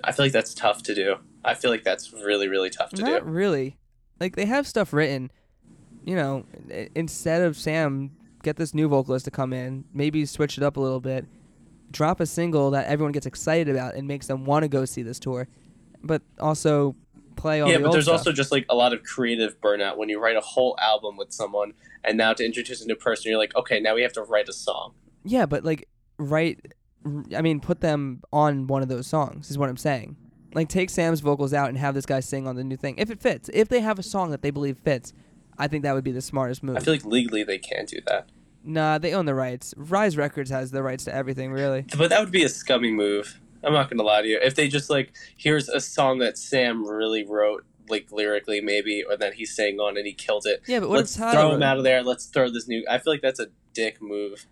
I 0.04 0.12
feel 0.12 0.26
like 0.26 0.34
that's 0.34 0.54
tough 0.54 0.84
to 0.84 0.96
do. 0.96 1.16
I 1.44 1.54
feel 1.54 1.72
like 1.72 1.84
that's 1.84 2.14
really, 2.14 2.48
really 2.48 2.70
tough 2.70 2.92
to 2.92 3.02
Not 3.02 3.24
do. 3.24 3.30
really. 3.30 3.78
Like 4.20 4.36
they 4.36 4.46
have 4.46 4.68
stuff 4.68 4.94
written. 4.94 5.32
You 6.06 6.16
know, 6.16 6.46
instead 6.96 7.42
of 7.42 7.58
Sam, 7.58 8.12
get 8.44 8.56
this 8.56 8.74
new 8.74 8.88
vocalist 8.88 9.26
to 9.26 9.32
come 9.32 9.52
in. 9.54 9.86
Maybe 9.94 10.26
switch 10.26 10.58
it 10.58 10.64
up 10.64 10.78
a 10.78 10.80
little 10.80 11.02
bit. 11.02 11.26
Drop 11.92 12.20
a 12.20 12.26
single 12.26 12.72
that 12.72 12.88
everyone 12.88 13.12
gets 13.12 13.26
excited 13.26 13.70
about 13.70 13.96
and 13.96 14.08
makes 14.08 14.28
them 14.28 14.46
want 14.46 14.64
to 14.64 14.70
go 14.70 14.86
see 14.86 15.02
this 15.02 15.20
tour, 15.20 15.48
but 16.04 16.22
also 16.40 16.96
play 17.40 17.62
all 17.62 17.70
Yeah, 17.70 17.78
the 17.78 17.84
but 17.86 17.92
there's 17.94 18.06
stuff. 18.06 18.20
also 18.20 18.32
just 18.32 18.52
like 18.52 18.66
a 18.70 18.76
lot 18.76 18.94
of 18.94 19.04
creative 19.04 19.60
burnout 19.62 19.98
when 19.98 20.10
you 20.10 20.20
write 20.20 20.36
a 20.36 20.42
whole 20.42 20.76
album 20.80 21.18
with 21.18 21.32
someone, 21.32 21.74
and 22.04 22.18
now 22.18 22.34
to 22.34 22.46
introduce 22.46 22.82
a 22.84 22.88
new 22.88 22.96
person, 22.96 23.30
you're 23.32 23.40
like, 23.40 23.56
okay, 23.56 23.80
now 23.80 23.96
we 23.96 24.02
have 24.02 24.14
to 24.14 24.24
write 24.24 24.50
a 24.50 24.54
song. 24.54 24.94
yeah, 25.24 25.46
but 25.46 25.64
like 25.64 25.88
write. 26.18 26.74
I 27.36 27.42
mean, 27.42 27.62
put 27.62 27.80
them 27.80 28.22
on 28.34 28.68
one 28.68 28.82
of 28.84 28.90
those 28.90 29.08
songs 29.08 29.50
is 29.50 29.58
what 29.58 29.70
I'm 29.70 29.78
saying. 29.78 30.18
Like 30.54 30.68
take 30.68 30.90
Sam's 30.90 31.22
vocals 31.22 31.54
out 31.54 31.70
and 31.70 31.78
have 31.78 31.94
this 31.96 32.06
guy 32.06 32.20
sing 32.20 32.46
on 32.46 32.56
the 32.58 32.64
new 32.64 32.76
thing 32.76 32.96
if 32.98 33.10
it 33.10 33.22
fits. 33.22 33.50
If 33.54 33.70
they 33.70 33.80
have 33.80 34.00
a 34.00 34.04
song 34.04 34.32
that 34.32 34.42
they 34.42 34.50
believe 34.52 34.78
fits, 34.80 35.14
I 35.58 35.68
think 35.68 35.84
that 35.84 35.94
would 35.96 36.04
be 36.04 36.12
the 36.12 36.22
smartest 36.22 36.62
move. 36.62 36.76
I 36.76 36.80
feel 36.82 36.94
like 36.94 37.06
legally 37.06 37.44
they 37.44 37.58
can't 37.58 37.88
do 37.88 38.00
that, 38.08 38.30
Nah, 38.66 38.98
they 38.98 39.14
own 39.14 39.26
the 39.26 39.34
rights. 39.36 39.74
Rise 39.78 40.18
Records 40.18 40.50
has 40.50 40.72
the 40.72 40.84
rights 40.84 41.06
to 41.06 41.16
everything, 41.16 41.52
really. 41.54 41.86
but 41.98 42.10
that 42.10 42.20
would 42.20 42.32
be 42.32 42.44
a 42.44 42.50
scummy 42.50 42.92
move. 42.92 43.40
I'm 43.64 43.74
not 43.74 43.90
gonna 43.90 44.04
lie 44.04 44.22
to 44.22 44.28
you. 44.28 44.40
If 44.42 44.56
they 44.56 44.68
just 44.68 44.90
like, 44.90 45.12
here's 45.38 45.68
a 45.70 45.80
song 45.82 46.20
that 46.20 46.38
Sam 46.38 46.86
really 46.86 47.26
wrote, 47.26 47.66
like 47.90 48.12
lyrically 48.12 48.62
maybe, 48.62 49.04
or 49.08 49.18
that 49.18 49.34
he 49.36 49.46
sang 49.46 49.80
on 49.80 49.98
and 49.98 50.06
he 50.06 50.14
killed 50.14 50.46
it. 50.46 50.62
Yeah, 50.68 50.80
but 50.80 50.90
what 50.90 50.98
Let's 50.98 51.16
throw 51.18 51.54
him 51.54 51.64
out 51.64 51.78
of 51.78 51.84
there. 51.84 52.04
Let's 52.04 52.26
throw 52.28 52.50
this 52.50 52.68
new. 52.68 52.86
I 52.90 53.00
feel 53.00 53.14
like 53.14 53.22
that's 53.22 53.40
a 53.40 53.48
dick 53.74 54.02
move. 54.02 54.46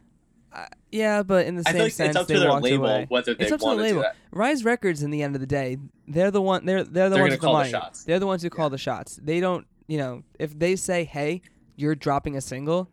Yeah, 0.91 1.21
but 1.21 1.45
in 1.45 1.55
the 1.55 1.63
same 1.63 1.77
like 1.83 1.91
sense, 1.91 2.09
it's 2.09 2.17
up 2.17 2.27
to 2.27 2.39
their 2.39 2.51
label 2.53 2.85
away. 2.85 3.05
whether 3.09 3.35
they 3.35 3.43
It's 3.43 3.51
up 3.51 3.59
to 3.59 3.63
the 3.63 3.65
want 3.67 3.79
to 3.79 3.83
do 3.83 3.89
label. 3.89 4.01
that. 4.01 4.15
Rise 4.31 4.65
Records, 4.65 5.03
in 5.03 5.11
the 5.11 5.21
end 5.21 5.35
of 5.35 5.41
the 5.41 5.45
day, 5.47 5.77
they're 6.07 6.31
the 6.31 6.41
one. 6.41 6.65
They're 6.65 6.83
they're 6.83 7.09
the 7.09 7.15
They're 7.15 7.23
ones 7.25 7.33
the 7.35 7.39
call 7.39 7.57
the 7.59 7.69
shots. 7.69 8.03
They're 8.05 8.19
the 8.19 8.25
ones 8.25 8.41
who 8.41 8.49
call 8.49 8.69
the 8.71 8.77
shots. 8.77 9.19
They 9.21 9.39
don't. 9.39 9.67
You 9.87 9.99
know, 9.99 10.23
if 10.39 10.57
they 10.57 10.75
say, 10.75 11.03
"Hey, 11.03 11.41
you're 11.75 11.93
dropping 11.95 12.35
a 12.35 12.41
single," 12.41 12.89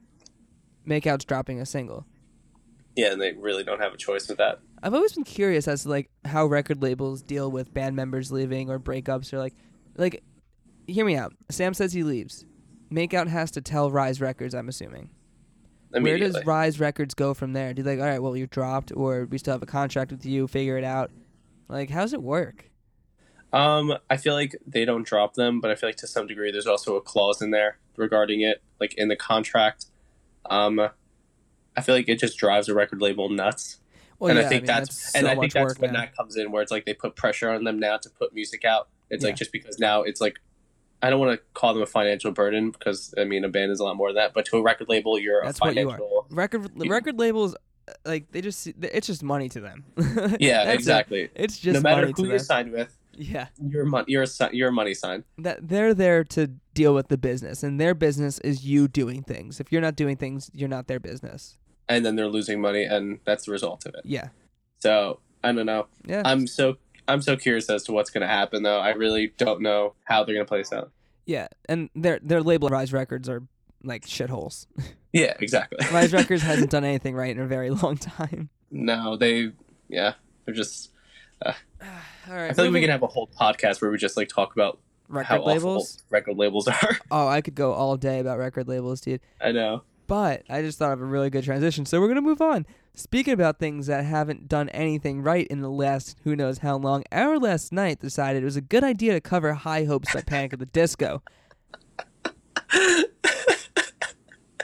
Makeout's 0.87 1.25
dropping 1.25 1.59
a 1.61 1.65
single. 1.67 2.07
Yeah, 2.97 3.13
and 3.13 3.21
they 3.21 3.33
really 3.33 3.65
don't 3.65 3.81
have 3.81 3.93
a 3.93 3.97
choice 3.97 4.29
with 4.29 4.39
that. 4.39 4.61
I've 4.83 4.95
always 4.95 5.13
been 5.13 5.25
curious 5.25 5.67
as 5.67 5.83
to 5.83 5.89
like 5.89 6.11
how 6.25 6.47
record 6.47 6.83
labels 6.83 7.23
deal 7.23 7.51
with 7.51 7.75
band 7.75 7.97
members 7.97 8.31
leaving 8.31 8.71
or 8.71 8.79
breakups 8.79 9.33
or 9.33 9.39
like, 9.39 9.55
like, 9.97 10.23
hear 10.87 11.05
me 11.05 11.17
out. 11.17 11.33
Sam 11.51 11.75
says 11.75 11.93
he 11.93 12.03
leaves. 12.03 12.45
Makeout 12.93 13.29
has 13.29 13.51
to 13.53 13.61
tell 13.61 13.91
Rise 13.91 14.21
Records. 14.21 14.55
I'm 14.55 14.69
assuming. 14.69 15.11
Where 15.91 16.19
does 16.19 16.45
Rise 16.45 16.81
Records 16.81 17.15
go 17.15 17.35
from 17.35 17.53
there? 17.53 17.73
Do 17.73 17.83
they 17.83 17.97
like, 17.97 18.05
all 18.05 18.11
right, 18.11 18.23
well, 18.23 18.37
you're 18.37 18.49
dropped, 18.49 18.93
or 18.95 19.27
we 19.27 19.39
still 19.39 19.55
have 19.55 19.63
a 19.63 19.67
contract 19.67 20.11
with 20.11 20.27
you? 20.27 20.49
Figure 20.49 20.77
it 20.77 20.85
out. 20.85 21.11
Like, 21.69 21.89
how 21.91 22.01
does 22.01 22.13
it 22.13 22.23
work? 22.23 22.71
Um, 23.53 23.95
I 24.11 24.17
feel 24.17 24.35
like 24.35 24.57
they 24.67 24.85
don't 24.85 25.07
drop 25.07 25.35
them, 25.35 25.61
but 25.61 25.71
I 25.71 25.77
feel 25.77 25.89
like 25.89 25.97
to 25.97 26.09
some 26.09 26.27
degree 26.27 26.51
there's 26.51 26.67
also 26.67 26.97
a 26.97 27.01
clause 27.01 27.41
in 27.41 27.53
there 27.53 27.79
regarding 27.97 28.41
it, 28.41 28.61
like 28.81 28.95
in 28.95 29.07
the 29.07 29.15
contract. 29.17 29.87
Um, 30.51 30.89
I 31.77 31.81
feel 31.81 31.95
like 31.95 32.09
it 32.09 32.19
just 32.19 32.39
drives 32.39 32.69
a 32.69 32.75
record 32.75 33.01
label 33.01 33.29
nuts, 33.29 33.79
Well, 34.19 34.31
and 34.31 34.39
yeah, 34.39 34.47
I 34.47 34.49
think 34.49 34.63
mean, 34.63 34.67
that's, 34.67 35.13
so 35.13 35.19
and 35.19 35.29
I 35.29 35.35
think 35.35 35.53
that's 35.53 35.79
when 35.79 35.93
now. 35.93 36.01
that 36.01 36.17
comes 36.17 36.37
in, 36.37 36.53
where 36.53 36.63
it's 36.63 36.71
like 36.71 36.85
they 36.85 36.95
put 36.95 37.17
pressure 37.17 37.51
on 37.51 37.65
them 37.65 37.79
now 37.79 37.97
to 37.99 38.09
put 38.11 38.35
music 38.35 38.65
out. 38.65 38.89
It's 39.11 39.23
Yeah. 39.25 39.31
like 39.31 39.37
just 39.37 39.53
because 39.53 39.79
now 39.79 40.03
it's 40.03 40.21
like, 40.21 40.39
I 41.03 41.11
don't 41.11 41.21
want 41.21 41.39
to 41.39 41.45
call 41.53 41.75
them 41.75 41.83
a 41.83 41.87
financial 41.87 42.31
burden 42.31 42.71
because 42.71 43.13
I 43.19 43.25
mean 43.25 43.45
a 43.45 43.49
band 43.49 43.71
is 43.73 43.81
a 43.81 43.85
lot 43.85 43.97
more 43.97 44.09
than 44.09 44.17
that, 44.17 44.33
but 44.35 44.47
to 44.47 44.57
a 44.57 44.63
record 44.63 44.89
label 44.89 45.19
you're 45.19 45.43
That's 45.45 45.61
a 45.61 45.65
what 45.65 45.75
you 45.75 45.89
are. 45.91 45.99
financial. 45.99 46.27
record 46.31 46.71
record 46.77 47.19
labels 47.19 47.55
uh, 47.87 47.93
like 48.07 48.31
they 48.33 48.41
just 48.41 48.69
it's 48.81 49.07
just 49.07 49.23
money 49.23 49.49
to 49.51 49.61
them. 49.61 49.85
Yeah, 50.41 50.65
That's 50.65 50.69
it. 50.71 50.75
exactly. 50.75 51.29
It's 51.35 51.59
just 51.59 51.75
no 51.75 51.81
matter 51.83 52.03
money 52.03 52.15
who 52.17 52.29
you're 52.29 52.39
signed 52.39 52.73
with, 52.73 52.97
Yeah, 53.13 53.49
you're 53.63 53.85
mon- 53.85 54.07
you're 54.09 54.23
a, 54.23 54.49
you're 54.53 54.71
a 54.71 54.73
money 54.73 54.95
sign. 54.95 55.25
that 55.37 55.69
they're 55.69 55.93
there 55.93 56.25
to 56.25 56.47
deal 56.73 56.95
with 56.95 57.09
the 57.09 57.19
business, 57.19 57.63
and 57.63 57.79
their 57.79 57.95
business 57.95 58.39
is 58.39 58.65
you 58.65 58.89
doing 58.89 59.23
things. 59.25 59.61
If 59.61 59.71
you're 59.71 59.83
not 59.83 59.97
doing 59.97 60.17
things, 60.17 60.51
you're 60.55 60.71
not 60.71 60.87
their 60.87 61.01
business. 61.01 61.59
And 61.89 62.05
then 62.05 62.17
they're 62.17 62.29
losing 62.29 62.61
money, 62.61 62.85
and 62.85 63.19
that's 63.25 63.45
the 63.47 63.53
result 63.53 63.87
of 63.87 63.95
it. 63.95 64.03
Yeah, 64.05 64.29
So 64.79 65.21
I 65.43 65.53
don't 65.53 65.67
know. 65.67 65.87
yeah. 66.07 66.23
I'm 66.25 66.47
so 66.47 66.77
I'm 67.07 67.21
so 67.21 67.37
curious 67.37 67.69
as 67.69 67.83
to 67.85 67.93
what's 67.93 68.11
going 68.11 68.23
to 68.23 68.27
happen, 68.29 68.63
though. 68.63 68.79
I 68.81 68.91
really 68.91 69.33
don't 69.37 69.61
know 69.61 69.95
how 70.05 70.25
they're 70.25 70.35
going 70.35 70.47
to 70.47 70.49
play 70.49 70.59
this 70.59 70.73
out. 70.73 70.91
Yeah, 71.27 71.49
and 71.69 71.91
their 71.95 72.19
their 72.23 72.43
label 72.43 72.69
Rise 72.69 72.93
Records 72.93 73.29
are 73.29 73.43
like 73.83 74.07
shitholes. 74.07 74.67
Yeah, 75.17 75.33
exactly. 75.39 75.79
Rise 75.93 76.13
Records 76.13 76.43
hasn't 76.51 76.73
done 76.73 76.83
anything 76.83 77.15
right 77.15 77.31
in 77.31 77.41
a 77.41 77.47
very 77.47 77.71
long 77.71 77.97
time. 77.97 78.49
no, 78.73 79.17
they 79.17 79.53
yeah, 79.89 80.15
they're 80.45 80.55
just. 80.57 80.91
Uh, 81.41 81.53
all 82.29 82.35
right, 82.35 82.51
I 82.51 82.53
feel 82.53 82.65
like 82.65 82.75
we 82.75 82.81
can 82.81 82.91
have 82.91 83.05
a 83.05 83.07
whole 83.07 83.29
podcast 83.29 83.81
where 83.81 83.93
we 83.93 83.97
just 83.97 84.17
like 84.17 84.27
talk 84.29 84.57
about 84.57 84.81
record 85.09 85.27
how 85.29 85.45
labels. 85.45 85.99
awful 85.99 86.07
record 86.11 86.37
labels 86.37 86.67
are. 86.67 86.99
Oh, 87.13 87.29
I 87.29 87.43
could 87.43 87.55
go 87.55 87.73
all 87.75 87.97
day 87.97 88.19
about 88.19 88.41
record 88.41 88.67
labels, 88.67 89.03
dude. 89.03 89.21
I 89.41 89.53
know. 89.53 89.85
But 90.07 90.43
I 90.49 90.63
just 90.63 90.79
thought 90.79 90.93
of 90.93 91.01
a 91.01 91.05
really 91.05 91.31
good 91.31 91.45
transition, 91.45 91.87
so 91.87 92.01
we're 92.01 92.09
gonna 92.09 92.21
move 92.21 92.43
on. 92.43 92.67
Speaking 92.95 93.33
about 93.35 93.59
things 93.59 93.87
that 93.87 94.05
haven't 94.05 94.49
done 94.49 94.69
anything 94.69 95.23
right 95.23 95.47
in 95.49 95.61
the 95.61 95.71
last 95.71 96.17
who 96.25 96.37
knows 96.37 96.59
how 96.59 96.77
long, 96.77 97.05
our 97.11 97.39
last 97.39 97.73
night 97.73 98.01
decided 98.01 98.43
it 98.43 98.47
was 98.47 98.57
a 98.57 98.61
good 98.61 98.85
idea 98.85 99.13
to 99.15 99.21
cover 99.21 99.53
High 99.55 99.85
Hopes 99.85 100.13
by 100.13 100.21
Panic 100.21 100.53
at 100.53 100.59
the 100.59 100.67
Disco. 100.67 101.23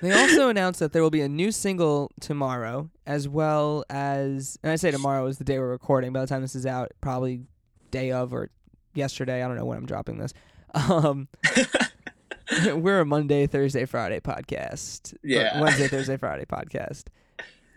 They 0.01 0.13
also 0.13 0.49
announced 0.49 0.81
that 0.81 0.93
there 0.93 1.03
will 1.03 1.11
be 1.11 1.21
a 1.21 1.29
new 1.29 1.53
single 1.53 2.11
tomorrow, 2.21 2.91
as 3.07 3.29
well 3.29 3.85
as, 3.91 4.59
and 4.63 4.73
I 4.73 4.77
say 4.77 4.91
tomorrow 4.91 5.27
is 5.27 5.37
the 5.37 5.45
day 5.45 5.59
we're 5.59 5.69
recording. 5.69 6.13
By 6.13 6.23
the 6.23 6.27
time 6.27 6.41
this 6.41 6.55
is 6.55 6.65
out, 6.65 6.91
probably 7.03 7.43
day 7.91 8.11
of 8.11 8.33
or 8.33 8.51
yesterday. 8.95 9.43
I 9.43 9.47
don't 9.47 9.57
know 9.57 9.67
when 9.67 9.77
I'm 9.77 9.87
dropping 9.87 10.19
this. 10.19 10.33
Um, 10.75 11.29
we're 12.75 13.01
a 13.01 13.05
Monday, 13.07 13.47
Thursday, 13.47 13.85
Friday 13.85 14.21
podcast. 14.21 15.15
Yeah. 15.23 15.61
Wednesday, 15.61 15.89
Thursday, 15.89 16.17
Friday 16.17 16.45
podcast. 16.45 17.05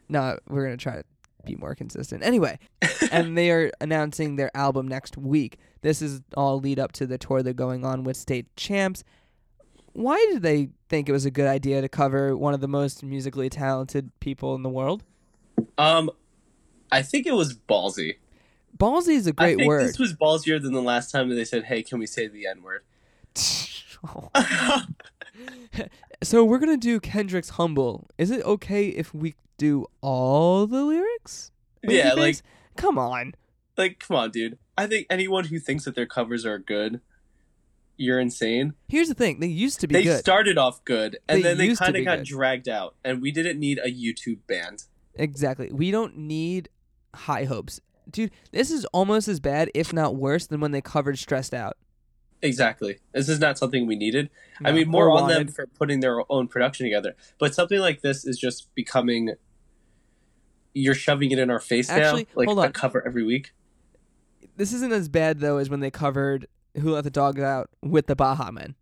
No, 0.10 0.38
we're 0.48 0.64
gonna 0.64 0.78
try 0.78 0.98
to 0.98 1.04
be 1.46 1.56
more 1.56 1.76
consistent. 1.76 2.24
Anyway, 2.24 2.60
and 3.12 3.38
they 3.38 3.52
are 3.52 3.72
announcing 3.82 4.36
their 4.36 4.56
album 4.56 4.88
next 4.88 5.18
week. 5.18 5.58
This 5.82 6.02
is 6.02 6.22
all 6.36 6.60
lead 6.60 6.80
up 6.80 6.92
to 6.94 7.06
the 7.06 7.18
tour 7.18 7.44
they're 7.44 7.54
going 7.54 7.86
on 7.86 8.04
with 8.04 8.18
State 8.18 8.54
Champs. 8.56 9.04
Why 9.94 10.18
did 10.32 10.42
they 10.42 10.70
think 10.90 11.08
it 11.08 11.12
was 11.12 11.26
a 11.26 11.32
good 11.32 11.48
idea 11.48 11.82
to 11.82 11.90
cover 11.90 12.36
one 12.36 12.54
of 12.54 12.62
the 12.62 12.68
most 12.68 13.04
musically 13.04 13.50
talented 13.50 14.12
people 14.20 14.56
in 14.56 14.64
the 14.64 14.70
world? 14.70 15.04
Um, 15.78 16.10
I 16.92 17.04
think 17.04 17.28
it 17.28 17.34
was 17.34 17.54
ballsy. 17.54 18.16
Ballsy 18.76 19.10
is 19.10 19.28
a 19.28 19.34
great 19.34 19.58
think 19.58 19.68
word. 19.68 19.88
this 19.88 20.00
was 20.00 20.14
ballsier 20.16 20.60
than 20.60 20.74
the 20.74 20.82
last 20.82 21.12
time 21.12 21.30
they 21.30 21.46
said, 21.46 21.66
"Hey, 21.66 21.84
can 21.84 22.00
we 22.00 22.08
say 22.08 22.28
the 22.28 22.48
N 22.48 22.64
word?" 22.64 22.84
so 26.24 26.44
we're 26.44 26.60
gonna 26.60 26.78
do 26.78 27.00
Kendrick's 27.00 27.50
"Humble." 27.50 28.08
Is 28.18 28.32
it 28.32 28.44
okay 28.46 28.88
if 28.88 29.14
we 29.14 29.36
do 29.58 29.86
all 30.02 30.68
the 30.68 30.84
lyrics? 30.84 31.52
yeah, 31.84 32.14
like 32.14 32.42
come 32.76 32.98
on. 32.98 33.34
like 33.78 34.00
come 34.00 34.18
on, 34.18 34.32
dude. 34.32 34.58
I 34.78 34.88
think 34.88 35.08
anyone 35.10 35.46
who 35.46 35.60
thinks 35.60 35.86
that 35.86 35.96
their 35.96 36.06
covers 36.06 36.46
are 36.46 36.58
good, 36.60 37.02
you're 37.98 38.20
insane. 38.20 38.74
Here's 38.88 39.08
the 39.10 39.14
thing: 39.16 39.40
they 39.40 39.48
used 39.48 39.80
to 39.82 39.88
be 39.88 39.94
They 39.96 40.04
good. 40.04 40.20
started 40.20 40.58
off 40.58 40.84
good, 40.86 41.18
and 41.28 41.40
They 41.40 41.44
then 41.44 41.58
they 41.58 41.76
kind 41.76 41.96
of 41.96 42.06
got 42.06 42.20
good. 42.20 42.28
dragged 42.28 42.70
out, 42.70 42.96
and 43.04 43.22
we 43.22 43.32
didn't 43.32 43.60
need 43.60 43.80
a 43.80 43.92
YouTube 43.92 44.40
band. 44.48 44.84
Exactly. 45.16 45.70
We 45.72 45.92
don't 45.92 46.18
need 46.18 46.70
high 47.14 47.46
hopes. 47.46 47.80
Dude, 48.10 48.32
this 48.52 48.70
is 48.72 48.84
almost 48.86 49.28
as 49.28 49.40
bad, 49.40 49.70
if 49.74 49.94
not 49.94 50.16
worse, 50.16 50.48
than 50.48 50.60
when 50.60 50.72
they 50.72 50.82
covered 50.82 51.18
Stressed 51.20 51.54
Out. 51.54 51.78
Exactly. 52.44 53.00
This 53.14 53.30
is 53.30 53.40
not 53.40 53.58
something 53.58 53.88
we 53.88 53.96
needed. 53.96 54.30
I 54.64 54.72
mean, 54.74 54.90
more 54.90 55.08
or 55.08 55.18
on 55.20 55.30
them 55.30 55.48
for 55.48 55.66
putting 55.66 56.02
their 56.02 56.30
own 56.32 56.48
production 56.50 56.86
together. 56.86 57.16
But 57.40 57.56
something 57.56 57.80
like 57.80 58.02
this 58.02 58.26
is 58.26 58.38
just 58.38 58.74
becoming. 58.76 59.34
You're 60.74 60.94
shoving 60.96 61.32
it 61.32 61.40
in 61.40 61.50
our 61.50 61.60
face 61.60 61.90
Actually, 61.90 62.24
now, 62.24 62.30
like 62.36 62.48
hold 62.48 62.60
a 62.66 62.72
cover 62.72 63.02
every 63.08 63.24
week. 63.24 63.54
This 64.58 64.74
isn't 64.74 64.92
as 64.92 65.08
bad, 65.08 65.40
though, 65.40 65.58
as 65.58 65.70
when 65.70 65.80
they 65.80 65.90
covered 65.92 66.48
Who 66.80 66.92
Let 66.92 67.04
the 67.06 67.10
Dogs 67.10 67.42
Out 67.42 67.70
with 67.82 68.08
the 68.08 68.16
Baha 68.16 68.52
Men. 68.52 68.76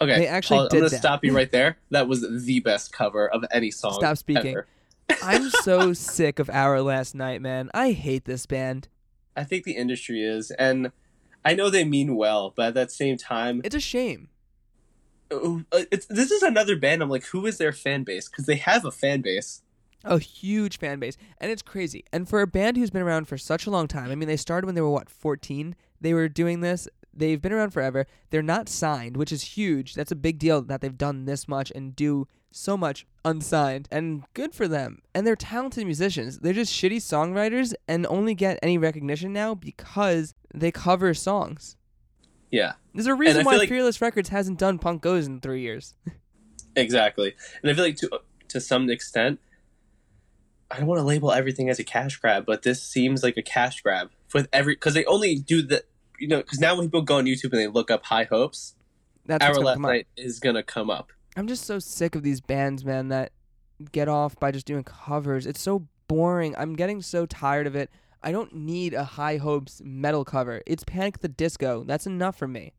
Okay, 0.00 0.18
They 0.18 0.26
actually 0.26 0.58
I'll- 0.60 0.68
did 0.68 0.76
I'm 0.78 0.80
gonna 0.80 0.90
that. 0.90 0.98
stop 0.98 1.24
you 1.24 1.34
right 1.34 1.50
there. 1.52 1.78
That 1.90 2.08
was 2.08 2.26
the 2.44 2.60
best 2.60 2.92
cover 2.92 3.28
of 3.28 3.44
any 3.52 3.70
song. 3.70 3.94
Stop 3.94 4.16
speaking. 4.18 4.56
ever. 4.56 4.66
I'm 5.22 5.48
so 5.50 5.92
sick 5.94 6.38
of 6.38 6.50
Our 6.50 6.82
Last 6.82 7.14
Night, 7.14 7.40
man. 7.40 7.70
I 7.72 7.92
hate 7.92 8.24
this 8.24 8.46
band. 8.46 8.88
I 9.36 9.44
think 9.44 9.64
the 9.64 9.72
industry 9.76 10.22
is, 10.22 10.50
and 10.52 10.90
I 11.46 11.54
know 11.54 11.70
they 11.70 11.84
mean 11.84 12.16
well, 12.16 12.52
but 12.56 12.68
at 12.68 12.74
that 12.74 12.90
same 12.90 13.16
time, 13.16 13.60
It's 13.64 13.74
a 13.74 13.80
shame. 13.80 14.28
uh, 15.30 15.60
it's 15.92 16.06
this 16.06 16.30
is 16.30 16.42
another 16.42 16.76
band. 16.76 17.02
I'm 17.02 17.10
like, 17.10 17.24
who 17.26 17.46
is 17.46 17.58
their 17.58 17.72
fan 17.72 18.02
base? 18.04 18.28
Because 18.28 18.46
they 18.46 18.56
have 18.56 18.84
a 18.84 18.90
fan 18.90 19.20
base. 19.22 19.62
A 20.04 20.18
huge 20.18 20.78
fan 20.78 20.98
base. 21.00 21.16
And 21.40 21.50
it's 21.50 21.62
crazy. 21.62 22.04
And 22.12 22.28
for 22.28 22.40
a 22.40 22.46
band 22.46 22.76
who's 22.76 22.90
been 22.90 23.02
around 23.02 23.26
for 23.26 23.38
such 23.38 23.66
a 23.66 23.70
long 23.70 23.88
time, 23.88 24.10
I 24.10 24.14
mean, 24.14 24.28
they 24.28 24.36
started 24.36 24.66
when 24.66 24.74
they 24.76 24.80
were, 24.80 24.90
what, 24.90 25.10
14? 25.10 25.74
They 26.00 26.14
were 26.14 26.28
doing 26.28 26.60
this. 26.60 26.86
They've 27.12 27.40
been 27.40 27.52
around 27.52 27.70
forever. 27.70 28.06
They're 28.30 28.42
not 28.42 28.68
signed, 28.68 29.16
which 29.16 29.32
is 29.32 29.42
huge. 29.42 29.94
That's 29.94 30.12
a 30.12 30.16
big 30.16 30.38
deal 30.38 30.62
that 30.62 30.80
they've 30.80 30.96
done 30.98 31.24
this 31.24 31.48
much 31.48 31.72
and 31.74 31.96
do 31.96 32.28
so 32.52 32.76
much 32.76 33.06
unsigned. 33.24 33.88
And 33.90 34.24
good 34.34 34.54
for 34.54 34.66
them. 34.68 35.02
And 35.14 35.26
they're 35.26 35.36
talented 35.36 35.84
musicians. 35.84 36.38
They're 36.38 36.52
just 36.52 36.72
shitty 36.72 36.96
songwriters 36.96 37.74
and 37.88 38.06
only 38.06 38.34
get 38.34 38.58
any 38.62 38.78
recognition 38.78 39.32
now 39.32 39.54
because 39.54 40.34
they 40.54 40.70
cover 40.70 41.12
songs. 41.14 41.76
Yeah, 42.50 42.74
There's 42.94 43.08
a 43.08 43.14
reason 43.14 43.44
why 43.44 43.56
like- 43.56 43.68
Fearless 43.68 44.00
Records 44.00 44.28
hasn't 44.28 44.58
done 44.58 44.78
Punk 44.78 45.02
Goes 45.02 45.26
in 45.26 45.40
three 45.40 45.60
years. 45.62 45.94
exactly. 46.76 47.34
And 47.62 47.70
I 47.70 47.74
feel 47.74 47.84
like 47.84 47.96
to 47.96 48.20
to 48.48 48.60
some 48.60 48.88
extent, 48.88 49.40
I 50.70 50.78
don't 50.78 50.86
want 50.86 51.00
to 51.00 51.04
label 51.04 51.32
everything 51.32 51.68
as 51.68 51.78
a 51.80 51.84
cash 51.84 52.16
grab, 52.16 52.46
but 52.46 52.62
this 52.62 52.82
seems 52.82 53.22
like 53.24 53.36
a 53.36 53.42
cash 53.42 53.80
grab 53.82 54.10
with 54.32 54.48
every 54.52 54.74
because 54.74 54.94
they 54.94 55.04
only 55.06 55.34
do 55.40 55.60
the 55.62 55.84
you 56.20 56.28
know 56.28 56.38
because 56.38 56.60
now 56.60 56.76
when 56.76 56.86
people 56.86 57.02
go 57.02 57.16
on 57.16 57.24
YouTube 57.24 57.52
and 57.52 57.60
they 57.60 57.66
look 57.66 57.90
up 57.90 58.04
High 58.04 58.24
Hopes, 58.24 58.74
That's 59.26 59.44
Our 59.44 59.54
Last. 59.56 59.80
Night 59.80 60.06
is 60.16 60.38
gonna 60.38 60.62
come 60.62 60.88
up. 60.88 61.10
I'm 61.36 61.46
just 61.46 61.64
so 61.64 61.78
sick 61.78 62.14
of 62.14 62.22
these 62.22 62.40
bands, 62.40 62.84
man, 62.84 63.08
that 63.08 63.32
get 63.92 64.08
off 64.08 64.38
by 64.40 64.50
just 64.50 64.66
doing 64.66 64.84
covers. 64.84 65.46
It's 65.46 65.60
so 65.60 65.86
boring. 66.08 66.54
I'm 66.56 66.74
getting 66.74 67.02
so 67.02 67.26
tired 67.26 67.66
of 67.66 67.76
it. 67.76 67.90
I 68.22 68.32
don't 68.32 68.54
need 68.54 68.94
a 68.94 69.04
High 69.04 69.36
Hopes 69.36 69.82
metal 69.84 70.24
cover. 70.24 70.62
It's 70.66 70.82
Panic 70.84 71.20
the 71.20 71.28
Disco. 71.28 71.84
That's 71.84 72.06
enough 72.06 72.36
for 72.36 72.48
me. 72.48 72.72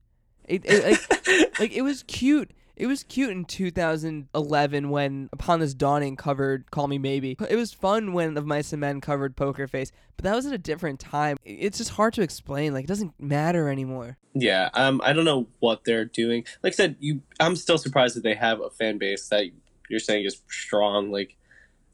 It, 0.45 0.63
it 0.65 0.83
like, 0.83 1.59
like 1.59 1.71
it 1.71 1.83
was 1.83 2.03
cute. 2.03 2.51
It 2.77 2.85
was 2.85 3.01
cute 3.01 3.31
in 3.31 3.45
2011 3.45 4.89
when 4.91 5.29
Upon 5.33 5.59
This 5.59 5.73
Dawning 5.73 6.15
covered 6.15 6.69
Call 6.69 6.87
Me 6.87 6.99
Maybe. 6.99 7.35
It 7.49 7.55
was 7.55 7.73
fun 7.73 8.13
when 8.13 8.37
Of 8.37 8.45
Mice 8.45 8.71
and 8.71 8.79
Men 8.79 9.01
covered 9.01 9.35
Poker 9.35 9.67
Face, 9.67 9.91
but 10.15 10.23
that 10.25 10.35
was 10.35 10.45
at 10.45 10.53
a 10.53 10.59
different 10.59 10.99
time. 10.99 11.37
It's 11.43 11.79
just 11.79 11.89
hard 11.91 12.13
to 12.13 12.21
explain. 12.21 12.75
Like 12.75 12.83
it 12.83 12.87
doesn't 12.87 13.19
matter 13.19 13.67
anymore. 13.67 14.19
Yeah, 14.35 14.69
um, 14.75 15.01
I 15.03 15.13
don't 15.13 15.25
know 15.25 15.47
what 15.57 15.85
they're 15.85 16.05
doing. 16.05 16.45
Like 16.61 16.73
I 16.73 16.75
said, 16.75 16.97
you, 16.99 17.21
I'm 17.39 17.55
still 17.55 17.79
surprised 17.79 18.15
that 18.15 18.21
they 18.21 18.35
have 18.35 18.61
a 18.61 18.69
fan 18.69 18.99
base 18.99 19.27
that 19.29 19.45
you're 19.89 19.99
saying 19.99 20.25
is 20.25 20.39
strong. 20.47 21.11
Like 21.11 21.35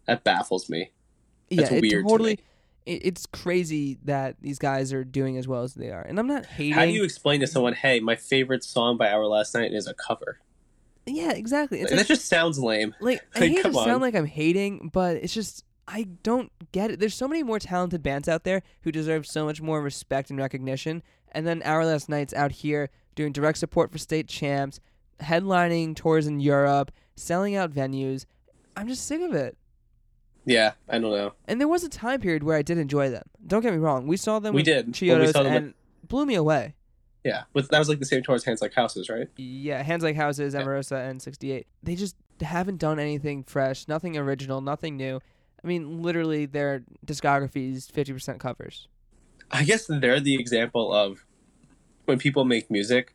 that 0.06 0.26
baffles 0.26 0.70
me. 0.70 0.92
That's 1.50 1.72
yeah, 1.72 1.80
weird 1.80 2.06
to 2.06 2.12
totally. 2.12 2.32
me. 2.32 2.44
It's 2.86 3.26
crazy 3.26 4.00
that 4.04 4.36
these 4.42 4.60
guys 4.60 4.92
are 4.92 5.06
doing 5.06 5.38
as 5.38 5.48
well 5.48 5.64
as 5.64 5.76
they 5.76 5.92
are, 5.92 6.02
and 6.02 6.20
I'm 6.20 6.28
not 6.28 6.46
hating. 6.46 6.74
How 6.74 6.84
do 6.84 6.92
you 6.92 7.06
explain 7.06 7.40
to 7.40 7.48
someone, 7.48 7.72
"Hey, 7.72 8.02
my 8.02 8.18
favorite 8.18 8.66
song 8.66 8.98
by 8.98 9.10
Our 9.14 9.26
Last 9.26 9.56
Night 9.56 9.72
is 9.72 9.88
a 9.88 9.94
cover"? 9.94 10.40
Yeah, 11.06 11.32
exactly. 11.32 11.82
It's 11.82 11.92
Like, 11.92 11.98
like, 12.00 12.08
that 12.08 12.14
just 12.14 12.28
sounds 12.28 12.60
lame. 12.60 12.96
like 13.02 13.22
I 13.36 13.40
like, 13.40 13.50
hate 13.52 13.62
to 13.64 13.68
on. 13.70 13.86
sound 13.86 14.02
like 14.02 14.16
I'm 14.16 14.26
hating, 14.26 14.90
but 14.94 15.18
it's 15.18 15.34
just 15.34 15.64
I 15.88 16.04
don't 16.24 16.52
get 16.72 16.92
it. 16.92 17.00
There's 17.00 17.14
so 17.16 17.28
many 17.28 17.44
more 17.44 17.60
talented 17.60 18.02
bands 18.02 18.30
out 18.30 18.44
there 18.46 18.62
who 18.82 18.92
deserve 18.92 19.26
so 19.28 19.44
much 19.46 19.62
more 19.62 19.82
respect 19.82 20.30
and 20.30 20.40
recognition, 20.40 21.04
and 21.32 21.46
then 21.46 21.62
Our 21.64 21.86
Last 21.86 22.08
Night's 22.08 22.34
out 22.34 22.52
here 22.54 22.90
doing 23.16 23.34
direct 23.34 23.58
support 23.58 23.92
for 23.92 23.98
state 23.98 24.28
champs, 24.28 24.80
headlining 25.22 25.96
tours 25.96 26.26
in 26.26 26.40
Europe, 26.40 26.92
selling 27.16 27.56
out 27.56 27.72
venues. 27.74 28.26
I'm 28.78 28.88
just 28.88 29.06
sick 29.06 29.22
of 29.22 29.34
it. 29.34 29.58
Yeah, 30.46 30.72
I 30.90 31.00
don't 31.00 31.12
know. 31.12 31.34
And 31.48 31.60
there 31.62 31.68
was 31.68 31.84
a 31.84 31.90
time 31.90 32.20
period 32.22 32.44
where 32.44 32.58
I 32.58 32.62
did 32.64 32.78
enjoy 32.78 33.10
them. 33.10 33.24
Don't 33.46 33.62
get 33.62 33.72
me 33.72 33.80
wrong. 33.80 34.08
We 34.08 34.18
saw 34.18 34.40
them 34.40 34.54
We 34.54 34.60
with 34.60 34.66
did. 34.66 34.88
We 34.88 34.94
Chiodos 34.94 35.32
saw 35.32 35.44
them 35.44 35.54
and 35.54 35.74
blew 36.08 36.26
me 36.26 36.36
away. 36.36 36.76
Yeah, 37.24 37.44
with 37.54 37.70
that 37.70 37.80
was 37.80 37.88
like 37.90 38.00
the 38.00 38.06
same 38.06 38.22
tour 38.24 38.36
as 38.36 38.44
Hands 38.44 38.62
Like 38.62 38.74
Houses, 38.74 39.10
right? 39.10 39.28
Yeah, 39.38 39.82
Hands 39.82 40.04
Like 40.04 40.16
Houses, 40.16 40.54
Yeah. 40.54 40.62
Amorosa, 40.62 40.98
and 41.10 41.22
68. 41.22 41.66
They 41.82 41.96
just 41.96 42.16
haven't 42.42 42.78
done 42.78 43.00
anything 43.00 43.44
fresh, 43.44 43.88
nothing 43.88 44.18
original, 44.18 44.60
nothing 44.62 44.98
new. 44.98 45.22
I 45.64 45.68
mean, 45.68 46.02
literally, 46.02 46.46
their 46.46 46.84
discography 47.06 47.72
is 47.74 47.88
50% 47.90 48.40
covers. 48.40 48.88
I 49.52 49.64
guess 49.64 49.86
they're 49.88 50.20
the 50.20 50.36
example 50.36 50.92
of 50.94 51.26
when 52.06 52.18
people 52.20 52.44
make 52.44 52.70
music, 52.70 53.14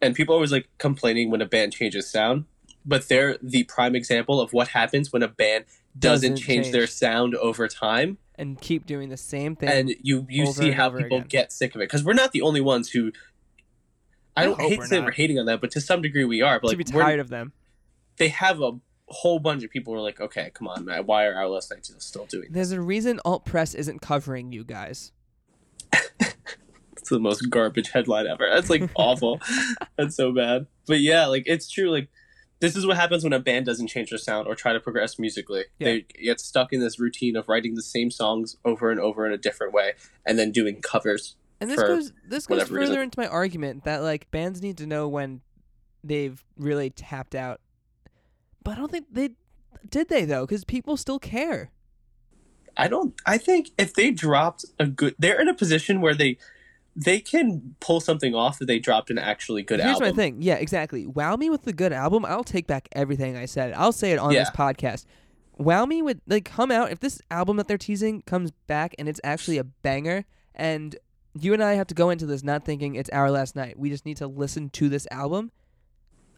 and 0.00 0.14
people 0.14 0.34
always 0.34 0.52
like 0.52 0.68
complaining 0.78 1.30
when 1.30 1.40
a 1.40 1.46
band 1.46 1.72
changes 1.72 2.08
sound, 2.08 2.44
but 2.86 3.08
they're 3.08 3.36
the 3.42 3.64
prime 3.64 3.96
example 3.96 4.40
of 4.40 4.52
what 4.52 4.68
happens 4.68 5.12
when 5.12 5.24
a 5.24 5.28
band 5.28 5.64
doesn't, 5.98 6.34
Doesn't 6.34 6.46
change, 6.46 6.70
their 6.70 6.86
sound 6.86 7.34
over 7.34 7.66
time, 7.66 8.18
and 8.36 8.60
keep 8.60 8.86
doing 8.86 9.08
the 9.08 9.16
same 9.16 9.56
thing. 9.56 9.68
and 9.68 9.90
you 10.00 10.24
you 10.30 10.46
see 10.46 10.66
and 10.66 10.74
how 10.74 10.90
people 10.90 11.16
again. 11.18 11.26
get 11.28 11.52
sick 11.52 11.74
of 11.74 11.80
it 11.80 11.84
because 11.88 12.04
we're 12.04 12.12
not 12.12 12.30
the 12.30 12.42
only 12.42 12.60
ones 12.60 12.90
who. 12.90 13.10
I 14.38 14.42
I 14.42 14.44
don't 14.46 14.60
hope 14.60 14.70
hate 14.70 14.80
to 14.80 14.86
say 14.86 14.96
not. 14.98 15.04
we're 15.06 15.12
hating 15.12 15.38
on 15.38 15.46
them, 15.46 15.58
but 15.60 15.70
to 15.72 15.80
some 15.80 16.02
degree 16.02 16.24
we 16.24 16.42
are. 16.42 16.58
But 16.60 16.68
to 16.72 16.76
like 16.76 16.86
be 16.86 16.92
we're- 16.94 17.04
tired 17.04 17.20
of 17.20 17.28
them. 17.28 17.52
they 18.16 18.28
have 18.28 18.60
a 18.62 18.72
whole 19.08 19.38
bunch 19.38 19.64
of 19.64 19.70
people 19.70 19.92
who 19.94 19.98
are 20.00 20.02
like, 20.02 20.20
okay, 20.20 20.50
come 20.52 20.68
on, 20.68 20.84
man, 20.84 21.06
why 21.06 21.24
are 21.26 21.34
our 21.34 21.48
last 21.48 21.70
nights 21.70 21.90
still 21.98 22.26
doing 22.26 22.44
this? 22.50 22.52
There's 22.52 22.72
a 22.72 22.80
reason 22.80 23.20
alt 23.24 23.44
press 23.46 23.72
isn't 23.74 24.00
covering 24.00 24.52
you 24.52 24.64
guys. 24.64 25.12
It's 26.96 27.10
the 27.10 27.20
most 27.20 27.48
garbage 27.48 27.90
headline 27.92 28.26
ever. 28.26 28.46
That's 28.52 28.68
like 28.68 28.90
awful. 28.96 29.40
That's 29.96 30.14
so 30.16 30.30
bad. 30.32 30.66
But 30.86 31.00
yeah, 31.00 31.24
like 31.26 31.44
it's 31.46 31.70
true. 31.70 31.90
Like 31.90 32.08
this 32.60 32.76
is 32.76 32.86
what 32.86 32.96
happens 32.98 33.24
when 33.24 33.32
a 33.32 33.38
band 33.38 33.64
doesn't 33.66 33.86
change 33.86 34.10
their 34.10 34.18
sound 34.18 34.46
or 34.46 34.54
try 34.54 34.72
to 34.74 34.80
progress 34.80 35.18
musically. 35.18 35.64
They 35.78 36.02
get 36.22 36.38
stuck 36.40 36.70
in 36.72 36.80
this 36.80 36.98
routine 37.00 37.34
of 37.36 37.48
writing 37.48 37.76
the 37.76 37.82
same 37.82 38.10
songs 38.10 38.56
over 38.64 38.90
and 38.90 39.00
over 39.00 39.24
in 39.26 39.32
a 39.32 39.38
different 39.38 39.72
way, 39.72 39.92
and 40.26 40.38
then 40.38 40.50
doing 40.52 40.82
covers. 40.82 41.36
And 41.60 41.70
this 41.70 41.80
goes 41.80 42.12
this 42.26 42.46
goes 42.46 42.62
further 42.62 42.78
reason. 42.78 43.00
into 43.00 43.20
my 43.20 43.26
argument 43.26 43.84
that 43.84 44.02
like 44.02 44.30
bands 44.30 44.62
need 44.62 44.78
to 44.78 44.86
know 44.86 45.08
when 45.08 45.40
they've 46.04 46.42
really 46.56 46.90
tapped 46.90 47.34
out. 47.34 47.60
But 48.62 48.72
I 48.72 48.74
don't 48.76 48.90
think 48.90 49.06
they 49.10 49.30
did 49.88 50.08
they 50.08 50.24
though 50.24 50.46
cuz 50.46 50.64
people 50.64 50.96
still 50.96 51.18
care. 51.18 51.70
I 52.76 52.86
don't. 52.86 53.12
I 53.26 53.38
think 53.38 53.70
if 53.76 53.94
they 53.94 54.12
dropped 54.12 54.64
a 54.78 54.86
good, 54.86 55.16
they're 55.18 55.40
in 55.40 55.48
a 55.48 55.54
position 55.54 56.00
where 56.00 56.14
they 56.14 56.38
they 56.94 57.20
can 57.20 57.74
pull 57.80 58.00
something 58.00 58.34
off 58.34 58.60
if 58.60 58.66
they 58.66 58.78
dropped 58.78 59.10
an 59.10 59.18
actually 59.18 59.62
good 59.62 59.80
Here's 59.80 59.94
album. 59.94 60.08
my 60.08 60.12
thing. 60.14 60.42
Yeah, 60.42 60.54
exactly. 60.54 61.06
Wow 61.06 61.36
me 61.36 61.50
with 61.50 61.62
the 61.62 61.72
good 61.72 61.92
album. 61.92 62.24
I'll 62.24 62.44
take 62.44 62.66
back 62.66 62.88
everything 62.92 63.36
I 63.36 63.46
said. 63.46 63.72
I'll 63.74 63.92
say 63.92 64.12
it 64.12 64.18
on 64.18 64.32
this 64.32 64.50
podcast. 64.50 65.04
Wow 65.56 65.86
me 65.86 66.02
with 66.02 66.20
like 66.26 66.44
come 66.44 66.70
out 66.70 66.92
if 66.92 67.00
this 67.00 67.20
album 67.30 67.56
that 67.56 67.66
they're 67.66 67.78
teasing 67.78 68.22
comes 68.22 68.52
back 68.68 68.94
and 68.98 69.08
it's 69.08 69.20
actually 69.24 69.58
a 69.58 69.64
banger 69.64 70.24
and 70.54 70.96
you 71.34 71.52
and 71.52 71.62
I 71.62 71.74
have 71.74 71.86
to 71.88 71.94
go 71.94 72.10
into 72.10 72.26
this 72.26 72.42
not 72.42 72.64
thinking 72.64 72.94
it's 72.94 73.10
our 73.10 73.30
last 73.30 73.56
night. 73.56 73.78
We 73.78 73.90
just 73.90 74.06
need 74.06 74.16
to 74.18 74.26
listen 74.26 74.70
to 74.70 74.88
this 74.88 75.06
album. 75.10 75.50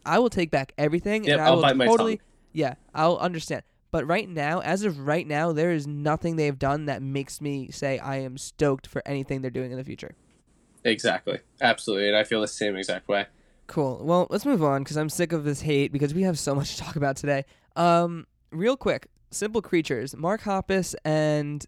I 0.05 0.19
will 0.19 0.29
take 0.29 0.51
back 0.51 0.73
everything 0.77 1.25
Yep, 1.25 1.33
and 1.33 1.41
I 1.41 1.45
I'll 1.45 1.61
will 1.61 1.85
totally. 1.85 2.21
Yeah, 2.53 2.75
I'll 2.93 3.17
understand. 3.17 3.63
But 3.91 4.07
right 4.07 4.27
now, 4.27 4.61
as 4.61 4.83
of 4.83 4.99
right 4.99 5.27
now, 5.27 5.51
there 5.51 5.71
is 5.71 5.85
nothing 5.85 6.37
they've 6.37 6.57
done 6.57 6.85
that 6.85 7.01
makes 7.01 7.41
me 7.41 7.69
say 7.71 7.99
I 7.99 8.17
am 8.17 8.37
stoked 8.37 8.87
for 8.87 9.01
anything 9.05 9.41
they're 9.41 9.51
doing 9.51 9.71
in 9.71 9.77
the 9.77 9.83
future. 9.83 10.15
Exactly, 10.83 11.39
absolutely, 11.61 12.07
and 12.07 12.17
I 12.17 12.23
feel 12.23 12.41
the 12.41 12.47
same 12.47 12.75
exact 12.75 13.07
way. 13.07 13.27
Cool. 13.67 14.01
Well, 14.03 14.27
let's 14.29 14.45
move 14.45 14.63
on 14.63 14.83
because 14.83 14.97
I'm 14.97 15.09
sick 15.09 15.31
of 15.31 15.43
this 15.43 15.61
hate 15.61 15.91
because 15.91 16.13
we 16.13 16.23
have 16.23 16.39
so 16.39 16.55
much 16.55 16.75
to 16.75 16.83
talk 16.83 16.95
about 16.95 17.17
today. 17.17 17.45
Um, 17.75 18.25
real 18.51 18.75
quick, 18.75 19.07
Simple 19.29 19.61
Creatures, 19.61 20.15
Mark 20.15 20.41
Hoppus 20.41 20.95
and 21.05 21.65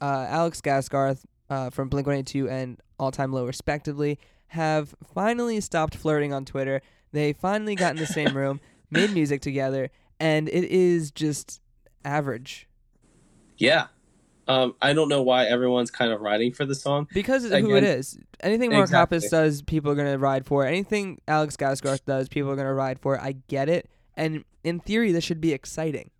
uh, 0.00 0.26
Alex 0.28 0.60
Gaskarth 0.60 1.24
uh, 1.52 1.70
from 1.70 1.88
Blink 1.88 2.06
182 2.06 2.48
and 2.48 2.80
All 2.98 3.10
Time 3.10 3.32
Low, 3.32 3.44
respectively, 3.46 4.18
have 4.48 4.94
finally 5.14 5.60
stopped 5.60 5.94
flirting 5.94 6.32
on 6.32 6.44
Twitter. 6.44 6.80
They 7.12 7.32
finally 7.32 7.74
got 7.74 7.90
in 7.94 7.96
the 7.98 8.06
same 8.06 8.34
room, 8.36 8.60
made 8.90 9.10
music 9.12 9.40
together, 9.42 9.90
and 10.18 10.48
it 10.48 10.64
is 10.64 11.10
just 11.10 11.60
average 12.04 12.66
Yeah, 13.58 13.86
um, 14.48 14.74
I 14.82 14.92
don't 14.92 15.08
know 15.08 15.22
why 15.22 15.44
everyone's 15.44 15.90
kind 15.90 16.10
of 16.12 16.20
riding 16.20 16.52
for 16.52 16.64
the 16.64 16.74
song. 16.74 17.06
because 17.14 17.44
of 17.44 17.52
who 17.52 17.76
it 17.76 17.84
is. 17.84 18.18
Anything 18.40 18.70
Mark 18.70 18.84
Exactly. 18.84 19.18
Hoppus 19.18 19.30
does, 19.30 19.62
people 19.62 19.90
are 19.92 19.94
gonna 19.94 20.18
ride 20.18 20.44
for. 20.46 20.66
Anything 20.66 21.20
Alex 21.28 21.56
Gaskarth 21.56 22.04
does, 22.06 22.28
people 22.28 22.50
are 22.50 22.56
gonna 22.56 22.74
ride 22.74 22.98
for. 22.98 23.20
I 23.20 23.36
get 23.48 23.68
it, 23.68 23.88
and 24.16 24.44
in 24.64 24.80
theory, 24.80 25.12
this 25.12 25.22
should 25.24 25.40
be 25.40 25.52
exciting. 25.52 26.10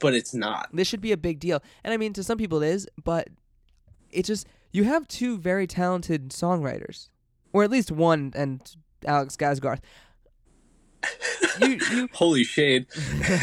but 0.00 0.12
it's 0.14 0.34
not. 0.34 0.68
This 0.72 0.86
should 0.88 1.00
be 1.00 1.12
a 1.12 1.16
big 1.16 1.38
deal. 1.40 1.62
And 1.82 1.94
I 1.94 1.96
mean, 1.96 2.12
to 2.14 2.22
some 2.22 2.36
people 2.36 2.62
it 2.62 2.68
is, 2.68 2.86
but 3.02 3.28
it 4.10 4.24
just 4.24 4.46
you 4.72 4.84
have 4.84 5.08
two 5.08 5.38
very 5.38 5.66
talented 5.66 6.30
songwriters, 6.30 7.08
or 7.52 7.64
at 7.64 7.70
least 7.70 7.90
one, 7.90 8.32
and 8.34 8.76
Alex 9.06 9.36
Gaskarth. 9.36 9.80
You 11.60 11.78
you 11.90 12.08
Holy 12.12 12.44
shade. 12.44 12.86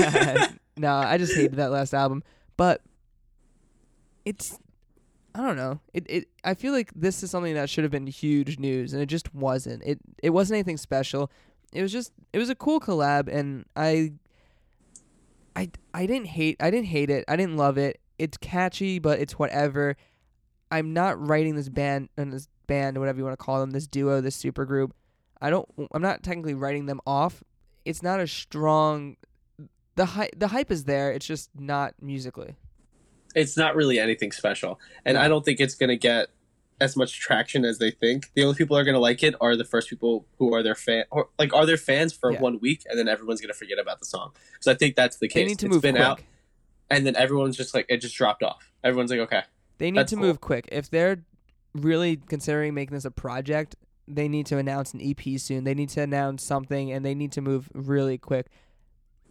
no, 0.78 0.94
I 0.94 1.18
just 1.18 1.36
hated 1.36 1.56
that 1.56 1.72
last 1.72 1.94
album, 1.94 2.24
but 2.58 2.82
it's 4.26 4.58
I 5.36 5.42
don't 5.42 5.56
know. 5.56 5.80
It 5.94 6.06
it 6.10 6.28
I 6.44 6.54
feel 6.54 6.74
like 6.74 6.92
this 6.96 7.24
is 7.24 7.32
something 7.32 7.56
that 7.56 7.70
should 7.70 7.84
have 7.84 7.92
been 7.92 8.08
huge 8.08 8.60
news 8.60 8.94
and 8.94 9.02
it 9.02 9.08
just 9.08 9.34
wasn't. 9.34 9.84
It 9.84 10.00
it 10.22 10.30
wasn't 10.30 10.58
anything 10.58 10.78
special. 10.78 11.32
It 11.72 11.82
was 11.82 11.92
just 11.92 12.12
it 12.32 12.38
was 12.38 12.50
a 12.50 12.56
cool 12.56 12.80
collab 12.80 13.28
and 13.28 13.66
I 13.76 14.14
I 15.56 15.72
I 15.94 16.06
didn't 16.06 16.28
hate 16.28 16.58
I 16.60 16.70
didn't 16.70 16.88
hate 16.88 17.10
it. 17.10 17.26
I 17.28 17.36
didn't 17.36 17.58
love 17.58 17.78
it. 17.78 18.00
It's 18.20 18.38
catchy, 18.38 19.00
but 19.00 19.20
it's 19.20 19.40
whatever. 19.40 19.98
I'm 20.74 20.94
not 20.94 21.20
writing 21.28 21.56
this 21.56 21.70
band 21.70 22.10
and 22.18 22.34
this 22.34 22.48
band, 22.68 22.98
whatever 22.98 23.18
you 23.20 23.24
want 23.24 23.38
to 23.38 23.44
call 23.44 23.60
them, 23.60 23.72
this 23.72 23.86
duo, 23.88 24.22
this 24.22 24.36
super 24.36 24.66
group. 24.66 24.94
I 25.42 25.50
don't 25.50 25.68
I'm 25.94 26.02
not 26.02 26.24
technically 26.24 26.54
writing 26.54 26.86
them 26.88 27.00
off. 27.06 27.44
It's 27.86 28.02
not 28.02 28.20
a 28.20 28.28
strong 28.28 29.18
the 29.96 30.06
hype 30.06 30.32
the 30.38 30.48
hype 30.48 30.72
is 30.72 30.86
there. 30.86 31.12
It's 31.12 31.26
just 31.26 31.50
not 31.58 31.94
musically. 32.02 32.56
It's 33.36 33.58
not 33.58 33.76
really 33.76 34.00
anything 34.00 34.32
special, 34.32 34.80
and 35.06 35.16
No. 35.16 35.22
I 35.22 35.28
don't 35.28 35.44
think 35.46 35.60
it's 35.60 35.76
gonna 35.76 35.96
get 35.98 36.30
as 36.82 36.96
much 36.96 37.20
traction 37.20 37.66
as 37.66 37.78
they 37.78 37.92
think. 37.92 38.32
The 38.36 38.44
only 38.44 38.56
people 38.56 38.76
are 38.78 38.84
gonna 38.84 39.00
like 39.00 39.22
it 39.24 39.36
are 39.42 39.56
the 39.56 39.66
first 39.66 39.90
people 39.90 40.26
who 40.38 40.54
are 40.56 40.64
their 40.64 40.76
fan, 40.76 41.04
or 41.12 41.30
like 41.38 41.54
are 41.54 41.66
their 41.66 41.78
fans 41.78 42.14
for 42.14 42.32
Yeah. 42.32 42.40
one 42.42 42.60
week, 42.60 42.84
and 42.90 42.98
then 42.98 43.08
everyone's 43.08 43.42
gonna 43.42 43.54
forget 43.54 43.78
about 43.80 44.00
the 44.00 44.06
song. 44.06 44.32
So 44.60 44.72
I 44.72 44.76
think 44.76 44.96
that's 44.96 45.18
the 45.18 45.28
case. 45.28 45.36
They 45.44 45.46
need 45.46 45.60
to 45.60 45.66
It's 45.68 45.74
move 45.74 45.82
been 45.84 45.96
quick. 45.96 46.06
out, 46.06 46.22
and 46.90 47.06
then 47.06 47.16
everyone's 47.16 47.58
just 47.58 47.74
like 47.76 47.86
it 47.90 47.98
just 47.98 48.16
dropped 48.16 48.44
off. 48.44 48.72
Everyone's 48.84 49.12
like, 49.12 49.20
okay, 49.22 49.44
They 49.78 49.92
need 49.92 50.00
That's 50.00 50.12
to 50.12 50.16
cool. 50.18 50.26
move 50.26 50.42
quick. 50.42 50.68
If 50.72 50.90
they're 50.90 51.24
really 51.74 52.18
considering 52.18 52.74
making 52.74 52.94
this 52.96 53.06
a 53.06 53.12
project, 53.12 53.76
they 54.08 54.28
need 54.28 54.46
to 54.48 54.58
announce 54.58 54.94
an 54.94 55.02
EP 55.02 55.40
soon. 55.40 55.64
They 55.64 55.74
need 55.74 55.90
to 55.90 56.02
announce 56.02 56.44
something, 56.44 56.92
and 56.92 57.04
they 57.06 57.16
need 57.16 57.32
to 57.34 57.42
move 57.42 57.70
really 57.74 58.18
quick. 58.18 58.48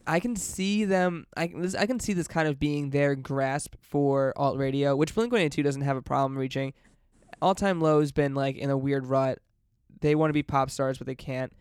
I 0.06 0.18
can 0.18 0.34
see 0.34 0.84
them. 0.84 1.26
I 1.36 1.46
can- 1.46 1.62
this, 1.62 1.74
I 1.76 1.86
can 1.86 2.00
see 2.00 2.12
this 2.12 2.26
kind 2.26 2.48
of 2.48 2.58
being 2.58 2.90
their 2.90 3.14
grasp 3.14 3.74
for 3.80 4.32
alt 4.36 4.58
radio, 4.58 4.96
which 4.96 5.14
Blink 5.14 5.30
One 5.32 5.40
Eighty 5.42 5.56
Two 5.56 5.62
doesn't 5.62 5.82
have 5.82 5.96
a 5.96 6.02
problem 6.02 6.36
reaching. 6.36 6.72
All 7.40 7.54
Time 7.54 7.80
Low 7.80 8.00
has 8.00 8.10
been 8.12 8.34
like 8.34 8.56
in 8.56 8.68
a 8.70 8.76
weird 8.76 9.06
rut. 9.06 9.38
They 10.00 10.14
want 10.16 10.30
to 10.30 10.34
be 10.34 10.42
pop 10.42 10.70
stars, 10.70 10.98
but 10.98 11.06
they 11.06 11.14
can't. 11.14 11.52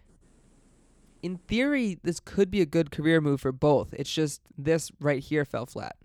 In 1.21 1.37
theory, 1.47 1.99
this 2.01 2.19
could 2.19 2.49
be 2.49 2.61
a 2.61 2.65
good 2.65 2.89
career 2.89 3.21
move 3.21 3.41
for 3.41 3.51
both. 3.51 3.93
It's 3.93 4.11
just 4.11 4.41
this 4.57 4.91
right 4.99 5.21
here 5.21 5.45
fell 5.45 5.67
flat. 5.67 5.95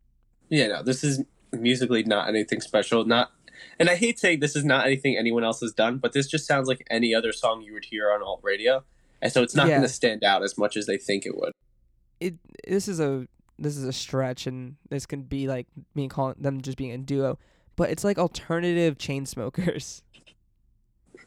yeah, 0.51 0.67
no, 0.67 0.83
this 0.83 1.03
is 1.03 1.23
musically 1.61 2.03
not 2.05 2.29
anything 2.29 2.61
special. 2.61 3.05
Not, 3.05 3.33
and 3.79 3.89
I 3.91 3.97
hate 3.97 4.19
saying 4.19 4.41
this 4.41 4.57
is 4.57 4.65
not 4.65 4.87
anything 4.87 5.17
anyone 5.17 5.45
else 5.45 5.61
has 5.61 5.73
done, 5.73 5.99
but 5.99 6.13
this 6.13 6.27
just 6.27 6.47
sounds 6.47 6.69
like 6.69 6.87
any 6.91 7.15
other 7.15 7.33
song 7.33 7.63
you 7.63 7.73
would 7.75 7.85
hear 7.87 8.11
on 8.11 8.23
alt 8.23 8.41
radio, 8.43 8.85
and 9.23 9.33
so 9.33 9.43
it's 9.43 9.55
not 9.55 9.69
Yeah. 9.69 9.77
gonna 9.77 9.89
stand 9.89 10.23
out 10.25 10.43
as 10.43 10.57
much 10.59 10.77
as 10.77 10.87
they 10.87 10.99
think 10.99 11.27
it 11.27 11.37
would. 11.37 11.53
it 12.21 12.35
this 12.67 12.89
is 12.89 12.99
a 13.01 13.27
this 13.59 13.77
is 13.77 13.85
a 13.85 13.93
stretch 13.93 14.47
and 14.47 14.77
this 14.91 15.07
can 15.07 15.23
be 15.23 15.47
like 15.49 15.67
me 15.95 16.09
calling 16.09 16.35
them 16.39 16.61
just 16.61 16.77
being 16.77 16.93
a 16.93 16.99
duo 16.99 17.39
but 17.75 17.89
it's 17.91 18.05
like 18.05 18.19
alternative 18.19 18.99
chain 18.99 19.25
smokers 19.27 20.03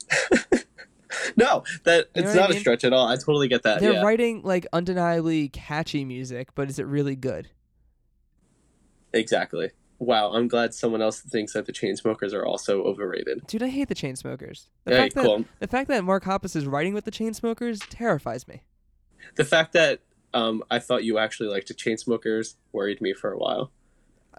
No, 1.35 1.63
that 1.85 2.07
You 2.15 2.21
it's 2.23 2.27
what 2.35 2.37
I 2.37 2.41
not 2.41 2.51
a 2.51 2.59
stretch 2.59 2.83
at 2.83 2.93
all. 2.93 3.07
I 3.07 3.15
totally 3.15 3.47
get 3.47 3.63
that. 3.63 3.79
they're 3.79 3.93
yeah. 3.93 4.03
writing 4.03 4.41
like 4.43 4.67
undeniably 4.73 5.49
catchy 5.49 6.05
music 6.05 6.49
but 6.55 6.69
is 6.69 6.77
it 6.79 6.85
really 6.85 7.15
good 7.15 7.49
Exactly. 9.13 9.71
Wow, 10.01 10.31
I'm 10.33 10.47
glad 10.47 10.73
someone 10.73 11.01
else 11.01 11.19
thinks 11.19 11.51
that 11.53 11.65
the 11.65 11.73
Chainsmokers 11.73 12.33
are 12.33 12.45
also 12.45 12.83
overrated. 12.83 13.45
dude 13.47 13.61
i 13.63 13.67
hate 13.67 13.89
the 13.89 13.95
chain 13.95 14.15
smokers 14.15 14.69
the 14.85 14.91
fact 14.91 15.13
that 15.15 15.25
cool. 15.25 15.45
the 15.59 15.67
fact 15.67 15.89
that 15.89 16.03
mark 16.03 16.23
hoppus 16.23 16.55
is 16.55 16.65
writing 16.65 16.93
with 16.93 17.03
the 17.05 17.11
chain 17.11 17.33
smokers 17.33 17.79
terrifies 17.89 18.47
me 18.47 18.61
The 19.35 19.43
fact 19.45 19.73
that 19.73 19.99
um, 20.33 20.63
I 20.69 20.77
thought 20.79 21.03
you 21.03 21.17
actually 21.17 21.49
liked 21.49 21.67
the 21.69 21.73
Chainsmokers 21.73 22.55
worried 22.71 23.01
me 23.01 23.13
for 23.13 23.31
a 23.31 23.37
while. 23.37 23.71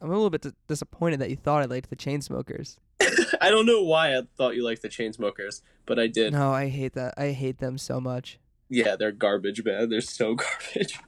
i'm 0.01 0.09
a 0.11 0.13
little 0.15 0.31
bit 0.31 0.43
d- 0.43 0.51
disappointed 0.69 1.21
that 1.21 1.31
you 1.31 1.37
thought 1.37 1.63
i 1.63 1.67
liked 1.67 1.91
the 1.91 1.97
chain 1.97 2.21
smokers 2.23 2.79
I 3.41 3.49
don't 3.51 3.65
know 3.67 3.83
why 3.83 4.15
I 4.17 4.23
thought 4.37 4.55
you 4.57 4.63
liked 4.65 4.83
the 4.83 4.89
Chainsmokers, 4.91 5.63
but 5.87 5.99
I 5.99 6.07
did. 6.07 6.33
no 6.33 6.53
i 6.53 6.69
hate 6.69 6.95
that 6.95 7.15
i 7.19 7.29
hate 7.33 7.59
them 7.59 7.77
so 7.79 8.01
much 8.01 8.39
Yeah, 8.69 8.95
they're 8.97 9.11
garbage, 9.13 9.65
man. 9.65 9.89
They're 9.91 10.01
so 10.01 10.35
garbage. 10.45 10.99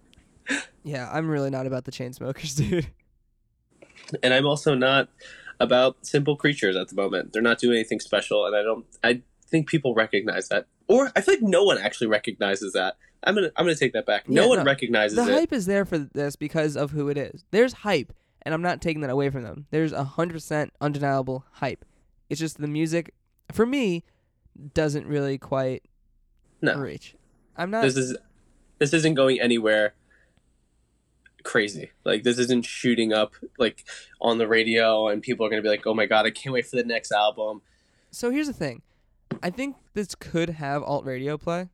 yeah 0.84 1.08
i'm 1.12 1.28
really 1.28 1.50
not 1.50 1.66
about 1.66 1.84
the 1.84 1.92
chain 1.92 2.12
smokers 2.12 2.54
dude 2.62 2.88
And 4.22 4.32
I'm 4.34 4.46
also 4.46 4.74
not 4.74 5.08
about 5.60 6.04
Simple 6.06 6.36
Creatures 6.36 6.76
at 6.76 6.88
the 6.88 6.94
moment. 6.96 7.32
They're 7.32 7.42
not 7.42 7.58
doing 7.58 7.76
anything 7.76 8.00
special, 8.00 8.46
and 8.46 8.54
I 8.56 8.62
don't. 8.62 8.84
I 9.02 9.22
think 9.48 9.68
people 9.68 9.94
recognize 9.94 10.48
that, 10.48 10.66
or 10.88 11.10
I 11.14 11.20
feel 11.20 11.34
like 11.34 11.42
no 11.42 11.64
one 11.64 11.78
actually 11.78 12.06
recognizes 12.08 12.72
that. 12.72 12.96
I'm 13.24 13.34
gonna. 13.34 13.50
I'm 13.56 13.64
gonna 13.64 13.76
take 13.76 13.92
that 13.92 14.06
back. 14.06 14.28
No 14.28 14.42
Yeah, 14.42 14.48
one 14.48 14.58
no. 14.58 14.64
recognizes 14.64 15.16
the 15.16 15.22
it. 15.30 15.32
hype 15.34 15.52
is 15.52 15.66
there 15.66 15.84
for 15.84 15.98
this 15.98 16.36
because 16.36 16.76
of 16.76 16.90
who 16.90 17.08
it 17.08 17.16
is. 17.16 17.44
There's 17.52 17.72
hype, 17.72 18.12
and 18.42 18.52
I'm 18.54 18.62
not 18.62 18.80
taking 18.82 19.02
that 19.02 19.10
away 19.10 19.30
from 19.30 19.42
them. 19.44 19.66
There's 19.70 19.92
a 19.92 20.04
hundred 20.04 20.34
percent 20.34 20.72
undeniable 20.80 21.44
hype. 21.52 21.84
It's 22.28 22.40
just 22.40 22.58
the 22.58 22.66
music, 22.66 23.14
for 23.52 23.64
me, 23.66 24.04
doesn't 24.74 25.06
really 25.06 25.38
quite 25.38 25.82
No. 26.60 26.76
reach. 26.78 27.14
I'm 27.56 27.70
not. 27.70 27.82
this 27.82 27.96
is 27.96 28.16
this 28.78 28.92
isn't 28.94 29.14
going 29.14 29.38
anywhere 29.40 29.94
crazy. 31.42 31.90
Like 32.04 32.22
this 32.22 32.38
isn't 32.38 32.64
shooting 32.64 33.12
up 33.12 33.34
like 33.58 33.84
on 34.20 34.38
the 34.38 34.46
radio, 34.48 35.08
and 35.08 35.22
people 35.22 35.46
are 35.46 35.50
gonna 35.50 35.62
be 35.62 35.68
like, 35.68 35.86
"Oh 35.86 35.94
my 35.94 36.06
god, 36.06 36.26
I 36.26 36.30
can't 36.30 36.52
wait 36.52 36.66
for 36.66 36.76
the 36.76 36.84
next 36.84 37.12
album." 37.12 37.62
So 38.10 38.30
here's 38.30 38.46
the 38.46 38.52
thing. 38.52 38.82
I 39.42 39.50
think 39.50 39.76
this 39.94 40.14
could 40.14 40.50
have 40.50 40.82
alt 40.82 41.06
radio 41.06 41.38
play 41.38 41.68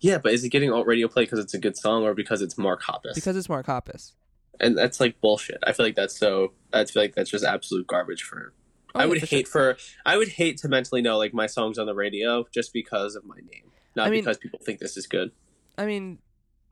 Yeah, 0.00 0.18
but 0.18 0.32
is 0.32 0.44
it 0.44 0.50
getting 0.50 0.70
alt 0.72 0.86
radio 0.86 1.08
play 1.08 1.24
because 1.24 1.38
it's 1.40 1.54
a 1.54 1.58
good 1.58 1.76
song 1.76 2.04
or 2.04 2.14
because 2.14 2.40
it's 2.42 2.56
Mark 2.56 2.82
Hoppus? 2.84 3.14
because 3.14 3.36
it's 3.36 3.48
Mark 3.48 3.66
Hoppus. 3.66 4.12
and 4.60 4.76
that's 4.78 5.00
like 5.00 5.20
bullshit. 5.20 5.58
I 5.66 5.72
feel 5.72 5.84
like 5.86 5.96
that's 5.96 6.16
so. 6.16 6.52
I 6.72 6.84
feel 6.84 7.02
like 7.02 7.14
that's 7.14 7.30
just 7.30 7.44
absolute 7.44 7.86
garbage 7.86 8.22
for. 8.22 8.52
Oh, 8.94 9.00
I 9.00 9.06
would 9.06 9.20
for 9.20 9.26
hate 9.26 9.48
sure. 9.48 9.74
for. 9.74 9.80
I 10.06 10.16
would 10.16 10.28
hate 10.28 10.58
to 10.58 10.68
mentally 10.68 11.02
know 11.02 11.18
like 11.18 11.34
my 11.34 11.46
songs 11.46 11.78
on 11.78 11.86
the 11.86 11.94
radio 11.94 12.46
just 12.54 12.72
because 12.72 13.16
of 13.16 13.24
my 13.24 13.36
name, 13.36 13.70
not 13.96 14.06
I 14.06 14.10
mean- 14.10 14.20
because 14.20 14.38
people 14.38 14.60
think 14.62 14.78
this 14.78 14.96
is 14.96 15.06
good. 15.06 15.32
I 15.76 15.84
mean, 15.84 16.18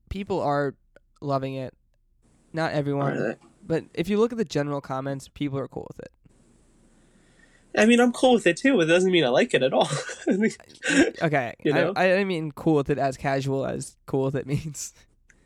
people 0.09 0.41
are 0.41 0.75
loving 1.25 1.55
it. 1.55 1.75
Not 2.53 2.73
everyone, 2.73 3.19
they? 3.19 3.37
but 3.67 3.85
if 3.95 4.09
you 4.09 4.19
look 4.19 4.31
at 4.33 4.39
the 4.39 4.45
general 4.45 4.81
comments, 4.81 5.29
people 5.29 5.59
are 5.59 5.67
cool 5.69 5.87
with 5.89 5.99
it. 6.01 6.13
I 7.77 7.87
mean, 7.87 7.99
I'm 7.99 8.13
cool 8.13 8.35
with 8.35 8.47
it 8.47 8.57
too. 8.57 8.81
It 8.81 8.87
doesn't 8.87 9.11
mean 9.11 9.25
I 9.25 9.29
like 9.29 9.53
it 9.55 9.63
at 9.63 9.73
all. 9.73 9.89
Okay, 11.23 11.55
You 11.65 11.73
know? 11.73 11.93
I, 11.97 12.15
I 12.19 12.25
mean 12.25 12.53
cool 12.53 12.77
with 12.77 12.91
it 12.91 12.99
as 12.99 13.17
casual 13.17 13.67
as 13.67 13.97
cool 14.07 14.25
with 14.27 14.37
it 14.37 14.47
means. 14.55 14.95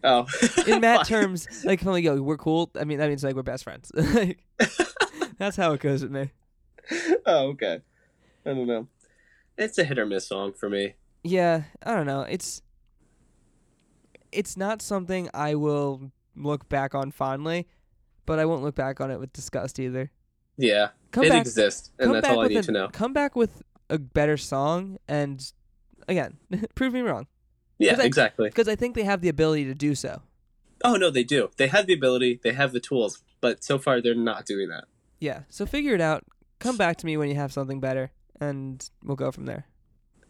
oh, 0.05 0.27
In 0.67 0.81
Matt 0.83 1.07
terms, 1.07 1.49
like 1.65 1.81
from 1.81 1.93
like 1.93 2.05
yo, 2.05 2.21
we're 2.21 2.37
cool. 2.37 2.71
I 2.79 2.85
mean 2.85 2.99
that 2.99 3.09
means 3.09 3.25
like 3.25 3.35
we're 3.35 3.43
best 3.43 3.65
friends. 3.65 3.91
like, 3.95 4.39
that's 5.39 5.57
how 5.57 5.73
it 5.73 5.81
goes 5.81 6.03
with 6.03 6.11
me. 6.13 6.31
oh, 7.25 7.49
okay. 7.49 7.81
I 8.45 8.51
don't 8.51 8.67
know. 8.67 8.89
It's 9.57 9.79
a 9.79 9.85
hit 9.85 9.99
or 9.99 10.07
miss 10.07 10.29
song 10.29 10.53
for 10.53 10.69
me. 10.69 10.95
Yeah, 11.25 11.63
I 11.83 11.95
don't 11.95 12.07
know. 12.07 12.23
It's 12.23 12.63
it's 14.33 14.57
not 14.57 14.83
something 14.83 15.29
I 15.35 15.55
will 15.55 16.13
look 16.37 16.69
back 16.69 16.95
on 16.95 17.11
fondly, 17.11 17.67
but 18.27 18.39
I 18.39 18.45
won't 18.45 18.63
look 18.63 18.75
back 18.75 19.01
on 19.01 19.11
it 19.11 19.19
with 19.19 19.33
disgust 19.33 19.79
either. 19.79 20.11
Yeah, 20.57 20.89
Come 21.13 21.25
it 21.25 21.29
back, 21.31 21.41
exists, 21.43 21.91
and 21.99 22.15
that's 22.15 22.27
all 22.29 22.41
I 22.41 22.43
with 22.45 22.51
need 22.51 22.59
a, 22.59 22.63
to 22.63 22.73
know. 22.73 22.89
Come 22.89 23.13
back 23.13 23.37
with 23.37 23.63
a 23.91 23.99
better 23.99 24.37
song, 24.37 24.99
and 25.09 25.53
again, 26.09 26.37
prove 26.75 26.93
me 26.93 27.01
wrong 27.01 27.27
Yeah, 27.79 27.93
'cause 27.93 28.01
I- 28.01 28.07
exactly. 28.07 28.49
because 28.49 28.69
I 28.69 28.75
think 28.75 28.95
they 28.97 29.05
have 29.05 29.21
the 29.21 29.29
ability 29.29 29.65
to 29.67 29.75
do 29.75 29.95
so. 29.95 30.23
Oh 30.85 30.97
no, 30.97 31.11
they 31.11 31.25
do. 31.25 31.51
They 31.57 31.69
have 31.69 31.87
the 31.87 31.93
ability. 31.95 32.41
They 32.43 32.53
have 32.53 32.73
the 32.73 32.81
tools, 32.81 33.23
but 33.41 33.63
so 33.65 33.79
far 33.79 34.01
they're 34.01 34.15
not 34.15 34.47
doing 34.47 34.69
that. 34.69 34.85
Yeah, 35.21 35.43
so 35.49 35.65
figure 35.67 35.95
it 35.95 36.01
out. 36.01 36.25
Come 36.61 36.77
back 36.77 36.97
to 36.99 37.07
me 37.07 37.17
when 37.17 37.29
you 37.29 37.35
have 37.37 37.53
something 37.53 37.81
better, 37.81 38.11
and 38.41 38.89
we'll 39.03 39.17
go 39.17 39.31
from 39.33 39.47
there. 39.47 39.67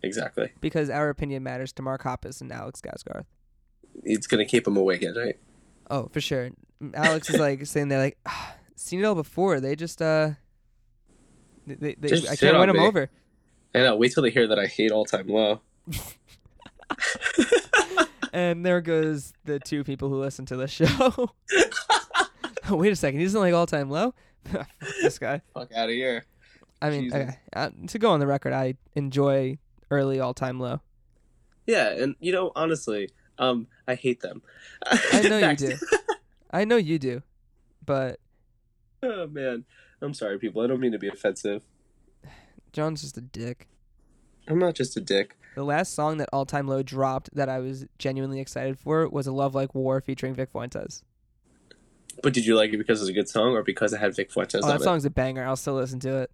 Exactly. 0.02 0.52
Because 0.60 0.88
our 0.90 1.08
opinion 1.08 1.42
matters 1.42 1.72
to 1.74 1.82
Mark 1.82 2.02
Hoppus 2.04 2.40
and 2.40 2.52
Alex 2.52 2.80
Gaskarth. 2.80 3.24
It's 4.04 4.26
gonna 4.26 4.44
keep 4.44 4.64
them 4.64 4.76
awake 4.76 5.02
at 5.02 5.14
night. 5.14 5.38
Oh, 5.90 6.08
for 6.12 6.20
sure. 6.20 6.50
Alex 6.94 7.30
is 7.30 7.40
like 7.40 7.64
saying 7.66 7.88
they're 7.88 7.98
like, 7.98 8.18
ah, 8.26 8.54
seen 8.76 9.00
it 9.00 9.04
all 9.04 9.14
before. 9.14 9.60
They 9.60 9.76
just 9.76 10.00
uh, 10.02 10.30
they, 11.66 11.94
they, 11.98 12.08
Just 12.08 12.28
I 12.28 12.36
can't 12.36 12.58
win 12.58 12.68
them 12.68 12.76
me. 12.76 12.86
over. 12.86 13.10
I 13.74 13.78
know. 13.80 13.96
Wait 13.96 14.12
till 14.12 14.22
they 14.22 14.30
hear 14.30 14.46
that 14.46 14.58
I 14.58 14.66
hate 14.66 14.90
all 14.90 15.04
time 15.04 15.28
low. 15.28 15.60
And 18.32 18.64
there 18.64 18.80
goes 18.80 19.32
the 19.44 19.58
two 19.58 19.84
people 19.84 20.08
who 20.08 20.20
listen 20.20 20.46
to 20.46 20.56
the 20.56 20.68
show. 20.68 20.86
oh, 22.68 22.76
wait 22.76 22.92
a 22.92 22.96
second, 22.96 23.20
he 23.20 23.26
doesn't 23.26 23.40
like 23.40 23.54
all 23.54 23.66
time 23.66 23.90
low. 23.90 24.14
This 25.02 25.18
guy. 25.18 25.42
Fuck 25.54 25.72
out 25.74 25.88
of 25.88 25.94
here. 25.94 26.24
I 26.80 26.90
mean, 26.90 27.12
okay, 27.12 27.38
uh, 27.54 27.70
to 27.88 27.98
go 27.98 28.10
on 28.10 28.20
the 28.20 28.26
record, 28.26 28.52
I 28.52 28.74
enjoy 28.94 29.58
early 29.90 30.20
all 30.20 30.34
time 30.34 30.60
low. 30.60 30.80
Yeah, 31.66 31.88
and 31.90 32.14
you 32.20 32.32
know, 32.32 32.52
honestly, 32.54 33.10
um, 33.38 33.66
I 33.86 33.94
hate 33.94 34.20
them. 34.20 34.42
I 34.90 35.22
know 35.28 35.38
you 35.50 35.56
do. 35.56 35.76
I 36.50 36.64
know 36.64 36.76
you 36.76 36.98
do, 36.98 37.22
but 37.84 38.20
oh 39.02 39.26
man, 39.26 39.64
I'm 40.00 40.14
sorry, 40.14 40.38
people. 40.38 40.62
I 40.62 40.66
don't 40.66 40.80
mean 40.80 40.92
to 40.92 40.98
be 40.98 41.08
offensive. 41.08 41.62
John's 42.72 43.02
just 43.02 43.16
a 43.18 43.20
dick. 43.22 43.68
I'm 44.46 44.58
not 44.58 44.74
just 44.74 44.96
a 44.96 45.00
dick. 45.00 45.36
The 45.54 45.64
last 45.64 45.94
song 45.94 46.18
that 46.18 46.28
All 46.32 46.46
Time 46.46 46.68
Low 46.68 46.82
dropped 46.82 47.34
that 47.34 47.48
I 47.48 47.58
was 47.58 47.86
genuinely 47.98 48.40
excited 48.40 48.78
for 48.78 49.08
was 49.08 49.26
a 49.26 49.32
Love 49.32 49.54
Like 49.54 49.74
War 49.74 50.00
featuring 50.00 50.34
Vic 50.34 50.50
Fuentes. 50.52 51.02
But 52.22 52.32
did 52.32 52.46
you 52.46 52.56
like 52.56 52.72
it 52.72 52.78
because 52.78 53.00
it 53.00 53.02
was 53.02 53.08
a 53.08 53.12
good 53.14 53.28
song 53.28 53.54
or 53.54 53.62
because 53.62 53.92
it 53.92 53.98
had 54.00 54.14
Vic 54.14 54.30
Fuentes 54.32 54.60
Oh, 54.62 54.66
on 54.66 54.70
that 54.74 54.80
it? 54.80 54.84
song's 54.84 55.04
a 55.04 55.10
banger. 55.10 55.44
I'll 55.44 55.56
still 55.56 55.74
listen 55.74 56.00
to 56.00 56.18
it. 56.18 56.30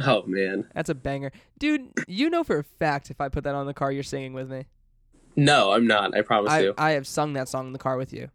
Oh 0.00 0.22
man, 0.26 0.68
That's 0.74 0.88
a 0.90 0.94
banger. 0.94 1.32
Dude, 1.58 1.88
you 2.06 2.30
know 2.30 2.44
for 2.44 2.58
a 2.58 2.64
fact 2.64 3.10
if 3.10 3.20
I 3.20 3.28
put 3.28 3.42
that 3.44 3.54
on 3.56 3.66
the 3.66 3.74
car, 3.74 3.90
you're 3.90 4.02
singing 4.04 4.32
with 4.32 4.48
me. 4.50 4.66
No, 5.36 5.72
I'm 5.72 5.86
not. 5.86 6.16
I 6.16 6.22
promise 6.22 6.52
I, 6.52 6.60
you. 6.60 6.74
I 6.78 6.90
have 6.92 7.06
sung 7.06 7.32
that 7.34 7.48
song 7.48 7.68
in 7.68 7.72
the 7.72 7.78
car 7.78 7.96
with 7.96 8.12
you. 8.12 8.28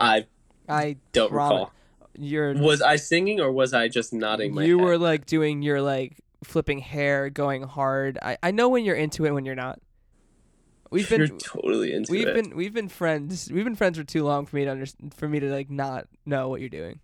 I 0.00 0.26
I 0.68 0.96
don't 1.12 1.30
Promise. 1.30 1.52
recall. 1.68 1.72
you're 2.16 2.54
Was 2.54 2.82
I 2.82 2.96
singing 2.96 3.40
or 3.40 3.50
was 3.52 3.72
I 3.74 3.88
just 3.88 4.12
nodding 4.12 4.54
my 4.54 4.64
you 4.64 4.78
head? 4.78 4.84
were 4.84 4.98
like 4.98 5.26
doing 5.26 5.62
your 5.62 5.80
like 5.82 6.20
flipping 6.44 6.78
hair, 6.78 7.30
going 7.30 7.62
hard. 7.62 8.18
I, 8.22 8.38
I 8.42 8.50
know 8.52 8.68
when 8.68 8.84
you're 8.84 8.96
into 8.96 9.24
it 9.26 9.32
when 9.32 9.44
you're 9.44 9.54
not. 9.56 9.80
We've 10.90 11.08
been 11.08 11.20
You're 11.20 11.36
totally 11.38 11.92
into 11.92 12.10
we've 12.12 12.26
it. 12.28 12.34
been 12.34 12.56
we've 12.56 12.72
been 12.72 12.88
friends. 12.88 13.50
We've 13.52 13.64
been 13.64 13.74
friends 13.76 13.98
for 13.98 14.04
too 14.04 14.24
long 14.24 14.46
for 14.46 14.56
me 14.56 14.64
to 14.64 14.70
under, 14.70 14.86
for 15.16 15.28
me 15.28 15.38
to 15.40 15.50
like 15.50 15.68
not 15.68 16.06
know 16.24 16.48
what 16.48 16.60
you're 16.60 16.70
doing. 16.70 17.00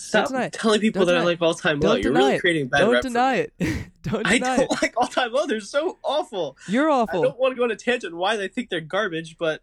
Stop 0.00 0.30
telling 0.52 0.80
people 0.80 1.04
Don't 1.04 1.14
that 1.14 1.20
I 1.20 1.24
like 1.24 1.40
all 1.42 1.54
time 1.54 1.80
low. 1.80 1.94
You're 1.94 2.12
really 2.12 2.34
it. 2.34 2.40
creating 2.40 2.68
bad 2.68 2.80
Don't 2.80 3.02
deny 3.02 3.34
it. 3.36 3.52
don't 4.02 4.26
deny 4.26 4.30
I 4.30 4.38
don't 4.38 4.60
it. 4.72 4.82
like 4.82 4.94
all 4.96 5.06
time 5.06 5.32
low. 5.32 5.46
They're 5.46 5.60
so 5.60 5.98
awful. 6.02 6.56
You're 6.68 6.90
awful. 6.90 7.20
I 7.20 7.24
don't 7.24 7.38
want 7.38 7.52
to 7.52 7.56
go 7.56 7.64
on 7.64 7.70
a 7.70 7.76
tangent 7.76 8.16
why 8.16 8.36
they 8.36 8.48
think 8.48 8.70
they're 8.70 8.80
garbage, 8.80 9.36
but 9.38 9.62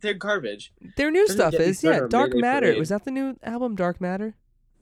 they're 0.00 0.14
garbage. 0.14 0.72
Their 0.96 1.10
new 1.10 1.28
stuff 1.28 1.54
is 1.54 1.82
yeah. 1.84 2.00
Dark 2.08 2.34
Matter. 2.34 2.74
Was 2.78 2.88
that 2.88 3.04
the 3.04 3.10
new 3.10 3.36
album? 3.42 3.74
Dark 3.76 4.00
Matter. 4.00 4.34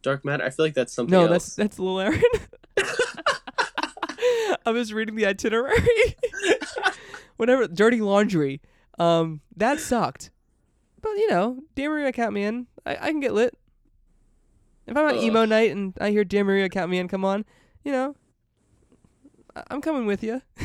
Dark 0.03 0.25
matter. 0.25 0.45
I 0.45 0.51
feel 0.51 0.67
like 0.67 0.75
that's 0.75 0.93
something 0.93 1.11
No, 1.11 1.23
else. 1.23 1.31
that's 1.31 1.55
that's 1.57 1.79
Lil 1.81 1.99
Aaron. 1.99 2.23
I 4.65 4.71
was 4.71 4.93
reading 4.93 5.17
the 5.17 5.27
itinerary. 5.27 5.77
Whatever, 7.37 7.67
dirty 7.67 8.01
laundry. 8.01 8.61
Um, 8.99 9.41
that 9.57 9.81
sucked. 9.81 10.31
But 11.01 11.11
you 11.11 11.29
know, 11.29 11.59
Dear 11.75 11.91
Maria 11.91 12.13
count 12.13 12.33
me 12.35 12.45
in. 12.45 12.67
I, 12.85 12.97
I 12.97 13.11
can 13.11 13.21
get 13.21 13.35
lit. 13.35 13.57
If 14.87 14.97
I'm 14.97 15.07
at 15.09 15.17
Ugh. 15.17 15.23
emo 15.23 15.45
night 15.45 15.71
and 15.73 15.95
I 16.01 16.11
hear 16.11 16.25
Dear 16.25 16.45
Maria 16.45 16.69
count 16.69 16.91
me 16.91 16.99
in, 16.99 17.09
come 17.09 17.25
on, 17.25 17.45
you 17.85 17.93
know, 17.93 18.15
I- 19.55 19.65
I'm 19.71 19.81
coming 19.81 20.07
with 20.07 20.23
you. 20.23 20.43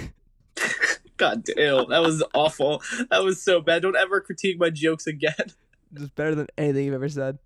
God 1.17 1.43
damn, 1.43 1.89
that 1.89 2.01
was 2.01 2.23
awful. 2.33 2.81
That 3.11 3.23
was 3.23 3.41
so 3.41 3.61
bad. 3.61 3.83
Don't 3.83 3.95
ever 3.95 4.19
critique 4.21 4.59
my 4.59 4.69
jokes 4.69 5.07
again. 5.07 5.33
It's 5.93 6.09
better 6.11 6.35
than 6.35 6.47
anything 6.57 6.85
you've 6.85 6.93
ever 6.93 7.09
said. 7.09 7.37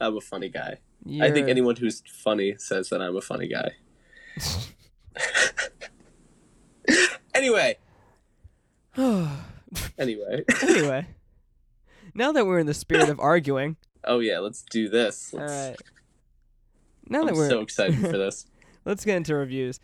I'm 0.00 0.16
a 0.16 0.20
funny 0.20 0.48
guy. 0.48 0.78
I 1.06 1.08
You're- 1.08 1.30
think 1.30 1.48
anyone 1.48 1.76
who's 1.76 2.02
funny 2.12 2.56
says 2.58 2.88
that 2.88 3.00
I'm 3.00 3.16
a 3.16 3.20
funny 3.20 3.46
guy. 3.46 3.70
anyway, 7.34 7.76
anyway. 8.96 10.44
anyway, 10.62 11.06
now 12.14 12.32
that 12.32 12.46
we're 12.46 12.58
in 12.58 12.66
the 12.66 12.74
spirit 12.74 13.08
of 13.08 13.20
arguing, 13.20 13.76
Oh 14.04 14.20
yeah, 14.20 14.38
let's 14.38 14.62
do 14.62 14.88
this. 14.88 15.32
all 15.34 15.40
Let's, 15.40 15.52
right. 15.52 15.76
Now 17.08 17.24
that 17.24 17.30
I'm 17.30 17.36
we're 17.36 17.48
so 17.48 17.60
excited 17.60 17.98
for 17.98 18.18
this. 18.18 18.46
let's 18.84 19.04
get 19.04 19.16
into 19.16 19.34
reviews. 19.34 19.80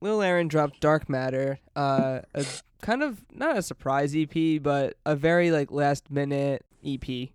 Lil 0.00 0.22
Aaron 0.22 0.48
dropped 0.48 0.80
Dark 0.80 1.08
Matter, 1.08 1.58
uh, 1.76 2.20
a 2.34 2.44
kind 2.80 3.02
of 3.02 3.24
not 3.32 3.58
a 3.58 3.62
surprise 3.62 4.14
EP, 4.16 4.62
but 4.62 4.96
a 5.04 5.14
very 5.14 5.50
like 5.50 5.70
last 5.70 6.10
minute 6.10 6.64
EP. 6.84 7.28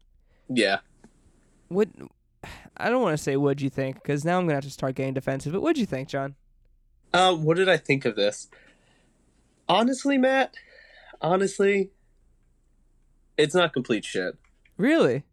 Yeah. 0.50 0.80
What 1.68 1.90
I 2.78 2.90
don't 2.90 3.02
want 3.02 3.18
to 3.18 3.24
say 3.24 3.38
what'd 3.38 3.62
you 3.62 3.70
think 3.70 3.96
because 3.96 4.26
now 4.26 4.38
I'm 4.38 4.46
gonna 4.46 4.56
have 4.56 4.64
to 4.64 4.70
start 4.70 4.96
getting 4.96 5.14
defensive. 5.14 5.54
But 5.54 5.62
what'd 5.62 5.78
you 5.78 5.86
think, 5.86 6.10
John? 6.10 6.36
Um, 7.14 7.44
what 7.44 7.58
did 7.58 7.70
I 7.70 7.78
think 7.78 8.06
of 8.06 8.16
this? 8.16 8.50
Honestly, 9.70 10.18
Matt, 10.18 10.56
honestly, 11.22 11.92
it's 13.38 13.56
not 13.56 13.74
complete 13.74 14.06
shit. 14.06 14.38
Really? 14.78 15.24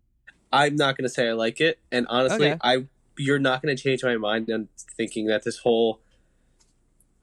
I'm 0.52 0.76
not 0.76 0.96
gonna 0.96 1.08
say 1.08 1.28
I 1.28 1.32
like 1.32 1.60
it, 1.60 1.78
and 1.90 2.06
honestly, 2.08 2.50
Okay. 2.52 2.58
I 2.62 2.86
you're 3.18 3.38
not 3.38 3.62
gonna 3.62 3.76
change 3.76 4.02
my 4.02 4.16
mind 4.16 4.50
on 4.50 4.68
thinking 4.96 5.26
that 5.26 5.44
this 5.44 5.58
whole 5.58 6.00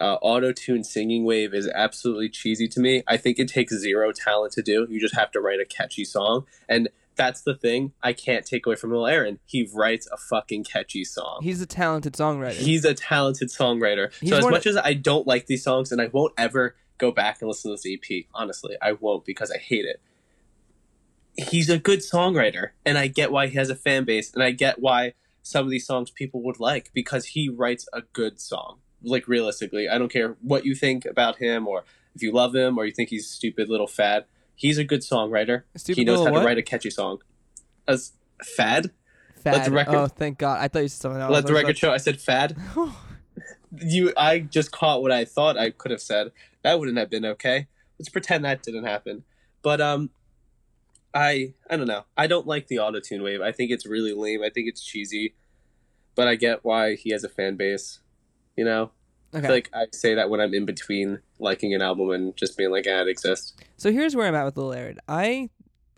uh, 0.01 0.17
auto 0.21 0.51
tune 0.51 0.83
singing 0.83 1.25
wave 1.25 1.53
is 1.53 1.67
absolutely 1.75 2.29
cheesy 2.29 2.67
to 2.69 2.79
me. 2.79 3.03
I 3.07 3.17
think 3.17 3.37
it 3.37 3.47
takes 3.49 3.73
zero 3.73 4.11
talent 4.11 4.53
to 4.53 4.61
do. 4.61 4.87
You 4.89 4.99
just 4.99 5.15
have 5.15 5.31
to 5.31 5.41
write 5.41 5.59
a 5.59 5.65
catchy 5.65 6.05
song, 6.05 6.45
and 6.69 6.89
that's 7.15 7.41
the 7.41 7.53
thing 7.53 7.91
I 8.01 8.13
can't 8.13 8.45
take 8.45 8.65
away 8.65 8.77
from 8.77 8.91
Lil 8.91 9.05
Aaron. 9.05 9.39
He 9.45 9.69
writes 9.73 10.07
a 10.09 10.15
fucking 10.15 10.63
catchy 10.63 11.03
song. 11.03 11.39
He's 11.43 11.59
a 11.61 11.65
talented 11.65 12.13
songwriter. 12.13 12.53
He's 12.53 12.85
a 12.85 12.93
talented 12.93 13.49
songwriter. 13.49 14.13
He's 14.21 14.29
so 14.29 14.37
as 14.37 14.45
much 14.45 14.65
as 14.65 14.77
I 14.77 14.93
don't 14.93 15.27
like 15.27 15.47
these 15.47 15.63
songs, 15.63 15.91
and 15.91 16.01
I 16.01 16.07
won't 16.07 16.33
ever 16.37 16.75
go 16.97 17.11
back 17.11 17.41
and 17.41 17.49
listen 17.49 17.71
to 17.71 17.77
this 17.81 17.85
EP, 17.85 18.25
honestly, 18.33 18.77
I 18.81 18.93
won't 18.93 19.25
because 19.25 19.51
I 19.51 19.57
hate 19.57 19.85
it. 19.85 20.01
He's 21.37 21.69
a 21.69 21.77
good 21.77 21.99
songwriter, 21.99 22.69
and 22.85 22.97
I 22.97 23.07
get 23.07 23.31
why 23.31 23.47
he 23.47 23.55
has 23.57 23.69
a 23.69 23.75
fan 23.75 24.03
base, 24.03 24.33
and 24.33 24.43
I 24.43 24.51
get 24.51 24.79
why 24.79 25.13
some 25.41 25.65
of 25.65 25.71
these 25.71 25.85
songs 25.87 26.11
people 26.11 26.41
would 26.43 26.59
like 26.59 26.91
because 26.93 27.27
he 27.27 27.49
writes 27.49 27.87
a 27.93 28.01
good 28.13 28.39
song. 28.39 28.79
Like 29.01 29.27
realistically, 29.27 29.87
I 29.87 29.97
don't 29.97 30.11
care 30.11 30.35
what 30.41 30.65
you 30.65 30.75
think 30.75 31.05
about 31.05 31.37
him 31.37 31.67
or 31.67 31.85
if 32.13 32.21
you 32.21 32.33
love 32.33 32.53
him 32.53 32.77
or 32.77 32.85
you 32.85 32.91
think 32.91 33.09
he's 33.09 33.25
a 33.25 33.29
stupid 33.29 33.69
little 33.69 33.87
fad. 33.87 34.25
He's 34.55 34.77
a 34.77 34.83
good 34.83 34.99
songwriter. 35.01 35.63
Stupid 35.77 35.97
he 35.99 36.03
knows 36.03 36.25
how 36.25 36.33
what? 36.33 36.39
to 36.41 36.45
write 36.45 36.57
a 36.57 36.61
catchy 36.61 36.89
song. 36.89 37.19
As 37.87 38.11
fad. 38.43 38.91
Fad. 39.41 39.53
Let 39.53 39.65
the 39.65 39.71
record- 39.71 39.95
Oh, 39.95 40.07
thank 40.07 40.37
God! 40.37 40.59
I 40.59 40.67
thought 40.67 40.79
you 40.81 40.89
said 40.89 41.01
something 41.01 41.21
else. 41.21 41.31
Let 41.31 41.45
the 41.45 41.53
record 41.53 41.77
show. 41.77 41.91
I 41.93 41.97
said 41.97 42.19
fad. 42.19 42.57
You, 43.77 44.11
I 44.17 44.39
just 44.39 44.71
caught 44.71 45.03
what 45.03 45.11
I 45.11 45.25
thought 45.25 45.55
I 45.55 45.69
could 45.69 45.91
have 45.91 46.01
said. 46.01 46.31
That 46.63 46.79
wouldn't 46.79 46.97
have 46.97 47.09
been 47.11 47.23
okay. 47.23 47.67
Let's 47.99 48.09
pretend 48.09 48.43
that 48.43 48.63
didn't 48.63 48.85
happen. 48.85 49.23
But 49.61 49.79
um, 49.79 50.09
I 51.13 51.53
I 51.69 51.77
don't 51.77 51.87
know. 51.87 52.03
I 52.17 52.27
don't 52.27 52.47
like 52.47 52.67
the 52.67 52.79
auto 52.79 52.99
tune 52.99 53.23
wave. 53.23 53.41
I 53.41 53.51
think 53.51 53.71
it's 53.71 53.85
really 53.85 54.13
lame. 54.13 54.41
I 54.43 54.49
think 54.49 54.67
it's 54.67 54.83
cheesy. 54.83 55.35
But 56.15 56.27
I 56.27 56.35
get 56.35 56.63
why 56.63 56.95
he 56.95 57.11
has 57.11 57.23
a 57.23 57.29
fan 57.29 57.55
base. 57.55 57.99
You 58.57 58.65
know, 58.65 58.91
I 59.33 59.37
okay. 59.37 59.47
feel 59.47 59.55
like 59.55 59.69
I 59.73 59.85
say 59.93 60.15
that 60.15 60.29
when 60.29 60.41
I'm 60.41 60.53
in 60.53 60.65
between 60.65 61.19
liking 61.39 61.73
an 61.73 61.81
album 61.81 62.09
and 62.11 62.35
just 62.35 62.57
being 62.57 62.71
like, 62.71 62.85
ah, 62.89 63.01
it 63.01 63.07
exists. 63.07 63.55
So 63.77 63.91
here's 63.91 64.15
where 64.15 64.27
I'm 64.27 64.35
at 64.35 64.43
with 64.45 64.57
Lil 64.57 64.73
Aaron. 64.73 64.97
I 65.07 65.49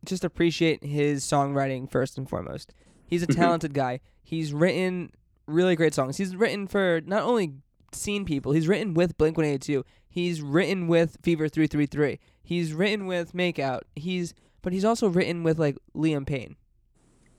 just 0.05 0.24
appreciate 0.24 0.84
his 0.84 1.24
songwriting 1.24 1.89
first 1.89 2.18
and 2.18 2.30
foremost. 2.30 2.74
He's 3.07 3.24
a 3.24 3.28
Mhm. 3.28 3.36
talented 3.36 3.74
guy. 3.74 3.99
He's 4.24 4.53
written 4.53 5.12
really 5.47 5.76
great 5.76 5.93
songs. 5.93 6.18
He's 6.18 6.36
written 6.36 6.68
for 6.68 7.01
not 7.05 7.24
only 7.24 7.53
scene 7.93 8.24
people, 8.26 8.51
he's 8.53 8.68
written 8.68 8.93
with 8.93 9.18
Blink 9.18 9.38
182. 9.38 9.84
He's 10.07 10.41
written 10.41 10.88
with 10.88 11.18
Fever 11.24 11.49
333. 11.49 12.20
He's 12.43 12.74
written 12.74 13.07
with 13.07 13.34
Makeout. 13.34 13.82
He's 13.95 14.34
but 14.62 14.74
he's 14.74 14.86
also 14.86 15.07
written 15.07 15.43
with 15.43 15.59
like 15.59 15.78
Liam 15.95 16.26
Payne. 16.26 16.55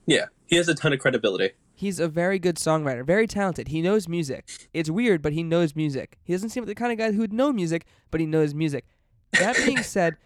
Yeah, 0.06 0.26
he 0.46 0.56
has 0.56 0.68
a 0.68 0.74
ton 0.74 0.92
of 0.92 0.98
credibility. 0.98 1.52
He's 1.74 1.98
a 1.98 2.08
very 2.08 2.38
good 2.38 2.56
songwriter, 2.56 3.04
very 3.04 3.26
talented. 3.26 3.68
He 3.68 3.82
knows 3.82 4.08
music. 4.08 4.68
It's 4.72 4.90
weird, 4.90 5.22
but 5.22 5.32
he 5.32 5.42
knows 5.42 5.74
music. 5.74 6.18
He 6.22 6.32
doesn't 6.32 6.50
seem 6.50 6.62
like 6.62 6.68
the 6.68 6.74
kind 6.74 6.92
of 6.92 6.98
guy 6.98 7.12
who 7.12 7.20
would 7.20 7.32
know 7.32 7.52
music, 7.52 7.86
but 8.10 8.20
he 8.20 8.26
knows 8.26 8.54
music. 8.54 8.84
That 9.32 9.56
being 9.56 9.82
said, 9.82 10.16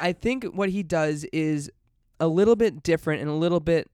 I 0.00 0.12
think 0.12 0.44
what 0.44 0.70
he 0.70 0.82
does 0.82 1.24
is 1.32 1.70
a 2.18 2.28
little 2.28 2.56
bit 2.56 2.82
different 2.82 3.20
and 3.20 3.30
a 3.30 3.34
little 3.34 3.60
bit 3.60 3.90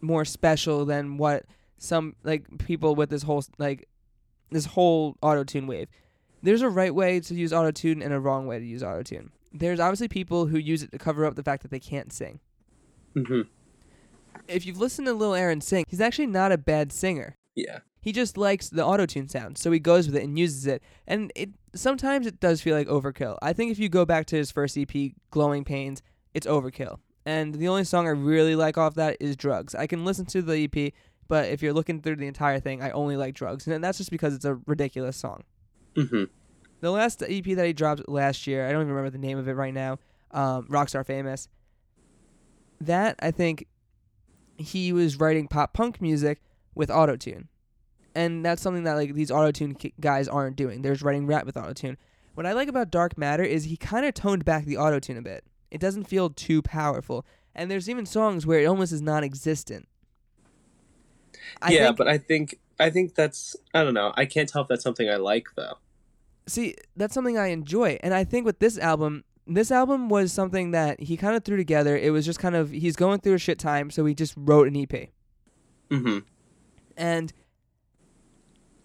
more 0.00 0.24
special 0.24 0.84
than 0.84 1.16
what 1.16 1.44
some 1.78 2.16
like 2.24 2.46
people 2.58 2.94
with 2.94 3.10
this 3.10 3.22
whole 3.22 3.44
like 3.58 3.88
this 4.50 4.66
whole 4.66 5.16
auto 5.22 5.44
tune 5.44 5.66
wave. 5.66 5.88
There's 6.42 6.62
a 6.62 6.68
right 6.68 6.94
way 6.94 7.20
to 7.20 7.34
use 7.34 7.52
auto 7.52 7.70
tune 7.70 8.02
and 8.02 8.12
a 8.12 8.20
wrong 8.20 8.46
way 8.46 8.58
to 8.58 8.64
use 8.64 8.82
auto 8.82 9.02
tune. 9.02 9.30
There's 9.52 9.80
obviously 9.80 10.08
people 10.08 10.46
who 10.46 10.58
use 10.58 10.82
it 10.82 10.92
to 10.92 10.98
cover 10.98 11.24
up 11.24 11.34
the 11.34 11.42
fact 11.42 11.62
that 11.62 11.70
they 11.70 11.80
can't 11.80 12.12
sing 12.12 12.40
hmm 13.14 13.42
if 14.48 14.66
you've 14.66 14.78
listened 14.78 15.06
to 15.06 15.14
Lil 15.14 15.34
Aaron 15.34 15.60
sing, 15.60 15.84
he's 15.88 16.00
actually 16.00 16.26
not 16.26 16.52
a 16.52 16.58
bad 16.58 16.92
singer. 16.92 17.36
Yeah, 17.54 17.80
He 18.00 18.12
just 18.12 18.36
likes 18.36 18.70
the 18.70 18.84
auto-tune 18.84 19.28
sound, 19.28 19.58
so 19.58 19.70
he 19.70 19.78
goes 19.78 20.06
with 20.06 20.16
it 20.16 20.24
and 20.24 20.38
uses 20.38 20.66
it. 20.66 20.82
And 21.06 21.30
it 21.36 21.50
sometimes 21.74 22.26
it 22.26 22.40
does 22.40 22.62
feel 22.62 22.76
like 22.76 22.88
overkill. 22.88 23.36
I 23.42 23.52
think 23.52 23.70
if 23.70 23.78
you 23.78 23.88
go 23.88 24.04
back 24.04 24.26
to 24.26 24.36
his 24.36 24.50
first 24.50 24.76
EP, 24.76 24.90
Glowing 25.30 25.64
Pains, 25.64 26.02
it's 26.34 26.46
overkill. 26.46 26.98
And 27.24 27.54
the 27.54 27.68
only 27.68 27.84
song 27.84 28.06
I 28.06 28.10
really 28.10 28.56
like 28.56 28.78
off 28.78 28.94
that 28.94 29.16
is 29.20 29.36
Drugs. 29.36 29.74
I 29.74 29.86
can 29.86 30.04
listen 30.04 30.26
to 30.26 30.42
the 30.42 30.64
EP, 30.64 30.92
but 31.28 31.48
if 31.50 31.62
you're 31.62 31.72
looking 31.72 32.00
through 32.00 32.16
the 32.16 32.26
entire 32.26 32.58
thing, 32.58 32.82
I 32.82 32.90
only 32.90 33.16
like 33.16 33.34
Drugs. 33.34 33.68
And 33.68 33.84
that's 33.84 33.98
just 33.98 34.10
because 34.10 34.34
it's 34.34 34.44
a 34.44 34.58
ridiculous 34.66 35.16
song. 35.16 35.44
hmm 35.94 36.24
The 36.82 36.90
last 36.90 37.22
EP 37.22 37.44
that 37.44 37.64
he 37.64 37.72
dropped 37.72 38.08
last 38.08 38.46
year, 38.48 38.66
I 38.66 38.72
don't 38.72 38.82
even 38.82 38.92
remember 38.92 39.10
the 39.10 39.24
name 39.24 39.38
of 39.38 39.46
it 39.46 39.52
right 39.52 39.72
now, 39.72 40.00
um, 40.32 40.66
Rockstar 40.66 41.06
Famous. 41.06 41.48
That, 42.80 43.14
I 43.22 43.30
think, 43.30 43.68
he 44.56 44.92
was 44.92 45.20
writing 45.20 45.46
pop 45.46 45.72
punk 45.74 46.02
music 46.02 46.42
with 46.74 46.88
autotune. 46.88 47.46
And 48.16 48.44
that's 48.44 48.60
something 48.60 48.82
that 48.82 48.94
like 48.94 49.14
these 49.14 49.30
autotune 49.30 49.78
ki- 49.78 49.94
guys 50.00 50.26
aren't 50.26 50.56
doing. 50.56 50.82
They're 50.82 50.92
just 50.92 51.04
writing 51.04 51.26
rap 51.26 51.46
with 51.46 51.54
autotune. 51.54 51.96
What 52.34 52.46
I 52.46 52.52
like 52.52 52.68
about 52.68 52.90
Dark 52.90 53.16
Matter 53.16 53.44
is 53.44 53.64
he 53.64 53.76
kind 53.76 54.04
of 54.04 54.14
toned 54.14 54.44
back 54.44 54.64
the 54.64 54.74
autotune 54.74 55.16
a 55.16 55.22
bit. 55.22 55.44
It 55.70 55.80
doesn't 55.80 56.04
feel 56.04 56.30
too 56.30 56.62
powerful. 56.62 57.24
And 57.54 57.70
there's 57.70 57.88
even 57.88 58.06
songs 58.06 58.44
where 58.44 58.58
it 58.58 58.66
almost 58.66 58.92
is 58.92 59.00
non-existent. 59.00 59.86
I 61.60 61.72
yeah, 61.72 61.92
but 61.92 62.08
I 62.08 62.18
think 62.18 62.58
I 62.80 62.90
think 62.90 63.14
that's 63.14 63.54
I 63.72 63.84
don't 63.84 63.94
know. 63.94 64.12
I 64.16 64.24
can't 64.24 64.48
tell 64.48 64.62
if 64.62 64.68
that's 64.68 64.82
something 64.82 65.08
I 65.08 65.16
like 65.16 65.46
though. 65.54 65.78
See 66.46 66.74
that's 66.96 67.14
something 67.14 67.38
i 67.38 67.46
enjoy 67.48 67.98
and 68.02 68.12
i 68.14 68.24
think 68.24 68.44
with 68.44 68.58
this 68.58 68.78
album 68.78 69.24
this 69.46 69.70
album 69.70 70.08
was 70.08 70.32
something 70.32 70.70
that 70.70 71.00
he 71.00 71.16
kind 71.16 71.34
of 71.34 71.42
threw 71.44 71.56
together. 71.56 71.96
It 71.98 72.12
was 72.12 72.24
just 72.24 72.38
kind 72.38 72.54
of 72.54 72.70
he's 72.70 72.94
going 72.94 73.18
through 73.18 73.34
a 73.34 73.38
shit 73.38 73.58
time 73.58 73.90
so 73.90 74.04
he 74.06 74.14
just 74.14 74.34
wrote 74.36 74.68
an 74.68 74.76
ep 74.76 75.08
hmm 75.90 76.18
and 76.96 77.32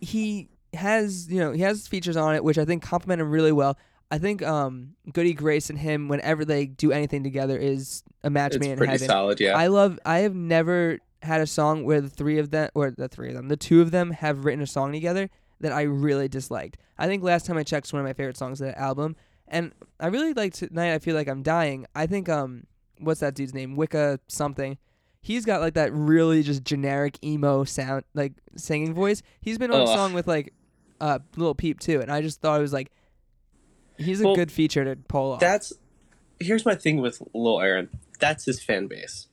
he 0.02 0.50
has 0.74 1.28
you 1.30 1.40
know 1.40 1.52
he 1.52 1.62
has 1.62 1.88
features 1.88 2.18
on 2.18 2.36
it 2.36 2.44
which 2.44 2.58
i 2.58 2.66
think 2.66 2.84
complement 2.84 3.22
him 3.22 3.32
really 3.32 3.52
well. 3.52 3.78
I 4.10 4.18
think 4.20 4.42
um 4.42 4.96
goody 5.12 5.34
grace 5.34 5.70
and 5.70 5.78
him 5.78 6.08
whenever 6.08 6.46
they 6.46 6.66
do 6.66 6.92
anything 6.92 7.24
together 7.24 7.58
is 7.58 8.04
a 8.24 8.30
match 8.30 8.56
It's 8.56 8.66
made 8.66 8.72
in 8.72 8.78
pretty 8.78 8.94
heaven. 8.94 9.08
solid. 9.08 9.40
Yeah. 9.40 9.58
i 9.58 9.68
love 9.68 10.00
i 10.06 10.20
have 10.20 10.34
never 10.34 11.00
had 11.22 11.42
a 11.42 11.48
song 11.48 11.84
where 11.84 12.00
the 12.02 12.10
three 12.10 12.38
of 12.40 12.50
them 12.52 12.70
or 12.74 12.90
the 12.92 13.10
three 13.10 13.30
of 13.30 13.36
them 13.36 13.48
the 13.50 13.58
two 13.58 13.82
of 13.82 13.92
them 13.92 14.12
have 14.12 14.46
written 14.46 14.62
a 14.62 14.68
song 14.68 14.92
together 14.94 15.30
that 15.62 15.72
i 15.72 15.82
really 15.84 16.28
disliked. 16.28 16.78
I 16.98 17.08
think 17.08 17.24
last 17.24 17.46
time 17.46 17.58
i 17.58 17.64
checked 17.64 17.86
it's 17.88 17.94
one 17.94 18.02
of 18.02 18.06
my 18.06 18.14
favorite 18.14 18.38
songs 18.38 18.62
of 18.62 18.68
that 18.68 18.78
album. 18.78 19.16
And 19.48 19.74
i 20.00 20.08
really 20.08 20.34
like 20.34 20.54
tonight 20.54 20.94
i 20.94 21.00
feel 21.00 21.16
like 21.16 21.28
i'm 21.28 21.44
dying. 21.44 21.86
I 21.96 22.06
think 22.08 22.30
um 22.30 22.66
what's 23.00 23.20
that 23.22 23.36
dude's 23.36 23.54
name? 23.54 23.76
Wicca 23.76 24.20
something. 24.28 24.78
He's 25.22 25.46
got 25.46 25.62
like 25.62 25.74
that 25.74 25.92
really 25.94 26.42
just 26.44 26.64
generic 26.64 27.18
emo 27.24 27.64
sound 27.64 28.04
like 28.14 28.34
singing 28.56 28.94
voice. 28.94 29.22
He's 29.42 29.58
been 29.58 29.72
on 29.72 29.82
a 29.82 29.88
song 29.88 30.14
with 30.14 30.28
like 30.28 30.54
uh 31.02 31.20
Lil 31.36 31.54
Peep 31.56 31.80
too 31.80 32.02
and 32.02 32.12
i 32.12 32.22
just 32.22 32.42
thought 32.42 32.58
it 32.60 32.62
was 32.62 32.74
like 32.74 32.92
he's 33.98 34.22
a 34.22 34.26
Well, 34.26 34.36
good 34.36 34.52
feature 34.52 34.84
to 34.86 34.96
pull 34.96 35.34
off. 35.34 35.40
That's 35.40 35.74
here's 36.40 36.66
my 36.66 36.76
thing 36.76 36.98
with 37.02 37.22
Lil 37.34 37.60
Aaron. 37.62 37.90
That's 38.20 38.46
his 38.46 38.62
fan 38.64 38.88
base. 38.88 39.28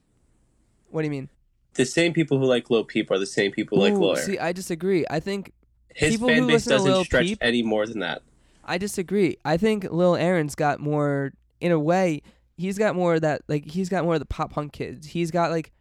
what 0.90 1.02
do 1.02 1.06
you 1.06 1.10
mean? 1.10 1.28
The 1.74 1.84
same 1.86 2.12
people 2.12 2.38
who 2.38 2.44
like 2.44 2.70
Lil 2.70 2.84
Peep 2.84 3.10
are 3.10 3.18
the 3.18 3.26
same 3.26 3.50
people 3.50 3.78
who 3.78 3.84
like 3.84 3.94
Ooh, 3.94 3.98
Lil 3.98 4.16
Aaron. 4.16 4.24
see 4.26 4.38
i 4.38 4.52
disagree. 4.52 5.04
I 5.10 5.20
think 5.20 5.52
His 5.94 6.14
people 6.14 6.28
fan 6.28 6.42
who 6.42 6.46
base 6.48 6.66
listen 6.66 6.84
to 6.84 6.90
doesn't 6.90 7.04
stretch 7.06 7.26
Peep- 7.26 7.38
any 7.40 7.62
more 7.62 7.86
than 7.86 8.00
that. 8.00 8.22
I 8.64 8.78
disagree. 8.78 9.36
I 9.44 9.56
think 9.56 9.84
Lil 9.90 10.16
Aaron's 10.16 10.54
got 10.54 10.80
more, 10.80 11.32
in 11.60 11.72
a 11.72 11.78
way, 11.78 12.22
he's 12.56 12.78
got 12.78 12.94
more 12.94 13.14
of 13.16 13.20
that, 13.22 13.42
like, 13.48 13.70
he's 13.70 13.88
got 13.88 14.04
more 14.04 14.14
of 14.14 14.20
the 14.20 14.26
pop 14.26 14.52
punk 14.52 14.72
kids. 14.72 15.06
He's 15.08 15.30
got, 15.30 15.50
like, 15.50 15.72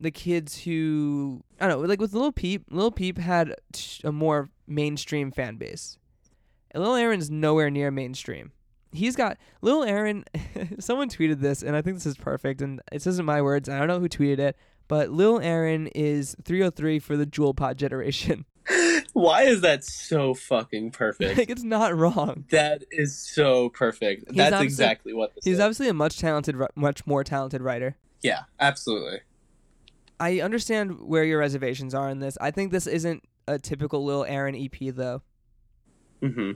the 0.00 0.10
kids 0.10 0.62
who, 0.62 1.42
I 1.60 1.66
don't 1.66 1.80
know, 1.82 1.88
like 1.88 2.00
with 2.00 2.14
Lil 2.14 2.32
Peep, 2.32 2.64
Lil 2.70 2.90
Peep 2.90 3.18
had 3.18 3.54
a 4.04 4.12
more 4.12 4.48
mainstream 4.66 5.32
fan 5.32 5.56
base. 5.56 5.98
And 6.70 6.82
Lil 6.82 6.94
Aaron's 6.94 7.30
nowhere 7.30 7.70
near 7.70 7.90
mainstream. 7.90 8.52
He's 8.92 9.16
got, 9.16 9.36
Lil 9.60 9.82
Aaron, 9.82 10.24
someone 10.78 11.10
tweeted 11.10 11.40
this, 11.40 11.62
and 11.62 11.76
I 11.76 11.82
think 11.82 11.96
this 11.96 12.06
is 12.06 12.16
perfect, 12.16 12.62
and 12.62 12.80
this 12.92 13.06
isn't 13.06 13.26
my 13.26 13.42
words, 13.42 13.68
I 13.68 13.78
don't 13.78 13.88
know 13.88 14.00
who 14.00 14.08
tweeted 14.08 14.38
it, 14.38 14.56
but 14.86 15.10
Lil 15.10 15.40
Aaron 15.40 15.88
is 15.88 16.36
3OH!3 16.44 17.02
for 17.02 17.16
the 17.16 17.26
Juul 17.26 17.54
pod 17.56 17.76
generation. 17.76 18.44
Why 19.20 19.42
is 19.42 19.60
that 19.62 19.84
so 19.84 20.34
fucking 20.34 20.92
perfect? 20.92 21.36
like, 21.38 21.50
it's 21.50 21.62
not 21.62 21.96
wrong. 21.96 22.44
that 22.50 22.84
is 22.90 23.16
so 23.18 23.68
perfect. 23.70 24.24
He's 24.28 24.36
That's 24.36 24.62
exactly 24.62 25.12
what 25.12 25.34
this 25.34 25.44
He's 25.44 25.54
is. 25.54 25.60
obviously 25.60 25.88
a 25.88 25.94
much 25.94 26.18
talented, 26.18 26.56
much 26.74 27.06
more 27.06 27.24
talented 27.24 27.60
writer. 27.62 27.96
yeah, 28.22 28.42
absolutely. 28.60 29.20
I 30.20 30.40
understand 30.40 31.00
where 31.00 31.22
your 31.24 31.38
reservations 31.38 31.94
are 31.94 32.08
in 32.10 32.18
this. 32.18 32.36
I 32.40 32.50
think 32.50 32.72
this 32.72 32.86
isn't 32.88 33.22
a 33.46 33.58
typical 33.58 34.04
Lil 34.04 34.24
Aaron 34.24 34.54
EP 34.56 34.94
though. 34.94 35.22
hmm 36.22 36.52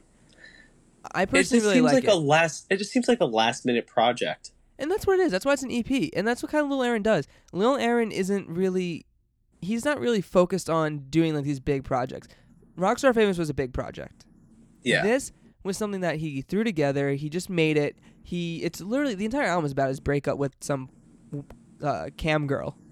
I 1.15 1.23
It 1.23 1.31
just 1.31 1.51
personally 1.51 1.61
really 1.63 1.75
seems 1.75 1.85
like, 1.85 1.95
like, 1.95 2.05
it, 2.05 2.11
a 2.11 2.17
last. 2.17 2.67
It 2.71 2.77
just 2.79 2.93
seems 2.93 3.09
like 3.09 3.21
a 3.21 3.25
last 3.25 3.67
minute 3.67 3.87
project. 3.87 4.53
and 4.79 4.91
that's 4.91 5.07
what 5.07 5.19
it 5.19 5.23
is. 5.23 5.33
That's 5.33 5.45
why 5.45 5.53
it's 5.53 5.63
an 5.65 5.71
EP, 5.73 6.11
and 6.15 6.27
that's 6.27 6.43
what 6.43 6.53
kind 6.53 6.65
of 6.65 6.71
Lil 6.71 6.83
Aaron 6.83 7.03
does. 7.03 7.27
Lil 7.53 7.77
Aaron 7.77 8.13
isn't 8.13 8.49
really, 8.49 9.07
he's 9.61 9.85
not 9.85 9.99
really 10.01 10.21
focused 10.21 10.71
on 10.71 10.99
doing 11.11 11.35
like 11.35 11.45
these 11.45 11.61
big 11.61 11.83
projects. 11.85 12.29
Rockstar 12.77 13.15
Famous 13.15 13.39
was 13.39 13.51
a 13.51 13.55
big 13.55 13.73
project. 13.73 14.25
Yeah. 14.83 15.03
This 15.03 15.33
was 15.63 15.77
something 15.77 16.01
that 16.01 16.17
he 16.17 16.43
threw 16.43 16.65
together. 16.65 17.11
He 17.13 17.29
just 17.29 17.49
made 17.51 17.77
it. 17.77 17.97
He 18.23 18.63
it's 18.63 18.81
literally 18.81 19.15
the 19.15 19.25
entire 19.25 19.47
album 19.47 19.65
is 19.67 19.73
about 19.73 19.89
his 19.89 20.01
breakup 20.01 20.39
with 20.39 20.55
some 20.61 20.89
uh, 21.83 22.11
cam 22.17 22.47
girl. 22.47 22.77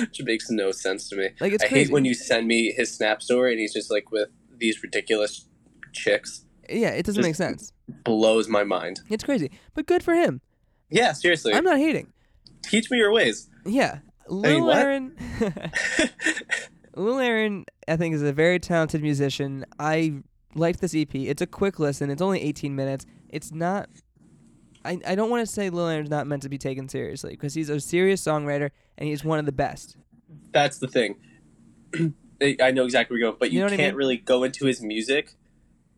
Which 0.00 0.20
makes 0.22 0.50
no 0.50 0.70
sense 0.70 1.08
to 1.08 1.16
me. 1.16 1.30
Like 1.40 1.52
it's 1.52 1.64
I 1.64 1.68
crazy. 1.68 1.84
hate 1.86 1.92
when 1.92 2.04
you 2.04 2.12
send 2.14 2.46
me 2.46 2.72
his 2.72 2.94
snap 2.94 3.22
story 3.22 3.52
and 3.52 3.60
he's 3.60 3.72
just 3.72 3.90
like 3.90 4.10
with 4.10 4.28
these 4.56 4.82
ridiculous 4.82 5.46
chicks. 5.92 6.44
yeah, 6.68 6.90
it 6.90 7.06
doesn't 7.06 7.22
just- 7.22 7.28
make 7.28 7.36
sense. 7.36 7.72
Blows 8.04 8.48
my 8.48 8.64
mind. 8.64 9.00
It's 9.08 9.24
crazy, 9.24 9.50
but 9.74 9.86
good 9.86 10.02
for 10.02 10.12
him. 10.14 10.42
Yeah, 10.90 11.12
seriously. 11.12 11.54
I'm 11.54 11.64
not 11.64 11.78
hating. 11.78 12.12
Teach 12.62 12.90
me 12.90 12.98
your 12.98 13.12
ways. 13.12 13.48
Yeah, 13.64 14.00
Lil 14.28 14.66
what? 14.66 14.76
Aaron. 14.76 15.16
Lil 16.98 17.18
Aaron, 17.18 17.64
I 17.86 17.96
think, 17.96 18.14
is 18.14 18.22
a 18.22 18.32
very 18.32 18.58
talented 18.58 19.02
musician. 19.02 19.64
I 19.78 20.22
liked 20.54 20.80
this 20.80 20.94
EP. 20.94 21.14
It's 21.14 21.42
a 21.42 21.46
quick 21.46 21.78
listen. 21.78 22.10
It's 22.10 22.22
only 22.22 22.42
18 22.42 22.74
minutes. 22.74 23.06
It's 23.28 23.52
not. 23.52 23.88
I, 24.84 24.98
I 25.06 25.14
don't 25.14 25.30
want 25.30 25.46
to 25.46 25.52
say 25.52 25.70
Lil 25.70 25.88
Aaron's 25.88 26.10
not 26.10 26.26
meant 26.26 26.42
to 26.42 26.48
be 26.48 26.58
taken 26.58 26.88
seriously 26.88 27.30
because 27.30 27.54
he's 27.54 27.68
a 27.68 27.80
serious 27.80 28.22
songwriter 28.22 28.70
and 28.96 29.08
he's 29.08 29.24
one 29.24 29.38
of 29.38 29.46
the 29.46 29.52
best. 29.52 29.96
That's 30.52 30.78
the 30.78 30.88
thing. 30.88 31.16
I 32.40 32.56
I 32.62 32.70
know 32.70 32.84
exactly 32.84 33.14
where 33.14 33.20
you're 33.20 33.30
going, 33.30 33.38
but 33.40 33.50
You 33.50 33.58
you, 33.58 33.64
know 33.64 33.68
can't 33.70 33.80
mean? 33.80 33.94
really 33.94 34.16
go 34.16 34.44
into 34.44 34.66
his 34.66 34.80
music 34.80 35.34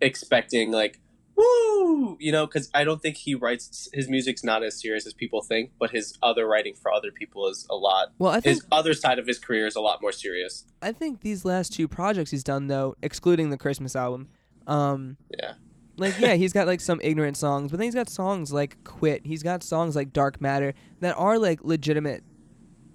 expecting 0.00 0.70
like, 0.70 0.98
woo, 1.40 2.16
you 2.20 2.30
know, 2.32 2.46
because 2.46 2.70
I 2.74 2.84
don't 2.84 3.00
think 3.02 3.16
he 3.16 3.34
writes 3.34 3.88
his 3.92 4.08
music's 4.08 4.44
not 4.44 4.62
as 4.62 4.80
serious 4.80 5.06
as 5.06 5.14
people 5.14 5.42
think, 5.42 5.72
but 5.78 5.90
his 5.90 6.16
other 6.22 6.46
writing 6.46 6.74
for 6.74 6.92
other 6.92 7.10
people 7.10 7.48
is 7.48 7.66
a 7.70 7.74
lot. 7.76 8.12
Well, 8.18 8.30
I 8.32 8.40
think 8.40 8.56
His 8.56 8.66
other 8.70 8.94
side 8.94 9.18
of 9.18 9.26
his 9.26 9.38
career 9.38 9.66
is 9.66 9.76
a 9.76 9.80
lot 9.80 10.00
more 10.02 10.12
serious. 10.12 10.64
I 10.82 10.92
think 10.92 11.20
these 11.20 11.44
last 11.44 11.72
two 11.72 11.88
projects 11.88 12.30
he's 12.30 12.44
done 12.44 12.66
though, 12.68 12.96
excluding 13.02 13.50
the 13.50 13.58
Christmas 13.58 13.96
album, 13.96 14.28
um, 14.66 15.16
Yeah. 15.36 15.54
like 15.96 16.18
yeah, 16.18 16.34
he's 16.34 16.52
got 16.52 16.66
like 16.66 16.80
some 16.80 17.00
ignorant 17.02 17.36
songs, 17.36 17.70
but 17.70 17.78
then 17.78 17.84
he's 17.86 17.94
got 17.94 18.08
songs 18.08 18.52
like 18.52 18.82
"Quit." 18.84 19.22
He's 19.26 19.42
got 19.42 19.62
songs 19.62 19.96
like 19.96 20.12
"Dark 20.12 20.40
Matter" 20.40 20.74
that 21.00 21.16
are 21.16 21.38
like 21.38 21.64
legitimate 21.64 22.22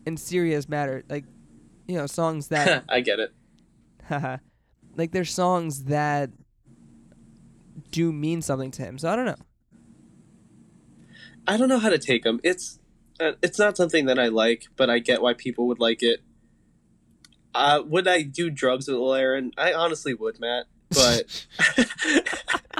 and 0.07 0.19
serious 0.19 0.69
matter, 0.69 1.03
like 1.09 1.25
you 1.87 1.95
know 1.97 2.07
songs 2.07 2.47
that 2.49 2.83
I 2.89 3.01
get 3.01 3.19
it. 3.19 3.31
like 4.95 5.11
they're 5.11 5.25
songs 5.25 5.85
that 5.85 6.29
do 7.91 8.11
mean 8.11 8.41
something 8.41 8.71
to 8.71 8.82
him. 8.84 8.97
So 8.97 9.09
I 9.09 9.15
don't 9.15 9.26
know. 9.26 9.36
I 11.47 11.57
don't 11.57 11.69
know 11.69 11.80
how 11.80 11.89
to 11.89 11.99
take 11.99 12.26
him. 12.26 12.39
It's 12.43 12.80
uh, 13.19 13.34
it's 13.41 13.59
not 13.59 13.78
something 13.78 14.05
that 14.07 14.19
I 14.19 14.28
like, 14.28 14.65
but 14.76 14.89
I 14.89 14.99
get 14.99 15.21
why 15.21 15.34
people 15.34 15.67
would 15.67 15.80
like 15.80 16.01
it. 16.03 16.21
Uh, 17.53 17.82
would 17.86 18.07
I 18.07 18.23
do 18.23 18.49
drugs 18.49 18.88
with 18.88 18.97
Lil 18.97 19.13
Aaron? 19.13 19.51
I 19.57 19.73
honestly 19.73 20.13
would, 20.13 20.39
Matt. 20.39 20.65
But 20.89 21.45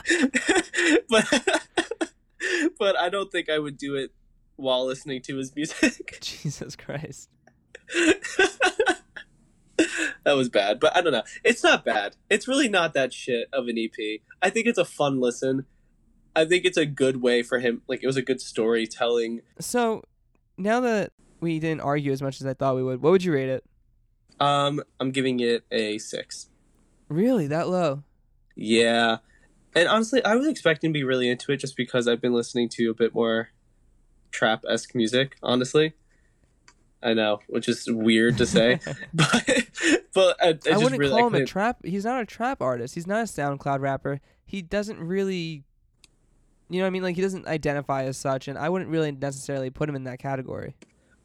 but 1.10 1.60
but 2.80 2.98
I 2.98 3.10
don't 3.10 3.32
think 3.32 3.50
I 3.50 3.60
would 3.60 3.78
do 3.78 3.96
it 3.96 4.12
while 4.56 4.86
listening 4.86 5.22
to 5.24 5.38
his 5.38 5.56
music. 5.56 6.20
Jesus 6.22 6.76
Christ. 6.76 7.30
that 10.24 10.34
was 10.34 10.50
bad, 10.50 10.80
but 10.80 10.96
I 10.96 11.02
don't 11.02 11.14
know. 11.14 11.24
It's 11.44 11.64
not 11.64 11.86
bad. 11.86 12.16
It's 12.30 12.48
really 12.48 12.70
not 12.70 12.94
that 12.94 13.14
shit 13.14 13.48
of 13.52 13.68
an 13.68 13.78
EP. 13.78 14.22
I 14.42 14.50
think 14.50 14.68
it's 14.68 14.80
a 14.80 14.86
fun 14.86 15.20
listen. 15.20 15.66
I 16.36 16.46
think 16.46 16.66
it's 16.66 16.78
a 16.78 16.86
good 16.86 17.22
way 17.22 17.44
for 17.44 17.60
him. 17.60 17.82
Like 17.88 18.04
it 18.04 18.08
was 18.08 18.18
a 18.18 18.22
good 18.22 18.42
storytelling. 18.42 19.42
So 19.60 20.04
now 20.58 20.80
that 20.82 21.12
we 21.40 21.60
didn't 21.60 21.82
argue 21.82 22.12
as 22.12 22.22
much 22.22 22.42
as 22.42 22.48
I 22.48 22.54
thought 22.54 22.76
we 22.76 22.84
would, 22.84 23.02
what 23.02 23.12
would 23.12 23.24
you 23.24 23.34
rate 23.34 23.50
it? 23.50 23.64
Um, 24.40 24.82
I'm 25.00 25.12
giving 25.12 25.40
it 25.40 25.64
a 25.72 25.98
six. 25.98 26.50
Really, 27.08 27.48
that 27.48 27.70
low? 27.70 28.04
Yeah, 28.56 29.18
and 29.76 29.90
honestly, 29.90 30.24
I 30.24 30.36
was 30.36 30.48
expecting 30.48 30.92
to 30.92 30.94
be 30.98 31.04
really 31.04 31.30
into 31.30 31.52
it 31.52 31.58
just 31.58 31.76
because 31.76 32.08
I've 32.08 32.22
been 32.22 32.34
listening 32.34 32.70
to 32.70 32.90
a 32.90 32.94
bit 32.94 33.14
more 33.14 33.50
trap 34.32 34.64
esque 34.70 34.96
music. 34.96 35.36
Honestly, 35.44 35.94
I 37.06 37.14
know, 37.14 37.40
which 37.48 37.70
is 37.70 37.88
weird 37.88 38.40
to 38.40 38.48
say, 38.48 38.80
but 39.14 39.68
but 40.14 40.36
I, 40.42 40.58
I, 40.68 40.74
I 40.74 40.78
wouldn't 40.78 41.00
really, 41.00 41.12
call 41.12 41.26
I 41.26 41.28
him 41.28 41.36
a 41.36 41.46
trap. 41.46 41.78
He's 41.86 42.04
not 42.04 42.20
a 42.20 42.26
trap 42.26 42.64
artist. 42.64 42.96
He's 42.96 43.06
not 43.06 43.20
a 43.20 43.26
SoundCloud 43.26 43.80
rapper. 43.80 44.20
He 44.44 44.64
doesn't 44.64 45.00
really, 45.00 45.64
you 46.68 46.80
know, 46.80 46.82
what 46.82 46.88
I 46.88 46.90
mean, 46.90 47.04
like 47.04 47.16
he 47.16 47.22
doesn't 47.22 47.48
identify 47.48 48.06
as 48.06 48.18
such, 48.18 48.48
and 48.48 48.58
I 48.58 48.70
wouldn't 48.70 48.90
really 48.90 49.12
necessarily 49.12 49.70
put 49.70 49.88
him 49.88 49.96
in 49.96 50.06
that 50.06 50.18
category. 50.18 50.76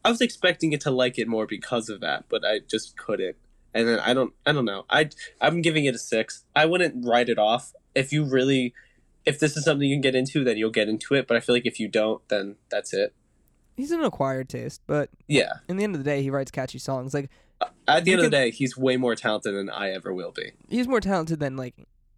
I 0.05 0.11
was 0.11 0.21
expecting 0.21 0.73
it 0.73 0.83
to 0.83 0.91
like 0.91 1.19
it 1.19 1.27
more 1.27 1.47
because 1.47 1.89
of 1.89 2.01
that, 2.01 2.27
but 2.29 2.45
I 2.45 2.61
just 2.71 2.99
couldn't. 2.99 3.37
And 3.73 3.89
then 3.89 4.01
I 4.01 4.13
don't, 4.13 4.35
I 4.45 4.53
don't 4.53 4.67
know. 4.67 4.85
I 4.91 5.09
I'm 5.41 5.63
giving 5.63 5.87
it 5.87 5.95
a 5.95 5.99
six. 5.99 6.45
I 6.55 6.67
wouldn't 6.67 7.07
write 7.07 7.31
it 7.31 7.39
off. 7.39 7.73
If 7.95 8.13
you 8.13 8.25
really, 8.25 8.75
if 9.25 9.39
this 9.39 9.57
is 9.57 9.65
something 9.65 9.89
you 9.89 9.95
can 9.95 10.03
get 10.03 10.15
into, 10.15 10.45
then 10.45 10.59
you'll 10.59 10.71
get 10.71 10.89
into 10.89 11.15
it. 11.15 11.27
But 11.27 11.39
I 11.39 11.41
feel 11.41 11.55
like 11.55 11.67
if 11.67 11.81
you 11.81 11.89
don't, 11.89 12.27
then 12.29 12.57
that's 12.71 12.93
it. 12.93 13.15
He's 13.81 13.91
an 13.93 14.03
acquired 14.05 14.49
taste, 14.51 14.83
but 14.87 15.09
Yeah. 15.27 15.55
in 15.69 15.77
the 15.79 15.85
end 15.85 15.95
of 15.95 16.05
the 16.05 16.09
day, 16.11 16.23
he 16.23 16.29
writes 16.31 16.51
catchy 16.51 16.79
songs. 16.79 17.15
Like 17.15 17.31
At 17.89 18.05
the 18.05 18.13
end 18.13 18.21
of 18.21 18.25
the 18.25 18.31
day, 18.31 18.51
he's 18.51 18.77
way 18.77 18.97
more 18.99 19.15
talented 19.15 19.55
than 19.55 19.71
I 19.71 19.91
ever 19.91 20.13
will 20.13 20.33
be. 20.33 20.53
he's 20.69 20.87
more 20.87 21.01
talented 21.01 21.41
than 21.41 21.57
like 21.57 21.75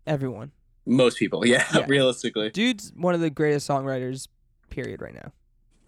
everyone. 0.06 0.50
Most 0.84 1.18
people, 1.18 1.46
yeah, 1.46 1.64
Yeah. 1.72 1.84
realistically. 1.86 2.50
Dude's 2.50 2.92
one 2.96 3.14
of 3.14 3.20
the 3.20 3.30
greatest 3.30 3.68
songwriters, 3.68 4.26
period. 4.70 5.00
Right 5.00 5.14
now, 5.14 5.32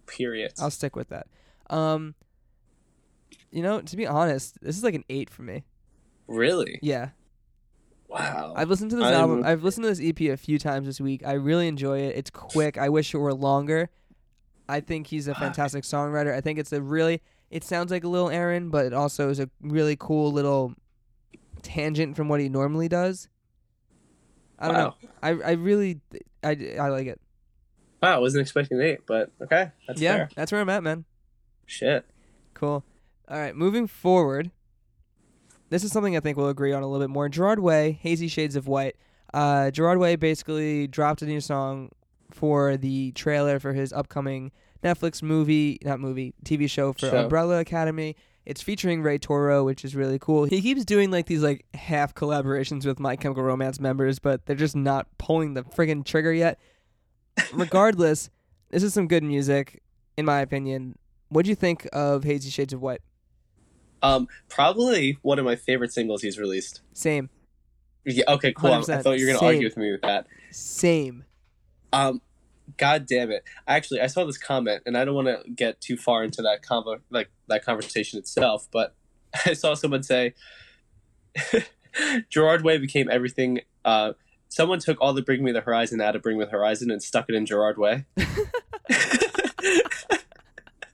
Period. 0.07 0.53
I'll 0.61 0.71
stick 0.71 0.95
with 0.95 1.09
that. 1.09 1.27
Um, 1.71 2.15
you 3.51 3.63
know, 3.63 3.81
to 3.81 3.97
be 3.97 4.07
honest, 4.07 4.61
this 4.63 4.77
is 4.77 4.85
like 4.85 4.95
an 4.95 5.05
eight 5.09 5.29
for 5.31 5.43
me. 5.43 5.65
Really? 6.29 6.79
Yeah, 6.83 7.11
Wow. 8.09 8.53
I've 8.57 8.69
listened 8.69 8.91
to 8.91 8.97
this 8.97 9.07
I'm- 9.07 9.15
album. 9.21 9.43
I've 9.45 9.65
listened 9.65 9.85
to 9.85 9.89
this 9.89 10.01
EP 10.01 10.29
a 10.31 10.37
few 10.37 10.59
times 10.59 10.87
this 10.87 11.01
week. 11.01 11.27
I 11.27 11.33
really 11.33 11.67
enjoy 11.67 11.99
it. 12.01 12.15
It's 12.17 12.31
quick. 12.31 12.79
I 12.79 12.89
wish 12.89 13.13
it 13.13 13.19
were 13.19 13.35
longer. 13.35 13.91
I 14.69 14.81
think 14.81 15.07
he's 15.07 15.29
a 15.29 15.35
fantastic 15.35 15.85
songwriter. 15.85 16.35
I 16.35 16.41
think 16.41 16.59
it's 16.59 16.73
a 16.73 16.81
really. 16.81 17.21
It 17.51 17.63
sounds 17.63 17.91
like 17.91 18.05
a 18.05 18.09
Lil 18.09 18.31
Aaron, 18.31 18.71
but 18.71 18.87
it 18.87 18.93
also 18.93 19.31
is 19.31 19.39
a 19.39 19.49
really 19.61 19.97
cool 19.97 20.33
little 20.33 20.75
tangent 21.63 22.17
from 22.17 22.29
what 22.29 22.41
he 22.41 22.49
normally 22.49 22.89
does. 22.89 23.29
I 24.59 24.67
don't 24.69 24.77
know. 24.77 24.95
I 25.23 25.29
I 25.29 25.51
really 25.53 26.01
I, 26.43 26.77
I 26.79 26.89
like 26.89 27.07
it. 27.07 27.21
Wow, 28.03 28.17
I 28.17 28.19
wasn't 28.19 28.43
expecting 28.43 28.81
eight, 28.81 29.01
but 29.07 29.31
okay, 29.43 29.71
that's 29.87 30.01
yeah, 30.01 30.17
fair. 30.17 30.29
that's 30.35 30.53
where 30.53 30.61
I'm 30.61 30.69
at, 30.69 30.83
man. 30.83 31.05
Shit. 31.67 32.05
Cool. 32.55 32.85
All 33.29 33.39
right, 33.39 33.57
moving 33.57 33.87
forward. 33.87 34.51
This 35.71 35.83
is 35.83 35.93
something 35.93 36.17
I 36.17 36.21
think 36.21 36.37
we'll 36.37 36.51
agree 36.51 36.73
on 36.73 36.83
a 36.83 36.87
little 36.87 37.05
bit 37.05 37.11
more. 37.11 37.29
Gerard 37.29 37.59
Way, 37.59 37.99
Hazy 38.03 38.29
Shades 38.29 38.55
of 38.55 38.69
White. 38.69 38.97
Uh, 39.33 39.71
Gerard 39.71 39.99
Way 39.99 40.17
basically 40.17 40.87
dropped 40.87 41.23
a 41.23 41.27
new 41.27 41.41
song 41.41 41.91
for 42.31 42.77
the 42.77 43.13
trailer 43.13 43.59
for 43.59 43.73
his 43.73 43.93
upcoming 43.93 44.53
Netflix 44.83 45.23
movie, 45.23 45.79
not 45.83 46.01
movie, 46.01 46.35
TV 46.45 46.69
show 46.69 46.93
for 46.93 47.11
Show. 47.11 47.23
Umbrella 47.25 47.59
Academy. 47.61 48.17
It's 48.45 48.61
featuring 48.61 49.03
Ray 49.03 49.17
Toro, 49.17 49.65
which 49.65 49.85
is 49.85 49.95
really 49.97 50.19
cool. 50.19 50.45
He 50.45 50.61
keeps 50.61 50.85
doing 50.85 51.11
like 51.11 51.27
these 51.27 51.43
like 51.43 51.65
half 51.73 52.15
collaborations 52.15 52.85
with 52.85 53.01
My 53.01 53.17
Chemical 53.17 53.43
Romance 53.43 53.81
members, 53.81 54.19
but 54.19 54.45
they're 54.45 54.55
just 54.55 54.77
not 54.77 55.07
pulling 55.17 55.55
the 55.55 55.63
friggin' 55.63 56.05
trigger 56.05 56.33
yet. 56.33 56.59
Regardless, 57.55 58.29
this 58.71 58.83
is 58.83 58.93
some 58.93 59.09
good 59.09 59.25
music, 59.25 59.81
in 60.19 60.27
my 60.27 60.41
opinion. 60.41 60.99
What'd 61.31 61.49
you 61.49 61.55
think 61.55 61.89
of 61.93 62.25
Hazy 62.25 62.51
Shades 62.51 62.75
of 62.75 62.83
White? 62.83 63.01
Um, 64.03 64.29
probably 64.51 65.19
one 65.23 65.39
of 65.39 65.47
my 65.47 65.57
favorite 65.57 65.93
singles 65.93 66.21
he's 66.21 66.39
released. 66.39 66.83
Same. 66.93 67.31
Yeah, 68.05 68.25
okay, 68.29 68.53
cool. 68.53 68.71
I 68.75 68.83
thought 68.83 69.19
you 69.19 69.25
were 69.25 69.33
gonna 69.33 69.39
Same. 69.39 69.49
argue 69.49 69.65
with 69.67 69.77
me 69.79 69.91
with 69.91 70.03
that. 70.03 70.27
Same. 70.51 71.25
Um, 71.95 72.21
God 72.79 73.07
damn 73.07 73.31
it! 73.31 73.45
Actually, 73.69 74.01
I 74.01 74.07
saw 74.07 74.25
this 74.25 74.39
comment, 74.39 74.83
and 74.87 74.97
I 74.97 75.05
don't 75.05 75.15
want 75.15 75.29
to 75.29 75.51
get 75.51 75.81
too 75.81 75.97
far 75.97 76.25
into 76.25 76.43
that 76.43 76.63
convo, 76.63 77.01
like 77.11 77.31
that 77.49 77.65
conversation 77.65 78.19
itself. 78.19 78.67
But 78.73 78.95
I 79.47 79.53
saw 79.53 79.75
someone 79.75 80.03
say, 80.03 80.35
Gerard 82.31 82.63
Way 82.65 82.79
became 82.79 83.09
everything. 83.11 83.61
Uh, 83.85 84.15
someone 84.49 84.79
took 84.79 84.99
all 85.01 85.13
the 85.13 85.23
Bring 85.23 85.45
Me 85.45 85.53
the 85.53 85.61
Horizon 85.61 86.01
out 86.01 86.17
of 86.17 86.23
Bring 86.23 86.39
Me 86.39 86.45
the 86.45 86.51
Horizon 86.51 86.91
and 86.91 87.03
stuck 87.03 87.27
it 87.29 87.35
in 87.35 87.45
Gerard 87.47 87.77
Way. 87.79 88.07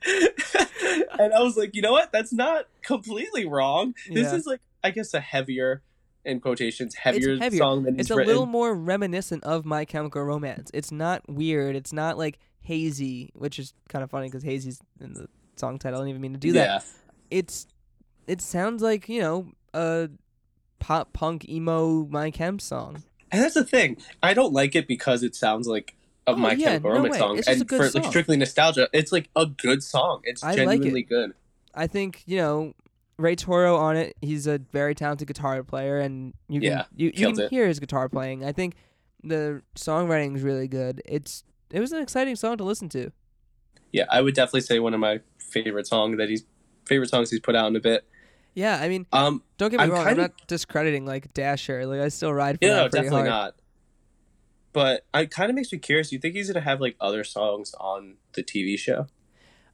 and 0.03 1.33
I 1.35 1.41
was 1.41 1.57
like, 1.57 1.75
you 1.75 1.83
know 1.83 1.93
what? 1.93 2.13
That's 2.13 2.33
not 2.33 2.67
completely 2.83 3.47
wrong. 3.47 3.95
This 4.09 4.33
Yeah. 4.33 4.35
is 4.37 4.47
like, 4.47 4.61
I 4.83 4.91
guess, 4.91 5.15
a 5.15 5.21
heavier, 5.21 5.83
in 6.25 6.41
quotations, 6.41 6.95
heavier, 6.95 7.39
heavier. 7.39 7.59
song 7.59 7.83
than 7.85 7.99
It's 7.99 8.11
a 8.11 8.17
written. 8.17 8.29
little 8.29 8.47
more 8.47 8.75
reminiscent 8.75 9.43
of 9.45 9.65
My 9.65 9.85
Chemical 9.85 10.23
Romance. 10.23 10.71
It's 10.75 10.93
not 10.93 11.23
weird. 11.29 11.77
It's 11.77 11.93
not 11.93 12.19
like 12.19 12.39
hazy, 12.61 13.31
which 13.35 13.59
is 13.59 13.73
kind 13.89 14.03
of 14.05 14.11
funny 14.11 14.29
because 14.29 14.43
hazy's 14.43 14.81
in 15.01 15.15
the 15.15 15.29
song 15.57 15.79
title. 15.79 15.99
I 15.99 16.03
don't 16.03 16.09
even 16.11 16.21
mean 16.21 16.33
to 16.35 16.39
do 16.39 16.53
that. 16.53 16.67
Yeah. 16.67 16.81
It's 17.31 17.67
it 18.27 18.41
sounds 18.41 18.83
like 18.83 19.09
you 19.09 19.21
know 19.21 19.53
a 19.75 20.09
pop 20.79 21.13
punk 21.13 21.49
emo 21.49 22.07
My 22.07 22.31
Chem 22.31 22.59
song. 22.59 23.03
And 23.33 23.43
that's 23.43 23.55
the 23.55 23.65
thing. 23.65 23.97
I 24.23 24.35
don't 24.35 24.53
like 24.53 24.75
it 24.75 24.89
because 24.89 25.23
it 25.23 25.35
sounds 25.37 25.69
like 25.69 25.95
a 26.27 26.33
Oh, 26.33 26.37
My 26.37 26.53
yeah, 26.53 26.67
Chemical 26.73 26.91
no 26.91 26.97
Romance 26.97 27.13
way. 27.15 27.19
song. 27.19 27.43
And 27.47 27.69
for 27.69 27.89
like 27.91 28.05
strictly 28.05 28.37
nostalgia, 28.37 28.89
it's 28.93 29.11
like 29.13 29.29
a 29.37 29.47
good 29.47 29.83
song. 29.83 30.21
It's 30.25 30.43
I 30.43 30.49
like 30.55 30.57
genuinely 30.81 31.03
good. 31.03 31.33
I 31.75 31.87
think 31.87 32.23
you 32.27 32.37
know 32.39 32.75
Ray 33.21 33.37
Toro 33.37 33.77
on 33.77 33.97
it. 33.97 34.17
He's 34.21 34.47
a 34.47 34.59
very 34.59 34.95
talented 34.95 35.29
guitar 35.29 35.63
player, 35.63 35.99
and 35.99 36.35
you 36.49 36.61
can 36.61 36.71
Yeah, 36.71 36.85
you, 36.97 37.13
you 37.15 37.27
can 37.35 37.41
it. 37.41 37.51
hear 37.51 37.67
his 37.67 37.79
guitar 37.79 38.09
playing. 38.09 38.45
I 38.45 38.53
think 38.53 38.75
the 39.23 39.63
songwriting 39.77 40.37
is 40.37 40.43
really 40.43 40.69
good. 40.69 41.03
It's 41.05 41.45
it 41.71 41.81
was 41.81 41.93
an 41.93 42.01
exciting 42.03 42.37
song 42.37 42.57
to 42.57 42.65
listen 42.65 42.89
to. 42.91 43.11
Yeah, 43.93 44.05
I 44.11 44.21
would 44.23 44.35
definitely 44.35 44.63
say 44.63 44.79
one 44.79 44.95
of 44.95 45.01
my 45.01 45.21
favorite 45.39 45.87
song 45.87 46.17
that 46.17 46.29
he's 46.29 46.45
favorite 46.87 47.11
songs 47.11 47.31
he's 47.31 47.41
put 47.41 47.55
out 47.55 47.67
in 47.69 47.77
a 47.77 47.81
bit. 47.81 48.05
Yeah, 48.55 48.79
I 48.81 48.89
mean, 48.89 49.07
Um, 49.13 49.43
don't 49.59 49.71
get 49.71 49.79
me 49.79 49.85
I'm 49.85 49.91
wrong. 49.93 50.07
I'm 50.07 50.17
not 50.17 50.33
discrediting 50.49 51.07
like 51.07 51.33
Dasher. 51.35 51.87
Like 51.87 52.01
I 52.01 52.09
still 52.09 52.33
ride 52.35 52.59
for 52.59 52.65
yeah, 52.67 52.77
no, 52.77 52.89
definitely 52.89 53.11
hard. 53.19 53.29
not. 53.29 53.55
But 54.73 55.05
it 55.15 55.31
kind 55.31 55.51
of 55.51 55.57
makes 55.57 55.73
me 55.73 55.79
curious. 55.79 56.11
Do 56.11 56.17
you 56.17 56.21
think 56.21 56.35
he's 56.35 56.49
gonna 56.51 56.65
have 56.65 56.81
like 56.81 56.97
other 57.01 57.25
songs 57.25 57.75
on 57.81 58.17
the 58.33 58.43
TV 58.43 58.79
show? 58.79 59.07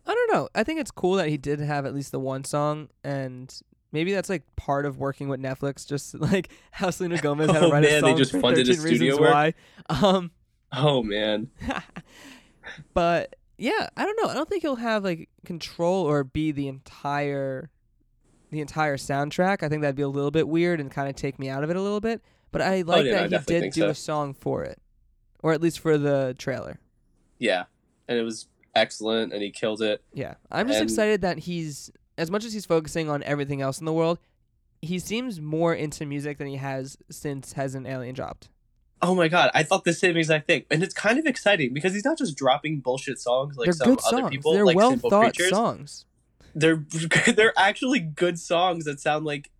I 0.07 0.15
don't 0.15 0.33
know. 0.33 0.49
I 0.55 0.63
think 0.65 0.81
it's 0.81 0.91
cool 0.91 1.15
that 1.15 1.29
he 1.29 1.37
did 1.37 1.59
have 1.61 1.85
at 1.87 1.95
least 1.95 2.13
the 2.13 2.21
one 2.21 2.45
song, 2.45 2.89
and 3.03 3.53
maybe 3.93 4.13
that's 4.13 4.29
like 4.29 4.43
part 4.57 4.87
of 4.87 4.99
working 4.99 5.29
with 5.29 5.41
Netflix. 5.41 5.87
Just 5.87 6.15
like 6.21 6.51
how 6.71 6.91
Selena 6.91 7.19
Gomez 7.23 7.51
had 7.51 7.61
to 7.61 7.67
Oh, 7.67 7.71
write 7.71 7.85
a 7.85 7.89
man, 7.89 8.03
they 8.03 8.11
song 8.11 8.17
just 8.17 8.31
for 8.33 8.41
funded 8.41 8.67
his 8.67 8.77
13 8.79 8.93
Reasons 8.93 9.15
studio 9.15 9.21
work? 9.21 9.33
Why. 9.33 9.55
Um, 9.89 10.31
Oh 10.73 11.03
man, 11.03 11.51
but 12.95 13.37
yeah, 13.59 13.89
I 13.97 14.05
don't 14.05 14.19
know. 14.23 14.29
I 14.29 14.35
don't 14.35 14.49
think 14.49 14.63
he'll 14.63 14.77
have 14.77 15.05
like 15.05 15.29
control 15.45 16.05
or 16.05 16.25
be 16.25 16.53
the 16.53 16.69
entire 16.69 17.71
the 18.51 18.61
entire 18.61 18.97
soundtrack. 18.97 19.63
I 19.63 19.69
think 19.69 19.83
that'd 19.83 19.97
be 19.97 20.03
a 20.03 20.09
little 20.09 20.31
bit 20.31 20.49
weird 20.49 20.81
and 20.81 20.91
kind 20.91 21.09
of 21.09 21.17
take 21.17 21.39
me 21.39 21.49
out 21.49 21.65
of 21.65 21.71
it 21.71 21.77
a 21.77 21.81
little 21.81 22.01
bit. 22.01 22.23
But 22.53 22.63
I 22.63 22.83
like 22.83 23.01
Oh, 23.01 23.05
yeah, 23.05 23.27
that 23.27 23.41
he 23.41 23.47
did 23.61 23.73
do 23.73 23.81
so. 23.83 23.89
a 23.89 23.95
song 23.95 24.35
for 24.35 24.63
it. 24.65 24.81
or 25.43 25.53
at 25.53 25.61
least 25.61 25.79
for 25.81 25.99
the 25.99 26.35
trailer. 26.39 26.79
Yeah, 27.39 27.65
and 28.09 28.19
it 28.19 28.23
was 28.23 28.49
excellent, 28.77 29.33
and 29.33 29.43
he 29.43 29.51
killed 29.51 29.83
it. 29.83 30.03
Yeah, 30.13 30.35
I'm 30.51 30.69
just 30.69 30.81
And- 30.81 30.89
excited 30.91 31.23
that 31.23 31.39
he's 31.41 31.91
as 32.19 32.31
much 32.31 32.45
as 32.45 32.53
he's 32.53 32.65
focusing 32.67 33.09
on 33.11 33.23
everything 33.25 33.61
else 33.61 33.79
in 33.79 33.85
the 33.87 33.93
world. 33.93 34.19
He 34.83 34.99
seems 34.99 35.41
more 35.41 35.75
into 35.75 36.05
music 36.07 36.39
than 36.39 36.47
he 36.47 36.57
has 36.57 36.97
since 37.11 37.53
Hesitant 37.55 37.87
Alien 37.87 38.15
dropped. 38.15 38.49
Oh 39.03 39.15
my 39.15 39.29
god, 39.29 39.51
I 39.55 39.63
thought 39.63 39.85
the 39.85 39.93
same 39.93 40.17
exact 40.17 40.47
thing, 40.47 40.65
and 40.71 40.83
it's 40.83 40.95
kind 40.95 41.19
of 41.19 41.27
exciting 41.27 41.75
because 41.75 41.93
he's 41.93 42.05
not 42.05 42.17
just 42.19 42.37
dropping 42.37 42.81
bullshit 42.81 43.19
songs 43.21 43.57
like 43.57 43.67
They're 43.67 43.73
some 43.75 43.89
good 43.89 43.99
other 44.07 44.19
songs. 44.23 44.31
people, 44.31 44.53
They're 44.55 44.65
like 44.65 44.77
well 44.77 44.91
Simple 44.91 45.11
thought 45.11 45.35
Creatures. 45.35 45.51
songs. 45.51 46.05
They're 46.55 46.85
they're 47.37 47.53
actually 47.59 48.01
good 48.01 48.39
songs 48.39 48.85
that 48.85 49.01
sound 49.01 49.25
like 49.27 49.51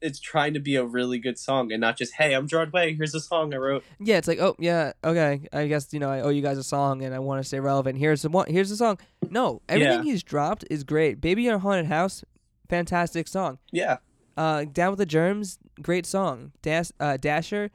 it's 0.00 0.18
trying 0.18 0.54
to 0.54 0.60
be 0.60 0.76
a 0.76 0.84
really 0.84 1.18
good 1.18 1.38
song 1.38 1.72
and 1.72 1.80
not 1.80 1.96
just 1.98 2.14
hey, 2.14 2.32
I'm 2.34 2.46
Gerard 2.48 2.72
Way. 2.72 2.94
Here's 2.94 3.14
a 3.14 3.20
song 3.20 3.52
I 3.52 3.58
wrote. 3.58 3.84
Yeah, 4.00 4.16
it's 4.18 4.28
like, 4.28 4.38
oh 4.38 4.56
yeah, 4.58 4.92
okay. 5.04 5.42
I 5.52 5.66
guess 5.66 5.92
you 5.92 6.00
know 6.00 6.10
I 6.10 6.20
owe 6.20 6.30
you 6.30 6.42
guys 6.42 6.58
a 6.58 6.62
song, 6.64 7.02
and 7.02 7.14
I 7.14 7.18
want 7.18 7.40
to 7.42 7.46
stay 7.46 7.60
relevant. 7.60 7.98
Here's 7.98 8.22
the 8.22 8.28
one. 8.30 8.46
Here's 8.48 8.70
the 8.70 8.76
song. 8.76 8.98
No, 9.30 9.60
everything 9.68 9.98
Yeah. 9.98 10.02
he's 10.04 10.22
dropped 10.22 10.64
is 10.70 10.84
great. 10.84 11.20
Baby 11.20 11.46
in 11.48 11.54
a 11.54 11.58
haunted 11.58 11.86
house, 11.86 12.24
fantastic 12.68 13.28
song. 13.28 13.58
Yeah, 13.72 13.98
Uh, 14.36 14.64
Down 14.64 14.90
with 14.90 14.98
the 14.98 15.06
Germs, 15.06 15.58
great 15.82 16.06
song. 16.06 16.52
Dash, 16.62 16.90
uh, 17.00 17.16
Dasher, 17.16 17.70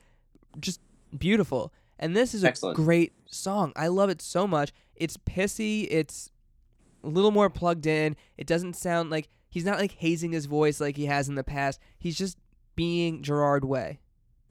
just 0.59 0.79
beautiful. 1.17 1.71
And 1.99 2.15
this 2.15 2.33
is 2.33 2.43
a 2.43 2.47
Excellent. 2.47 2.75
great 2.75 3.13
song. 3.29 3.71
I 3.75 3.87
love 3.87 4.09
it 4.09 4.21
so 4.21 4.47
much. 4.47 4.71
It's 4.95 5.15
pissy. 5.17 5.87
It's 5.91 6.31
a 7.03 7.07
little 7.07 7.31
more 7.31 7.49
plugged 7.49 7.85
in. 7.85 8.15
It 8.37 8.47
doesn't 8.47 8.75
sound 8.75 9.09
like 9.09 9.29
he's 9.53 9.65
not 9.65 9.77
like 9.77 9.91
hazing 9.93 10.31
his 10.31 10.47
voice 10.47 10.81
like 10.81 10.97
he 10.97 11.05
has 11.05 11.29
in 11.29 11.35
the 11.35 11.43
past. 11.43 11.79
He's 11.99 12.17
just 12.17 12.37
being 12.75 13.21
Gerard 13.21 13.63
Way. 13.63 13.99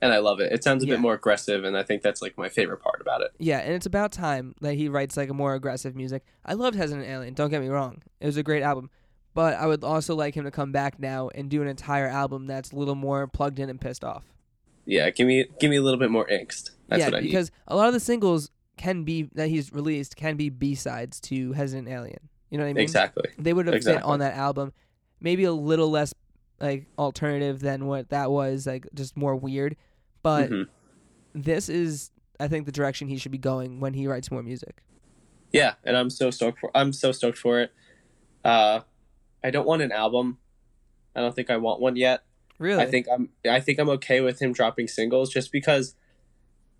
and 0.01 0.13
I 0.13 0.19
love 0.19 0.41
it. 0.41 0.53
It 0.53 0.65
sounds 0.65 0.83
a 0.83 0.87
Yeah. 0.87 0.95
bit 0.95 1.01
more 1.01 1.15
aggressive, 1.15 1.63
and 1.65 1.77
I 1.77 1.83
think 1.85 2.03
that's 2.03 2.21
like 2.23 2.37
my 2.37 2.49
favorite 2.49 2.79
part 2.83 3.01
about 3.01 3.21
it. 3.21 3.31
Yeah, 3.39 3.59
and 3.59 3.73
it's 3.73 3.87
about 3.87 4.11
time 4.13 4.55
that 4.61 4.75
he 4.75 4.89
writes 4.89 5.17
like 5.17 5.29
a 5.29 5.35
more 5.35 5.55
aggressive 5.55 5.95
music. 5.95 6.25
I 6.45 6.55
loved 6.55 6.77
Hesitant 6.77 7.07
Alien. 7.07 7.35
Don't 7.35 7.51
get 7.51 7.61
me 7.61 7.69
wrong; 7.69 8.03
it 8.21 8.27
was 8.27 8.37
a 8.37 8.43
great 8.43 8.63
album. 8.65 8.91
But 9.35 9.55
I 9.55 9.67
would 9.67 9.83
also 9.85 10.15
like 10.17 10.35
him 10.35 10.45
to 10.45 10.51
come 10.51 10.73
back 10.73 10.99
now 10.99 11.29
and 11.35 11.49
do 11.49 11.63
an 11.63 11.69
entire 11.69 12.09
album 12.09 12.47
that's 12.47 12.73
a 12.73 12.77
little 12.77 12.95
more 12.97 13.27
plugged 13.29 13.59
in 13.61 13.71
and 13.71 13.81
pissed 13.81 14.03
off. 14.05 14.25
Yeah, 14.87 15.09
give 15.11 15.27
me 15.29 15.45
give 15.61 15.71
me 15.71 15.77
a 15.77 15.83
little 15.83 16.01
bit 16.01 16.11
more 16.11 16.27
angst. 16.27 16.71
That's 16.89 16.99
yeah, 17.01 17.07
what 17.07 17.15
I 17.15 17.21
need. 17.21 17.27
because 17.29 17.51
a 17.69 17.77
lot 17.77 17.87
of 17.87 17.95
the 17.95 18.01
singles 18.01 18.51
can 18.77 19.05
be 19.05 19.31
that 19.35 19.49
he's 19.49 19.73
released 19.73 20.17
can 20.17 20.37
be 20.37 20.49
B 20.49 20.75
sides 20.75 21.21
to 21.21 21.53
Hesitant 21.53 21.87
Alien. 21.89 22.29
You 22.51 22.59
know 22.59 22.65
what 22.65 22.71
I 22.71 22.73
mean? 22.73 22.83
Exactly. 22.83 23.31
They 23.39 23.53
would 23.53 23.67
have 23.69 23.83
fit 23.85 24.03
on 24.03 24.19
that 24.19 24.35
album. 24.35 24.73
Maybe 25.23 25.45
a 25.45 25.53
little 25.53 25.91
less 25.91 26.13
like 26.61 26.87
alternative 26.99 27.61
than 27.61 27.87
what 27.87 28.11
that 28.11 28.31
was, 28.31 28.67
like 28.67 28.87
just 28.95 29.17
more 29.17 29.35
weird. 29.35 29.77
But 30.23 30.51
Mhm. 30.51 30.69
this 31.35 31.69
is, 31.69 32.11
I 32.39 32.49
think, 32.49 32.67
the 32.67 32.73
direction 32.73 33.09
he 33.09 33.17
should 33.17 33.33
be 33.33 33.39
going 33.39 33.81
when 33.81 33.95
he 33.95 34.07
writes 34.07 34.31
more 34.31 34.43
music. 34.43 34.83
Yeah, 35.53 35.75
and 35.85 35.97
I'm 35.97 36.11
so 36.11 36.31
stoked 36.31 36.61
for. 36.61 36.71
I'm 36.75 36.93
so 36.93 37.13
stoked 37.13 37.39
for 37.39 37.61
it. 37.61 37.73
Uh, 38.45 38.81
I 39.45 39.51
don't 39.51 39.67
want 39.67 39.83
an 39.83 39.93
album. 39.93 40.39
I 41.15 41.21
don't 41.21 41.35
think 41.35 41.51
I 41.51 41.57
want 41.57 41.81
one 41.81 41.97
yet. 41.97 42.23
Really? 42.59 42.81
I 42.83 42.87
think 42.87 43.07
I'm. 43.13 43.31
I 43.49 43.61
think 43.61 43.79
I'm 43.79 43.89
okay 43.91 44.21
with 44.21 44.41
him 44.41 44.53
dropping 44.53 44.89
singles 44.89 45.31
just 45.31 45.51
because 45.53 45.95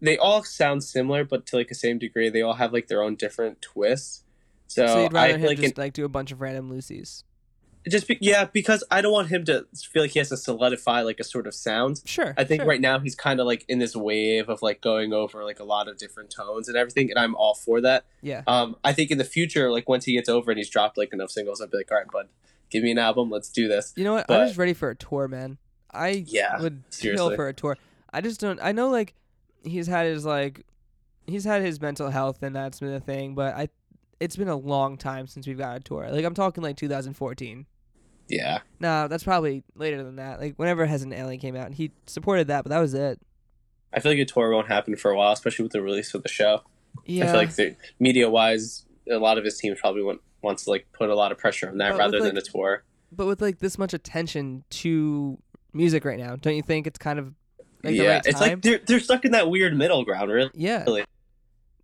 they 0.01 0.17
all 0.17 0.43
sound 0.45 0.85
similar, 0.85 1.25
but 1.25 1.45
to 1.47 1.57
like 1.57 1.69
the 1.69 1.75
same 1.75 1.99
degree, 1.99 2.29
they 2.29 2.41
all 2.43 2.55
have 2.55 2.73
like 2.73 2.87
their 2.89 3.03
own 3.03 3.15
different 3.17 3.61
twists. 3.63 4.25
So, 4.69 4.87
So 4.87 5.03
you'd 5.03 5.13
rather 5.13 5.33
feel 5.35 5.39
him 5.41 5.47
like 5.49 5.59
just 5.59 5.73
it, 5.73 5.79
like 5.79 5.93
do 5.93 6.05
a 6.05 6.09
bunch 6.09 6.33
of 6.33 6.41
random 6.41 6.71
Lucy's. 6.71 7.25
Just 7.89 8.07
be, 8.07 8.17
yeah, 8.21 8.45
because 8.45 8.85
I 8.91 9.01
don't 9.01 9.13
want 9.13 9.29
him 9.29 9.45
to 9.47 9.67
feel 9.91 10.03
like 10.03 10.13
he 10.13 10.19
has 10.21 10.29
to 10.29 10.37
solidify 10.37 11.03
like 11.03 11.19
a 11.21 11.25
sort 11.25 11.47
of 11.47 11.55
sound. 11.55 12.03
Sure. 12.05 12.35
I 12.37 12.45
think 12.45 12.63
sure. 12.63 12.69
right 12.69 12.81
now 12.81 12.99
he's 13.01 13.15
kind 13.15 13.41
of 13.41 13.47
like 13.47 13.65
in 13.69 13.79
this 13.79 13.97
wave 13.97 14.49
of 14.49 14.63
like 14.63 14.81
going 14.81 15.13
over 15.13 15.43
like 15.45 15.59
a 15.61 15.65
lot 15.65 15.89
of 15.89 15.99
different 15.99 16.31
tones 16.31 16.69
and 16.69 16.77
everything, 16.77 17.11
and 17.11 17.19
I'm 17.19 17.35
all 17.35 17.55
for 17.55 17.81
that. 17.81 18.05
Yeah. 18.21 18.43
Um, 18.47 18.77
I 18.85 18.93
think 18.93 19.11
in 19.11 19.19
the 19.19 19.25
future, 19.25 19.71
like 19.71 19.89
once 19.89 20.05
he 20.05 20.13
gets 20.15 20.29
over 20.29 20.51
and 20.51 20.59
he's 20.59 20.71
dropped 20.71 20.97
like 20.97 21.13
enough 21.13 21.31
singles, 21.31 21.61
I'd 21.61 21.71
be 21.71 21.79
like, 21.79 21.91
all 21.91 21.99
right, 21.99 22.07
bud, 22.09 22.29
give 22.71 22.83
me 22.85 22.91
an 22.93 22.99
album, 22.99 23.31
let's 23.31 23.49
do 23.49 23.69
this. 23.69 23.93
You 23.97 24.05
know 24.05 24.15
what? 24.15 24.27
but- 24.27 24.41
I'm 24.41 24.47
just 24.47 24.59
ready 24.59 24.75
for 24.75 24.91
a 24.91 24.95
tour, 24.97 25.29
man. 25.29 25.59
I 25.95 26.25
Yeah, 26.27 26.61
would 26.61 26.85
seriously. 26.89 27.17
kill 27.29 27.37
for 27.37 27.49
a 27.49 27.53
tour. 27.53 27.77
I 28.13 28.21
just 28.21 28.41
don't. 28.41 28.59
I 28.63 28.73
know 28.73 28.89
like 28.89 29.15
he's 29.63 29.87
had 29.87 30.07
his 30.07 30.25
like 30.25 30.65
he's 31.27 31.45
had 31.45 31.63
his 31.63 31.81
mental 31.81 32.11
health 32.11 32.43
and 32.43 32.55
that's 32.57 32.81
been 32.81 32.93
a 32.95 33.01
thing, 33.01 33.35
but 33.35 33.55
I 33.55 33.69
it's 34.21 34.37
been 34.37 34.49
a 34.49 34.57
long 34.57 34.97
time 34.97 35.27
since 35.27 35.47
we've 35.47 35.59
got 35.59 35.77
a 35.77 35.81
tour. 35.81 36.09
Like 36.11 36.25
I'm 36.25 36.35
talking 36.35 36.63
like 36.63 36.77
2014. 36.77 37.67
Yeah, 38.33 38.61
No, 38.81 39.09
that's 39.09 39.23
probably 39.25 39.63
later 39.77 40.03
than 40.03 40.17
that. 40.17 40.41
Like 40.41 40.55
whenever 40.57 40.87
Hesitant 40.87 41.15
Alien 41.19 41.39
came 41.41 41.55
out, 41.55 41.67
and 41.67 41.75
he 41.75 41.91
supported 42.07 42.47
that, 42.49 42.65
but 42.65 42.71
that 42.71 42.79
was 42.81 42.95
it. 42.95 43.21
I 43.93 44.01
feel 44.01 44.11
like 44.13 44.19
a 44.21 44.25
tour 44.25 44.51
won't 44.51 44.69
happen 44.69 44.97
for 44.97 45.11
a 45.11 45.17
while, 45.17 45.33
especially 45.33 45.65
with 45.65 45.73
the 45.73 45.83
release 45.83 46.15
of 46.15 46.23
the 46.23 46.29
show. 46.31 46.63
Yeah. 47.05 47.25
I 47.25 47.27
feel 47.29 47.37
like 47.37 47.55
the 47.57 47.77
media 48.01 48.31
wise, 48.31 48.87
a 49.11 49.19
lot 49.19 49.37
of 49.39 49.45
his 49.45 49.59
teams 49.59 49.79
probably 49.79 50.03
want, 50.03 50.21
wants 50.43 50.65
to 50.65 50.71
like 50.71 50.87
put 50.93 51.11
a 51.11 51.15
lot 51.15 51.31
of 51.31 51.37
pressure 51.39 51.69
on 51.69 51.77
that 51.79 51.91
But 51.93 51.99
rather 51.99 52.21
like- 52.21 52.29
than 52.31 52.39
a 52.39 52.43
tour. 52.43 52.85
but 53.13 53.27
with 53.27 53.43
like 53.43 53.59
this 53.59 53.77
much 53.79 53.93
attention 53.93 54.65
to 54.71 55.39
music 55.75 56.05
right 56.07 56.19
now, 56.19 56.37
don't 56.37 56.57
you 56.57 56.63
think 56.63 56.87
it's 56.87 56.99
kind 56.99 57.19
of 57.19 57.35
like 57.85 57.97
the 57.97 58.05
yeah, 58.05 58.13
right 58.15 58.23
it's 58.27 58.41
like 58.41 58.63
they're 58.63 58.81
they're 58.87 59.01
stuck 59.01 59.25
in 59.27 59.33
that 59.33 59.51
weird 59.51 59.77
middle 59.77 60.05
ground, 60.05 60.31
really. 60.31 60.51
Yeah. 60.55 60.85
Really. 60.85 61.05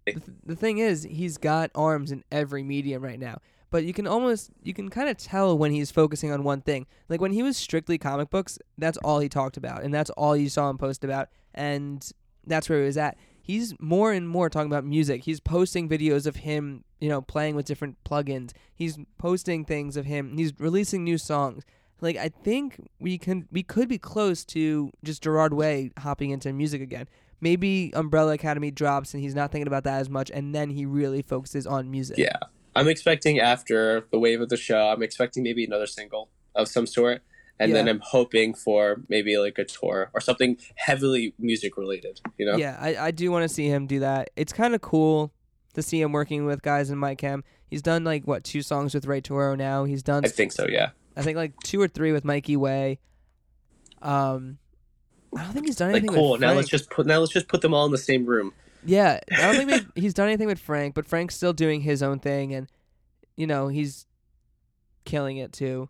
The, 0.06 0.12
th- 0.12 0.22
the 0.46 0.56
thing 0.56 0.78
is, 0.78 1.02
he's 1.02 1.36
got 1.36 1.70
arms 1.74 2.10
in 2.12 2.24
every 2.32 2.62
medium 2.62 3.02
right 3.04 3.18
now. 3.18 3.38
But 3.70 3.84
you 3.84 3.92
can 3.92 4.06
almost, 4.06 4.50
you 4.62 4.72
can 4.72 4.88
kind 4.88 5.08
of 5.08 5.16
tell 5.16 5.56
when 5.56 5.72
he's 5.72 5.90
focusing 5.90 6.30
on 6.32 6.42
one 6.42 6.62
thing. 6.62 6.86
Like 7.08 7.20
when 7.20 7.32
he 7.32 7.42
was 7.42 7.56
strictly 7.56 7.98
comic 7.98 8.30
books, 8.30 8.58
that's 8.78 8.98
all 8.98 9.18
he 9.18 9.28
talked 9.28 9.56
about, 9.56 9.82
and 9.82 9.92
that's 9.92 10.10
all 10.10 10.36
you 10.36 10.48
saw 10.48 10.70
him 10.70 10.78
post 10.78 11.04
about, 11.04 11.28
and 11.54 12.08
that's 12.46 12.68
where 12.68 12.80
he 12.80 12.86
was 12.86 12.96
at. 12.96 13.16
He's 13.42 13.74
more 13.80 14.12
and 14.12 14.28
more 14.28 14.50
talking 14.50 14.70
about 14.70 14.84
music. 14.84 15.24
He's 15.24 15.40
posting 15.40 15.88
videos 15.88 16.26
of 16.26 16.36
him, 16.36 16.84
you 17.00 17.08
know, 17.08 17.22
playing 17.22 17.56
with 17.56 17.66
different 17.66 17.96
plugins. 18.04 18.52
He's 18.74 18.98
posting 19.18 19.64
things 19.64 19.96
of 19.96 20.04
him. 20.04 20.36
He's 20.36 20.52
releasing 20.58 21.04
new 21.04 21.18
songs. 21.18 21.64
Like 22.00 22.16
I 22.16 22.28
think 22.28 22.88
we 23.00 23.18
can, 23.18 23.48
we 23.50 23.62
could 23.62 23.88
be 23.88 23.98
close 23.98 24.44
to 24.46 24.90
just 25.02 25.22
Gerard 25.22 25.54
Way 25.54 25.90
hopping 25.98 26.30
into 26.30 26.52
music 26.52 26.80
again 26.80 27.08
maybe 27.40 27.92
Umbrella 27.94 28.32
Academy 28.32 28.70
drops 28.70 29.14
and 29.14 29.22
he's 29.22 29.34
not 29.34 29.52
thinking 29.52 29.66
about 29.66 29.84
that 29.84 30.00
as 30.00 30.08
much, 30.08 30.30
and 30.30 30.54
then 30.54 30.70
he 30.70 30.86
really 30.86 31.22
focuses 31.22 31.66
on 31.66 31.90
music. 31.90 32.18
Yeah, 32.18 32.38
I'm 32.78 32.88
expecting 32.88 33.40
after 33.40 34.06
the 34.10 34.18
wave 34.18 34.40
of 34.40 34.48
the 34.48 34.56
show, 34.56 34.88
I'm 34.88 35.02
expecting 35.02 35.42
maybe 35.42 35.64
another 35.64 35.86
single 35.86 36.30
of 36.54 36.68
some 36.68 36.86
sort, 36.86 37.22
and 37.58 37.74
then 37.74 37.88
I'm 37.88 38.00
hoping 38.02 38.54
for 38.54 39.02
maybe 39.08 39.36
like 39.36 39.58
a 39.58 39.64
tour 39.64 40.10
or 40.14 40.20
something 40.20 40.56
heavily 40.76 41.34
music 41.38 41.76
related. 41.76 42.20
You 42.36 42.46
know? 42.46 42.56
Yeah, 42.56 42.76
I, 42.80 42.96
I 42.96 43.10
do 43.10 43.30
want 43.30 43.42
to 43.42 43.48
see 43.48 43.66
him 43.68 43.86
do 43.86 44.00
that. 44.00 44.30
It's 44.36 44.52
kind 44.52 44.74
of 44.74 44.80
cool 44.80 45.32
to 45.74 45.82
see 45.82 46.00
him 46.00 46.12
working 46.12 46.46
with 46.46 46.62
guys 46.62 46.90
in 46.90 46.98
My 46.98 47.14
Chem. 47.14 47.44
He's 47.66 47.82
done 47.82 48.04
like 48.04 48.26
what 48.26 48.44
two 48.44 48.62
songs 48.62 48.94
with 48.94 49.06
Ray 49.06 49.20
Toro 49.20 49.54
now. 49.54 49.84
He's 49.84 50.02
done 50.02 50.24
I 50.24 50.28
think 50.28 50.52
so. 50.52 50.66
Yeah. 50.68 50.90
I 51.16 51.22
think 51.22 51.36
like 51.36 51.52
two 51.64 51.80
or 51.80 51.88
three 51.88 52.12
with 52.12 52.24
Mikey 52.24 52.56
Way. 52.56 53.00
Um, 54.00 54.58
I 55.36 55.42
don't 55.42 55.52
think 55.52 55.66
he's 55.66 55.76
done 55.76 55.92
Like 55.92 56.02
anything. 56.02 56.16
cool. 56.16 56.32
With 56.32 56.40
Now 56.40 56.52
let's 56.52 56.68
just 56.68 56.90
put 56.90 57.06
now 57.06 57.18
let's 57.18 57.32
just 57.32 57.48
put 57.48 57.60
them 57.60 57.74
all 57.74 57.84
in 57.86 57.92
the 57.92 57.98
same 57.98 58.24
room. 58.24 58.52
Yeah, 58.88 59.20
I 59.32 59.52
don't 59.52 59.66
think 59.66 59.92
we- 59.94 60.00
he's 60.02 60.14
done 60.14 60.28
anything 60.28 60.46
with 60.48 60.58
Frank, 60.58 60.94
but 60.94 61.06
Frank's 61.06 61.34
still 61.36 61.52
doing 61.52 61.82
his 61.82 62.02
own 62.02 62.18
thing, 62.18 62.54
and 62.54 62.68
you 63.36 63.46
know 63.46 63.68
he's 63.68 64.06
killing 65.04 65.36
it 65.36 65.52
too. 65.52 65.88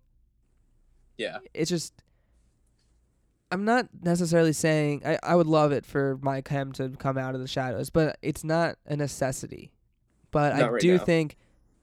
Yeah. 1.17 1.39
It's 1.55 1.71
just 1.71 1.93
I'm 3.51 3.65
not 3.65 3.89
necessarily 4.03 4.53
saying 4.53 5.03
I, 5.07 5.19
I 5.23 5.35
would 5.35 5.47
love 5.47 5.73
it 5.73 5.87
for 5.87 6.19
My 6.23 6.41
Chem 6.43 6.73
to 6.73 6.91
come 6.91 7.17
out 7.17 7.35
of 7.35 7.41
the 7.41 7.49
shadows, 7.49 7.89
but 7.91 8.19
it's 8.21 8.45
not 8.45 8.77
a 8.87 8.97
necessity. 8.97 9.73
But 10.31 10.53
I 10.53 10.69
right 10.69 10.81
do 10.81 10.99
now. 10.99 11.05
think 11.05 11.37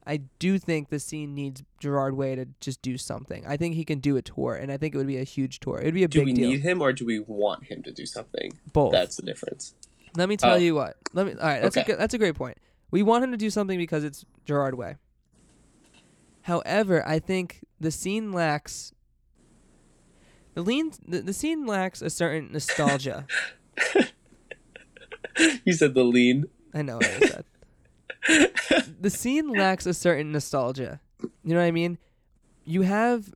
I 0.06 0.18
do 0.38 0.58
think 0.58 0.88
the 0.90 1.00
scene 1.00 1.34
needs 1.34 1.64
Gerard 1.80 2.14
Way 2.16 2.36
to 2.36 2.46
just 2.60 2.80
do 2.80 2.96
something. 2.96 3.44
I 3.44 3.56
think 3.56 3.74
he 3.74 3.84
can 3.84 3.98
do 3.98 4.16
a 4.16 4.22
tour, 4.22 4.54
and 4.54 4.70
I 4.70 4.76
think 4.76 4.94
it 4.94 4.98
would 4.98 5.08
be 5.08 5.18
a 5.18 5.24
huge 5.24 5.58
tour. 5.58 5.80
It 5.80 5.86
would 5.86 5.94
be 5.94 6.04
a 6.04 6.08
Do 6.08 6.20
big 6.24 6.26
deal. 6.26 6.34
Do 6.36 6.42
we 6.42 6.54
need 6.54 6.62
him 6.62 6.80
or 6.80 6.92
do 6.92 7.04
we 7.04 7.18
want 7.18 7.64
him 7.64 7.82
to 7.82 7.90
do 7.90 8.06
something? 8.06 8.52
Both. 8.72 8.92
That's 8.92 9.16
the 9.16 9.22
difference. 9.22 9.74
Let 10.16 10.28
me 10.28 10.36
tell 10.36 10.54
Oh. 10.54 10.56
you 10.56 10.74
what. 10.74 10.96
Let 11.12 11.26
me. 11.26 11.32
All 11.32 11.38
right, 11.46 11.60
that's 11.62 11.76
a 11.76 11.80
Okay. 11.80 11.92
good, 11.92 12.00
that's 12.00 12.14
a 12.14 12.18
great 12.18 12.34
point. 12.34 12.58
We 12.90 13.02
want 13.02 13.24
him 13.24 13.30
to 13.32 13.36
do 13.36 13.50
something 13.50 13.78
because 13.78 14.04
it's 14.04 14.24
Gerard 14.44 14.74
Way. 14.76 14.96
However, 16.42 17.06
I 17.06 17.18
think 17.18 17.64
the 17.80 17.90
scene 17.90 18.32
lacks. 18.32 18.92
The 20.54 20.62
lean, 20.62 20.92
the, 21.06 21.20
the 21.20 21.32
scene 21.32 21.66
lacks 21.66 22.00
a 22.00 22.08
certain 22.08 22.50
nostalgia. 22.52 23.26
you 25.64 25.72
said 25.72 25.94
the 25.94 26.04
lean. 26.04 26.46
I 26.72 26.82
know 26.82 26.96
what 26.96 27.06
I 27.06 27.20
said. 27.26 27.44
the 29.00 29.10
scene 29.10 29.48
lacks 29.52 29.86
a 29.86 29.94
certain 29.94 30.32
nostalgia. 30.32 31.00
You 31.20 31.30
know 31.54 31.56
what 31.56 31.66
I 31.66 31.70
mean? 31.72 31.98
You 32.64 32.82
have 32.82 33.32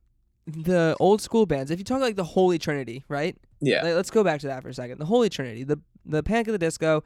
the 0.47 0.95
old 0.99 1.21
school 1.21 1.45
bands. 1.45 1.71
If 1.71 1.79
you 1.79 1.85
talk 1.85 2.01
like 2.01 2.15
the 2.15 2.23
Holy 2.23 2.57
Trinity, 2.57 3.03
right? 3.07 3.35
Yeah. 3.59 3.83
Like, 3.83 3.93
let's 3.95 4.11
go 4.11 4.23
back 4.23 4.39
to 4.41 4.47
that 4.47 4.63
for 4.63 4.69
a 4.69 4.73
second. 4.73 4.97
The 4.99 5.05
Holy 5.05 5.29
Trinity, 5.29 5.63
the 5.63 5.79
the 6.05 6.23
Panic 6.23 6.47
of 6.47 6.53
the 6.53 6.57
Disco, 6.57 7.03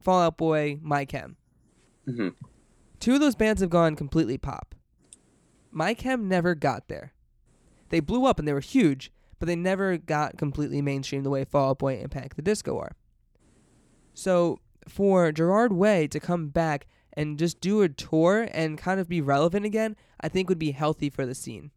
Fallout 0.00 0.36
Boy, 0.36 0.78
My 0.82 1.04
Chem. 1.04 1.36
hmm 2.04 2.28
Two 2.98 3.14
of 3.14 3.20
those 3.20 3.34
bands 3.34 3.60
have 3.60 3.70
gone 3.70 3.94
completely 3.94 4.38
pop. 4.38 4.74
My 5.70 5.92
Chem 5.92 6.28
never 6.28 6.54
got 6.54 6.88
there. 6.88 7.12
They 7.90 8.00
blew 8.00 8.24
up 8.24 8.38
and 8.38 8.48
they 8.48 8.52
were 8.52 8.60
huge, 8.60 9.12
but 9.38 9.46
they 9.46 9.56
never 9.56 9.98
got 9.98 10.38
completely 10.38 10.80
mainstream 10.80 11.22
the 11.22 11.30
way 11.30 11.44
Fall 11.44 11.70
Out 11.70 11.78
Boy 11.78 11.98
and 12.00 12.10
Panic 12.10 12.34
the 12.34 12.42
Disco 12.42 12.78
are. 12.78 12.92
So 14.14 14.60
for 14.88 15.30
Gerard 15.32 15.72
Way 15.72 16.06
to 16.08 16.18
come 16.18 16.48
back 16.48 16.86
and 17.12 17.38
just 17.38 17.60
do 17.60 17.82
a 17.82 17.88
tour 17.88 18.48
and 18.52 18.78
kind 18.78 18.98
of 19.00 19.08
be 19.08 19.20
relevant 19.20 19.66
again, 19.66 19.96
I 20.20 20.28
think 20.28 20.48
would 20.48 20.58
be 20.58 20.72
healthy 20.72 21.10
for 21.10 21.26
the 21.26 21.34
scene. 21.34 21.70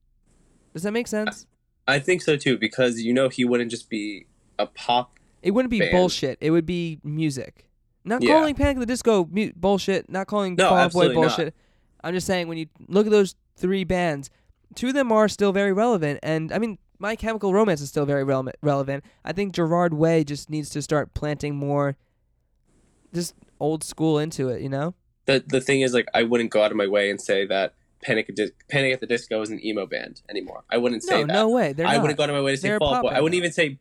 Does 0.73 0.83
that 0.83 0.91
make 0.91 1.07
sense? 1.07 1.47
I 1.87 1.99
think 1.99 2.21
so 2.21 2.37
too 2.37 2.57
because 2.57 3.01
you 3.01 3.13
know 3.13 3.29
he 3.29 3.43
wouldn't 3.43 3.71
just 3.71 3.89
be 3.89 4.27
a 4.57 4.67
pop. 4.67 5.18
It 5.41 5.51
wouldn't 5.51 5.69
be 5.71 5.79
band. 5.79 5.91
bullshit. 5.91 6.37
It 6.41 6.51
would 6.51 6.65
be 6.65 6.99
music. 7.03 7.65
Not 8.05 8.21
Yeah. 8.23 8.33
calling 8.33 8.55
Panic 8.55 8.77
at 8.77 8.79
the 8.81 8.85
Disco 8.85 9.27
mu- 9.31 9.51
bullshit. 9.55 10.09
Not 10.09 10.27
calling 10.27 10.55
No, 10.55 10.69
Fall 10.69 10.77
Out 10.77 10.79
Boy 10.79 10.85
absolutely 11.05 11.15
not. 11.15 11.21
bullshit. 11.37 11.55
I'm 12.03 12.13
just 12.13 12.27
saying 12.27 12.47
when 12.47 12.57
you 12.57 12.67
look 12.87 13.05
at 13.05 13.11
those 13.11 13.35
three 13.57 13.83
bands, 13.83 14.29
two 14.75 14.87
of 14.89 14.93
them 14.93 15.11
are 15.11 15.27
still 15.27 15.51
very 15.51 15.73
relevant. 15.73 16.19
And 16.23 16.51
I 16.51 16.59
mean, 16.59 16.77
My 17.01 17.15
Chemical 17.15 17.53
Romance 17.53 17.79
is 17.79 17.87
still 17.89 18.05
very 18.05 18.25
rele- 18.25 18.51
relevant. 18.61 19.05
I 19.23 19.31
think 19.31 19.53
Gerard 19.53 19.93
Way 19.93 20.23
just 20.25 20.49
needs 20.49 20.69
to 20.71 20.81
start 20.81 21.13
planting 21.13 21.55
more, 21.55 21.95
just 23.13 23.35
old 23.59 23.83
school 23.83 24.19
into 24.19 24.49
it. 24.49 24.61
You 24.61 24.69
know? 24.69 24.93
The 25.25 25.43
the 25.47 25.61
thing 25.61 25.81
is 25.81 25.93
like 25.93 26.07
I 26.13 26.23
wouldn't 26.23 26.49
go 26.51 26.61
out 26.63 26.71
of 26.71 26.77
my 26.77 26.87
way 26.87 27.09
and 27.09 27.19
say 27.21 27.45
that 27.47 27.73
Panic 28.01 28.27
at, 28.29 28.35
Dis- 28.35 28.51
Panic 28.69 28.93
at 28.93 28.99
the 29.01 29.07
Disco 29.07 29.41
is 29.41 29.49
an 29.49 29.63
emo 29.65 29.85
band 29.85 30.21
anymore. 30.29 30.63
I 30.69 30.77
wouldn't 30.77 31.03
say 31.03 31.21
No, 31.21 31.27
that. 31.27 31.33
no 31.33 31.49
way. 31.49 31.73
They're 31.73 31.85
I 31.85 31.93
not. 31.95 32.01
wouldn't 32.01 32.17
go 32.17 32.23
out 32.23 32.29
of 32.29 32.35
my 32.35 32.41
way 32.41 32.51
to 32.51 32.57
say 32.57 32.69
They're 32.69 32.79
Fall 32.79 33.01
Boy. 33.01 33.09
I 33.09 33.21
wouldn't 33.21 33.37
even 33.37 33.51
say 33.51 33.77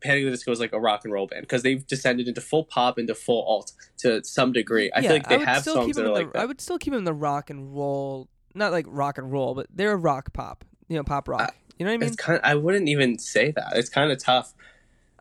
Panic 0.00 0.22
at 0.22 0.26
the 0.26 0.30
Disco 0.32 0.52
is 0.52 0.60
like 0.60 0.72
a 0.72 0.80
rock 0.80 1.04
and 1.04 1.12
roll 1.12 1.26
band 1.26 1.42
because 1.42 1.62
they've 1.62 1.86
descended 1.86 2.28
into 2.28 2.40
full 2.40 2.64
pop 2.64 2.98
into 2.98 3.14
full 3.14 3.42
alt 3.44 3.72
to 3.98 4.22
some 4.24 4.52
degree. 4.52 4.90
I 4.92 5.00
yeah, 5.00 5.08
feel 5.08 5.16
like 5.16 5.28
they 5.28 5.38
have 5.38 5.64
songs 5.64 5.96
that 5.96 6.02
are 6.02 6.06
in 6.06 6.12
like 6.12 6.32
that. 6.32 6.42
I 6.42 6.44
would 6.44 6.60
still 6.60 6.78
keep 6.78 6.92
them 6.92 6.98
in 6.98 7.04
the 7.04 7.14
rock 7.14 7.50
and 7.50 7.74
roll, 7.74 8.28
not 8.54 8.72
like 8.72 8.86
rock 8.88 9.18
and 9.18 9.32
roll, 9.32 9.54
but 9.54 9.66
they're 9.72 9.92
a 9.92 9.96
rock 9.96 10.32
pop. 10.32 10.64
You 10.88 10.96
know, 10.96 11.04
pop 11.04 11.28
rock. 11.28 11.40
Uh, 11.40 11.46
you 11.78 11.84
know 11.84 11.90
what 11.90 11.94
I 11.94 11.98
mean? 11.98 12.08
it's 12.08 12.16
kind. 12.16 12.40
I 12.42 12.54
wouldn't 12.54 12.88
even 12.88 13.18
say 13.18 13.50
that. 13.52 13.72
It's 13.74 13.88
kind 13.88 14.12
of 14.12 14.18
tough. 14.18 14.54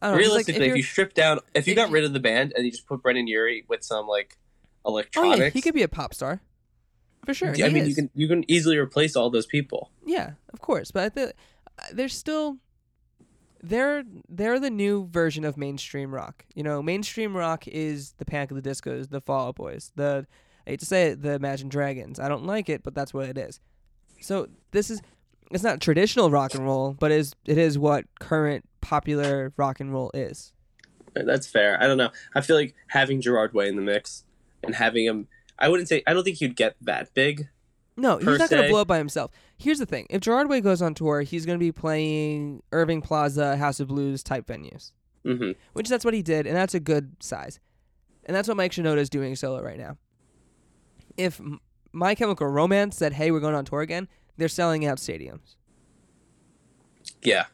I 0.01 0.09
don't 0.09 0.17
know, 0.17 0.19
it's 0.19 0.28
like 0.28 0.30
Realistically, 0.30 0.65
if, 0.65 0.69
you're- 0.69 0.82
strip 0.82 1.13
down, 1.13 1.39
if 1.53 1.67
you 1.67 1.71
if 1.71 1.78
got 1.78 1.89
rid 1.89 2.03
of 2.03 2.13
the 2.13 2.19
band 2.19 2.53
and 2.55 2.65
you 2.65 2.71
just 2.71 2.86
put 2.86 3.01
Brendon 3.01 3.28
Urie 3.28 3.65
with 3.67 3.84
some 3.84 4.07
like 4.07 4.38
oh 4.84 4.91
electronics, 4.91 5.39
yeah, 5.39 5.49
he 5.49 5.61
could 5.61 5.73
be 5.73 5.84
a 5.84 5.88
pop 5.88 6.13
star, 6.13 6.41
for 7.26 7.34
sure. 7.34 7.49
I 7.49 7.69
mean, 7.69 7.78
is. 7.84 7.89
you 7.89 7.95
can 7.95 8.09
you 8.13 8.28
can 8.28 8.49
easily 8.49 8.78
replace 8.78 9.15
all 9.15 9.30
those 9.30 9.45
people. 9.45 9.89
Yeah, 10.05 10.32
of 10.53 10.61
course, 10.61 10.91
but 10.91 11.03
I 11.03 11.09
feel 11.09 11.32
there's 11.91 12.15
still 12.15 12.57
they're 13.61 14.03
they're 14.29 14.59
the 14.59 14.69
new 14.69 15.07
version 15.07 15.45
of 15.45 15.57
mainstream 15.57 16.13
rock. 16.13 16.45
You 16.53 16.63
know, 16.63 16.81
mainstream 16.81 17.35
rock 17.35 17.67
is 17.67 18.13
the 18.17 18.25
Panic 18.25 18.51
of 18.51 18.61
the 18.61 18.69
Discos, 18.69 19.09
the 19.09 19.21
Fall 19.21 19.49
Out 19.49 19.55
Boys, 19.55 19.91
the 19.95 20.27
I 20.65 20.71
hate 20.71 20.79
to 20.79 20.85
say 20.85 21.07
it, 21.07 21.21
the 21.21 21.33
Imagine 21.33 21.69
Dragons. 21.69 22.19
I 22.19 22.27
don't 22.27 22.45
like 22.45 22.69
it, 22.69 22.83
but 22.83 22.95
that's 22.95 23.13
what 23.13 23.27
it 23.27 23.37
is. 23.37 23.59
So 24.21 24.47
this 24.71 24.89
is 24.89 25.01
it's 25.51 25.63
not 25.63 25.79
traditional 25.79 26.31
rock 26.31 26.53
and 26.55 26.65
roll, 26.65 26.93
but 26.93 27.11
is 27.11 27.33
it 27.45 27.57
is 27.57 27.77
what 27.77 28.05
current 28.19 28.65
popular 28.81 29.53
rock 29.57 29.79
and 29.79 29.91
roll 29.91 30.11
is. 30.13 30.53
Uh, 31.15 31.23
that's 31.23 31.47
fair. 31.47 31.81
I 31.81 31.87
don't 31.87 31.97
know. 31.97 32.11
I 32.33 32.41
feel 32.41 32.55
like 32.55 32.75
having 32.87 33.21
Gerard 33.21 33.53
Way 33.53 33.67
in 33.67 33.75
the 33.75 33.81
mix 33.81 34.23
and 34.63 34.75
having 34.75 35.05
him. 35.05 35.27
I 35.57 35.69
wouldn't 35.69 35.87
say. 35.87 36.03
I 36.05 36.13
don't 36.13 36.23
think 36.23 36.37
he'd 36.37 36.55
get 36.55 36.75
that 36.81 37.13
big. 37.13 37.49
No, 37.97 38.17
he's 38.17 38.25
not 38.25 38.49
going 38.49 38.63
to 38.63 38.69
blow 38.69 38.81
up 38.81 38.87
by 38.87 38.97
himself. 38.97 39.31
Here's 39.57 39.79
the 39.79 39.85
thing: 39.85 40.05
if 40.09 40.21
Gerard 40.21 40.49
Way 40.49 40.61
goes 40.61 40.81
on 40.81 40.93
tour, 40.93 41.21
he's 41.21 41.45
going 41.45 41.57
to 41.57 41.63
be 41.63 41.71
playing 41.71 42.61
Irving 42.71 43.01
Plaza, 43.01 43.55
House 43.57 43.79
of 43.79 43.87
Blues 43.87 44.21
type 44.23 44.45
venues. 44.47 44.91
hmm 45.23 45.51
which 45.73 45.87
that's 45.89 46.03
what 46.05 46.13
he 46.13 46.21
did, 46.21 46.45
and 46.45 46.55
that's 46.55 46.73
a 46.75 46.79
good 46.79 47.15
size. 47.19 47.59
And 48.25 48.35
that's 48.35 48.47
what 48.47 48.57
Mike 48.57 48.71
Shinoda 48.71 48.97
is 48.97 49.09
doing 49.09 49.35
solo 49.35 49.61
right 49.61 49.77
now. 49.77 49.97
If 51.17 51.39
My 51.93 52.15
Chemical 52.15 52.47
Romance 52.47 52.97
said, 52.97 53.13
"Hey, 53.13 53.31
we're 53.31 53.39
going 53.39 53.55
on 53.55 53.65
tour 53.65 53.81
again," 53.81 54.07
they're 54.37 54.47
selling 54.49 54.85
out 54.85 54.97
stadiums 54.97 55.55
Yeah. 57.21 57.45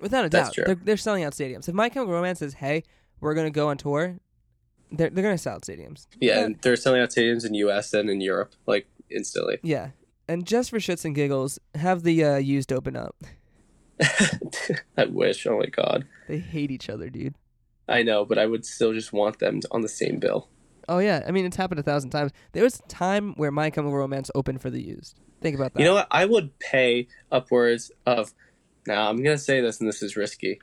without 0.00 0.24
a 0.24 0.28
That's 0.28 0.48
doubt. 0.48 0.54
true. 0.54 0.64
They're, 0.66 0.74
they're 0.84 0.96
selling 0.96 1.24
out 1.24 1.32
stadiums. 1.32 1.68
If 1.68 1.74
My 1.74 1.88
Chemical 1.88 2.12
Romance 2.14 2.40
says, 2.40 2.54
"Hey, 2.54 2.82
we're 3.20 3.34
going 3.34 3.46
to 3.46 3.50
go 3.54 3.68
on 3.68 3.78
tour," 3.78 4.18
they're 4.90 5.10
they're 5.10 5.22
going 5.22 5.34
to 5.36 5.42
sell 5.42 5.54
out 5.54 5.62
stadiums. 5.62 6.06
Yeah, 6.20 6.34
Yeah. 6.40 6.44
and 6.44 6.58
they're 6.62 6.76
selling 6.76 7.00
out 7.00 7.10
stadiums 7.10 7.46
in 7.46 7.52
the 7.52 7.58
U.S. 7.58 7.94
and 7.94 8.10
in 8.10 8.20
Europe 8.20 8.52
like 8.66 8.86
instantly. 9.10 9.58
Yeah, 9.62 9.90
and 10.32 10.46
just 10.46 10.70
for 10.70 10.78
shits 10.78 11.04
and 11.04 11.14
giggles, 11.14 11.58
have 11.74 12.04
the 12.04 12.24
uh, 12.24 12.36
used 12.36 12.72
open 12.72 12.96
up. 12.96 13.16
I 14.96 15.04
wish. 15.04 15.46
Oh 15.46 15.58
my 15.58 15.66
god. 15.66 16.06
They 16.26 16.38
hate 16.38 16.70
each 16.70 16.88
other, 16.88 17.10
dude. 17.10 17.34
I 17.86 18.02
know, 18.02 18.24
but 18.24 18.38
I 18.38 18.46
would 18.46 18.64
still 18.64 18.94
just 18.94 19.12
want 19.12 19.40
them 19.40 19.60
on 19.70 19.82
the 19.82 19.88
same 19.88 20.18
bill. 20.18 20.48
Oh 20.88 20.98
yeah, 20.98 21.22
I 21.26 21.32
mean 21.32 21.44
it's 21.44 21.56
happened 21.56 21.80
a 21.80 21.82
thousand 21.82 22.10
times. 22.10 22.32
There 22.52 22.64
was 22.64 22.80
a 22.80 22.88
time 22.88 23.34
where 23.34 23.50
My 23.50 23.68
Chemical 23.68 23.94
Romance 23.96 24.30
opened 24.34 24.62
for 24.62 24.70
the 24.70 24.82
used. 24.82 25.20
Think 25.42 25.54
about 25.54 25.74
that. 25.74 25.80
You 25.80 25.84
know 25.84 25.94
what? 25.94 26.08
I 26.10 26.24
would 26.24 26.58
pay 26.58 27.08
upwards 27.30 27.92
of. 28.06 28.32
Now 28.86 29.10
I'm 29.10 29.22
gonna 29.22 29.36
say 29.36 29.60
this, 29.60 29.80
and 29.80 29.88
this 29.88 30.02
is 30.02 30.16
risky. 30.16 30.60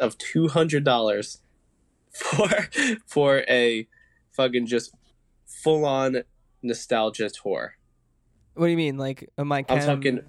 Of 0.00 0.16
two 0.16 0.48
hundred 0.48 0.84
dollars 0.84 1.42
for 2.10 2.48
for 3.06 3.44
a 3.48 3.86
fucking 4.32 4.64
just 4.66 4.94
full 5.44 5.84
on 5.84 6.22
nostalgia 6.62 7.28
tour. 7.28 7.74
What 8.58 8.66
do 8.66 8.70
you 8.70 8.76
mean, 8.76 8.98
like 8.98 9.30
a 9.38 9.44
My 9.44 9.64
I'm 9.68 9.80
talking 9.80 10.20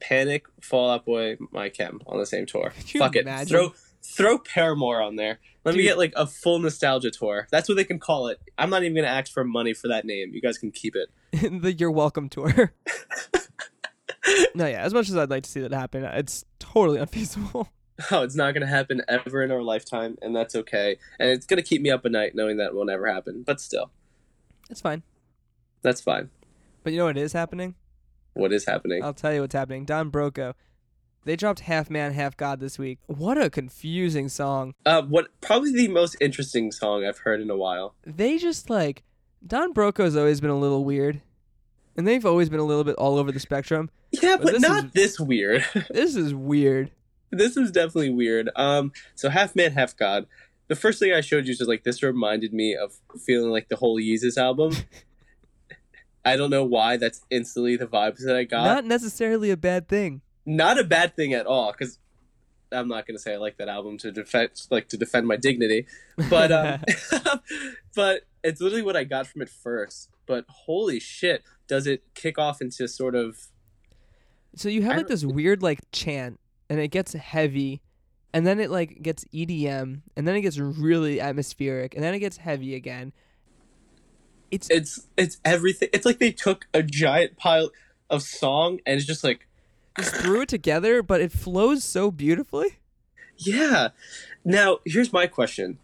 Panic, 0.00 0.44
Fall 0.60 0.90
Out 0.90 1.04
Boy, 1.04 1.36
My 1.50 1.68
Chem 1.68 2.00
on 2.06 2.18
the 2.18 2.26
same 2.26 2.46
tour. 2.46 2.70
Fuck 2.98 3.16
it. 3.16 3.22
imagine? 3.22 3.48
Throw 3.48 3.74
throw 4.02 4.38
Paramore 4.38 5.02
on 5.02 5.16
there. 5.16 5.38
Let 5.64 5.74
me 5.74 5.82
get 5.82 5.98
like 5.98 6.12
a 6.16 6.26
full 6.26 6.58
nostalgia 6.60 7.10
tour. 7.10 7.46
That's 7.50 7.68
what 7.68 7.76
they 7.76 7.84
can 7.84 7.98
call 7.98 8.28
it. 8.28 8.40
I'm 8.56 8.70
not 8.70 8.82
even 8.84 8.94
gonna 8.96 9.08
ask 9.08 9.32
for 9.32 9.44
money 9.44 9.74
for 9.74 9.88
that 9.88 10.04
name. 10.04 10.32
You 10.32 10.40
guys 10.40 10.56
can 10.58 10.70
keep 10.70 10.94
it. 10.96 11.10
the 11.62 11.72
You're 11.72 11.90
Welcome 11.90 12.28
tour. 12.28 12.72
no, 14.54 14.66
yeah. 14.66 14.82
As 14.82 14.94
much 14.94 15.08
as 15.08 15.16
I'd 15.16 15.30
like 15.30 15.42
to 15.44 15.50
see 15.50 15.60
that 15.60 15.72
happen, 15.72 16.04
it's 16.04 16.44
totally 16.58 16.98
unfeasible. 16.98 17.68
Oh, 18.12 18.22
it's 18.22 18.36
not 18.36 18.54
gonna 18.54 18.64
happen 18.68 19.02
ever 19.08 19.42
in 19.42 19.50
our 19.50 19.60
lifetime, 19.60 20.16
and 20.22 20.34
that's 20.36 20.54
okay. 20.54 20.98
And 21.18 21.30
it's 21.30 21.46
gonna 21.46 21.62
keep 21.62 21.82
me 21.82 21.90
up 21.90 22.06
at 22.06 22.12
night 22.12 22.32
knowing 22.32 22.58
that 22.58 22.72
will 22.72 22.84
never 22.84 23.12
happen. 23.12 23.42
But 23.44 23.60
still, 23.60 23.90
It's 24.70 24.80
fine. 24.80 25.02
that's 25.82 26.00
fine. 26.00 26.30
But 26.82 26.92
you 26.92 26.98
know 26.98 27.06
what 27.06 27.16
is 27.18 27.32
happening? 27.32 27.74
What 28.34 28.52
is 28.52 28.64
happening? 28.66 29.02
I'll 29.02 29.14
tell 29.14 29.32
you 29.34 29.40
what's 29.40 29.54
happening. 29.54 29.84
Don 29.84 30.10
Broco. 30.10 30.54
They 31.24 31.36
dropped 31.36 31.60
Half 31.60 31.90
Man, 31.90 32.12
Half 32.14 32.36
God 32.36 32.60
this 32.60 32.78
week. 32.78 32.98
What 33.06 33.36
a 33.36 33.50
confusing 33.50 34.28
song. 34.28 34.74
Uh, 34.86 35.02
what 35.02 35.28
probably 35.40 35.72
the 35.72 35.88
most 35.88 36.16
interesting 36.20 36.72
song 36.72 37.04
I've 37.04 37.18
heard 37.18 37.40
in 37.40 37.50
a 37.50 37.56
while. 37.56 37.94
They 38.06 38.38
just 38.38 38.70
like 38.70 39.02
Don 39.46 39.74
Broco's 39.74 40.16
always 40.16 40.40
been 40.40 40.50
a 40.50 40.58
little 40.58 40.84
weird. 40.84 41.20
And 41.96 42.06
they've 42.06 42.24
always 42.24 42.48
been 42.48 42.60
a 42.60 42.64
little 42.64 42.84
bit 42.84 42.94
all 42.96 43.18
over 43.18 43.32
the 43.32 43.40
spectrum. 43.40 43.90
Yeah, 44.12 44.36
But 44.36 44.44
but, 44.44 44.52
this 44.52 44.62
not 44.62 44.84
is- 44.86 44.92
this 44.92 45.20
weird. 45.20 45.64
This 45.90 46.14
is 46.14 46.32
weird. 46.32 46.92
this 47.30 47.56
is 47.56 47.70
definitely 47.72 48.10
weird. 48.10 48.48
Um, 48.56 48.92
so 49.16 49.28
half 49.28 49.54
man, 49.56 49.72
half 49.72 49.96
god. 49.96 50.26
The 50.68 50.76
first 50.76 50.98
thing 51.00 51.12
I 51.12 51.20
showed 51.22 51.46
you 51.46 51.56
was 51.58 51.66
like 51.68 51.82
this 51.82 52.02
reminded 52.02 52.52
me 52.54 52.74
of 52.76 52.94
feeling 53.26 53.50
like 53.50 53.68
the 53.68 53.76
whole 53.76 53.98
Yeezus 53.98 54.38
album. 54.38 54.72
I 56.28 56.36
don't 56.36 56.50
know 56.50 56.64
why. 56.64 56.96
That's 56.98 57.22
instantly 57.30 57.76
the 57.76 57.86
vibes 57.86 58.24
that 58.24 58.36
I 58.36 58.44
got. 58.44 58.64
Not 58.64 58.84
necessarily 58.84 59.50
a 59.50 59.56
bad 59.56 59.88
thing. 59.88 60.20
Not 60.44 60.78
a 60.78 60.84
bad 60.84 61.16
thing 61.16 61.32
at 61.32 61.46
all, 61.46 61.72
because 61.72 61.98
I'm 62.70 62.88
not 62.88 63.06
gonna 63.06 63.18
say 63.18 63.34
I 63.34 63.36
like 63.36 63.56
that 63.58 63.68
album 63.68 63.96
to 63.98 64.12
defend, 64.12 64.50
like 64.70 64.88
to 64.88 64.96
defend 64.96 65.26
my 65.26 65.36
dignity, 65.36 65.86
but 66.28 66.52
um, 66.52 66.82
but 67.94 68.22
it's 68.44 68.60
literally 68.60 68.82
what 68.82 68.96
I 68.96 69.04
got 69.04 69.26
from 69.26 69.42
it 69.42 69.48
first. 69.48 70.10
But 70.26 70.44
holy 70.48 71.00
shit, 71.00 71.42
does 71.66 71.86
it 71.86 72.02
kick 72.14 72.38
off 72.38 72.60
into 72.60 72.86
sort 72.88 73.14
of 73.14 73.48
So 74.54 74.68
you 74.68 74.82
have 74.82 74.98
like 74.98 75.08
this 75.08 75.24
weird 75.24 75.62
like 75.62 75.80
chant, 75.92 76.38
and 76.68 76.78
it 76.78 76.88
gets 76.88 77.14
heavy, 77.14 77.80
and 78.34 78.46
then 78.46 78.60
it 78.60 78.70
like 78.70 79.02
gets 79.02 79.24
EDM, 79.32 80.02
and 80.16 80.28
then 80.28 80.36
it 80.36 80.42
gets 80.42 80.58
really 80.58 81.20
atmospheric, 81.20 81.94
and 81.94 82.04
then 82.04 82.14
it 82.14 82.18
gets 82.18 82.36
heavy 82.36 82.74
again. 82.74 83.12
It's 84.50 84.70
it's 84.70 85.06
it's 85.16 85.38
everything. 85.44 85.88
It's 85.92 86.06
like 86.06 86.18
they 86.18 86.32
took 86.32 86.66
a 86.72 86.82
giant 86.82 87.36
pile 87.36 87.70
of 88.08 88.22
song 88.22 88.80
and 88.86 88.96
it's 88.96 89.06
just 89.06 89.22
like 89.22 89.46
just 89.96 90.14
threw 90.16 90.42
it 90.42 90.48
together, 90.48 91.02
but 91.02 91.20
it 91.20 91.32
flows 91.32 91.84
so 91.84 92.10
beautifully. 92.10 92.78
Yeah. 93.36 93.88
Now, 94.44 94.78
here's 94.84 95.12
my 95.12 95.26
question. 95.26 95.78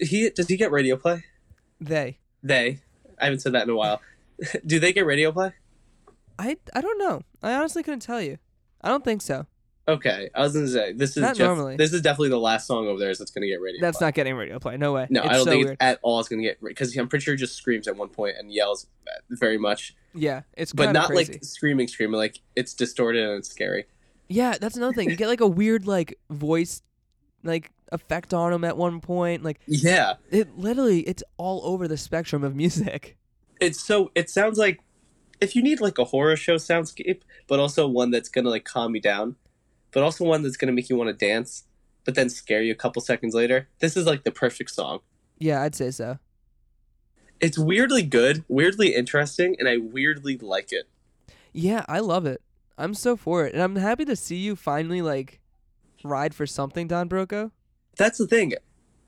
He 0.00 0.30
does 0.30 0.48
he 0.48 0.56
get 0.56 0.70
radio 0.70 0.96
play? 0.96 1.24
They, 1.80 2.18
They. 2.42 2.80
I 3.20 3.24
haven't 3.24 3.40
said 3.40 3.52
that 3.52 3.64
in 3.64 3.70
a 3.70 3.76
while. 3.76 4.00
Do 4.66 4.78
they 4.78 4.92
get 4.92 5.06
radio 5.06 5.32
play? 5.32 5.52
I, 6.38 6.56
I 6.74 6.80
don't 6.80 6.98
know. 6.98 7.22
I 7.42 7.54
honestly 7.54 7.82
couldn't 7.82 8.00
tell 8.00 8.22
you. 8.22 8.38
I 8.80 8.88
don't 8.88 9.04
think 9.04 9.22
so. 9.22 9.46
Okay, 9.88 10.28
I 10.34 10.42
was 10.42 10.52
gonna 10.52 10.68
say 10.68 10.92
this 10.92 11.16
is 11.16 11.22
Not 11.22 11.34
Jeff- 11.36 11.46
normally. 11.46 11.76
This 11.76 11.92
is 11.94 12.02
definitely 12.02 12.28
the 12.28 12.38
last 12.38 12.66
song 12.66 12.86
over 12.88 12.98
there 12.98 13.14
that's 13.14 13.30
gonna 13.30 13.46
get 13.46 13.60
radio. 13.60 13.80
That's 13.80 13.98
play. 13.98 14.06
not 14.08 14.14
getting 14.14 14.34
radio 14.34 14.58
play. 14.58 14.76
No 14.76 14.92
way. 14.92 15.06
No, 15.08 15.22
it's 15.22 15.30
I 15.30 15.32
don't 15.34 15.44
so 15.46 15.50
think 15.50 15.64
weird. 15.64 15.72
it's 15.74 15.82
at 15.82 15.98
all. 16.02 16.20
It's 16.20 16.28
gonna 16.28 16.42
get 16.42 16.62
because 16.62 16.94
I'm 16.96 17.08
pretty 17.08 17.24
sure 17.24 17.34
he 17.34 17.38
just 17.38 17.56
screams 17.56 17.88
at 17.88 17.96
one 17.96 18.08
point 18.10 18.36
and 18.38 18.52
yells 18.52 18.86
very 19.30 19.56
much, 19.56 19.96
yeah, 20.14 20.42
it's 20.56 20.72
but 20.74 20.84
kinda 20.84 21.00
not 21.00 21.08
crazy. 21.08 21.32
like 21.32 21.44
screaming, 21.44 21.88
screaming. 21.88 22.18
Like 22.18 22.40
it's 22.54 22.74
distorted 22.74 23.22
and 23.26 23.38
it's 23.38 23.48
scary. 23.48 23.86
Yeah, 24.28 24.56
that's 24.60 24.76
another 24.76 24.92
thing. 24.92 25.08
You 25.08 25.16
get 25.16 25.28
like 25.28 25.40
a 25.40 25.46
weird 25.48 25.86
like 25.86 26.18
voice, 26.28 26.82
like 27.42 27.70
effect 27.90 28.34
on 28.34 28.52
him 28.52 28.64
at 28.64 28.76
one 28.76 29.00
point. 29.00 29.42
Like 29.42 29.58
Yeah, 29.66 30.14
it 30.30 30.58
literally, 30.58 31.00
it's 31.00 31.22
all 31.38 31.62
over 31.64 31.88
the 31.88 31.96
spectrum 31.96 32.44
of 32.44 32.54
music. 32.54 33.16
it's 33.58 33.80
so. 33.80 34.10
It 34.14 34.28
sounds 34.28 34.58
like 34.58 34.80
if 35.40 35.56
you 35.56 35.62
need 35.62 35.80
like 35.80 35.96
a 35.98 36.04
horror 36.04 36.36
show 36.36 36.56
soundscape, 36.56 37.22
but 37.46 37.58
also 37.58 37.88
one 37.88 38.10
that's 38.10 38.28
gonna 38.28 38.50
like 38.50 38.64
calm 38.66 38.94
you 38.94 39.00
down, 39.00 39.36
but 39.92 40.02
also 40.02 40.24
one 40.24 40.42
that's 40.42 40.56
gonna 40.56 40.72
make 40.72 40.88
you 40.88 40.96
want 40.96 41.08
to 41.08 41.26
dance, 41.26 41.64
but 42.04 42.14
then 42.14 42.28
scare 42.30 42.62
you 42.62 42.72
a 42.72 42.76
couple 42.76 43.02
seconds 43.02 43.34
later. 43.34 43.68
This 43.80 43.96
is 43.96 44.06
like 44.06 44.24
the 44.24 44.30
perfect 44.30 44.70
song. 44.70 45.00
Yeah, 45.38 45.62
I'd 45.62 45.74
say 45.74 45.90
so. 45.90 46.18
It's 47.40 47.58
weirdly 47.58 48.02
good, 48.02 48.44
weirdly 48.48 48.94
interesting, 48.94 49.54
and 49.58 49.68
I 49.68 49.76
weirdly 49.76 50.36
like 50.38 50.72
it. 50.72 50.88
Yeah, 51.52 51.84
I 51.88 52.00
love 52.00 52.26
it. 52.26 52.42
I'm 52.76 52.94
so 52.94 53.16
for 53.16 53.46
it, 53.46 53.54
and 53.54 53.62
I'm 53.62 53.76
happy 53.76 54.04
to 54.04 54.16
see 54.16 54.36
you 54.36 54.56
finally 54.56 55.02
like 55.02 55.40
ride 56.04 56.34
for 56.34 56.46
something, 56.46 56.86
Don 56.88 57.08
Broco. 57.08 57.50
That's 57.96 58.18
the 58.18 58.26
thing. 58.26 58.54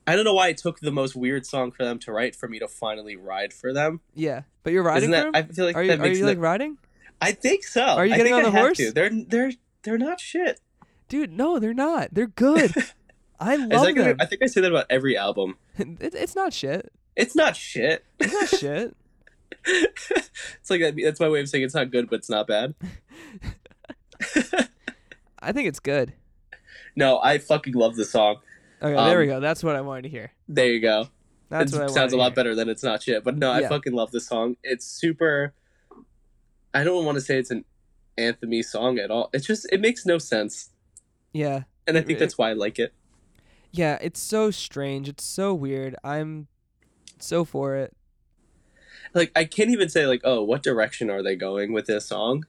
I 0.07 0.15
don't 0.15 0.25
know 0.25 0.33
why 0.33 0.49
it 0.49 0.57
took 0.57 0.79
the 0.79 0.91
most 0.91 1.15
weird 1.15 1.45
song 1.45 1.71
for 1.71 1.83
them 1.83 1.99
to 1.99 2.11
write 2.11 2.35
for 2.35 2.47
me 2.49 2.59
to 2.59 2.67
finally 2.67 3.15
ride 3.15 3.53
for 3.53 3.71
them. 3.73 4.01
Yeah, 4.13 4.41
but 4.63 4.73
you're 4.73 4.83
riding 4.83 5.11
Isn't 5.11 5.25
for 5.27 5.31
that? 5.31 5.49
I 5.49 5.53
feel 5.53 5.65
like 5.65 5.75
are 5.75 5.83
you 5.83 5.89
that 5.95 5.99
are 6.01 6.07
you 6.07 6.25
like 6.25 6.39
riding, 6.39 6.77
I 7.21 7.31
think 7.33 7.63
so. 7.63 7.83
Are 7.83 8.05
you 8.05 8.13
I 8.13 8.17
getting 8.17 8.33
think 8.33 8.45
on 8.45 8.47
I 8.47 8.49
the 8.49 8.57
have 8.57 8.65
horse? 8.67 8.77
to. 8.77 8.91
They're 8.91 9.11
they're 9.27 9.51
they're 9.83 9.97
not 9.97 10.19
shit. 10.19 10.59
Dude? 11.11 11.31
No, 11.31 11.59
they're 11.59 11.73
not. 11.73 12.13
They're 12.13 12.27
good. 12.27 12.73
I 13.39 13.55
love 13.57 13.93
them. 13.95 14.15
I 14.19 14.25
think 14.25 14.41
I 14.41 14.45
say 14.47 14.61
that 14.61 14.71
about 14.71 14.85
every 14.89 15.17
album. 15.17 15.57
it, 15.77 16.15
it's 16.15 16.35
not 16.35 16.53
shit. 16.53 16.91
It's 17.15 17.35
not 17.35 17.55
shit. 17.55 18.05
It's 18.19 18.33
not 18.33 18.47
shit. 18.59 18.95
it's 19.65 20.69
like 20.69 20.79
that, 20.81 20.95
that's 21.03 21.19
my 21.19 21.27
way 21.29 21.41
of 21.41 21.49
saying 21.49 21.63
it's 21.63 21.75
not 21.75 21.91
good, 21.91 22.09
but 22.09 22.17
it's 22.19 22.29
not 22.29 22.47
bad. 22.47 22.73
I 25.39 25.51
think 25.51 25.67
it's 25.67 25.79
good. 25.79 26.13
No, 26.95 27.19
I 27.21 27.37
fucking 27.39 27.73
love 27.73 27.95
the 27.95 28.05
song. 28.05 28.37
Okay, 28.81 28.93
there 28.95 29.19
we 29.19 29.25
Um, 29.31 29.37
go. 29.37 29.39
That's 29.39 29.63
what 29.63 29.75
I 29.75 29.81
wanted 29.81 30.03
to 30.03 30.09
hear. 30.09 30.31
There 30.47 30.67
you 30.67 30.79
go. 30.79 31.07
That's 31.49 31.73
it 31.73 31.89
sounds 31.89 32.13
a 32.13 32.17
lot 32.17 32.29
to 32.29 32.35
better 32.35 32.55
than 32.55 32.69
it's 32.69 32.83
not 32.83 33.03
shit. 33.03 33.23
But 33.23 33.37
no, 33.37 33.51
I 33.51 33.61
Yeah. 33.61 33.69
fucking 33.69 33.93
love 33.93 34.11
the 34.11 34.21
song. 34.21 34.55
It's 34.63 34.85
super. 34.85 35.53
I 36.73 36.83
don't 36.83 37.03
want 37.05 37.15
to 37.17 37.21
say 37.21 37.37
it's 37.37 37.51
an 37.51 37.65
anthemy 38.17 38.63
song 38.63 38.97
at 38.99 39.11
all. 39.11 39.29
It's 39.33 39.45
just 39.45 39.67
it 39.71 39.81
makes 39.81 40.05
no 40.05 40.17
sense, 40.17 40.69
Hear. 40.69 40.70
Yeah, 41.33 41.63
and 41.87 41.97
I 41.97 42.01
think 42.01 42.17
it- 42.17 42.19
that's 42.19 42.37
why 42.37 42.49
I 42.49 42.53
like 42.53 42.79
it. 42.79 42.93
yeah. 43.71 43.97
It's 44.01 44.19
so 44.19 44.51
strange. 44.51 45.07
It's 45.09 45.23
so 45.23 45.53
weird. 45.53 45.95
I'm 46.03 46.47
so 47.19 47.45
for 47.45 47.75
it. 47.75 47.93
Like 49.13 49.31
I 49.35 49.43
can't 49.45 49.69
even 49.69 49.89
say 49.89 50.05
like, 50.07 50.21
oh, 50.23 50.41
what 50.43 50.63
direction 50.63 51.09
are 51.09 51.21
they 51.23 51.35
going 51.35 51.73
with 51.73 51.85
this 51.85 52.05
song? 52.05 52.45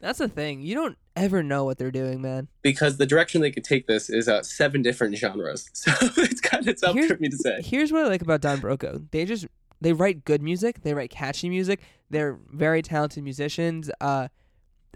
That's 0.00 0.18
the 0.18 0.28
thing. 0.28 0.60
You 0.60 0.74
don't 0.74 0.98
ever 1.16 1.42
know 1.42 1.64
what 1.64 1.78
they're 1.78 1.90
doing, 1.90 2.20
man. 2.20 2.48
Because 2.62 2.98
the 2.98 3.06
direction 3.06 3.40
they 3.40 3.50
could 3.50 3.64
take 3.64 3.86
this 3.86 4.10
is 4.10 4.28
uh, 4.28 4.42
seven 4.42 4.82
different 4.82 5.16
genres. 5.16 5.70
So 5.74 5.92
it's 6.18 6.40
kind 6.40 6.66
of 6.68 6.80
tough 6.80 6.94
Here's- 6.94 7.10
for 7.10 7.16
me 7.18 7.28
to 7.30 7.36
say. 7.36 7.60
Here's 7.62 7.92
what 7.92 8.04
I 8.04 8.08
like 8.08 8.22
about 8.22 8.40
Don 8.42 8.58
Broco. 8.60 9.04
They 9.10 9.24
just 9.24 9.46
they 9.80 9.92
write 9.92 10.24
good 10.24 10.42
music. 10.42 10.82
They 10.82 10.94
write 10.94 11.10
catchy 11.10 11.48
music. 11.48 11.80
They're 12.10 12.38
very 12.50 12.82
talented 12.82 13.24
musicians. 13.24 13.90
Uh, 14.00 14.28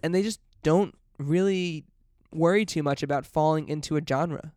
and 0.02 0.14
they 0.14 0.22
just 0.22 0.40
don't 0.62 0.94
really 1.18 1.84
worry 2.32 2.64
too 2.64 2.82
much 2.82 3.02
about 3.02 3.26
falling 3.26 3.68
into 3.68 3.96
a 3.96 4.02
genre. 4.06 4.52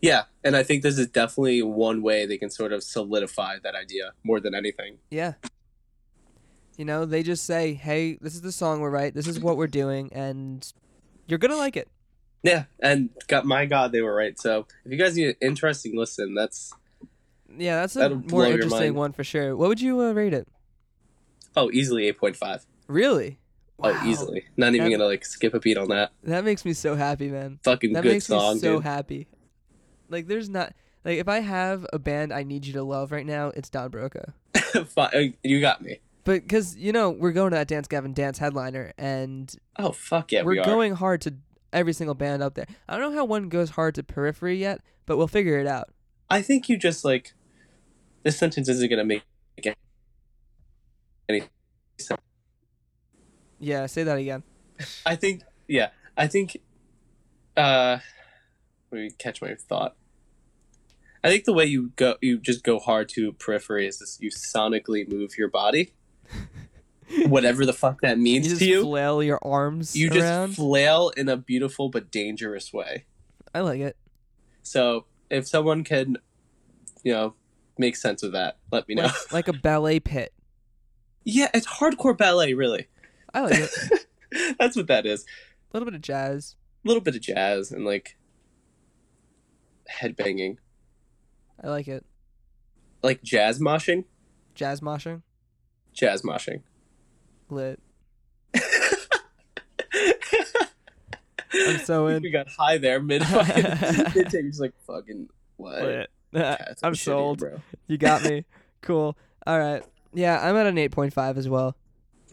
Yeah, 0.00 0.24
and 0.42 0.54
I 0.54 0.62
think 0.62 0.82
this 0.82 0.98
is 0.98 1.06
definitely 1.06 1.62
one 1.62 2.02
way 2.02 2.26
they 2.26 2.36
can 2.36 2.50
sort 2.50 2.72
of 2.72 2.82
solidify 2.82 3.58
that 3.62 3.74
idea 3.74 4.12
more 4.22 4.38
than 4.38 4.54
anything. 4.54 4.98
Yeah. 5.10 5.34
You 6.76 6.84
know, 6.84 7.06
they 7.06 7.22
just 7.22 7.44
say, 7.44 7.72
"Hey, 7.72 8.18
this 8.20 8.34
is 8.34 8.42
the 8.42 8.52
song 8.52 8.80
we're 8.80 8.90
right. 8.90 9.14
This 9.14 9.26
is 9.26 9.40
what 9.40 9.56
we're 9.56 9.66
doing, 9.68 10.12
and 10.12 10.70
you're 11.26 11.38
gonna 11.38 11.56
like 11.56 11.76
it." 11.76 11.88
Yeah, 12.42 12.64
and 12.80 13.08
got 13.28 13.46
my 13.46 13.64
God, 13.64 13.92
they 13.92 14.02
were 14.02 14.14
right. 14.14 14.38
So 14.38 14.66
if 14.84 14.92
you 14.92 14.98
guys 14.98 15.16
need 15.16 15.28
an 15.28 15.36
interesting 15.40 15.96
listen, 15.96 16.34
that's 16.34 16.74
Yeah, 17.56 17.76
that's 17.80 17.96
a 17.96 18.10
more 18.10 18.46
interesting 18.46 18.94
one 18.94 19.12
for 19.12 19.24
sure. 19.24 19.56
What 19.56 19.68
would 19.68 19.80
you 19.80 20.00
uh, 20.00 20.12
rate 20.12 20.34
it? 20.34 20.48
oh 21.56 21.70
easily 21.72 22.06
eight 22.08 22.18
point 22.18 22.36
five. 22.36 22.66
Really? 22.88 23.38
Oh, 23.86 24.06
easily. 24.06 24.44
Not 24.56 24.74
even 24.74 24.90
That- 24.90 24.98
gonna 24.98 25.08
like 25.08 25.24
skip 25.24 25.54
a 25.54 25.60
beat 25.60 25.76
on 25.78 25.88
that. 25.88 26.12
That 26.22 26.44
makes 26.44 26.64
me 26.64 26.72
so 26.72 26.94
happy, 26.96 27.28
man. 27.28 27.58
Fucking 27.64 27.92
That 27.92 28.02
good 28.02 28.12
makes 28.12 28.26
song, 28.26 28.54
me 28.54 28.60
so 28.60 28.74
dude. 28.76 28.84
happy. 28.84 29.26
Like, 30.08 30.26
there's 30.26 30.48
not 30.48 30.72
like 31.04 31.18
if 31.18 31.28
I 31.28 31.40
have 31.40 31.86
a 31.92 31.98
band 31.98 32.32
I 32.32 32.42
need 32.42 32.66
you 32.66 32.72
to 32.74 32.82
love 32.82 33.12
right 33.12 33.26
now, 33.26 33.48
it's 33.48 33.68
Don 33.70 33.90
Broco. 33.90 34.32
Fi- 34.88 35.06
uh, 35.06 35.22
you 35.42 35.60
got 35.60 35.82
me. 35.82 36.00
But 36.24 36.42
because 36.42 36.76
you 36.76 36.92
know 36.92 37.10
we're 37.10 37.32
going 37.32 37.50
to 37.50 37.56
that 37.56 37.68
Dance 37.68 37.86
Gavin 37.88 38.12
Dance 38.14 38.38
headliner, 38.38 38.92
and 38.96 39.54
Oh 39.78 39.92
fuck 39.92 40.32
yeah, 40.32 40.42
we're 40.42 40.52
we 40.52 40.58
are. 40.60 40.64
going 40.64 40.94
hard 40.94 41.20
to 41.22 41.34
every 41.72 41.92
single 41.92 42.14
band 42.14 42.42
up 42.42 42.54
there. 42.54 42.66
I 42.88 42.96
don't 42.96 43.12
know 43.12 43.18
how 43.18 43.24
one 43.26 43.48
goes 43.48 43.70
hard 43.70 43.94
to 43.96 44.02
Periphery 44.02 44.56
yet, 44.56 44.80
but 45.06 45.16
we'll 45.18 45.28
figure 45.28 45.58
it 45.58 45.66
out. 45.66 45.90
I 46.30 46.40
think 46.40 46.68
you 46.68 46.78
just 46.78 47.04
like 47.04 47.34
this 48.22 48.38
sentence 48.38 48.68
isn't 48.68 48.88
gonna 48.88 49.04
make 49.04 49.22
any 51.28 51.42
sense. 51.98 52.20
Yeah, 53.58 53.86
say 53.86 54.02
that 54.04 54.18
again. 54.18 54.42
I 55.06 55.16
think 55.16 55.42
yeah, 55.68 55.90
I 56.16 56.26
think 56.26 56.56
uh 57.56 57.98
let 58.90 59.00
me 59.00 59.10
catch 59.18 59.40
my 59.42 59.54
thought. 59.54 59.96
I 61.22 61.30
think 61.30 61.44
the 61.44 61.52
way 61.52 61.64
you 61.64 61.92
go 61.96 62.16
you 62.20 62.38
just 62.38 62.62
go 62.64 62.78
hard 62.78 63.08
to 63.10 63.32
periphery 63.32 63.86
is 63.86 63.98
this 63.98 64.18
you 64.20 64.30
sonically 64.30 65.08
move 65.08 65.32
your 65.38 65.48
body. 65.48 65.94
Whatever 67.26 67.64
the 67.66 67.72
fuck 67.72 68.00
that 68.00 68.16
You 68.16 68.22
means 68.22 68.48
just 68.48 68.60
to 68.60 68.66
you. 68.66 68.82
flail 68.82 69.22
your 69.22 69.38
arms 69.42 69.94
you 69.94 70.08
just 70.08 70.24
around. 70.24 70.56
flail 70.56 71.10
in 71.16 71.28
a 71.28 71.36
beautiful 71.36 71.88
but 71.90 72.10
dangerous 72.10 72.72
way. 72.72 73.04
I 73.54 73.60
like 73.60 73.80
it. 73.80 73.96
So 74.62 75.04
if 75.30 75.46
someone 75.46 75.84
can, 75.84 76.16
you 77.04 77.12
know, 77.12 77.34
make 77.78 77.94
sense 77.96 78.22
of 78.22 78.32
that, 78.32 78.56
let 78.72 78.88
me 78.88 78.94
know. 78.94 79.02
Like, 79.04 79.14
like 79.32 79.48
a 79.48 79.52
ballet 79.52 80.00
pit. 80.00 80.32
yeah, 81.24 81.50
it's 81.54 81.66
hardcore 81.66 82.16
ballet, 82.16 82.54
really. 82.54 82.88
I 83.34 83.40
like 83.40 83.58
it. 83.58 84.56
That's 84.58 84.76
what 84.76 84.86
that 84.86 85.04
is. 85.06 85.24
A 85.24 85.76
little 85.76 85.84
bit 85.86 85.94
of 85.94 86.00
jazz. 86.02 86.56
A 86.84 86.88
little 86.88 87.02
bit 87.02 87.14
of 87.16 87.20
jazz 87.20 87.70
and 87.72 87.84
like 87.84 88.16
headbanging, 89.90 90.56
I 91.62 91.68
like 91.68 91.88
it. 91.88 92.04
like 93.02 93.22
jazz 93.22 93.58
moshing, 93.60 94.04
Jazz 94.54 94.80
moshing. 94.80 95.22
jazz 95.92 96.22
moshing. 96.22 96.62
Lit. 97.50 97.80
I'm 101.54 101.78
so 101.84 102.08
in. 102.08 102.22
we 102.22 102.30
got 102.30 102.48
high 102.48 102.78
there 102.78 103.00
mid 103.00 103.24
fucking 103.26 103.62
mid 104.14 104.30
take, 104.30 104.46
just 104.46 104.60
like 104.60 104.72
fucking 104.86 105.28
what? 105.56 105.82
Lit. 105.82 106.10
I'm 106.82 106.94
sold. 106.94 107.38
bro. 107.38 107.60
You 107.86 107.96
got 107.96 108.24
me. 108.24 108.44
cool. 108.80 109.16
All 109.46 109.58
right. 109.58 109.82
Yeah, 110.12 110.40
I'm 110.42 110.56
at 110.56 110.66
an 110.66 110.76
8.5 110.76 111.36
as 111.36 111.48
well. 111.48 111.76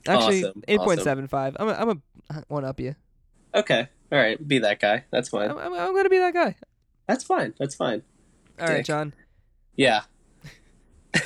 Actually, 0.08 0.46
Awesome, 0.46 0.64
8.75. 0.68 1.56
I'm 1.60 1.68
a, 1.68 1.74
I'm 1.74 1.90
a 1.90 1.98
one 2.48 2.66
up 2.66 2.80
you. 2.80 2.96
Okay, 3.54 3.88
all 4.12 4.18
right, 4.18 4.48
be 4.48 4.60
that 4.60 4.80
guy. 4.80 5.04
That's 5.12 5.30
fine. 5.30 5.52
I'm, 5.52 5.58
I'm, 5.58 5.74
I'm 5.74 5.96
gonna 5.96 6.10
be 6.10 6.20
that 6.20 6.34
guy. 6.34 6.56
That's 7.08 7.24
fine. 7.24 7.54
That's 7.60 7.76
fine. 7.76 8.02
All 8.60 8.68
right, 8.68 8.78
Dick. 8.78 8.86
John. 8.86 9.14
Yeah. 9.76 10.02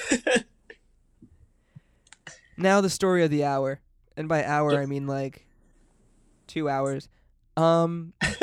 Now 2.58 2.82
the 2.82 2.90
story 2.90 3.24
of 3.24 3.32
the 3.32 3.44
hour, 3.44 3.80
and 4.16 4.30
by 4.30 4.44
hour. 4.44 4.80
I 4.80 4.86
mean 4.86 5.08
like 5.08 5.46
two 6.48 6.70
hours. 6.70 7.10
Um, 7.58 8.14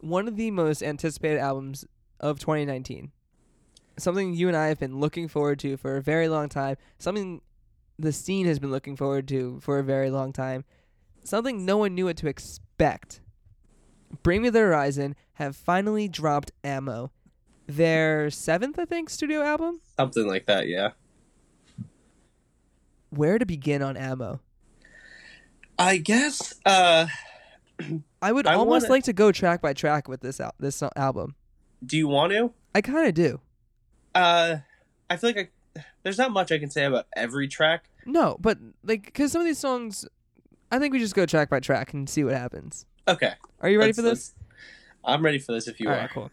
one 0.00 0.28
of 0.28 0.36
the 0.36 0.50
most 0.50 0.82
anticipated 0.82 1.38
albums 1.38 1.86
of 2.20 2.38
2019. 2.38 3.12
Something 3.98 4.32
you 4.32 4.48
and 4.48 4.56
I 4.56 4.68
have 4.68 4.78
been 4.78 5.00
looking 5.00 5.28
forward 5.28 5.58
to 5.60 5.76
for 5.76 5.96
a 5.96 6.02
very 6.02 6.28
long 6.28 6.48
time. 6.48 6.76
Something 6.98 7.42
the 7.98 8.12
scene 8.12 8.46
has 8.46 8.58
been 8.58 8.70
looking 8.70 8.96
forward 8.96 9.28
to 9.28 9.58
for 9.60 9.78
a 9.78 9.84
very 9.84 10.10
long 10.10 10.32
time. 10.32 10.64
Something 11.24 11.64
no 11.64 11.76
one 11.76 11.94
knew 11.94 12.06
what 12.06 12.16
to 12.18 12.26
expect. 12.28 13.20
Bring 14.22 14.42
Me 14.42 14.50
the 14.50 14.58
Horizon 14.60 15.14
have 15.34 15.56
finally 15.56 16.08
dropped 16.08 16.50
Amo, 16.64 17.10
their 17.66 18.28
seventh, 18.30 18.78
I 18.78 18.84
think, 18.84 19.08
studio 19.08 19.42
album. 19.42 19.80
Something 19.96 20.26
like 20.26 20.46
that. 20.46 20.68
Yeah. 20.68 20.90
Where 23.10 23.38
to 23.38 23.46
begin 23.46 23.82
on 23.82 23.96
Amo? 23.96 24.40
I 25.78 25.98
guess. 25.98 26.54
Uh, 26.64 27.06
I 28.20 28.32
would 28.32 28.46
I 28.46 28.54
almost 28.54 28.84
wanna- 28.84 28.92
like 28.94 29.04
to 29.04 29.12
go 29.12 29.32
track 29.32 29.60
by 29.60 29.72
track 29.72 30.08
with 30.08 30.20
this 30.20 30.40
al- 30.40 30.54
this 30.58 30.82
album. 30.96 31.34
do 31.84 31.96
you 31.96 32.08
want 32.08 32.32
to? 32.32 32.52
I 32.74 32.80
kind 32.80 33.06
of 33.08 33.14
do. 33.14 33.40
Uh, 34.14 34.56
I 35.10 35.16
feel 35.16 35.30
like 35.30 35.38
I, 35.38 35.48
there's 36.02 36.18
not 36.18 36.30
much 36.32 36.52
I 36.52 36.58
can 36.58 36.70
say 36.70 36.84
about 36.84 37.06
every 37.16 37.48
track. 37.48 37.84
No, 38.06 38.36
but 38.40 38.58
like, 38.84 39.12
cause 39.14 39.32
some 39.32 39.40
of 39.40 39.46
these 39.46 39.58
songs, 39.58 40.06
I 40.70 40.78
think 40.78 40.92
we 40.92 40.98
just 40.98 41.14
go 41.14 41.26
track 41.26 41.48
by 41.50 41.60
track 41.60 41.92
and 41.94 42.08
see 42.08 42.24
what 42.24 42.34
happens. 42.34 42.86
Okay. 43.08 43.32
Are 43.60 43.68
you 43.68 43.78
ready 43.78 43.88
let's- 43.88 43.96
for 43.98 44.02
this? 44.02 44.34
I'm 45.04 45.24
ready 45.24 45.38
for 45.38 45.52
this. 45.52 45.66
If 45.66 45.80
you 45.80 45.88
All 45.88 45.94
are. 45.94 45.98
right, 45.98 46.10
cool. 46.10 46.30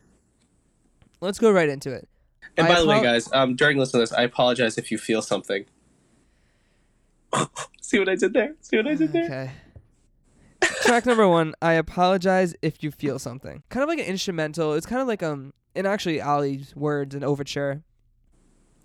Let's 1.22 1.40
go 1.40 1.52
right 1.52 1.70
into 1.70 1.92
it. 1.92 2.08
And 2.56 2.68
I 2.68 2.74
by 2.76 2.82
the 2.82 2.88
way, 2.88 3.02
guys, 3.02 3.28
um, 3.34 3.56
during 3.56 3.78
listening 3.78 4.06
to 4.06 4.12
this, 4.12 4.14
I 4.18 4.22
apologize 4.24 4.78
if 4.78 4.92
you 4.92 4.98
feel 4.98 5.22
something. 5.22 5.66
See 7.82 8.00
what 8.00 8.10
I 8.10 8.16
did 8.16 8.34
there? 8.34 8.56
See 8.62 8.78
what 8.78 8.88
I 8.88 8.96
did 8.96 9.12
there? 9.12 9.26
Okay. 9.26 9.52
Track 10.84 11.06
number 11.06 11.28
one. 11.40 11.54
I 11.62 11.74
apologize 11.74 12.56
if 12.62 12.84
you 12.84 12.92
feel 12.92 13.20
something. 13.20 13.64
Kind 13.70 13.84
of 13.84 13.90
like 13.90 14.00
an 14.00 14.06
instrumental. 14.06 14.74
It's 14.74 14.86
kind 14.86 15.02
of 15.02 15.08
like 15.08 15.24
um, 15.24 15.54
and 15.76 15.88
actually 15.88 16.22
Oli's 16.22 16.76
words 16.76 17.16
and 17.16 17.24
overture. 17.24 17.84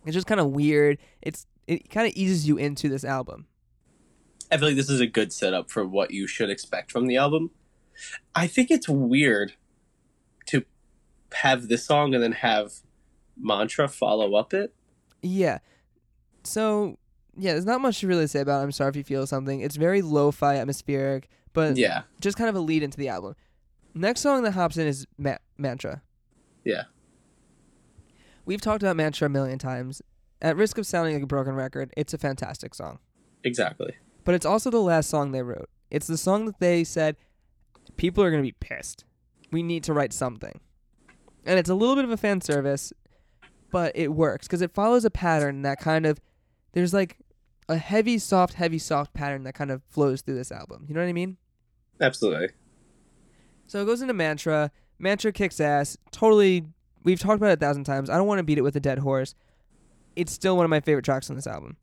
It's 0.04 0.14
just 0.14 0.26
kind 0.26 0.40
of 0.40 0.48
weird. 0.48 0.98
It's 1.22 1.46
it 1.66 1.88
kind 1.90 2.06
of 2.06 2.12
eases 2.16 2.46
you 2.46 2.56
into 2.58 2.88
this 2.88 3.04
album. 3.04 3.46
I 4.52 4.56
feel 4.58 4.68
like 4.68 4.76
this 4.76 4.90
is 4.90 5.00
a 5.00 5.06
good 5.06 5.32
setup 5.32 5.70
for 5.70 5.86
what 5.86 6.10
you 6.10 6.26
should 6.26 6.50
expect 6.50 6.92
from 6.92 7.06
the 7.06 7.16
album. 7.16 7.50
I 8.34 8.46
think 8.46 8.70
it's 8.70 8.88
weird 8.88 9.54
to 10.46 10.64
have 11.32 11.68
this 11.68 11.84
song 11.86 12.14
and 12.14 12.22
then 12.22 12.32
have 12.32 12.72
Mantra 13.36 13.88
follow 13.88 14.34
up 14.34 14.52
it. 14.52 14.74
Yeah. 15.22 15.58
So 16.44 16.98
yeah, 17.36 17.52
there's 17.52 17.64
not 17.64 17.80
much 17.80 18.00
to 18.00 18.06
really 18.06 18.26
say 18.26 18.40
about. 18.40 18.60
it. 18.60 18.64
I'm 18.64 18.72
sorry 18.72 18.90
if 18.90 18.96
you 18.96 19.04
feel 19.04 19.26
something. 19.26 19.60
It's 19.60 19.76
very 19.76 20.02
lo-fi, 20.02 20.56
atmospheric, 20.56 21.28
but 21.52 21.76
Yeah. 21.76 22.02
just 22.20 22.36
kind 22.36 22.48
of 22.50 22.54
a 22.56 22.60
lead 22.60 22.82
into 22.82 22.98
the 22.98 23.08
album. 23.08 23.34
Next 23.94 24.20
song 24.20 24.42
that 24.42 24.52
hops 24.52 24.76
in 24.76 24.86
is 24.86 25.06
Ma- 25.18 25.38
Mantra. 25.56 26.02
Yeah. 26.64 26.84
We've 28.44 28.60
talked 28.60 28.82
about 28.82 28.96
Mantra 28.96 29.26
a 29.26 29.30
million 29.30 29.58
times. 29.58 30.02
At 30.42 30.56
risk 30.56 30.76
of 30.78 30.86
sounding 30.86 31.14
like 31.14 31.22
a 31.22 31.26
broken 31.26 31.54
record, 31.54 31.92
it's 31.96 32.12
a 32.12 32.18
fantastic 32.18 32.74
song. 32.74 32.98
Exactly. 33.44 33.94
But 34.24 34.34
it's 34.34 34.46
also 34.46 34.70
the 34.70 34.80
last 34.80 35.08
song 35.08 35.32
they 35.32 35.42
wrote. 35.42 35.68
It's 35.90 36.06
the 36.06 36.18
song 36.18 36.46
that 36.46 36.58
they 36.60 36.84
said 36.84 37.16
people 37.96 38.22
are 38.24 38.30
going 38.30 38.42
to 38.42 38.46
be 38.46 38.56
pissed. 38.58 39.04
We 39.52 39.62
need 39.62 39.84
to 39.84 39.92
write 39.92 40.12
something. 40.12 40.60
And 41.46 41.58
it's 41.58 41.70
a 41.70 41.74
little 41.74 41.94
bit 41.94 42.04
of 42.04 42.10
a 42.10 42.16
fan 42.16 42.40
service, 42.40 42.92
but 43.70 43.92
it 43.94 44.08
works 44.08 44.46
because 44.46 44.62
it 44.62 44.74
follows 44.74 45.04
a 45.04 45.10
pattern 45.10 45.62
that 45.62 45.78
kind 45.78 46.06
of 46.06 46.20
there's 46.72 46.94
like 46.94 47.18
a 47.68 47.76
heavy 47.76 48.18
soft 48.18 48.54
heavy 48.54 48.78
soft 48.78 49.14
pattern 49.14 49.44
that 49.44 49.54
kind 49.54 49.70
of 49.70 49.82
flows 49.88 50.22
through 50.22 50.36
this 50.36 50.50
album. 50.50 50.84
You 50.88 50.94
know 50.94 51.00
what 51.00 51.08
I 51.08 51.12
mean? 51.12 51.36
Absolutely. 52.00 52.48
So 53.66 53.82
it 53.82 53.86
goes 53.86 54.02
into 54.02 54.14
Mantra. 54.14 54.70
Mantra 54.98 55.32
kicks 55.32 55.60
ass. 55.60 55.96
Totally 56.10 56.64
we've 57.04 57.20
talked 57.20 57.36
about 57.36 57.50
it 57.50 57.58
a 57.58 57.64
thousand 57.64 57.84
times. 57.84 58.10
I 58.10 58.16
don't 58.16 58.26
want 58.26 58.38
to 58.40 58.42
beat 58.42 58.58
it 58.58 58.62
with 58.62 58.74
a 58.76 58.80
dead 58.80 58.98
horse. 58.98 59.34
It's 60.16 60.32
still 60.32 60.56
one 60.56 60.64
of 60.64 60.70
my 60.70 60.80
favorite 60.80 61.04
tracks 61.04 61.30
on 61.30 61.36
this 61.36 61.46
album. 61.46 61.76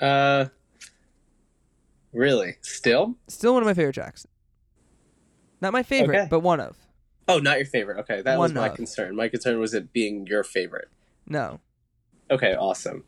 Uh, 0.00 0.46
really? 2.12 2.56
Still? 2.62 3.16
Still 3.26 3.54
one 3.54 3.62
of 3.62 3.66
my 3.66 3.74
favorite 3.74 3.94
tracks. 3.94 4.26
Not 5.60 5.72
my 5.72 5.82
favorite, 5.82 6.16
Okay. 6.18 6.28
but 6.30 6.40
one 6.40 6.60
of. 6.60 6.76
Oh, 7.26 7.38
not 7.38 7.58
your 7.58 7.66
favorite. 7.66 7.98
Okay, 8.00 8.22
that 8.22 8.38
was 8.38 8.52
One 8.52 8.60
my 8.62 8.68
of. 8.68 8.76
concern. 8.76 9.14
My 9.16 9.28
concern 9.28 9.58
was 9.58 9.74
it 9.74 9.92
being 9.92 10.26
your 10.26 10.44
favorite. 10.44 10.88
No. 11.26 11.60
Okay, 12.30 12.54
awesome. 12.54 13.04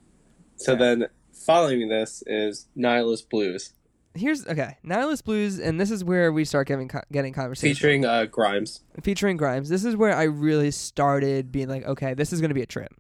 So 0.56 0.74
then, 0.74 1.06
following 1.32 1.88
this 1.88 2.22
is 2.26 2.66
Nihilist 2.74 3.30
Blues, 3.30 3.72
Here's 4.14 4.46
okay. 4.46 4.76
Nihilist 4.82 5.24
Blues, 5.24 5.58
and 5.60 5.80
this 5.80 5.90
is 5.90 6.02
where 6.02 6.32
we 6.32 6.44
start 6.44 6.66
getting 6.66 6.90
getting 7.12 7.32
conversation. 7.32 7.74
featuring 7.74 8.04
uh, 8.04 8.24
Grimes. 8.26 8.82
featuring 9.02 9.36
Grimes. 9.36 9.68
This 9.68 9.84
is 9.84 9.96
where 9.96 10.14
I 10.14 10.24
really 10.24 10.72
started 10.72 11.52
being 11.52 11.68
like, 11.68 11.84
okay, 11.86 12.14
this 12.14 12.32
is 12.32 12.40
gonna 12.40 12.54
be 12.54 12.62
a 12.62 12.66
trip. 12.66 12.92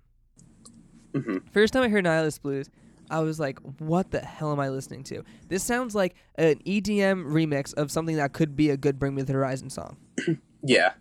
hmm 1.14 1.38
First 1.52 1.72
time 1.72 1.82
I 1.82 1.88
heard 1.88 2.04
Nihilist 2.04 2.42
Blues, 2.42 2.70
I 3.10 3.20
was 3.20 3.40
like, 3.40 3.58
what 3.80 4.12
the 4.12 4.20
hell 4.20 4.52
am 4.52 4.60
I 4.60 4.68
listening 4.68 5.02
to? 5.04 5.24
This 5.48 5.64
sounds 5.64 5.96
like 5.96 6.14
an 6.36 6.60
EDM 6.64 7.24
remix 7.24 7.74
of 7.74 7.90
something 7.90 8.14
that 8.16 8.32
could 8.32 8.54
be 8.54 8.70
a 8.70 8.76
good 8.76 9.00
Bring 9.00 9.16
Me 9.16 9.22
the 9.22 9.32
Horizon 9.32 9.70
song. 9.70 9.96
Yeah. 10.62 10.92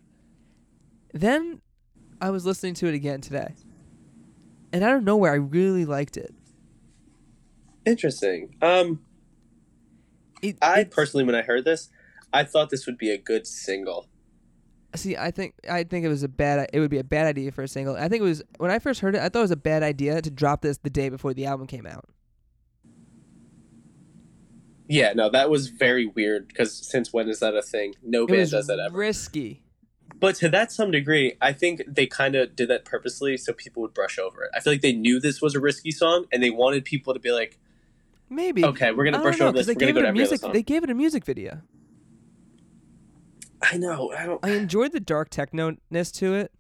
Then 1.14 1.62
I 2.22 2.30
was 2.30 2.46
listening 2.46 2.76
to 2.76 2.88
it 2.88 2.94
again 2.94 3.20
today, 3.20 3.56
and 4.72 4.84
out 4.86 4.96
of 4.96 5.04
nowhere, 5.04 5.34
I 5.34 5.36
really 5.36 5.84
liked 5.86 6.16
it. 6.16 6.34
Interesting. 7.86 8.56
Um, 8.62 9.02
it 10.42 10.58
I 10.62 10.84
personally, 10.86 11.24
when 11.24 11.36
I 11.36 11.42
heard 11.42 11.66
this, 11.66 11.90
I 12.34 12.44
thought 12.44 12.70
this 12.70 12.86
would 12.86 12.98
be 12.98 13.12
a 13.12 13.18
good 13.18 13.46
single. 13.48 14.08
See, 14.96 15.16
I 15.16 15.30
think 15.32 15.54
I 15.70 15.84
think 15.84 16.04
it 16.06 16.10
was 16.10 16.24
a 16.24 16.28
bad. 16.28 16.70
It 16.74 16.80
would 16.80 16.90
be 16.90 16.98
a 16.98 17.04
bad 17.04 17.28
idea 17.28 17.52
for 17.52 17.62
a 17.62 17.68
single. 17.68 17.96
I 17.96 18.08
think 18.10 18.22
it 18.22 18.26
was 18.26 18.42
when 18.58 18.72
I 18.72 18.80
first 18.80 19.02
heard 19.02 19.16
it. 19.16 19.20
I 19.22 19.30
thought 19.30 19.40
it 19.40 19.44
was 19.44 19.52
a 19.52 19.56
bad 19.56 19.84
idea 19.84 20.22
to 20.22 20.32
drop 20.32 20.62
this 20.62 20.80
the 20.80 20.90
day 20.90 21.10
before 21.10 21.34
the 21.34 21.46
album 21.46 21.68
came 21.68 21.86
out. 21.86 22.06
Yeah, 24.88 25.14
no, 25.14 25.30
that 25.30 25.52
was 25.52 25.68
very 25.68 26.08
weird 26.08 26.48
because 26.48 26.74
since 26.74 27.14
when 27.14 27.30
is 27.30 27.40
that 27.40 27.56
a 27.56 27.62
thing? 27.62 27.94
No 28.02 28.24
It 28.24 28.30
band 28.30 28.50
does 28.50 28.66
that 28.68 28.80
ever. 28.80 28.98
risky. 28.98 29.62
But 30.20 30.36
to 30.38 30.50
that 30.50 30.72
some 30.72 30.90
degree, 30.90 31.34
I 31.40 31.54
think 31.54 31.84
they 31.88 32.08
kind 32.08 32.34
of 32.36 32.56
did 32.56 32.70
that 32.70 32.84
purposely 32.86 33.38
so 33.38 33.54
people 33.54 33.84
would 33.84 33.94
brush 33.94 34.18
over 34.18 34.44
it. 34.46 34.50
I 34.56 34.60
feel 34.60 34.74
like 34.74 34.82
they 34.82 34.92
knew 34.94 35.20
this 35.20 35.42
was 35.42 35.54
a 35.54 35.60
risky 35.60 35.92
song 35.92 36.26
and 36.32 36.42
they 36.42 36.50
wanted 36.50 36.84
people 36.84 37.14
to 37.14 37.20
be 37.20 37.32
like, 37.32 37.60
Maybe. 38.30 38.64
okay, 38.64 38.92
we're 38.92 39.06
gonna 39.06 39.20
brush 39.22 39.42
over 39.42 39.52
this. 39.58 39.66
They 39.68 39.76
gave 39.76 39.96
go 39.96 40.02
it 40.02 40.06
a 40.06 40.14
music. 40.14 40.42
They 40.54 40.62
gave 40.64 40.84
it 40.84 40.90
a 40.90 40.94
music 40.94 41.26
video. 41.26 41.62
I 43.62 43.78
know. 43.78 44.12
I 44.12 44.26
don't. 44.26 44.44
I 44.46 44.52
enjoyed 44.52 44.92
the 44.94 45.00
dark 45.00 45.30
techno 45.30 45.76
ness 45.90 46.12
to 46.14 46.34
it. 46.36 46.52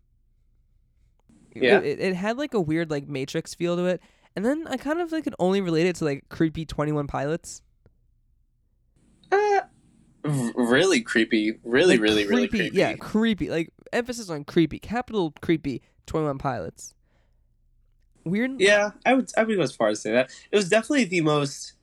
It- 1.52 1.64
Yeah. 1.64 1.80
It, 1.80 2.00
it 2.00 2.16
had 2.16 2.38
like 2.38 2.54
a 2.54 2.60
weird 2.60 2.90
like 2.92 3.08
Matrix 3.08 3.54
feel 3.54 3.76
to 3.78 3.86
it, 3.86 4.02
and 4.36 4.44
then 4.46 4.66
I 4.68 4.78
kind 4.78 5.00
of 5.00 5.12
like 5.12 5.24
could 5.24 5.36
only 5.40 5.62
relate 5.62 5.86
it 5.88 5.96
to 5.98 6.06
like 6.06 6.28
creepy 6.30 6.66
Twenty 6.66 6.92
One 6.92 7.08
Pilots. 7.08 7.62
Uh, 9.32 9.62
really 10.24 11.02
creepy. 11.02 11.60
Really, 11.64 11.94
Like, 11.96 12.02
really, 12.02 12.26
really 12.28 12.48
creepy. 12.48 12.72
Yeah, 12.76 12.94
creepy. 12.94 13.50
Like 13.50 13.70
emphasis 13.94 14.30
on 14.30 14.44
creepy. 14.44 14.80
Capital 14.80 15.34
creepy. 15.42 15.82
Twenty 16.08 16.26
One 16.26 16.38
Pilots. 16.40 16.94
Weird. 18.26 18.60
Yeah, 18.60 18.92
I 19.06 19.14
would. 19.14 19.32
I 19.38 19.44
would 19.44 19.56
go 19.56 19.64
as 19.64 19.76
far 19.76 19.88
as 19.90 20.00
to 20.00 20.02
say 20.02 20.12
that 20.12 20.32
it 20.52 20.56
was 20.56 20.70
definitely 20.70 21.06
the 21.06 21.22
most 21.22 21.74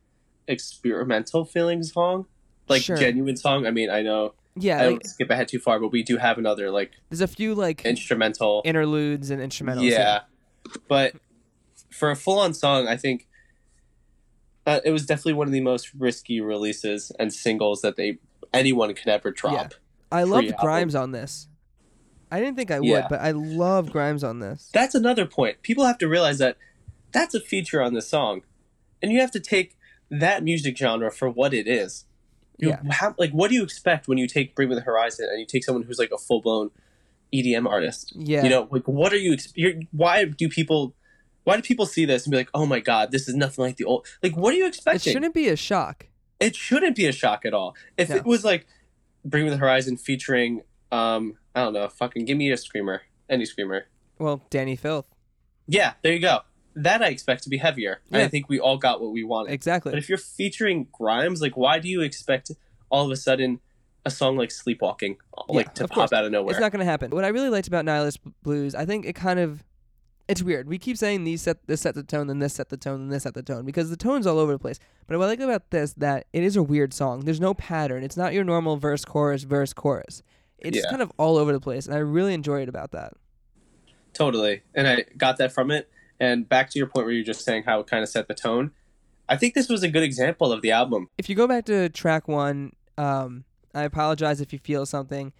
experimental 0.48 1.44
feeling 1.44 1.82
song, 1.82 2.26
like 2.68 2.82
Sure. 2.82 2.96
genuine 2.96 3.36
song. 3.36 3.66
I 3.66 3.70
mean, 3.70 3.90
I 3.90 4.02
know 4.02 4.34
Yeah. 4.54 4.76
I 4.76 4.86
Like, 4.86 4.90
don't 4.90 5.06
skip 5.06 5.30
ahead 5.30 5.48
too 5.48 5.58
far, 5.58 5.80
but 5.80 5.88
we 5.88 6.02
do 6.02 6.16
have 6.18 6.38
another 6.38 6.70
like 6.70 6.92
there's 7.10 7.20
a 7.20 7.26
few 7.28 7.54
like 7.54 7.84
instrumental. 7.84 8.62
interludes 8.64 9.30
and 9.30 9.40
instrumentals. 9.40 9.90
yeah, 9.90 10.20
but 10.88 11.14
for 11.90 12.10
a 12.10 12.16
full-on 12.16 12.52
song, 12.54 12.86
I 12.86 12.96
think 12.96 13.26
uh, 14.66 14.80
it 14.84 14.90
was 14.90 15.06
definitely 15.06 15.32
one 15.34 15.46
of 15.46 15.52
the 15.52 15.60
most 15.60 15.92
risky 15.94 16.40
releases 16.40 17.10
and 17.18 17.32
singles 17.32 17.82
that 17.82 17.96
they 17.96 18.18
anyone 18.52 18.92
could 18.94 19.08
ever 19.08 19.30
drop. 19.30 19.74
I 20.12 20.22
loved. 20.24 20.54
Grimes 20.58 20.94
on 20.94 21.12
this. 21.12 21.48
I 22.30 22.40
didn't 22.40 22.56
think 22.56 22.70
I 22.70 22.80
would, 22.80 22.88
Yeah. 22.88 23.06
but 23.08 23.20
I 23.20 23.30
love 23.30 23.92
Grimes 23.92 24.24
on 24.24 24.40
this. 24.40 24.68
That's 24.72 24.94
another 24.94 25.26
point. 25.26 25.62
People 25.62 25.84
have 25.84 25.98
to 25.98 26.08
realize 26.08 26.38
that 26.38 26.56
that's 27.12 27.34
a 27.34 27.40
feature 27.40 27.80
on 27.80 27.94
this 27.94 28.08
song, 28.08 28.42
and 29.02 29.12
you 29.12 29.20
have 29.20 29.30
to 29.32 29.40
take 29.40 29.76
that 30.10 30.42
music 30.42 30.76
genre 30.76 31.10
for 31.10 31.28
what 31.30 31.54
it 31.54 31.66
is. 31.68 32.04
You 32.58 32.70
Yeah. 32.70 32.80
have, 32.94 33.14
like, 33.18 33.30
what 33.32 33.48
do 33.50 33.54
you 33.54 33.62
expect 33.62 34.08
when 34.08 34.18
you 34.18 34.26
take 34.26 34.54
Bring 34.54 34.68
Me 34.70 34.74
the 34.74 34.80
Horizon 34.80 35.28
and 35.30 35.38
you 35.38 35.46
take 35.46 35.62
someone 35.64 35.84
who's 35.84 35.98
like 35.98 36.10
a 36.10 36.18
full 36.18 36.40
blown 36.40 36.70
EDM 37.32 37.66
artist? 37.68 38.12
Yeah. 38.16 38.42
You 38.42 38.48
know, 38.50 38.68
like, 38.70 38.88
what 38.88 39.12
are 39.12 39.18
you? 39.18 39.36
why 39.92 40.24
do 40.24 40.48
people? 40.48 40.94
Why 41.44 41.54
do 41.56 41.62
people 41.62 41.86
see 41.86 42.04
this 42.06 42.24
and 42.24 42.32
be 42.32 42.38
like, 42.38 42.50
"Oh 42.54 42.66
my 42.66 42.80
god, 42.80 43.12
this 43.12 43.28
is 43.28 43.34
nothing 43.36 43.64
like 43.64 43.76
the 43.76 43.84
old"? 43.84 44.04
Like, 44.22 44.36
what 44.36 44.52
are 44.52 44.56
you 44.56 44.66
expecting? 44.66 45.10
it 45.10 45.14
shouldn't 45.14 45.34
be 45.34 45.48
a 45.48 45.54
shock. 45.56 46.06
it 46.40 46.54
shouldn't 46.56 46.96
be 46.96 47.06
a 47.06 47.12
shock 47.12 47.46
at 47.46 47.54
all. 47.54 47.74
If 47.96 48.08
No. 48.10 48.16
it 48.16 48.24
was 48.24 48.44
like 48.44 48.66
Bring 49.24 49.44
Me 49.44 49.50
the 49.50 49.56
Horizon 49.58 49.96
featuring, 49.96 50.62
um, 50.92 51.38
I 51.56 51.60
don't 51.64 51.72
know, 51.72 51.88
fucking 51.88 52.26
give 52.26 52.36
me 52.36 52.50
a 52.52 52.56
screamer, 52.56 53.00
any 53.30 53.46
screamer. 53.46 53.86
Well, 54.18 54.42
Dani 54.50 54.78
Filth. 54.78 55.06
Yeah, 55.66 55.94
there 56.02 56.12
you 56.12 56.20
go. 56.20 56.40
That 56.74 57.02
I 57.02 57.06
expect 57.08 57.42
to 57.44 57.48
be 57.48 57.56
heavier. 57.56 58.02
And 58.12 58.20
Yeah. 58.20 58.26
I 58.26 58.28
think 58.28 58.50
we 58.50 58.60
all 58.60 58.76
got 58.76 59.00
what 59.00 59.10
we 59.10 59.24
wanted. 59.24 59.52
Exactly. 59.52 59.90
But 59.90 59.98
if 59.98 60.08
you're 60.10 60.18
featuring 60.18 60.88
Grimes, 60.92 61.40
like, 61.40 61.56
why 61.56 61.78
do 61.78 61.88
you 61.88 62.02
expect 62.02 62.50
all 62.90 63.06
of 63.06 63.10
a 63.10 63.16
sudden 63.16 63.60
a 64.04 64.10
song 64.10 64.36
like 64.36 64.50
Sleepwalking, 64.50 65.16
like, 65.48 65.66
Yeah, 65.66 65.72
to 65.72 65.88
pop 65.88 65.94
course. 65.94 66.12
out 66.12 66.26
of 66.26 66.30
nowhere? 66.30 66.52
It's 66.52 66.60
not 66.60 66.72
going 66.72 66.80
to 66.84 66.90
happen. 66.90 67.10
What 67.10 67.24
I 67.24 67.28
really 67.28 67.48
liked 67.48 67.66
about 67.66 67.86
Nihilist 67.86 68.20
Blues, 68.42 68.74
I 68.74 68.84
think 68.84 69.06
it 69.06 69.14
kind 69.14 69.40
of 69.40 69.64
it's 70.28 70.42
weird. 70.42 70.68
We 70.68 70.76
keep 70.78 70.96
saying 70.96 71.22
these 71.24 71.40
set 71.42 71.66
this 71.68 71.80
set 71.80 71.94
the 71.94 72.02
tone, 72.02 72.26
then 72.26 72.40
this 72.40 72.54
set 72.54 72.68
the 72.68 72.76
tone, 72.76 72.98
then 73.00 73.08
this 73.08 73.22
set 73.22 73.34
the 73.34 73.42
tone 73.42 73.64
because 73.64 73.90
the 73.90 73.96
tone's 73.96 74.26
all 74.26 74.38
over 74.38 74.52
the 74.52 74.58
place. 74.58 74.78
But 75.06 75.18
what 75.18 75.24
I 75.24 75.28
like 75.28 75.40
about 75.40 75.70
this 75.70 75.94
that 75.94 76.26
it 76.32 76.42
is 76.42 76.56
a 76.56 76.62
weird 76.62 76.92
song. 76.92 77.20
There's 77.20 77.40
no 77.40 77.54
pattern. 77.54 78.02
It's 78.02 78.16
not 78.16 78.34
your 78.34 78.44
normal 78.44 78.76
verse 78.76 79.04
chorus 79.04 79.44
verse 79.44 79.72
chorus. 79.72 80.22
It's 80.58 80.78
Yeah. 80.78 80.90
kind 80.90 81.02
of 81.02 81.12
all 81.18 81.36
over 81.36 81.52
the 81.52 81.60
place, 81.60 81.86
and 81.86 81.94
I 81.94 81.98
really 81.98 82.34
enjoy 82.34 82.62
it 82.62 82.68
about 82.68 82.92
that. 82.92 83.12
Totally. 84.12 84.62
And 84.74 84.88
I 84.88 85.04
got 85.16 85.36
that 85.38 85.52
from 85.52 85.70
it. 85.70 85.90
And 86.18 86.48
back 86.48 86.70
to 86.70 86.78
your 86.78 86.88
point 86.88 87.04
where 87.06 87.14
you're 87.14 87.24
just 87.24 87.44
saying 87.44 87.64
how 87.64 87.80
it 87.80 87.86
kind 87.86 88.02
of 88.02 88.08
set 88.08 88.26
the 88.28 88.34
tone. 88.34 88.70
I 89.28 89.36
think 89.36 89.52
this 89.54 89.68
was 89.68 89.82
a 89.82 89.88
good 89.88 90.02
example 90.02 90.50
of 90.52 90.62
the 90.62 90.70
album. 90.70 91.08
If 91.18 91.28
you 91.28 91.34
go 91.34 91.46
back 91.46 91.66
to 91.66 91.88
track 91.90 92.26
one, 92.26 92.72
um, 92.96 93.44
I 93.74 93.82
apologize 93.82 94.40
if 94.40 94.52
you 94.52 94.58
feel 94.58 94.86
something. 94.86 95.32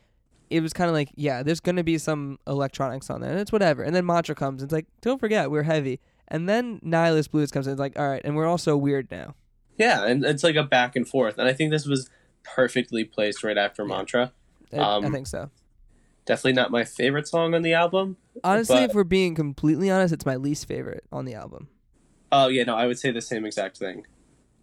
It 0.50 0.60
was 0.60 0.72
kind 0.74 0.88
of 0.90 0.94
like, 0.94 1.08
yeah, 1.14 1.42
there's 1.42 1.60
gonna 1.60 1.82
be 1.82 1.96
some 1.96 2.38
electronics 2.46 3.08
on 3.08 3.20
there, 3.22 3.30
and 3.30 3.40
it's 3.40 3.50
whatever. 3.50 3.82
And 3.82 3.96
then 3.96 4.04
Mantra 4.04 4.34
comes, 4.34 4.60
and 4.60 4.68
it's 4.68 4.74
like, 4.74 4.86
don't 5.00 5.18
forget, 5.18 5.50
we're 5.50 5.62
heavy. 5.62 5.98
And 6.28 6.48
then 6.48 6.78
Nihilist 6.82 7.30
Blues 7.30 7.50
comes 7.50 7.66
in, 7.66 7.72
it's 7.72 7.80
like, 7.80 7.98
all 7.98 8.08
right, 8.08 8.20
and 8.24 8.36
we're 8.36 8.46
also 8.46 8.76
weird 8.76 9.10
now. 9.10 9.34
Yeah, 9.78 10.04
and 10.04 10.24
it's 10.24 10.44
like 10.44 10.56
a 10.56 10.62
back 10.62 10.94
and 10.96 11.08
forth. 11.08 11.38
And 11.38 11.48
I 11.48 11.52
think 11.52 11.70
this 11.70 11.86
was 11.86 12.10
perfectly 12.42 13.04
placed 13.04 13.42
right 13.42 13.56
after. 13.58 13.84
Mantra. 13.84 14.32
I, 14.72 14.76
I 14.76 14.96
Um, 14.96 15.12
think 15.12 15.26
so. 15.26 15.50
Definitely 16.24 16.54
not 16.54 16.70
my 16.70 16.84
favorite 16.84 17.28
song 17.28 17.54
on 17.54 17.62
the 17.62 17.74
album. 17.74 18.16
Honestly, 18.42 18.76
but- 18.76 18.90
if 18.90 18.94
we're 18.94 19.04
being 19.04 19.34
completely 19.34 19.90
honest, 19.90 20.12
it's 20.12 20.26
my 20.26 20.36
least 20.36 20.66
favorite 20.66 21.04
on 21.12 21.24
the 21.24 21.34
album. 21.34 21.68
Oh, 22.32 22.48
yeah, 22.48 22.64
no, 22.64 22.74
I 22.74 22.86
would 22.86 22.98
say 22.98 23.12
the 23.12 23.20
same 23.22 23.44
exact 23.46 23.76
thing. 23.78 24.04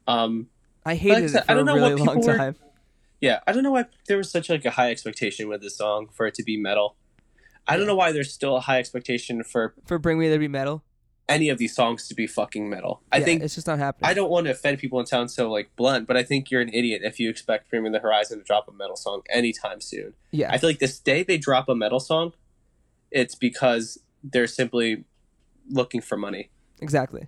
Um, 0.08 0.48
I 0.86 0.96
hated 0.96 1.30
said, 1.30 1.44
it 1.44 1.46
for 1.46 1.52
I 1.52 1.56
don't 1.56 1.70
a 1.70 1.74
know 1.74 1.76
really 1.90 1.96
long 2.04 2.20
were- 2.20 2.38
time. 2.38 2.56
Yeah, 3.22 3.40
I 3.48 3.54
don't 3.54 3.64
know 3.64 3.72
why 3.72 3.86
there 4.10 4.18
was 4.18 4.30
such 4.30 4.50
like 4.50 4.66
a 4.66 4.72
high 4.72 4.92
expectation 4.92 5.48
with 5.48 5.62
this 5.62 5.78
song 5.78 6.10
for 6.12 6.26
it 6.26 6.34
to 6.36 6.44
be 6.44 6.58
metal. 6.58 6.98
I 7.66 7.78
don't 7.78 7.88
know 7.88 7.96
why 7.96 8.12
there's 8.12 8.34
still 8.34 8.58
a 8.58 8.60
high 8.60 8.80
expectation 8.80 9.46
for 9.46 9.74
For 9.86 9.98
Bring 9.98 10.20
Me 10.20 10.28
There 10.28 10.38
Be 10.40 10.50
Metal. 10.50 10.84
Any 11.30 11.50
of 11.50 11.58
these 11.58 11.74
songs 11.76 12.08
to 12.10 12.16
be 12.16 12.28
fucking 12.28 12.70
metal. 12.70 13.02
I 13.12 13.18
Yeah, 13.18 13.26
think 13.26 13.44
it's 13.44 13.56
just 13.56 13.68
not 13.68 13.80
happening. 13.80 14.10
I 14.10 14.14
don't 14.14 14.30
want 14.30 14.46
to 14.46 14.52
offend 14.52 14.80
people 14.80 15.00
and 15.00 15.08
sound 15.08 15.32
so 15.32 15.50
like 15.50 15.70
blunt, 15.76 16.08
but 16.08 16.18
I 16.18 16.24
think 16.24 16.52
you're 16.52 16.62
an 16.62 16.70
idiot 16.74 17.02
if 17.04 17.20
you 17.20 17.30
expect 17.30 17.72
Me 17.72 17.90
the 17.90 18.00
Horizon 18.00 18.40
to 18.40 18.44
drop 18.44 18.68
a 18.68 18.72
metal 18.72 18.96
song 18.96 19.22
anytime 19.30 19.80
soon. 19.82 20.14
yeah, 20.32 20.52
I 20.52 20.58
feel 20.58 20.70
like 20.70 20.80
this 20.80 21.00
day 21.00 21.24
they 21.24 21.38
drop 21.38 21.70
a 21.70 21.76
metal 21.76 22.00
song 22.00 22.34
it's 23.12 23.36
because 23.36 24.00
they're 24.24 24.48
simply 24.48 25.04
looking 25.70 26.02
for 26.02 26.18
money. 26.18 26.50
Exactly. 26.82 27.28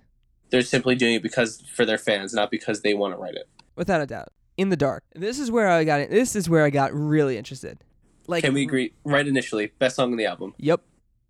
They're 0.50 0.62
simply 0.62 0.96
doing 0.96 1.14
it 1.14 1.22
because 1.22 1.60
for 1.72 1.84
their 1.84 1.96
fans, 1.96 2.34
not 2.34 2.50
because 2.50 2.82
they 2.82 2.92
want 2.92 3.14
to 3.14 3.18
write 3.18 3.34
it. 3.34 3.48
Without 3.76 4.00
a 4.00 4.06
doubt. 4.06 4.28
In 4.56 4.70
the 4.70 4.76
dark. 4.76 5.04
This 5.14 5.38
is 5.38 5.50
where 5.50 5.68
I 5.68 5.84
got 5.84 6.00
it. 6.00 6.10
This 6.10 6.34
is 6.34 6.48
where 6.50 6.64
I 6.64 6.70
got 6.70 6.92
really 6.92 7.38
interested. 7.38 7.78
Like 8.26 8.42
Can 8.42 8.52
we 8.54 8.62
agree? 8.62 8.94
Right 9.04 9.26
initially, 9.26 9.66
best 9.78 9.96
song 9.96 10.10
on 10.10 10.16
the 10.18 10.26
album. 10.26 10.54
Yep. 10.58 10.82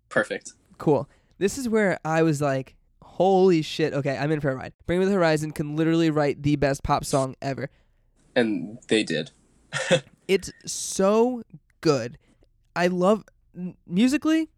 Perfect. 0.09 0.53
Cool. 0.79 1.07
This 1.37 1.57
is 1.57 1.69
where 1.69 1.99
I 2.03 2.23
was 2.23 2.41
like, 2.41 2.75
holy 3.01 3.61
shit, 3.61 3.93
okay, 3.93 4.17
I'm 4.17 4.31
in 4.31 4.39
for 4.39 4.51
a 4.51 4.55
ride. 4.55 4.73
Bring 4.85 4.99
Me 4.99 5.05
the 5.05 5.11
Horizon 5.11 5.51
can 5.51 5.75
literally 5.75 6.09
write 6.09 6.43
the 6.43 6.55
best 6.55 6.83
pop 6.83 7.05
song 7.05 7.35
ever. 7.41 7.69
And 8.35 8.79
they 8.87 9.03
did. 9.03 9.31
It's 10.27 10.51
so 10.65 11.41
good. 11.79 12.17
I 12.75 12.87
love 12.87 13.23
musically, 13.87 14.49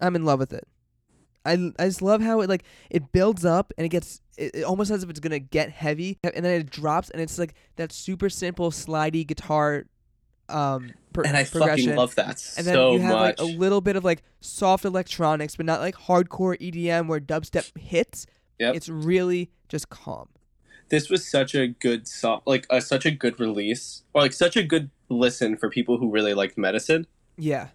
I'm 0.00 0.14
in 0.14 0.24
love 0.26 0.38
with 0.38 0.52
it. 0.52 0.68
I, 1.46 1.72
I 1.78 1.86
just 1.86 2.02
love 2.02 2.20
how 2.20 2.40
it 2.40 2.50
like 2.50 2.64
it 2.90 3.12
builds 3.12 3.44
up 3.44 3.72
and 3.78 3.86
it 3.86 3.88
gets 3.88 4.20
it, 4.36 4.54
it 4.54 4.64
almost 4.64 4.90
as 4.90 5.02
if 5.02 5.08
it's 5.08 5.20
gonna 5.20 5.38
get 5.38 5.70
heavy 5.70 6.18
and 6.22 6.44
then 6.44 6.60
it 6.60 6.70
drops 6.70 7.08
and 7.10 7.22
it's 7.22 7.38
like 7.38 7.54
that 7.76 7.92
super 7.92 8.28
simple 8.28 8.70
slidey 8.70 9.26
guitar 9.26 9.86
um 10.48 10.92
pro- 11.12 11.24
And 11.24 11.36
I 11.36 11.44
fucking 11.44 11.94
love 11.96 12.14
that 12.16 12.42
And 12.56 12.66
then 12.66 12.74
so 12.74 12.92
you 12.94 13.00
have 13.00 13.12
much. 13.12 13.38
like 13.38 13.40
a 13.40 13.44
little 13.58 13.80
bit 13.80 13.96
of 13.96 14.04
like 14.04 14.22
soft 14.40 14.84
electronics, 14.84 15.56
but 15.56 15.66
not 15.66 15.80
like 15.80 15.94
hardcore 15.96 16.56
EDM 16.60 17.08
where 17.08 17.20
dubstep 17.20 17.76
hits. 17.78 18.26
Yep. 18.58 18.74
It's 18.76 18.88
really 18.88 19.50
just 19.68 19.88
calm. 19.90 20.28
this 20.88 21.10
was 21.10 21.26
such 21.26 21.54
a 21.54 21.66
good 21.66 22.06
song, 22.06 22.40
like 22.46 22.66
uh, 22.70 22.80
such 22.80 23.04
a 23.04 23.10
good 23.10 23.38
release, 23.40 24.02
or 24.14 24.22
like 24.22 24.32
such 24.32 24.56
a 24.56 24.62
good 24.62 24.90
listen 25.08 25.56
for 25.56 25.68
people 25.68 25.98
who 25.98 26.10
really 26.10 26.32
liked 26.34 26.56
Medicine. 26.56 27.06
Yeah. 27.36 27.68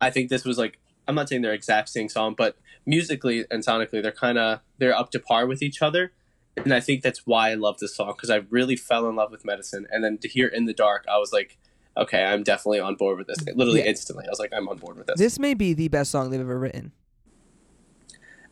I 0.00 0.10
think 0.10 0.30
this 0.30 0.44
was 0.44 0.58
like 0.58 0.78
I'm 1.08 1.14
not 1.16 1.28
saying 1.28 1.42
they're 1.42 1.52
exact 1.52 1.88
same 1.88 2.08
song, 2.08 2.34
but 2.38 2.56
musically 2.86 3.44
and 3.50 3.64
sonically 3.64 4.02
they're 4.02 4.12
kind 4.12 4.38
of 4.38 4.60
they're 4.78 4.96
up 4.96 5.10
to 5.10 5.18
par 5.20 5.46
with 5.46 5.62
each 5.62 5.82
other, 5.82 6.12
and 6.56 6.72
I 6.72 6.80
think 6.80 7.02
that's 7.02 7.26
why 7.26 7.50
I 7.50 7.54
love 7.54 7.78
this 7.78 7.94
song 7.96 8.12
because 8.16 8.30
I 8.30 8.42
really 8.50 8.76
fell 8.76 9.08
in 9.08 9.16
love 9.16 9.30
with 9.32 9.44
Medicine, 9.44 9.86
and 9.90 10.02
then 10.04 10.18
to 10.18 10.28
hear 10.28 10.46
In 10.46 10.64
the 10.66 10.72
Dark, 10.74 11.04
I 11.10 11.18
was 11.18 11.32
like, 11.32 11.58
okay, 11.96 12.24
I'm 12.24 12.42
definitely 12.42 12.80
on 12.80 12.94
board 12.96 13.18
with 13.18 13.26
this. 13.26 13.38
Literally 13.54 13.80
Yeah. 13.80 13.86
instantly, 13.86 14.24
I 14.26 14.30
was 14.30 14.38
like, 14.38 14.52
I'm 14.52 14.68
on 14.68 14.78
board 14.78 14.96
with 14.96 15.06
this. 15.06 15.18
This 15.18 15.38
may 15.38 15.54
be 15.54 15.72
the 15.74 15.88
best 15.88 16.10
song 16.10 16.30
they've 16.30 16.40
ever 16.40 16.58
written. 16.58 16.92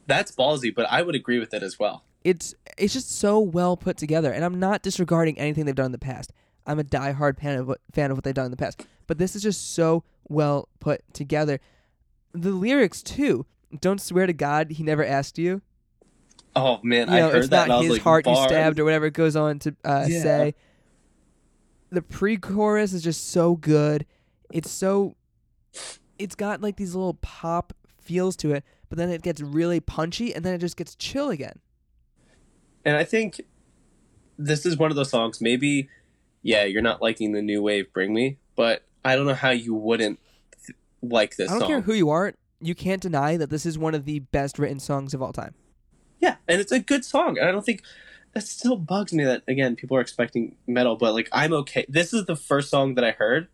That's 0.06 0.32
ballsy, 0.32 0.74
but 0.74 0.86
I 0.90 1.02
would 1.02 1.14
agree 1.14 1.38
with 1.38 1.54
it 1.54 1.62
as 1.62 1.78
well. 1.78 2.04
It's 2.24 2.54
it's 2.76 2.92
just 2.92 3.10
so 3.18 3.38
well 3.38 3.76
put 3.76 3.96
together, 3.96 4.32
and 4.32 4.44
I'm 4.44 4.58
not 4.58 4.82
disregarding 4.82 5.38
anything 5.38 5.64
they've 5.64 5.74
done 5.74 5.86
in 5.86 5.92
the 5.92 5.98
past. 5.98 6.32
I'm 6.66 6.78
a 6.78 6.84
diehard 6.84 7.40
fan 7.40 7.58
of 7.58 7.68
what 7.68 7.80
fan 7.92 8.10
of 8.10 8.16
what 8.16 8.24
they've 8.24 8.34
done 8.34 8.44
in 8.46 8.50
the 8.50 8.56
past, 8.56 8.84
but 9.06 9.18
this 9.18 9.34
is 9.34 9.42
just 9.42 9.72
so 9.74 10.04
well 10.28 10.68
put 10.80 11.02
together. 11.14 11.60
The 12.32 12.50
lyrics 12.50 13.02
too. 13.02 13.46
Don't 13.80 14.00
swear 14.00 14.26
to 14.26 14.32
God 14.32 14.72
he 14.72 14.82
never 14.82 15.04
asked 15.04 15.38
you. 15.38 15.62
Oh 16.56 16.80
man, 16.82 17.08
you 17.08 17.14
I 17.14 17.20
heard 17.20 17.36
it's 17.36 17.48
that. 17.50 17.56
not 17.56 17.62
and 17.64 17.72
I 17.72 17.76
was 17.78 17.86
his 17.86 17.92
like, 17.94 18.02
heart 18.02 18.26
you 18.26 18.34
stabbed 18.36 18.80
or 18.80 18.84
whatever 18.84 19.06
it 19.06 19.14
goes 19.14 19.36
on 19.36 19.58
to 19.60 19.74
uh, 19.84 20.06
Yeah. 20.08 20.22
say. 20.22 20.54
The 21.90 22.02
pre-chorus 22.02 22.92
is 22.92 23.02
just 23.02 23.30
so 23.30 23.56
good. 23.56 24.06
It's 24.52 24.70
so, 24.70 25.16
it's 26.18 26.34
got 26.34 26.60
like 26.60 26.76
these 26.76 26.94
little 26.94 27.14
pop 27.14 27.72
feels 27.98 28.36
to 28.36 28.52
it, 28.52 28.64
but 28.88 28.98
then 28.98 29.10
it 29.10 29.22
gets 29.22 29.40
really 29.40 29.80
punchy, 29.80 30.34
and 30.34 30.44
then 30.44 30.54
it 30.54 30.58
just 30.58 30.76
gets 30.76 30.94
chill 30.94 31.30
again. 31.30 31.58
And 32.84 32.96
I 32.96 33.04
think 33.04 33.40
this 34.38 34.64
is 34.64 34.76
one 34.76 34.90
of 34.90 34.96
those 34.96 35.10
songs. 35.10 35.40
Maybe, 35.40 35.88
yeah, 36.42 36.64
you're 36.64 36.82
not 36.82 37.02
liking 37.02 37.32
the 37.32 37.42
new 37.42 37.62
wave 37.62 37.92
"Bring 37.92 38.14
Me," 38.14 38.38
but 38.56 38.84
I 39.04 39.16
don't 39.16 39.26
know 39.26 39.34
how 39.34 39.50
you 39.50 39.74
wouldn't 39.74 40.18
th- 40.66 40.76
like 41.02 41.36
this 41.36 41.50
I 41.50 41.54
don't 41.54 41.60
song. 41.60 41.68
care 41.68 41.80
who 41.82 41.92
you 41.92 42.10
are, 42.10 42.34
you 42.60 42.74
can't 42.74 43.02
deny 43.02 43.36
that 43.36 43.50
this 43.50 43.66
is 43.66 43.78
one 43.78 43.94
of 43.94 44.04
the 44.04 44.20
best 44.20 44.58
written 44.58 44.80
songs 44.80 45.14
of 45.14 45.22
all 45.22 45.32
time. 45.32 45.54
Yeah, 46.20 46.36
and 46.48 46.60
it's 46.60 46.72
a 46.72 46.80
good 46.80 47.04
song. 47.04 47.38
And 47.38 47.48
I 47.48 47.52
don't 47.52 47.64
think 47.64 47.82
that 48.34 48.42
still 48.46 48.76
bugs 48.76 49.12
me 49.12 49.24
that 49.24 49.42
again 49.48 49.76
people 49.76 49.96
are 49.96 50.00
expecting 50.00 50.56
metal, 50.66 50.96
but 50.96 51.12
like 51.14 51.28
I'm 51.32 51.52
okay. 51.52 51.84
This 51.88 52.12
is 52.12 52.26
the 52.26 52.36
first 52.36 52.70
song 52.70 52.94
that 52.94 53.04
I 53.04 53.10
heard, 53.12 53.48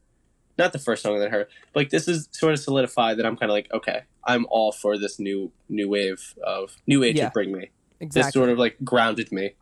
not 0.59 0.73
the 0.73 0.79
first 0.79 1.03
song 1.03 1.19
that 1.19 1.29
I 1.29 1.31
heard. 1.31 1.47
But, 1.73 1.81
like 1.81 1.91
this 1.91 2.09
is 2.09 2.29
sort 2.33 2.53
of 2.53 2.59
solidified 2.61 3.19
that 3.19 3.27
I'm 3.27 3.37
kind 3.37 3.51
of 3.51 3.55
like 3.55 3.73
okay, 3.73 4.03
I'm 4.25 4.47
all 4.51 4.73
for 4.73 4.99
this 4.99 5.19
new 5.19 5.53
new 5.69 5.89
wave 5.89 6.35
of 6.45 6.77
new 6.87 7.03
age 7.03 7.17
Yeah. 7.17 7.29
of 7.29 7.33
Bring 7.33 7.53
Me. 7.53 7.71
Exactly. 8.01 8.29
This 8.29 8.33
sort 8.35 8.51
of 8.51 8.59
like 8.59 8.77
grounded 8.85 9.33
me. 9.33 9.55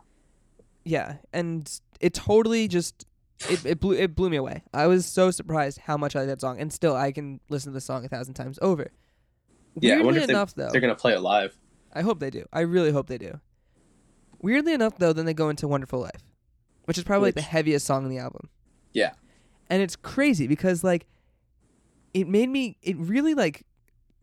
Yeah, 0.84 1.16
and 1.32 1.70
it 2.00 2.12
totally 2.14 2.68
just 2.68 3.06
it, 3.48 3.64
it 3.64 3.80
blew 3.80 3.92
it 3.92 4.14
blew 4.14 4.28
me 4.30 4.36
away. 4.36 4.62
I 4.72 4.86
was 4.86 5.06
so 5.06 5.30
surprised 5.30 5.78
how 5.78 5.96
much 5.96 6.14
I 6.16 6.20
like 6.20 6.28
that 6.28 6.40
song, 6.40 6.58
and 6.60 6.72
still 6.72 6.94
I 6.96 7.12
can 7.12 7.40
listen 7.48 7.72
to 7.72 7.74
the 7.74 7.80
song 7.80 8.04
a 8.04 8.08
thousand 8.08 8.34
times 8.34 8.58
over. 8.60 8.90
Yeah, 9.80 9.96
I 9.98 10.02
wonder 10.02 10.20
if 10.20 10.26
they- 10.28 10.32
enough, 10.32 10.54
though, 10.54 10.68
They're 10.70 10.80
gonna 10.80 10.94
play 10.94 11.14
it 11.14 11.20
live. 11.20 11.56
I 11.92 12.02
hope 12.02 12.18
they 12.20 12.30
do. 12.30 12.44
I 12.52 12.60
really 12.60 12.90
hope 12.92 13.06
they 13.08 13.18
do. 13.18 13.40
Weirdly 14.44 14.72
enough, 14.74 14.98
though, 14.98 15.12
then 15.12 15.24
they 15.26 15.34
go 15.34 15.48
into 15.48 15.66
"Wonderful 15.66 16.00
Life," 16.00 16.22
which 16.84 16.98
is 16.98 17.04
probably 17.04 17.28
like 17.28 17.34
the 17.34 17.40
heaviest 17.42 17.86
song 17.86 18.04
on 18.04 18.10
the 18.10 18.18
album. 18.18 18.48
Yeah. 18.92 19.12
and 19.70 19.82
it's 19.82 19.96
crazy 19.96 20.46
because 20.46 20.84
like 20.84 21.06
it 22.12 22.28
made 22.28 22.48
me 22.50 22.76
it 22.82 22.96
really 22.98 23.34
like 23.34 23.64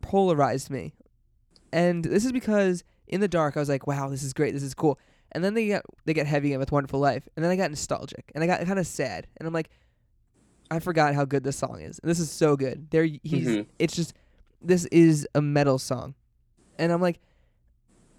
polarized 0.00 0.70
me. 0.70 0.94
And 1.72 2.04
this 2.04 2.24
is 2.24 2.32
because 2.32 2.84
in 3.08 3.20
the 3.20 3.28
dark 3.28 3.56
i 3.56 3.60
was 3.60 3.68
like 3.68 3.86
wow 3.86 4.08
this 4.08 4.22
is 4.22 4.32
great. 4.32 4.54
This 4.54 4.62
is 4.62 4.74
cool. 4.74 4.98
And 5.32 5.42
then 5.42 5.54
they 5.54 5.66
get 5.66 5.82
they 6.04 6.14
get 6.14 6.26
heavy 6.26 6.48
again 6.48 6.60
with 6.60 6.70
wonderful 6.72 7.00
life 7.00 7.28
and 7.36 7.44
then 7.44 7.50
i 7.50 7.56
got 7.56 7.70
nostalgic 7.70 8.30
and 8.34 8.44
i 8.44 8.46
got 8.46 8.64
kind 8.66 8.78
of 8.78 8.86
sad 8.86 9.26
and 9.38 9.46
i'm 9.46 9.52
like 9.52 9.68
i 10.70 10.78
forgot 10.78 11.14
how 11.14 11.24
good 11.24 11.42
this 11.44 11.56
song 11.56 11.80
is. 11.80 11.98
And 11.98 12.08
this 12.10 12.20
is 12.20 12.30
so 12.30 12.56
good. 12.56 12.88
There 12.90 13.04
he's 13.04 13.48
Mhm. 13.48 13.66
it's 13.78 13.96
just 13.96 14.14
this 14.62 14.84
is 14.86 15.26
a 15.34 15.42
metal 15.42 15.78
song. 15.78 16.14
And 16.78 16.92
i'm 16.92 17.00
like 17.02 17.18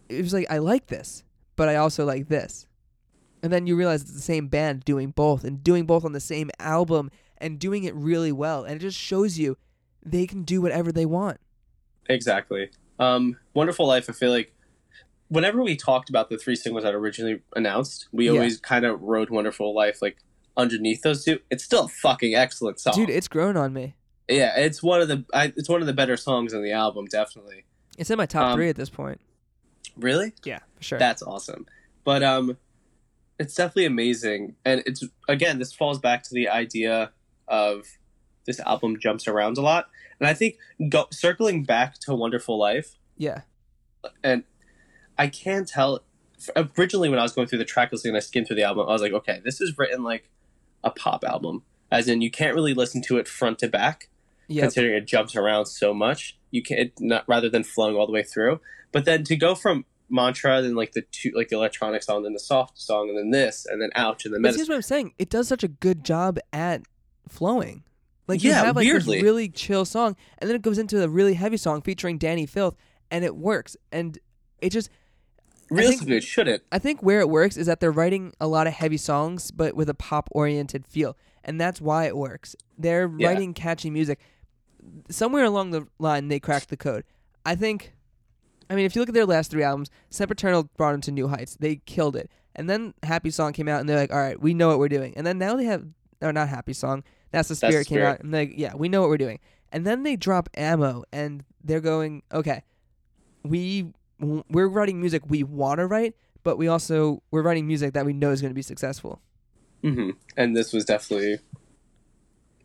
it 0.09 0.21
was 0.21 0.33
like 0.33 0.47
i 0.51 0.57
like 0.57 0.87
this 0.87 1.23
but 1.55 1.67
i 1.69 1.75
also 1.75 2.05
like 2.05 2.27
this 2.29 2.67
and 3.41 3.51
then 3.51 3.67
you 3.67 3.75
realize 3.75 4.01
it's 4.01 4.13
the 4.13 4.19
same 4.21 4.47
band 4.47 4.83
doing 4.85 5.11
both 5.11 5.43
and 5.43 5.63
doing 5.63 5.85
both 5.85 6.05
on 6.05 6.13
the 6.13 6.19
same 6.19 6.49
album 6.59 7.09
and 7.37 7.59
doing 7.59 7.83
it 7.83 7.93
really 7.95 8.31
well 8.31 8.63
and 8.63 8.75
it 8.77 8.79
just 8.79 8.97
shows 8.97 9.37
you 9.37 9.57
they 10.05 10.25
can 10.27 10.43
do 10.43 10.61
whatever 10.61 10.91
they 10.91 11.05
want 11.05 11.39
Exactly. 12.09 12.69
Um, 12.99 13.37
Wonderful 13.53 13.87
Life. 13.87 14.09
I 14.09 14.13
feel 14.13 14.29
like 14.31 14.53
whenever 15.29 15.63
we 15.63 15.75
talked 15.75 16.09
about 16.09 16.29
the 16.29 16.37
three 16.37 16.55
singles 16.55 16.83
that 16.83 16.93
originally 16.93 17.41
announced, 17.55 18.07
we 18.11 18.25
Yeah. 18.25 18.31
always 18.31 18.57
kind 18.59 18.85
of 18.85 19.01
wrote 19.01 19.29
Wonderful 19.29 19.73
Life 19.73 20.01
like 20.01 20.17
underneath 20.57 21.01
those 21.01 21.23
two. 21.23 21.39
It's 21.49 21.63
still 21.63 21.85
a 21.85 21.87
fucking 21.87 22.35
excellent 22.35 22.79
song. 22.79 22.93
dude 22.95 23.09
it's 23.09 23.27
grown 23.27 23.57
on 23.57 23.73
me 23.73 23.95
yeah, 24.29 24.57
it's 24.57 24.81
one 24.83 25.01
of 25.01 25.07
the 25.09 25.25
I, 25.33 25.53
it's 25.55 25.67
one 25.69 25.81
of 25.81 25.87
the 25.87 25.93
better 25.93 26.15
songs 26.17 26.53
on 26.53 26.61
the 26.63 26.71
album. 26.71 27.05
Definitely. 27.05 27.65
it's 27.97 28.09
in 28.09 28.17
my 28.17 28.25
top 28.25 28.49
Um, 28.49 28.55
three 28.57 28.69
at 28.69 28.75
this 28.75 28.89
point 28.89 29.19
Really? 29.97 30.33
yeah 30.43 30.59
sure 30.79 30.99
That's 30.99 31.21
awesome. 31.21 31.65
But 32.03 32.23
um, 32.23 32.57
it's 33.39 33.55
definitely 33.55 33.85
amazing, 33.85 34.55
and 34.65 34.83
it's 34.85 35.03
again 35.29 35.59
this 35.59 35.73
falls 35.73 35.99
back 35.99 36.23
to 36.23 36.33
the 36.33 36.49
idea 36.49 37.11
of 37.47 37.85
this 38.45 38.59
album 38.59 38.99
jumps 38.99 39.27
around 39.27 39.57
a 39.57 39.61
lot, 39.61 39.89
and 40.19 40.27
I 40.27 40.33
think 40.33 40.57
go, 40.89 41.07
circling 41.11 41.63
back 41.63 41.97
to 41.99 42.15
Wonderful 42.15 42.57
Life. 42.57 42.95
yeah 43.17 43.41
and 44.23 44.43
I 45.17 45.27
can 45.27 45.65
tell. 45.65 46.03
Originally, 46.77 47.09
when 47.09 47.19
I 47.19 47.23
was 47.23 47.31
going 47.31 47.47
through 47.47 47.59
the 47.59 47.65
track 47.65 47.91
listing 47.91 48.09
and 48.09 48.17
I 48.17 48.19
skimmed 48.19 48.47
through 48.47 48.57
the 48.57 48.63
album, 48.63 48.87
I 48.87 48.91
was 48.91 49.01
like, 49.01 49.13
okay, 49.13 49.41
this 49.45 49.61
is 49.61 49.77
written 49.77 50.03
like 50.03 50.29
a 50.83 50.91
pop 50.91 51.23
album, 51.23 51.63
as 51.89 52.07
in 52.09 52.21
you 52.21 52.29
can't 52.29 52.53
really 52.53 52.73
listen 52.73 53.01
to 53.03 53.17
it 53.17 53.27
front 53.27 53.59
to 53.59 53.69
back, 53.69 54.09
yeah 54.47 54.63
considering 54.63 54.95
it 54.95 55.07
jumps 55.07 55.35
around 55.35 55.67
so 55.67 55.93
much. 55.93 56.37
You 56.53 56.61
can 56.63 56.91
not 56.99 57.23
rather 57.27 57.49
than 57.49 57.63
flowing 57.63 57.95
all 57.97 58.05
the 58.05 58.13
way 58.13 58.23
through. 58.23 58.59
But 58.91 59.05
then 59.05 59.23
to 59.25 59.35
go 59.35 59.55
from 59.55 59.85
mantra, 60.09 60.61
then 60.61 60.75
like 60.75 60.91
the 60.91 61.01
two, 61.11 61.31
like 61.35 61.47
the 61.49 61.55
electronic 61.55 62.03
song, 62.03 62.23
then 62.23 62.33
the 62.33 62.39
soft 62.39 62.79
song, 62.79 63.09
and 63.09 63.17
then 63.17 63.31
this, 63.31 63.65
and 63.65 63.81
then 63.81 63.89
ouch, 63.95 64.23
and 64.25 64.33
then 64.33 64.41
but 64.41 64.49
medicine. 64.49 64.59
here's 64.59 64.69
what 64.69 64.75
i'm 64.75 64.81
saying 64.83 65.13
it 65.17 65.29
does 65.29 65.47
such 65.47 65.63
a 65.63 65.67
good 65.67 66.03
job 66.03 66.37
at 66.53 66.83
flowing 67.27 67.81
like 68.27 68.43
you 68.43 68.51
Yeah, 68.51 68.65
have 68.65 68.75
like 68.75 68.85
weirdly. 68.85 69.17
this 69.17 69.23
really 69.23 69.49
chill 69.49 69.83
song 69.85 70.15
and 70.37 70.47
then 70.49 70.55
it 70.55 70.61
goes 70.61 70.77
into 70.77 71.01
a 71.03 71.07
really 71.09 71.33
heavy 71.33 71.57
song 71.57 71.81
featuring 71.81 72.19
Dani 72.19 72.47
Filth 72.47 72.75
and 73.09 73.25
it 73.25 73.35
works 73.35 73.75
and 73.91 74.19
it 74.61 74.69
just 74.71 74.89
think- 74.89 75.79
Realistically, 75.79 76.17
it 76.17 76.23
shouldn't. 76.23 76.61
I 76.71 76.77
think 76.77 77.01
where 77.01 77.19
it 77.21 77.29
works 77.29 77.57
is 77.57 77.65
that 77.65 77.79
they're 77.79 77.91
writing 77.91 78.33
a 78.39 78.45
lot 78.47 78.67
of 78.67 78.73
heavy 78.73 78.97
songs, 78.97 79.49
but 79.49 79.75
with 79.75 79.89
a 79.89 79.93
pop 79.95 80.29
oriented 80.31 80.85
feel. 80.85 81.17
And 81.43 81.59
that's 81.59 81.81
why 81.81 82.05
it 82.05 82.15
works. 82.15 82.55
They're 82.77 83.11
Yeah. 83.17 83.27
writing 83.29 83.53
catchy 83.55 83.89
music. 83.89 84.19
Somewhere 85.09 85.45
along 85.45 85.71
the 85.71 85.87
line, 85.99 86.27
they 86.27 86.39
cracked 86.39 86.69
the 86.69 86.77
code. 86.77 87.03
I 87.45 87.55
think, 87.55 87.93
I 88.69 88.75
mean, 88.75 88.85
if 88.85 88.95
you 88.95 89.01
look 89.01 89.09
at 89.09 89.15
their 89.15 89.25
last 89.25 89.51
three 89.51 89.63
albums, 89.63 89.89
Sempiternal 90.09 90.69
brought 90.77 90.93
them 90.93 91.01
to 91.01 91.11
new 91.11 91.27
heights. 91.27 91.57
They 91.59 91.77
killed 91.85 92.15
it. 92.15 92.29
And 92.55 92.69
then 92.69 92.93
Happy 93.03 93.31
Song 93.31 93.51
came 93.53 93.67
out, 93.67 93.79
and 93.79 93.89
they're 93.89 93.97
like, 93.97 94.13
all 94.13 94.19
right, 94.19 94.39
we 94.39 94.53
know 94.53 94.67
what 94.69 94.79
we're 94.79 94.87
doing. 94.89 95.13
And 95.17 95.25
then 95.25 95.37
now 95.39 95.55
they 95.55 95.65
have, 95.65 95.85
or 96.21 96.31
not 96.31 96.49
Happy 96.49 96.73
Song, 96.73 97.03
That's 97.31 97.47
the 97.47 97.53
the 97.53 97.67
Spirit 97.67 97.87
came 97.87 97.97
Spirit. 97.97 98.09
out, 98.09 98.19
and 98.21 98.33
they're 98.33 98.41
like, 98.45 98.53
yeah, 98.55 98.75
we 98.75 98.89
know 98.89 99.01
what 99.01 99.09
we're 99.09 99.17
doing. 99.17 99.39
And 99.71 99.87
then 99.87 100.03
they 100.03 100.15
drop 100.15 100.49
Amo, 100.57 101.03
and 101.11 101.43
they're 101.63 101.81
going, 101.81 102.21
okay, 102.31 102.63
we 103.43 103.87
we're 104.19 104.67
writing 104.67 105.01
music 105.01 105.23
we 105.27 105.43
want 105.43 105.79
to 105.79 105.87
write, 105.87 106.13
but 106.43 106.57
we 106.57 106.67
also 106.67 107.21
we're 107.31 107.41
writing 107.41 107.67
music 107.67 107.93
that 107.93 108.05
we 108.05 108.13
know 108.13 108.29
is 108.29 108.39
going 108.39 108.51
to 108.51 108.55
be 108.55 108.61
successful. 108.61 109.19
hmm 109.81 110.11
And 110.37 110.55
this 110.55 110.71
was 110.71 110.85
definitely 110.85 111.39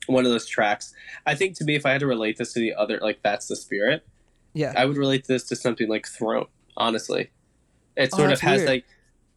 one 0.08 0.24
of 0.26 0.30
those 0.32 0.46
tracks. 0.46 0.92
I 1.26 1.34
think 1.34 1.56
to 1.58 1.64
me, 1.64 1.74
if 1.76 1.86
I 1.86 1.90
had 1.92 2.00
to 2.00 2.06
relate 2.06 2.36
this 2.38 2.52
to 2.54 2.60
the 2.60 2.74
other, 2.74 2.98
like 3.00 3.20
that's 3.22 3.46
the 3.48 3.56
spirit. 3.56 4.06
Yeah. 4.54 4.72
I 4.76 4.84
would 4.86 4.96
relate 4.96 5.26
this 5.26 5.44
to 5.44 5.56
something 5.56 5.88
like 5.88 6.06
Throne. 6.06 6.46
Honestly, 6.76 7.30
it 7.96 8.10
Oh, 8.12 8.16
sort 8.18 8.32
of 8.32 8.40
has 8.40 8.58
weird. 8.60 8.68
like 8.68 8.84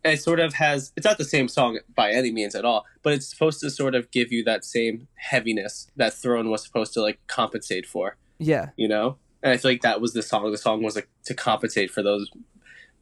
it 0.03 0.18
sort 0.22 0.39
of 0.39 0.53
has. 0.56 0.91
It's 0.95 1.06
not 1.06 1.18
the 1.19 1.26
same 1.26 1.48
song 1.48 1.80
by 1.95 2.11
any 2.11 2.31
means 2.31 2.56
at 2.56 2.65
all, 2.65 2.85
but 3.03 3.14
it's 3.14 3.27
supposed 3.27 3.60
to 3.61 3.69
sort 3.69 3.93
of 3.93 4.10
give 4.11 4.31
you 4.31 4.43
that 4.45 4.65
same 4.65 5.07
heaviness 5.15 5.91
that 5.95 6.14
Throne 6.14 6.49
was 6.49 6.64
supposed 6.64 6.93
to 6.93 7.02
like 7.02 7.19
compensate 7.27 7.85
for. 7.85 8.18
yeah. 8.39 8.69
You 8.77 8.88
know, 8.88 9.18
and 9.43 9.52
I 9.53 9.57
feel 9.57 9.72
like 9.72 9.81
that 9.81 10.02
was 10.02 10.14
the 10.14 10.23
song. 10.23 10.52
The 10.52 10.57
song 10.57 10.81
was 10.81 10.95
like 10.95 11.10
to 11.26 11.34
compensate 11.35 11.91
for 11.91 12.02
those 12.02 12.31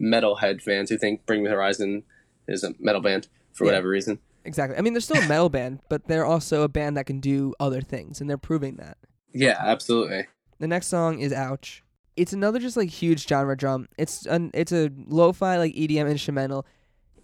metalhead 0.02 0.62
fans 0.62 0.90
who 0.90 0.98
think 0.98 1.26
Bring 1.26 1.44
Me 1.44 1.50
the 1.50 1.56
Horizon 1.56 2.04
is 2.48 2.64
a 2.64 2.74
metal 2.80 3.02
band 3.02 3.28
for 3.54 3.64
Yeah. 3.66 3.70
whatever 3.72 3.90
reason. 3.90 4.20
Exactly. 4.46 4.78
I 4.78 4.82
mean, 4.82 4.94
they're 4.94 5.02
still 5.02 5.22
a 5.22 5.28
metal 5.28 5.50
band, 5.50 5.80
but 5.90 6.08
they're 6.08 6.26
also 6.26 6.64
a 6.64 6.68
band 6.68 6.98
that 6.98 7.06
can 7.06 7.20
do 7.20 7.54
other 7.60 7.82
things, 7.82 8.22
and 8.22 8.30
they're 8.30 8.38
proving 8.38 8.78
that. 8.78 8.98
Yeah, 9.34 9.58
absolutely. 9.60 10.28
The 10.60 10.68
next 10.68 10.88
song 10.88 11.20
is 11.20 11.34
"Ouch." 11.34 11.84
It's 12.16 12.34
another 12.34 12.60
just 12.60 12.76
like 12.76 12.90
huge 12.90 13.28
genre 13.28 13.56
drum. 13.56 13.88
It's 13.98 14.26
an 14.26 14.52
it's 14.54 14.72
a 14.72 14.90
lo-fi 15.08 15.58
like 15.58 15.74
EDM 15.74 16.10
instrumental. 16.10 16.66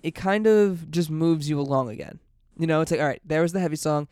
It 0.03 0.15
kind 0.15 0.47
of 0.47 0.91
just 0.91 1.09
moves 1.09 1.49
you 1.49 1.59
along 1.59 1.89
again. 1.89 2.19
You 2.57 2.67
know, 2.67 2.81
it's 2.81 2.91
like 2.91 2.99
all 2.99 3.07
right, 3.07 3.21
there 3.25 3.41
was 3.41 3.53
the 3.53 3.59
heavy 3.59 3.75
song. 3.75 4.07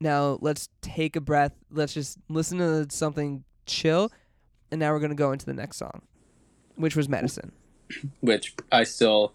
Now 0.00 0.38
let's 0.40 0.68
take 0.80 1.16
a 1.16 1.20
breath. 1.20 1.52
Let's 1.70 1.94
just 1.94 2.18
listen 2.28 2.58
to 2.58 2.86
something 2.90 3.44
chill, 3.66 4.12
and 4.70 4.78
now 4.78 4.92
we're 4.92 5.00
gonna 5.00 5.14
go 5.14 5.32
into 5.32 5.46
the 5.46 5.54
next 5.54 5.78
song, 5.78 6.02
which 6.76 6.94
was 6.94 7.08
"Medicine." 7.08 7.52
Which 8.20 8.54
I 8.70 8.84
still 8.84 9.32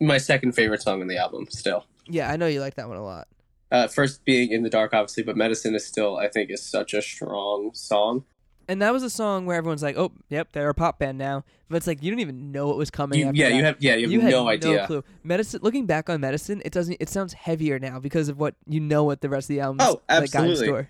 my 0.00 0.18
second 0.18 0.52
favorite 0.52 0.82
song 0.82 1.00
on 1.00 1.06
the 1.06 1.16
album. 1.16 1.46
Still, 1.50 1.86
Yeah, 2.10 2.30
I 2.30 2.36
know 2.36 2.46
you 2.46 2.60
like 2.60 2.74
that 2.74 2.88
one 2.88 2.96
a 2.98 3.04
lot. 3.04 3.28
uh, 3.72 3.86
first 3.88 4.24
being 4.24 4.50
in 4.50 4.62
the 4.62 4.70
dark, 4.70 4.92
obviously, 4.92 5.22
but 5.22 5.36
Medicine 5.36 5.74
is 5.74 5.86
still 5.86 6.16
I 6.16 6.28
think 6.28 6.50
is 6.50 6.62
such 6.62 6.92
a 6.94 7.02
strong 7.02 7.70
song. 7.74 8.24
And 8.68 8.80
that 8.82 8.92
was 8.92 9.02
a 9.02 9.10
song 9.10 9.46
where 9.46 9.56
everyone's 9.56 9.82
like, 9.82 9.96
"Oh, 9.96 10.12
yep, 10.28 10.52
they're 10.52 10.68
a 10.68 10.74
pop 10.74 11.00
band 11.00 11.18
now," 11.18 11.44
but 11.68 11.76
it's 11.76 11.88
like 11.88 12.04
you 12.04 12.10
don't 12.12 12.20
even 12.20 12.52
know 12.52 12.68
what 12.68 12.76
was 12.76 12.88
coming. 12.90 13.18
You, 13.18 13.32
yeah, 13.34 13.48
that. 13.48 13.54
you 13.56 13.64
have 13.64 13.76
yeah 13.80 13.94
you 13.96 14.20
have 14.20 14.30
you 14.30 14.36
no 14.36 14.48
idea. 14.48 14.86
clue. 14.86 15.02
Medicine. 15.24 15.58
Looking 15.62 15.86
back 15.86 16.08
on 16.08 16.20
medicine, 16.20 16.62
it 16.64 16.72
doesn't. 16.72 16.96
It 17.00 17.08
sounds 17.08 17.32
heavier 17.32 17.80
now 17.80 17.98
because 17.98 18.28
of 18.28 18.38
what 18.38 18.54
you 18.68 18.78
know. 18.78 19.02
What 19.02 19.22
the 19.22 19.28
rest 19.28 19.50
of 19.50 19.56
the 19.56 19.60
album 19.60 19.78
Oh, 19.80 20.00
like, 20.08 20.22
absolutely. 20.22 20.66
store. 20.66 20.88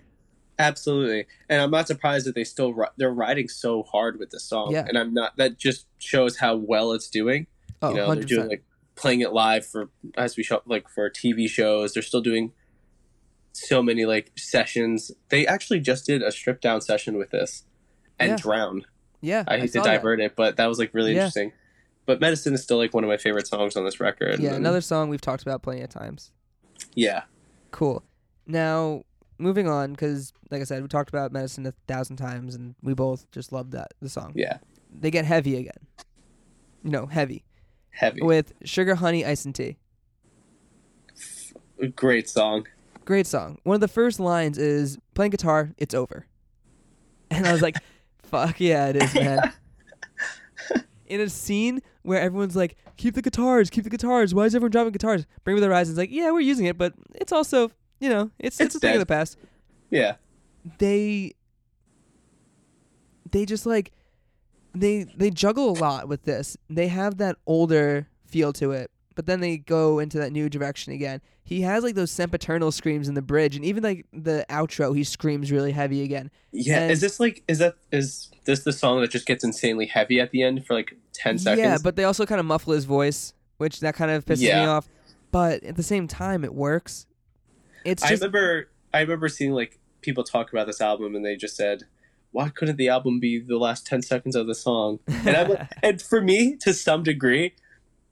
Absolutely, 0.59 1.25
and 1.49 1.59
I'm 1.59 1.71
not 1.71 1.87
surprised 1.87 2.27
that 2.27 2.35
they 2.35 2.43
still 2.43 2.75
they're 2.97 3.11
riding 3.11 3.47
so 3.47 3.81
hard 3.83 4.19
with 4.19 4.29
this 4.29 4.43
song. 4.43 4.71
Yeah. 4.73 4.85
and 4.87 4.95
I'm 4.95 5.11
not. 5.11 5.35
That 5.37 5.57
just 5.57 5.87
shows 5.97 6.37
how 6.37 6.55
well 6.55 6.91
it's 6.91 7.09
doing. 7.09 7.47
Oh, 7.81 7.89
you 7.89 7.95
know, 7.95 8.07
100 8.09 8.29
they're 8.29 8.37
doing 8.37 8.49
like 8.49 8.63
playing 8.95 9.21
it 9.21 9.31
live 9.33 9.65
for 9.65 9.89
as 10.15 10.37
we 10.37 10.43
show 10.43 10.61
like 10.65 10.89
for 10.89 11.09
TV 11.09 11.47
shows. 11.49 11.93
They're 11.93 12.03
still 12.03 12.21
doing 12.21 12.51
so 13.53 13.81
many 13.83 14.05
like 14.05 14.31
sessions. 14.37 15.11
They 15.29 15.45
actually 15.47 15.79
just 15.79 16.05
did 16.05 16.21
a 16.21 16.31
stripped 16.31 16.61
down 16.61 16.81
session 16.81 17.17
with 17.17 17.31
this 17.31 17.63
and 18.19 18.31
Yeah. 18.31 18.37
drown. 18.37 18.85
Yeah, 19.21 19.43
I 19.47 19.57
hate 19.57 19.67
to 19.73 19.79
saw 19.79 19.83
that. 19.83 19.97
divert 19.97 20.19
it, 20.19 20.35
but 20.35 20.57
that 20.57 20.65
was 20.67 20.79
like 20.79 20.93
really 20.93 21.11
Yeah. 21.11 21.19
interesting. 21.25 21.51
But 22.05 22.19
Medicine 22.19 22.53
is 22.53 22.63
still 22.63 22.77
like 22.77 22.93
one 22.93 23.03
of 23.03 23.07
my 23.09 23.17
favorite 23.17 23.47
songs 23.47 23.75
on 23.75 23.85
this 23.85 23.99
record. 23.99 24.39
Yeah, 24.39 24.49
and- 24.49 24.57
another 24.57 24.81
song 24.81 25.09
we've 25.09 25.21
talked 25.21 25.43
about 25.43 25.61
plenty 25.61 25.81
of 25.81 25.89
times. 25.89 26.31
Yeah, 26.95 27.23
Cool. 27.71 28.03
Now 28.47 29.03
moving 29.37 29.67
on, 29.67 29.91
because 29.91 30.33
like 30.49 30.61
I 30.61 30.63
said, 30.65 30.81
we 30.81 30.87
talked 30.87 31.09
about 31.09 31.31
medicine 31.31 31.65
a 31.65 31.73
thousand 31.87 32.17
times, 32.17 32.55
and 32.55 32.75
we 32.81 32.93
both 32.93 33.29
just 33.31 33.51
loved 33.51 33.71
that 33.73 33.93
the 34.01 34.09
song. 34.09 34.33
yeah, 34.35 34.57
They 34.91 35.11
get 35.11 35.25
heavy 35.25 35.55
again. 35.55 35.87
You 36.83 36.89
know, 36.91 37.05
heavy 37.05 37.43
heavy, 37.91 38.21
with 38.21 38.53
sugar, 38.63 38.95
honey, 38.95 39.25
ice, 39.25 39.45
and 39.45 39.53
tea. 39.55 39.77
great 41.95 42.29
song. 42.29 42.67
Great 43.05 43.27
song. 43.27 43.57
One 43.63 43.75
of 43.75 43.81
the 43.81 43.87
first 43.87 44.19
lines 44.19 44.57
is 44.57 44.97
playing 45.13 45.31
guitar, 45.31 45.71
it's 45.77 45.93
over. 45.93 46.25
And 47.29 47.47
I 47.47 47.51
was 47.51 47.61
like, 47.61 47.75
fuck 48.23 48.59
yeah, 48.59 48.87
it 48.87 48.95
is, 48.97 49.13
man. 49.15 49.53
In 51.07 51.19
a 51.19 51.29
scene 51.29 51.81
where 52.03 52.21
everyone's 52.21 52.55
like, 52.55 52.77
keep 52.97 53.15
the 53.15 53.21
guitars, 53.21 53.69
keep 53.69 53.83
the 53.83 53.89
guitars. 53.89 54.33
Why 54.33 54.45
is 54.45 54.55
everyone 54.55 54.71
dropping 54.71 54.93
guitars? 54.93 55.25
Bring 55.43 55.55
Me 55.55 55.59
the 55.59 55.67
Horizon's 55.67 55.97
like, 55.97 56.11
yeah, 56.11 56.31
we're 56.31 56.39
using 56.39 56.65
it, 56.67 56.77
but 56.77 56.93
it's 57.15 57.31
also, 57.33 57.71
you 57.99 58.09
know, 58.09 58.31
it's 58.39 58.59
it's, 58.61 58.67
It's 58.67 58.75
a 58.75 58.79
thing 58.79 58.93
of 58.93 58.99
the 58.99 59.05
past. 59.05 59.37
Yeah, 59.89 60.15
They 60.77 61.33
they 63.29 63.45
just 63.45 63.65
like 63.65 63.91
they 64.73 65.03
they 65.03 65.29
juggle 65.29 65.69
a 65.71 65.77
lot 65.79 66.07
with 66.07 66.23
this. 66.23 66.57
They 66.69 66.87
have 66.87 67.17
that 67.17 67.37
older 67.45 68.07
feel 68.25 68.53
to 68.53 68.71
it, 68.71 68.89
but 69.15 69.25
then 69.25 69.39
they 69.41 69.57
go 69.57 69.99
into 69.99 70.17
that 70.19 70.31
new 70.31 70.49
direction 70.49 70.93
again. 70.93 71.21
He 71.43 71.61
has 71.61 71.83
like 71.83 71.95
those 71.95 72.11
sempiternal 72.11 72.71
screams 72.71 73.09
in 73.09 73.13
the 73.15 73.21
bridge, 73.21 73.55
and 73.55 73.65
even 73.65 73.83
like 73.83 74.05
the 74.13 74.45
outro, 74.49 74.95
he 74.95 75.03
screams 75.03 75.51
really 75.51 75.71
heavy 75.73 76.03
again. 76.03 76.31
yeah. 76.51 76.81
And- 76.83 76.91
is 76.91 77.01
this 77.01 77.19
like 77.19 77.43
is 77.47 77.59
that 77.59 77.75
is 77.91 78.29
this 78.45 78.63
the 78.63 78.71
song 78.71 79.01
that 79.01 79.11
just 79.11 79.25
gets 79.25 79.43
insanely 79.43 79.85
heavy 79.85 80.19
at 80.19 80.31
the 80.31 80.41
end 80.43 80.65
for 80.65 80.73
like 80.73 80.95
ten 81.13 81.37
seconds? 81.37 81.59
Yeah, 81.61 81.77
but 81.83 81.95
they 81.95 82.05
also 82.05 82.25
kind 82.25 82.39
of 82.39 82.45
muffle 82.45 82.73
his 82.73 82.85
voice, 82.85 83.33
which 83.57 83.81
that 83.81 83.95
kind 83.95 84.11
of 84.11 84.25
pisses 84.25 84.39
me 84.41 84.47
Yeah. 84.47 84.69
off. 84.69 84.87
But 85.31 85.63
at 85.63 85.75
the 85.75 85.83
same 85.83 86.07
time, 86.07 86.43
it 86.43 86.53
works. 86.53 87.05
It's 87.83 88.03
I 88.03 88.11
remember 88.11 88.69
I 88.93 89.01
remember 89.01 89.27
seeing 89.27 89.51
like 89.51 89.79
people 90.01 90.23
talk 90.23 90.51
about 90.51 90.67
this 90.67 90.81
album 90.81 91.15
and 91.15 91.25
they 91.25 91.35
just 91.35 91.55
said, 91.55 91.83
"Why 92.31 92.49
couldn't 92.49 92.77
the 92.77 92.89
album 92.89 93.19
be 93.19 93.39
the 93.39 93.57
last 93.57 93.85
ten 93.85 94.01
seconds 94.01 94.35
of 94.35 94.47
the 94.47 94.55
song?" 94.55 94.99
And 95.07 95.35
I'm 95.35 95.67
and 95.83 96.01
for 96.01 96.21
me, 96.21 96.55
to 96.61 96.73
some 96.73 97.03
degree, 97.03 97.53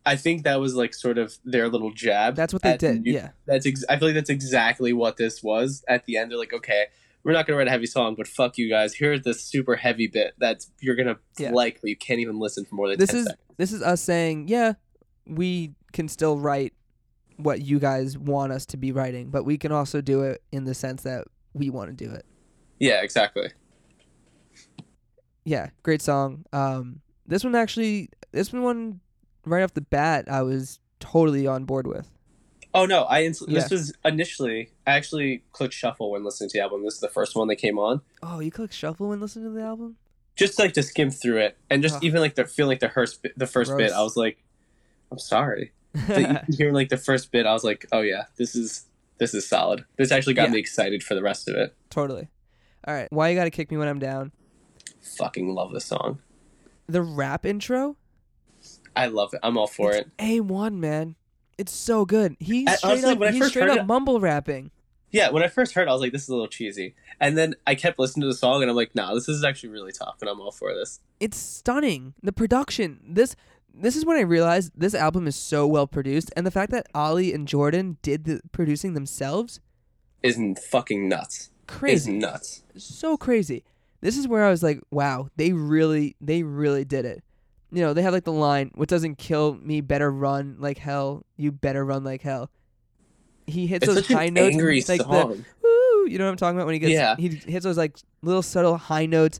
I 0.05 0.15
think 0.15 0.43
that 0.43 0.59
was 0.59 0.75
like 0.75 0.93
sort 0.93 1.17
of 1.17 1.37
their 1.43 1.67
little 1.69 1.91
jab. 1.93 2.35
that's 2.35 2.53
what 2.53 2.61
they 2.61 2.77
did. 2.77 3.01
new- 3.03 3.13
Yeah, 3.13 3.29
That's 3.45 3.65
ex- 3.65 3.83
I 3.89 3.97
feel 3.97 4.07
like 4.09 4.15
that's 4.15 4.29
exactly 4.29 4.93
what 4.93 5.17
this 5.17 5.43
was. 5.43 5.83
At 5.87 6.05
the 6.05 6.17
end, 6.17 6.31
they're 6.31 6.37
like, 6.37 6.53
"Okay, 6.53 6.85
we're 7.23 7.33
not 7.33 7.45
gonna 7.47 7.57
write 7.57 7.67
a 7.67 7.71
heavy 7.71 7.85
song, 7.85 8.15
but 8.15 8.27
fuck 8.27 8.57
you 8.57 8.69
guys. 8.69 8.93
Here's 8.95 9.21
this 9.23 9.43
super 9.43 9.75
heavy 9.75 10.07
bit 10.07 10.33
that 10.39 10.65
you're 10.79 10.95
gonna 10.95 11.17
Yeah. 11.37 11.51
like, 11.51 11.79
but 11.81 11.89
you 11.89 11.97
can't 11.97 12.19
even 12.19 12.39
listen 12.39 12.65
for 12.65 12.75
more 12.75 12.87
than 12.89 12.97
this 12.97 13.09
ten 13.09 13.19
is 13.19 13.25
seconds." 13.25 13.43
this 13.57 13.73
is 13.73 13.81
us 13.81 14.01
saying, 14.01 14.47
yeah, 14.47 14.73
we 15.27 15.73
can 15.91 16.07
still 16.07 16.39
write 16.39 16.73
what 17.35 17.61
you 17.61 17.79
guys 17.79 18.17
want 18.17 18.51
us 18.51 18.65
to 18.67 18.77
be 18.77 18.91
writing, 18.91 19.29
but 19.29 19.43
we 19.43 19.57
can 19.57 19.71
also 19.71 20.01
do 20.01 20.21
it 20.23 20.41
in 20.51 20.63
the 20.65 20.73
sense 20.73 21.03
that 21.03 21.25
we 21.53 21.69
want 21.69 21.89
to 21.89 22.05
do 22.05 22.11
it. 22.11 22.25
Yeah, 22.79 23.01
exactly. 23.01 23.49
Yeah, 25.49 25.69
great 25.81 26.01
song. 26.03 26.45
Um, 26.53 27.01
this 27.25 27.43
one 27.43 27.55
actually, 27.55 28.09
this 28.31 28.53
one 28.53 28.99
right 29.45 29.63
off 29.63 29.73
the 29.73 29.81
bat, 29.81 30.25
I 30.29 30.43
was 30.43 30.79
totally 30.99 31.47
on 31.47 31.65
board 31.65 31.87
with. 31.87 32.07
Oh 32.75 32.85
no, 32.85 33.05
I 33.05 33.23
ins- 33.23 33.43
Yeah. 33.47 33.59
this 33.61 33.71
was 33.71 33.93
initially 34.05 34.69
I 34.85 34.91
actually 34.91 35.41
clicked 35.51 35.73
shuffle 35.73 36.11
when 36.11 36.23
listening 36.23 36.51
to 36.51 36.57
the 36.59 36.61
album. 36.61 36.83
This 36.83 36.93
is 36.93 36.99
the 36.99 37.07
first 37.09 37.35
one 37.35 37.47
that 37.47 37.55
came 37.55 37.79
on. 37.79 38.01
Oh, 38.21 38.39
you 38.41 38.51
click 38.51 38.71
shuffle 38.71 39.09
when 39.09 39.19
listening 39.19 39.45
to 39.45 39.51
the 39.51 39.63
album? 39.65 39.95
just 40.35 40.57
like 40.59 40.71
to 40.73 40.81
skim 40.83 41.09
through 41.09 41.37
it 41.37 41.57
and 41.69 41.81
just 41.81 41.95
Ugh. 41.95 42.03
even 42.05 42.21
like 42.21 42.35
the 42.35 42.45
feeling 42.45 42.69
like 42.69 42.79
the 42.79 42.87
first 42.87 43.21
bit, 43.21 43.33
the 43.37 43.45
first 43.45 43.71
Gross. 43.71 43.89
bit 43.89 43.91
i 43.91 44.01
was 44.01 44.15
like 44.15 44.41
i'm 45.11 45.19
sorry 45.19 45.73
hearing 46.57 46.73
like 46.73 46.87
the 46.87 46.95
first 46.95 47.29
bit 47.33 47.45
i 47.45 47.51
was 47.51 47.65
like 47.65 47.85
oh 47.91 47.99
yeah 47.99 48.23
this 48.37 48.55
is 48.55 48.85
this 49.17 49.33
is 49.33 49.45
solid 49.45 49.83
this 49.97 50.13
actually 50.13 50.35
got 50.35 50.43
Yeah. 50.47 50.53
me 50.53 50.59
excited 50.59 51.03
for 51.03 51.13
the 51.13 51.21
rest 51.21 51.49
of 51.49 51.55
it 51.57 51.75
totally. 51.89 52.29
All 52.87 52.93
right, 52.93 53.11
why 53.11 53.27
you 53.27 53.35
gotta 53.35 53.49
kick 53.49 53.69
me 53.69 53.75
when 53.75 53.89
I'm 53.89 53.99
down? 53.99 54.31
Fucking 55.01 55.53
love 55.53 55.71
this 55.73 55.85
song 55.85 56.19
The 56.87 57.01
rap 57.01 57.45
intro, 57.45 57.95
i 58.95 59.05
love 59.07 59.33
it 59.33 59.39
i'm 59.43 59.57
all 59.57 59.67
for 59.67 59.91
it's 59.91 60.01
it 60.01 60.07
A 60.19 60.39
one 60.41 60.79
man. 60.79 61.15
It's 61.57 61.73
so 61.73 62.05
good. 62.05 62.35
He's 62.39 62.67
I- 62.69 62.75
straight 62.75 62.89
honestly, 62.91 63.11
up. 63.13 63.19
when 63.19 63.29
I 63.29 63.31
He's 63.33 63.39
first 63.41 63.49
straight 63.51 63.63
heard 63.63 63.71
up 63.71 63.77
it- 63.79 63.85
mumble 63.87 64.19
rapping. 64.19 64.71
yeah 65.11 65.29
when 65.29 65.41
i 65.43 65.47
first 65.47 65.73
heard 65.73 65.87
it 65.87 65.89
i 65.89 65.93
was 65.93 66.01
like 66.01 66.11
this 66.11 66.23
is 66.23 66.29
a 66.29 66.33
little 66.33 66.47
cheesy 66.47 66.95
and 67.19 67.37
then 67.37 67.55
i 67.67 67.75
kept 67.75 67.97
listening 67.99 68.21
to 68.21 68.27
the 68.27 68.33
song 68.33 68.61
and 68.61 68.69
i'm 68.69 68.75
like 68.75 68.93
nah 68.95 69.13
this 69.13 69.27
is 69.29 69.43
actually 69.43 69.69
really 69.69 69.91
tough 69.91 70.17
and 70.21 70.29
i'm 70.29 70.39
all 70.41 70.51
for 70.51 70.73
this 70.73 70.99
It's 71.19 71.37
stunning. 71.37 72.13
The 72.23 72.31
production. 72.33 72.99
This 73.07 73.35
this 73.73 73.95
is 73.95 74.03
when 74.05 74.17
I 74.17 74.21
realized 74.21 74.71
this 74.75 74.95
album 74.95 75.27
is 75.27 75.35
so 75.35 75.65
well 75.67 75.85
produced, 75.87 76.31
and 76.35 76.45
the 76.45 76.51
fact 76.51 76.71
that 76.71 76.87
Oli 76.95 77.31
and 77.33 77.47
Jordan 77.47 77.97
did 78.01 78.23
the 78.25 78.41
producing 78.51 78.93
themselves, 78.95 79.59
isn't 80.23 80.57
fucking 80.59 81.07
nuts 81.07 81.51
Crazy. 81.67 82.11
is 82.17 82.21
nuts 82.21 82.63
so 82.75 83.15
crazy. 83.15 83.63
This 84.01 84.17
is 84.17 84.27
where 84.27 84.45
I 84.45 84.49
was 84.49 84.63
like, 84.63 84.79
wow, 84.91 85.29
they 85.35 85.51
really, 85.51 86.15
they 86.21 86.43
really 86.43 86.85
did 86.85 87.05
it. 87.05 87.23
You 87.71 87.81
know, 87.81 87.93
they 87.93 88.01
have 88.01 88.13
like 88.13 88.23
the 88.23 88.31
line, 88.31 88.71
"What 88.73 88.89
doesn't 88.89 89.19
kill 89.19 89.53
me 89.53 89.81
better 89.81 90.11
run 90.11 90.55
like 90.59 90.79
hell. 90.79 91.23
You 91.37 91.51
better 91.51 91.85
run 91.85 92.03
like 92.03 92.21
hell." 92.21 92.49
He 93.45 93.67
hits 93.67 93.85
it's 93.85 93.93
those 93.93 94.07
high 94.07 94.29
notes, 94.29 94.55
angry 94.55 94.83
like 94.87 95.01
the 95.01 95.43
woo, 95.63 96.07
you 96.07 96.17
know 96.17 96.25
what 96.25 96.31
I'm 96.31 96.37
talking 96.37 96.57
about 96.57 96.65
when 96.65 96.73
he 96.73 96.79
gets 96.79 96.93
Yeah. 96.93 97.15
he 97.15 97.29
hits 97.29 97.63
those 97.63 97.77
like 97.77 97.97
little 98.21 98.41
subtle 98.41 98.77
high 98.77 99.05
notes. 99.05 99.39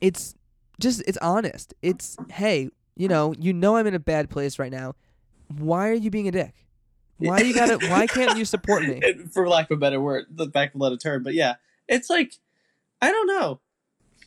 It's 0.00 0.34
just 0.80 1.02
it's 1.08 1.18
honest. 1.18 1.74
It's 1.82 2.16
hey, 2.30 2.70
you 2.96 3.08
know, 3.08 3.34
you 3.38 3.52
know 3.52 3.76
I'm 3.76 3.86
in 3.86 3.94
a 3.94 4.00
bad 4.00 4.30
place 4.30 4.58
right 4.58 4.70
now. 4.70 4.94
Why 5.58 5.88
are 5.88 5.94
you 5.94 6.10
being 6.10 6.28
a 6.28 6.32
dick? 6.32 6.54
Why 7.18 7.40
you 7.40 7.54
gotta 7.54 7.84
why 7.90 8.06
can't 8.06 8.38
you 8.38 8.44
support 8.44 8.84
me? 8.84 9.00
For 9.32 9.48
lack 9.48 9.70
of 9.70 9.78
a 9.78 9.80
better 9.80 10.00
word, 10.00 10.26
the 10.30 10.46
back 10.46 10.74
of 10.74 10.80
a 10.80 10.96
term. 10.96 11.22
But 11.22 11.34
yeah, 11.34 11.54
it's 11.88 12.08
like 12.08 12.34
I 13.02 13.10
don't 13.10 13.26
know. 13.26 13.60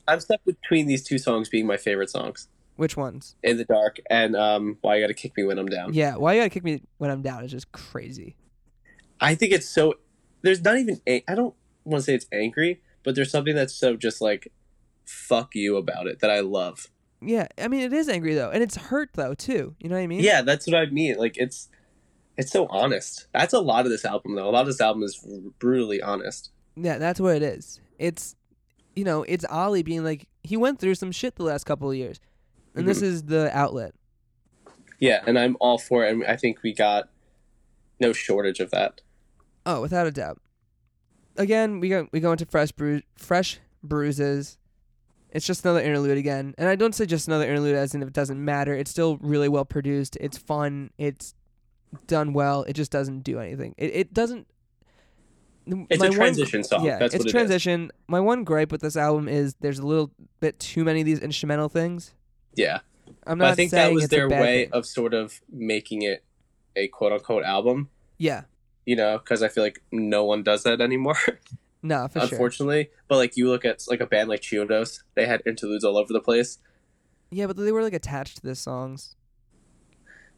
I'm 0.07 0.19
stuck 0.19 0.43
between 0.45 0.88
these 0.88 1.03
two 1.03 1.17
songs 1.17 1.49
being 1.49 1.65
my 1.65 1.77
favorite 1.77 2.09
songs, 2.09 2.47
Which 2.75 2.97
ones? 2.97 3.35
"In 3.43 3.57
the 3.57 3.65
Dark" 3.65 3.97
and 4.09 4.35
um, 4.35 4.77
"Why 4.81 4.95
You 4.97 5.03
Gotta 5.03 5.13
Kick 5.13 5.38
Me 5.38 5.43
When 5.43 5.57
I'm 5.57 5.67
Down." 5.67 5.93
Yeah, 5.93 6.15
why 6.15 6.34
you 6.34 6.39
gotta 6.41 6.49
kick 6.49 6.63
me 6.63 6.81
when 6.97 7.09
I'm 7.09 7.21
down 7.21 7.43
is 7.43 7.51
just 7.51 7.71
crazy. 7.71 8.35
I 9.21 9.35
think 9.35 9.53
it's 9.53 9.67
so. 9.67 9.95
There's 10.41 10.61
not 10.61 10.77
even. 10.77 10.99
a- 11.07 11.23
I 11.27 11.35
don't 11.35 11.53
want 11.85 12.01
to 12.01 12.05
say 12.05 12.15
it's 12.15 12.27
angry, 12.34 12.81
but 13.03 13.15
there's 13.15 13.31
something 13.31 13.55
that's 13.55 13.73
so 13.73 13.95
just 13.95 14.21
like 14.21 14.51
fuck 15.05 15.53
you 15.55 15.75
about 15.77 16.07
it 16.07 16.19
that 16.19 16.30
I 16.30 16.39
love. 16.41 16.88
Yeah, 17.21 17.47
I 17.57 17.67
mean 17.69 17.81
it 17.81 17.93
is 17.93 18.09
angry 18.09 18.34
though, 18.34 18.49
and 18.49 18.61
it's 18.61 18.75
hurt 18.75 19.11
though 19.13 19.34
too. 19.34 19.75
You 19.80 19.89
know 19.89 19.95
what 19.95 20.01
I 20.01 20.07
mean? 20.07 20.19
Yeah, 20.21 20.41
that's 20.41 20.67
what 20.67 20.75
I 20.75 20.88
mean. 20.88 21.15
Like 21.17 21.38
it's 21.38 21.69
it's 22.38 22.51
so 22.51 22.67
honest. 22.67 23.27
That's 23.34 23.53
a 23.53 23.59
lot 23.59 23.85
of 23.85 23.91
this 23.91 24.03
album 24.03 24.35
though. 24.35 24.49
A 24.49 24.51
lot 24.51 24.61
of 24.61 24.67
this 24.67 24.81
album 24.81 25.03
is 25.03 25.25
brutally 25.59 26.01
honest. 26.01 26.51
Yeah, 26.75 26.97
that's 26.97 27.19
what 27.21 27.35
it 27.35 27.43
is. 27.43 27.80
It's 27.99 28.35
you 28.95 29.03
know, 29.03 29.24
it's 29.24 29.45
Ollie 29.45 29.84
being 29.84 30.03
like 30.03 30.28
he 30.44 30.57
went 30.57 30.80
through 30.80 30.95
some 30.95 31.11
shit 31.11 31.36
the 31.36 31.44
last 31.44 31.65
couple 31.65 31.90
of 31.90 31.95
years. 31.98 32.20
And 32.76 32.88
this 32.88 32.99
Mhm. 32.99 33.03
is 33.03 33.24
the 33.24 33.56
outlet. 33.56 33.94
Yeah, 34.99 35.22
and 35.28 35.38
I'm 35.38 35.57
all 35.60 35.78
for 35.78 36.06
it 36.06 36.11
and 36.14 36.24
I 36.26 36.36
think 36.38 36.64
we 36.64 36.74
got 36.74 37.10
no 37.99 38.14
shortage 38.14 38.60
of 38.60 38.72
that. 38.72 39.02
Oh, 39.65 39.82
without 39.82 40.07
a 40.07 40.11
doubt. 40.11 40.41
Again, 41.36 41.80
we 41.80 41.90
go 41.90 42.07
we 42.11 42.20
go 42.20 42.32
into 42.32 42.45
fresh 42.45 42.72
bru- 42.72 43.02
fresh 43.15 43.60
bruises. 43.84 44.57
It's 45.32 45.48
just 45.48 45.65
another 45.65 45.82
interlude 45.82 46.18
again, 46.20 46.53
and 46.60 46.70
I 46.70 46.76
don't 46.76 46.94
say 46.94 47.07
just 47.07 47.28
another 47.28 47.48
interlude 47.49 47.76
as 47.76 47.95
in 47.95 48.03
if 48.03 48.07
it 48.10 48.14
doesn't 48.14 48.44
matter. 48.44 48.76
It's 48.76 48.91
still 48.91 49.18
really 49.18 49.49
well 49.49 49.65
produced. 49.65 50.15
It's 50.22 50.38
fun. 50.38 50.91
It's 50.99 51.34
done 52.06 52.34
well. 52.34 52.64
It 52.64 52.74
just 52.74 52.91
doesn't 52.91 53.22
do 53.22 53.40
anything. 53.40 53.74
It 53.78 53.95
it 53.95 54.14
doesn't. 54.14 54.48
It's 55.65 56.02
a 56.03 56.07
one- 56.07 56.11
transition 56.14 56.64
song. 56.64 56.85
Yeah, 56.85 56.98
that's 56.99 57.14
it's 57.15 57.22
what 57.22 57.26
it 57.26 57.27
is. 57.27 57.31
transition. 57.31 57.91
My 58.07 58.19
one 58.19 58.44
gripe 58.44 58.72
with 58.72 58.81
this 58.81 58.98
album 58.98 59.27
is 59.27 59.56
there's 59.61 59.80
a 59.80 59.85
little 59.88 60.11
bit 60.40 60.60
too 60.60 60.84
many 60.84 60.99
of 61.02 61.06
these 61.06 61.19
instrumental 61.19 61.69
things. 61.69 62.14
Yeah. 62.56 62.80
I'm 63.26 63.38
But 63.38 63.45
not 63.45 63.52
I 63.52 63.56
think 63.56 63.72
that 63.72 63.94
was 63.94 64.10
their 64.10 64.27
way 64.30 64.65
thing. 64.65 64.73
of 64.73 64.85
sort 64.85 65.14
of 65.14 65.41
making 65.49 66.02
it 66.02 66.23
a 66.76 66.88
quote 66.90 67.11
unquote 67.14 67.44
album, 67.44 67.90
yeah, 68.18 68.44
you 68.85 68.95
know, 68.95 69.18
because 69.18 69.41
I 69.44 69.48
feel 69.48 69.64
like 69.64 69.81
no 69.91 70.26
one 70.26 70.41
does 70.44 70.64
that 70.64 70.81
anymore, 70.81 71.15
no, 71.84 72.07
for 72.07 72.19
sure. 72.22 72.30
unfortunately. 72.30 72.90
But 73.07 73.18
like 73.18 73.38
you 73.38 73.48
look 73.49 73.64
at 73.64 73.84
like 73.88 74.02
a 74.02 74.06
band 74.07 74.30
like 74.30 74.41
Chiodos, 74.41 75.03
they 75.15 75.26
had 75.26 75.41
interludes 75.45 75.84
all 75.85 75.98
over 75.98 76.11
the 76.11 76.19
place. 76.19 76.57
Yeah, 77.31 77.48
but 77.48 77.56
they 77.57 77.72
were 77.72 77.84
like 77.84 77.94
attached 77.94 78.38
to 78.38 78.44
the 78.44 78.56
songs. 78.56 79.15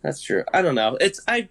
That's 0.03 0.21
true. 0.21 0.43
I 0.53 0.61
don't 0.61 0.75
know. 0.75 0.97
It's 1.01 1.19
I 1.27 1.49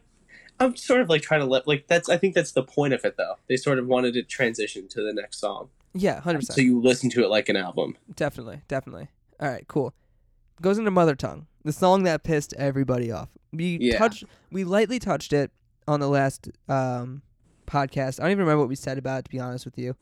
I'm 0.61 0.77
sort 0.77 1.01
of 1.01 1.09
like 1.09 1.23
trying 1.23 1.41
to 1.41 1.47
let 1.47 1.67
like 1.67 1.87
that's 1.89 2.09
I 2.09 2.17
think 2.17 2.35
that's 2.35 2.53
the 2.53 2.63
point 2.63 2.95
of 2.95 3.05
it 3.05 3.17
though. 3.17 3.37
They 3.49 3.57
sort 3.57 3.79
of 3.79 3.87
wanted 3.87 4.15
to 4.15 4.23
transition 4.23 4.89
to 4.89 5.03
the 5.03 5.13
next 5.13 5.39
song. 5.41 5.69
Yeah, 5.95 6.21
hundred 6.21 6.41
percent. 6.41 6.57
So 6.57 6.63
you 6.63 6.81
listen 6.81 7.11
to 7.11 7.25
it 7.25 7.29
like 7.29 7.49
an 7.49 7.57
album. 7.57 7.97
Definitely, 8.15 8.63
definitely. 8.69 9.09
All 9.41 9.49
right, 9.49 9.67
cool. 9.69 9.95
Goes 10.63 10.79
into 10.79 10.91
Mother 10.91 11.15
Tongue, 11.17 11.47
the 11.65 11.73
song 11.73 12.05
that 12.05 12.23
pissed 12.23 12.55
everybody 12.57 13.11
off. 13.11 13.29
We 13.53 13.79
Yeah. 13.81 13.99
touched, 13.99 14.25
we 14.51 14.65
lightly 14.65 14.99
touched 14.99 15.33
it 15.33 15.51
on 15.87 16.01
the 16.01 16.09
last 16.09 16.49
um, 16.69 17.23
podcast. 17.67 18.19
I 18.21 18.25
don't 18.25 18.33
even 18.33 18.41
remember 18.45 18.61
what 18.61 18.69
we 18.69 18.77
said 18.77 18.99
about 18.99 19.21
it, 19.21 19.25
to 19.27 19.31
be 19.31 19.39
honest 19.41 19.65
with 19.65 19.77
you. 19.79 19.97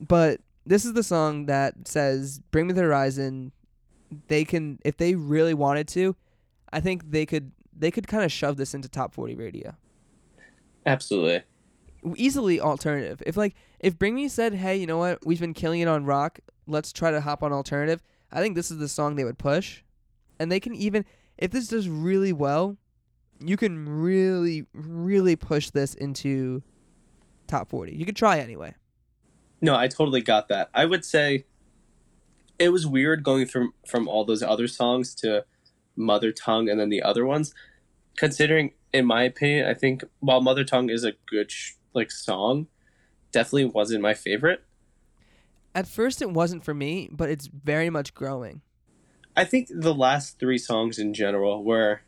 But 0.00 0.40
this 0.66 0.84
is 0.84 0.94
the 0.94 1.02
song 1.02 1.46
that 1.46 1.86
says, 1.86 2.40
"Bring 2.50 2.66
me 2.66 2.72
the 2.72 2.82
horizon." 2.82 3.52
They 4.28 4.44
can, 4.44 4.78
if 4.84 4.96
they 4.96 5.14
really 5.14 5.54
wanted 5.54 5.88
to, 5.88 6.16
I 6.72 6.80
think 6.80 7.10
they 7.10 7.26
could. 7.26 7.52
They 7.76 7.90
could 7.90 8.06
kind 8.06 8.24
of 8.24 8.32
shove 8.32 8.56
this 8.56 8.74
into 8.74 8.88
top 8.88 9.12
forty 9.14 9.34
radio 9.34 9.74
Absolutely. 10.86 11.42
easily 12.16 12.60
alternative. 12.60 13.22
If 13.26 13.36
like 13.36 13.54
if 13.80 13.98
Bring 13.98 14.14
Me 14.14 14.28
said, 14.28 14.54
"Hey, 14.54 14.76
you 14.76 14.86
know 14.86 14.98
what? 14.98 15.24
We've 15.26 15.40
been 15.40 15.54
killing 15.54 15.80
it 15.80 15.88
on 15.88 16.04
rock. 16.04 16.40
Let's 16.66 16.92
try 16.92 17.10
to 17.10 17.20
hop 17.20 17.42
on 17.42 17.52
alternative." 17.52 18.02
I 18.30 18.40
think 18.40 18.54
this 18.54 18.70
is 18.70 18.78
the 18.78 18.88
song 18.88 19.16
they 19.16 19.24
would 19.24 19.38
push. 19.38 19.82
And 20.38 20.50
they 20.50 20.60
can 20.60 20.74
even 20.74 21.04
if 21.38 21.50
this 21.50 21.68
does 21.68 21.88
really 21.88 22.32
well, 22.32 22.76
you 23.40 23.56
can 23.56 23.88
really 23.88 24.66
really 24.72 25.36
push 25.36 25.70
this 25.70 25.94
into 25.94 26.62
top 27.46 27.68
40. 27.68 27.94
You 27.94 28.04
could 28.04 28.16
try 28.16 28.38
anyway. 28.38 28.74
No, 29.60 29.74
I 29.76 29.88
totally 29.88 30.20
got 30.20 30.48
that. 30.48 30.68
I 30.74 30.84
would 30.84 31.04
say 31.04 31.46
it 32.58 32.68
was 32.68 32.86
weird 32.86 33.22
going 33.22 33.46
from 33.46 33.72
from 33.86 34.08
all 34.08 34.24
those 34.24 34.42
other 34.42 34.68
songs 34.68 35.14
to 35.16 35.44
Mother 35.96 36.32
Tongue 36.32 36.68
and 36.68 36.78
then 36.80 36.88
the 36.88 37.02
other 37.02 37.24
ones. 37.24 37.54
Considering, 38.16 38.72
in 38.92 39.06
my 39.06 39.24
opinion, 39.24 39.66
I 39.66 39.74
think 39.74 40.04
while 40.20 40.40
Mother 40.40 40.64
Tongue 40.64 40.90
is 40.90 41.04
a 41.04 41.12
good 41.26 41.50
sh- 41.50 41.72
like 41.94 42.10
song, 42.10 42.68
definitely 43.32 43.66
wasn't 43.66 44.02
my 44.02 44.14
favorite. 44.14 44.62
At 45.74 45.88
first 45.88 46.22
it 46.22 46.30
wasn't 46.30 46.64
for 46.64 46.74
me, 46.74 47.08
but 47.10 47.28
it's 47.30 47.46
very 47.48 47.90
much 47.90 48.14
growing. 48.14 48.62
I 49.36 49.44
think 49.44 49.68
the 49.68 49.94
last 49.94 50.38
three 50.38 50.58
songs 50.58 50.98
in 50.98 51.12
general 51.14 51.64
were. 51.64 52.02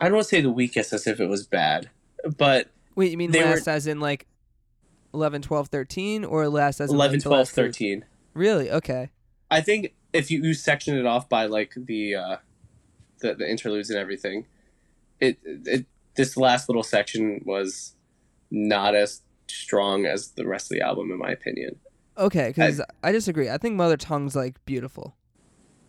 I 0.00 0.04
don't 0.04 0.14
want 0.14 0.24
to 0.24 0.28
say 0.28 0.40
the 0.40 0.50
weakest 0.50 0.92
as 0.92 1.06
if 1.08 1.18
it 1.18 1.26
was 1.26 1.46
bad, 1.46 1.90
but 2.36 2.68
Wait, 2.94 3.10
you 3.10 3.16
mean 3.16 3.32
They 3.32 3.42
were- 3.42 3.50
last 3.50 3.66
as 3.68 3.86
in 3.88 3.98
like 4.00 4.26
11, 5.14 5.42
12, 5.42 5.68
13 5.68 6.24
or 6.24 6.48
last 6.48 6.80
as 6.80 6.90
in 6.90 6.96
11, 6.96 7.14
like 7.16 7.22
the 7.22 7.28
12, 7.28 7.48
13. 7.48 8.04
Really? 8.34 8.70
Okay. 8.70 9.10
I 9.50 9.60
think 9.60 9.94
if 10.12 10.30
you, 10.30 10.42
you 10.42 10.54
section 10.54 10.96
it 10.96 11.06
off 11.06 11.28
by 11.28 11.46
like 11.46 11.74
the 11.76 12.14
uh, 12.14 12.36
the 13.20 13.34
the 13.34 13.48
interludes 13.48 13.90
and 13.90 13.98
everything, 13.98 14.46
it, 15.20 15.38
it 15.44 15.86
this 16.14 16.36
last 16.36 16.68
little 16.68 16.82
section 16.82 17.42
was 17.44 17.94
not 18.50 18.94
as 18.94 19.22
strong 19.48 20.06
as 20.06 20.28
the 20.32 20.46
rest 20.46 20.70
of 20.70 20.76
the 20.76 20.84
album, 20.84 21.10
in 21.10 21.18
my 21.18 21.30
opinion. 21.30 21.76
Okay, 22.16 22.52
cuz 22.52 22.80
I 23.02 23.12
disagree. 23.12 23.48
I 23.48 23.58
think 23.58 23.76
Mother 23.76 23.96
Tongue's 23.96 24.34
like 24.34 24.64
beautiful. 24.64 25.16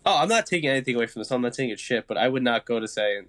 Oh, 0.06 0.18
I'm 0.18 0.30
not 0.30 0.46
taking 0.46 0.70
anything 0.70 0.96
away 0.96 1.08
from 1.08 1.22
this. 1.22 1.32
I'm 1.32 1.42
not 1.42 1.56
saying 1.56 1.70
it's 1.72 1.82
shit, 1.82 2.08
but 2.08 2.18
I 2.18 2.30
would 2.30 2.44
not 2.44 2.66
go 2.66 2.80
to 2.80 2.88
say 2.88 3.22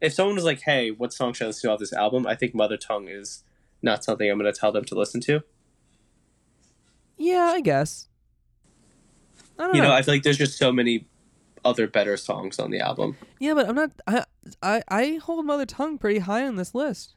if 0.00 0.12
someone 0.12 0.34
was 0.34 0.44
like, 0.44 0.62
"Hey, 0.62 0.90
what 0.90 1.12
song 1.12 1.32
should 1.32 1.44
I 1.44 1.48
listen 1.48 1.68
to 1.68 1.74
off 1.74 1.80
this 1.80 1.92
album?" 1.92 2.26
I 2.26 2.34
think 2.34 2.54
Mother 2.54 2.76
Tongue 2.76 3.08
is 3.08 3.44
not 3.82 4.04
something 4.04 4.30
I'm 4.30 4.38
going 4.38 4.52
to 4.52 4.58
tell 4.58 4.72
them 4.72 4.84
to 4.86 4.94
listen 4.94 5.20
to. 5.22 5.42
Yeah, 7.16 7.52
I 7.54 7.60
guess. 7.60 8.08
I 9.58 9.64
don't 9.66 9.74
You 9.74 9.82
know. 9.82 9.88
know, 9.88 9.94
I 9.94 10.02
feel 10.02 10.14
like 10.14 10.22
there's 10.22 10.38
just 10.38 10.58
so 10.58 10.72
many 10.72 11.06
other 11.64 11.86
better 11.86 12.16
songs 12.16 12.58
on 12.58 12.70
the 12.70 12.80
album. 12.80 13.16
yeah, 13.40 13.54
but 13.54 13.68
I'm 13.68 13.74
not. 13.74 13.90
I, 14.06 14.24
I 14.62 14.82
I 14.88 15.14
hold 15.22 15.44
Mother 15.46 15.64
Tongue 15.66 15.96
pretty 15.98 16.18
high 16.20 16.46
on 16.46 16.56
this 16.56 16.74
list. 16.74 17.14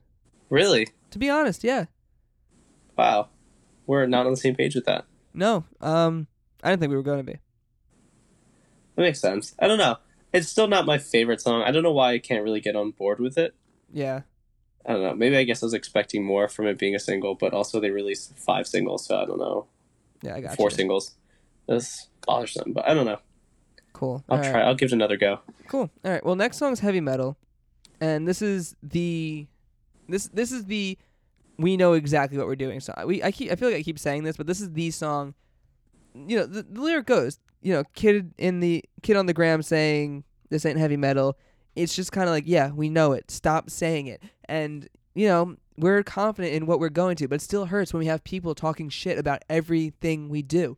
Really? 0.50 0.88
To 1.12 1.20
be 1.20 1.30
honest, 1.30 1.64
yeah. 1.64 1.86
Wow. 2.98 3.30
We're 3.86 4.06
not 4.06 4.26
on 4.26 4.32
the 4.34 4.38
same 4.38 4.56
page 4.56 4.76
with 4.76 4.86
that. 4.86 5.06
No, 5.34 5.66
um, 5.82 6.28
I 6.64 6.70
didn't 6.70 6.80
think 6.82 6.90
we 6.90 6.96
were 6.98 7.04
going 7.04 7.20
to 7.26 7.32
be. 7.32 7.40
That 8.96 9.02
makes 9.04 9.20
sense. 9.20 9.54
I 9.60 9.68
don't 9.68 9.78
know. 9.78 9.98
It's 10.34 10.48
still 10.50 10.68
not 10.68 10.86
my 10.86 10.98
favorite 10.98 11.40
song. 11.42 11.62
I 11.64 11.72
don't 11.72 11.84
know 11.84 11.92
why 11.92 12.14
I 12.14 12.20
can't 12.20 12.44
really 12.44 12.60
get 12.60 12.76
on 12.76 12.92
board 12.92 13.20
with 13.20 13.38
it. 13.38 13.56
Yeah. 13.92 14.22
I 14.86 14.94
don't 14.94 15.04
know. 15.04 15.16
Maybe 15.16 15.38
I 15.38 15.44
guess 15.44 15.62
I 15.64 15.66
was 15.68 15.74
expecting 15.74 16.24
more 16.24 16.48
from 16.48 16.66
it 16.68 16.78
being 16.78 16.96
a 16.96 17.00
single, 17.00 17.36
but 17.36 17.54
also 17.54 17.80
they 17.80 17.92
released 17.92 18.38
five 18.38 18.68
singles, 18.68 19.06
so 19.06 19.18
I 19.22 19.26
don't 19.26 19.40
know. 19.40 19.68
Yeah, 20.22 20.36
I 20.36 20.42
got 20.42 20.56
Four 20.56 20.70
you. 20.70 20.76
singles. 20.76 21.16
That's 21.68 22.08
bothersome, 22.26 22.74
but 22.74 22.88
I 22.88 22.94
don't 22.94 23.06
know. 23.06 23.20
Cool. 23.94 24.24
I'll 24.30 24.38
All 24.38 24.44
try. 24.44 24.54
right. 24.54 24.66
I'll 24.66 24.76
give 24.76 24.88
it 24.88 24.94
another 24.94 25.18
go. 25.18 25.40
Cool. 25.68 25.90
All 26.06 26.12
right. 26.12 26.24
Well, 26.26 26.36
next 26.36 26.58
song's 26.58 26.80
heavy 26.80 27.02
metal, 27.02 27.38
and 28.00 28.28
this 28.28 28.42
is 28.42 28.76
the 28.84 29.48
this 30.08 30.28
this 30.28 30.52
is 30.52 30.66
the 30.66 30.98
we 31.58 31.78
know 31.78 31.94
exactly 31.94 32.38
what 32.38 32.48
we're 32.48 32.56
doing. 32.56 32.80
So 32.80 32.94
we 33.06 33.24
I 33.24 33.32
keep 33.32 33.52
I 33.52 33.56
feel 33.56 33.70
like 33.70 33.78
I 33.78 33.84
keep 33.84 34.00
saying 34.00 34.24
this, 34.24 34.38
but 34.38 34.48
this 34.48 34.62
is 34.62 34.72
the 34.74 34.92
song. 34.92 35.34
You 36.14 36.38
know, 36.38 36.46
the, 36.46 36.64
the 36.64 36.82
lyric 36.82 37.06
goes, 37.08 37.40
you 37.62 37.74
know, 37.74 37.84
kid 37.94 38.34
in 38.38 38.60
the 38.60 38.84
kid 39.02 39.18
on 39.18 39.26
the 39.26 39.34
gram 39.34 39.62
saying 39.62 40.24
this 40.50 40.66
ain't 40.66 40.78
heavy 40.78 40.98
metal. 40.98 41.38
It's 41.76 41.96
just 41.96 42.12
kind 42.12 42.28
of 42.28 42.34
like, 42.34 42.46
yeah, 42.48 42.72
we 42.72 42.90
know 42.90 43.14
it. 43.14 43.30
Stop 43.30 43.70
saying 43.70 44.08
it. 44.08 44.22
And 44.46 44.88
you 45.16 45.28
know, 45.28 45.56
we're 45.78 46.04
confident 46.04 46.54
in 46.54 46.66
what 46.66 46.80
we're 46.80 46.90
going 46.90 47.16
to, 47.18 47.28
but 47.28 47.36
it 47.36 47.42
still 47.42 47.66
hurts 47.66 47.94
when 47.94 48.00
we 48.00 48.06
have 48.06 48.24
people 48.24 48.54
talking 48.54 48.90
shit 48.90 49.18
about 49.18 49.42
everything 49.50 50.30
we 50.30 50.42
do. 50.44 50.78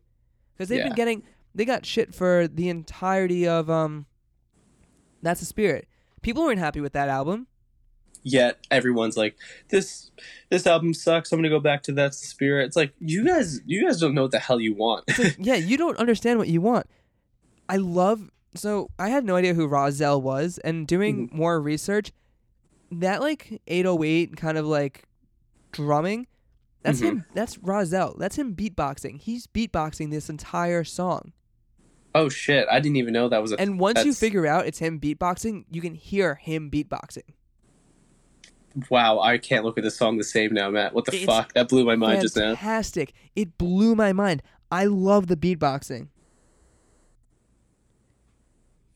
Because 0.60 0.68
they've 0.68 0.80
Yeah. 0.80 0.88
been 0.88 0.95
getting 0.95 1.23
they 1.56 1.64
got 1.65 1.86
shit 1.86 2.14
for 2.14 2.48
the 2.49 2.68
entirety 2.69 3.48
of 3.48 3.69
um 3.69 4.06
that's 5.22 5.40
the 5.40 5.45
spirit. 5.45 5.88
People 6.22 6.44
weren't 6.44 6.60
happy 6.60 6.81
with 6.81 6.91
that 6.94 7.07
album. 7.07 7.48
Yet 8.23 8.57
everyone's 8.69 9.15
like, 9.15 9.38
"This, 9.69 10.11
this 10.49 10.68
album 10.68 10.94
sucks. 10.94 11.31
I'm 11.31 11.40
gonna 11.40 11.48
go 11.49 11.61
back 11.61 11.84
to 11.84 11.94
That's 11.94 12.19
the 12.19 12.27
Spirit." 12.27 12.65
It's 12.65 12.76
like 12.76 12.94
you 12.99 13.23
guys, 13.26 13.61
you 13.65 13.86
guys 13.86 14.02
don't 14.02 14.14
know 14.14 14.23
what 14.23 14.31
the 14.31 14.40
hell 14.40 14.60
you 14.60 14.73
want. 14.73 15.06
Like, 15.18 15.38
yeah, 15.40 15.56
you 15.56 15.77
don't 15.77 15.98
understand 15.98 16.38
what 16.38 16.49
you 16.49 16.60
want. 16.60 16.86
I 17.69 17.77
love 17.77 18.30
so 18.56 18.90
I 18.99 19.07
had 19.10 19.23
no 19.23 19.38
idea 19.38 19.53
who 19.53 19.69
Rahzel 19.69 20.22
was, 20.22 20.57
and 20.60 20.86
doing 20.86 21.30
more 21.31 21.61
research, 21.61 22.11
that 22.91 23.22
like 23.22 23.61
808 23.68 24.36
kind 24.36 24.57
of 24.57 24.65
like 24.65 25.06
drumming, 25.72 26.27
that's 26.81 26.99
mm-hmm. 26.99 27.07
him. 27.07 27.26
That's 27.34 27.57
Rahzel. 27.57 28.18
That's 28.18 28.38
him 28.38 28.56
beatboxing. 28.56 29.22
He's 29.22 29.47
beatboxing 29.47 30.11
this 30.11 30.30
entire 30.30 30.84
song. 30.84 31.34
oh 32.15 32.30
shit! 32.30 32.68
I 32.72 32.80
didn't 32.80 32.97
even 32.97 33.14
know 33.14 33.30
that 33.30 33.41
was 33.41 33.51
a. 33.51 33.60
And 33.60 33.80
once 33.80 34.06
you 34.06 34.14
figure 34.14 34.47
out 34.47 34.65
it's 34.65 34.80
him 34.80 34.99
beatboxing, 34.99 35.65
you 35.72 35.81
can 35.81 35.95
hear 35.95 36.35
him 36.35 36.72
beatboxing. 36.72 37.34
wow, 38.89 39.19
I 39.19 39.38
can't 39.38 39.65
look 39.65 39.77
at 39.77 39.84
this 39.84 39.97
song 39.97 40.18
the 40.18 40.23
same 40.23 40.53
now, 40.53 40.69
Matt. 40.69 40.93
What 40.93 41.06
the 41.06 41.15
It's 41.15 41.26
fuck? 41.26 41.53
That 41.53 41.68
blew 41.68 41.84
my 41.84 41.95
mind 41.95 42.22
just 42.22 42.38
now. 42.38 42.56
Fantastic. 42.56 43.14
It 43.35 43.57
blew 43.57 43.95
my 43.95 44.14
mind. 44.14 44.41
I 44.72 44.85
love 44.85 45.27
the 45.27 45.35
beatboxing. 45.35 46.07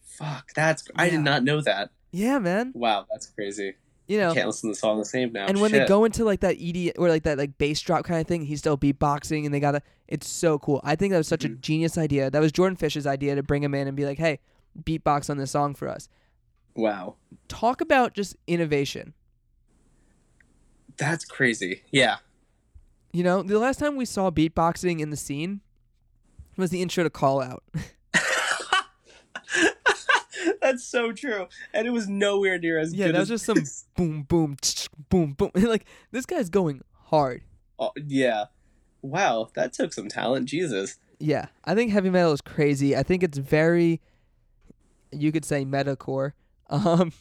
Fuck, 0.01 0.53
that's. 0.55 0.87
I 0.95 1.09
did 1.09 1.21
not 1.21 1.43
know 1.43 1.59
that. 1.61 1.89
Yeah, 2.11 2.39
man. 2.39 2.71
Wow, 2.75 3.07
that's 3.11 3.25
crazy. 3.25 3.73
You 4.07 4.17
know, 4.19 4.33
Can't 4.33 4.47
listen 4.47 4.69
to 4.69 4.73
the 4.73 4.79
song 4.79 4.99
the 4.99 5.05
same 5.05 5.31
now. 5.31 5.45
and 5.45 5.61
when 5.61 5.71
they 5.71 5.85
go 5.85 6.03
into 6.03 6.25
like 6.25 6.41
that 6.41 6.57
ED 6.59 6.93
or 6.97 7.07
like 7.07 7.23
that 7.23 7.37
like 7.37 7.57
bass 7.57 7.79
drop 7.79 8.03
kind 8.05 8.19
of 8.19 8.27
thing, 8.27 8.43
he's 8.45 8.59
still 8.59 8.77
beatboxing 8.77 9.45
and 9.45 9.53
they 9.53 9.59
gotta. 9.61 9.81
It's 10.09 10.27
so 10.27 10.59
cool. 10.59 10.81
I 10.83 10.95
think 10.97 11.11
that 11.11 11.17
was 11.17 11.27
such 11.27 11.45
a 11.45 11.49
Mhm. 11.49 11.61
genius 11.61 11.97
idea. 11.97 12.29
That 12.29 12.41
was 12.41 12.51
Jordan 12.51 12.75
Fish's 12.75 13.07
idea 13.07 13.35
to 13.35 13.43
bring 13.43 13.63
him 13.63 13.73
in 13.73 13.87
and 13.87 13.95
be 13.95 14.05
like, 14.05 14.17
hey, 14.17 14.39
beatbox 14.83 15.29
on 15.29 15.37
this 15.37 15.51
song 15.51 15.73
for 15.73 15.87
us. 15.87 16.09
wow, 16.75 17.15
Talk 17.47 17.79
about 17.81 18.13
just 18.13 18.35
innovation. 18.47 19.13
that's 20.97 21.23
crazy. 21.25 21.83
Yeah, 21.91 22.17
You 23.13 23.23
know, 23.23 23.41
the 23.43 23.59
last 23.59 23.77
time 23.79 23.95
we 23.95 24.05
saw 24.05 24.29
beatboxing 24.31 24.99
in 24.99 25.09
the 25.11 25.17
scene 25.17 25.61
was 26.57 26.71
the 26.71 26.81
intro 26.81 27.03
to 27.03 27.09
Call 27.09 27.41
Out. 27.41 27.63
that's 30.73 30.83
so 30.83 31.11
true, 31.11 31.47
and 31.73 31.87
it 31.87 31.91
was 31.91 32.07
nowhere 32.07 32.57
near 32.57 32.79
as 32.79 32.93
Yeah, 32.93 33.07
good 33.07 33.07
Yeah, 33.07 33.11
that 33.13 33.19
was 33.19 33.31
as 33.31 33.45
just 33.45 33.75
some 33.75 33.85
boom, 33.95 34.23
boom, 34.23 34.57
boom, 35.09 35.33
boom. 35.33 35.51
like 35.55 35.85
this 36.11 36.25
guy's 36.25 36.49
going 36.49 36.81
hard. 37.05 37.43
Oh, 37.79 37.91
yeah, 37.95 38.45
wow, 39.01 39.49
that 39.55 39.73
took 39.73 39.93
some 39.93 40.07
talent. 40.07 40.47
Jesus. 40.47 40.97
Yeah, 41.19 41.47
I 41.63 41.75
think 41.75 41.91
heavy 41.91 42.09
metal 42.09 42.33
is 42.33 42.41
crazy. 42.41 42.97
I 42.97 43.03
think 43.03 43.23
it's 43.23 43.37
very, 43.37 44.01
you 45.11 45.31
could 45.31 45.45
say 45.45 45.65
metacore. 45.65 46.33
Um, 46.69 47.11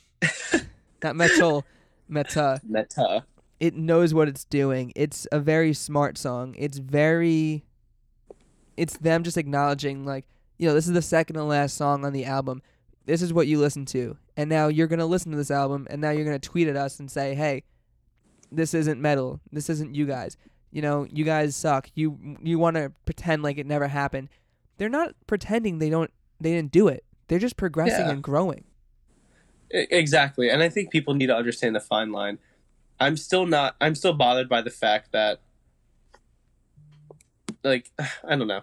not 1.02 1.14
metal, 1.14 1.66
meta. 2.08 2.60
Meta. 2.64 3.24
It 3.60 3.74
knows 3.74 4.14
what 4.14 4.26
it's 4.28 4.44
doing. 4.44 4.92
It's 4.96 5.26
a 5.30 5.40
very 5.40 5.74
smart 5.74 6.16
song. 6.16 6.54
It's 6.56 6.78
very, 6.78 7.64
it's 8.78 8.96
them 8.96 9.24
just 9.24 9.36
acknowledging 9.36 10.06
like, 10.06 10.26
you 10.56 10.68
know, 10.68 10.74
this 10.74 10.86
is 10.86 10.94
the 10.94 11.02
second 11.02 11.36
to 11.36 11.44
last 11.44 11.76
song 11.76 12.06
on 12.06 12.14
the 12.14 12.24
album. 12.24 12.62
This 13.04 13.20
is 13.22 13.32
what 13.32 13.46
you 13.48 13.58
listen 13.58 13.84
to, 13.86 14.16
and 14.36 14.48
now 14.48 14.68
you're 14.68 14.86
gonna 14.86 15.06
listen 15.06 15.30
to 15.32 15.36
this 15.36 15.50
album, 15.50 15.86
and 15.90 16.00
now 16.00 16.10
you're 16.10 16.24
gonna 16.24 16.38
tweet 16.38 16.68
at 16.68 16.76
us 16.76 17.00
and 17.00 17.10
say, 17.10 17.34
hey, 17.34 17.64
this 18.50 18.74
isn't 18.74 19.00
metal. 19.00 19.40
This 19.50 19.68
isn't 19.70 19.94
you 19.94 20.06
guys. 20.06 20.36
You 20.70 20.82
know, 20.82 21.06
you 21.10 21.24
guys 21.24 21.56
suck. 21.56 21.88
You 21.94 22.36
you 22.42 22.58
want 22.58 22.76
to 22.76 22.92
pretend 23.06 23.42
like 23.42 23.58
it 23.58 23.66
never 23.66 23.88
happened. 23.88 24.28
They're 24.78 24.88
not 24.88 25.14
pretending 25.26 25.78
they 25.78 25.90
don't 25.90 26.10
they 26.40 26.52
didn't 26.52 26.72
do 26.72 26.88
it. 26.88 27.04
They're 27.28 27.38
just 27.38 27.56
progressing 27.56 28.06
Yeah. 28.06 28.10
and 28.10 28.22
growing. 28.22 28.64
Exactly, 29.70 30.50
and 30.50 30.62
I 30.62 30.68
think 30.68 30.90
people 30.90 31.14
need 31.14 31.26
to 31.28 31.36
understand 31.36 31.74
the 31.74 31.80
fine 31.80 32.12
line. 32.12 32.38
I'm 33.00 33.16
still 33.16 33.46
not. 33.46 33.74
I'm 33.80 33.94
still 33.94 34.12
bothered 34.12 34.48
by 34.48 34.60
the 34.62 34.70
fact 34.70 35.12
that, 35.12 35.40
like, 37.64 37.90
I 38.24 38.36
don't 38.36 38.48
know. 38.48 38.62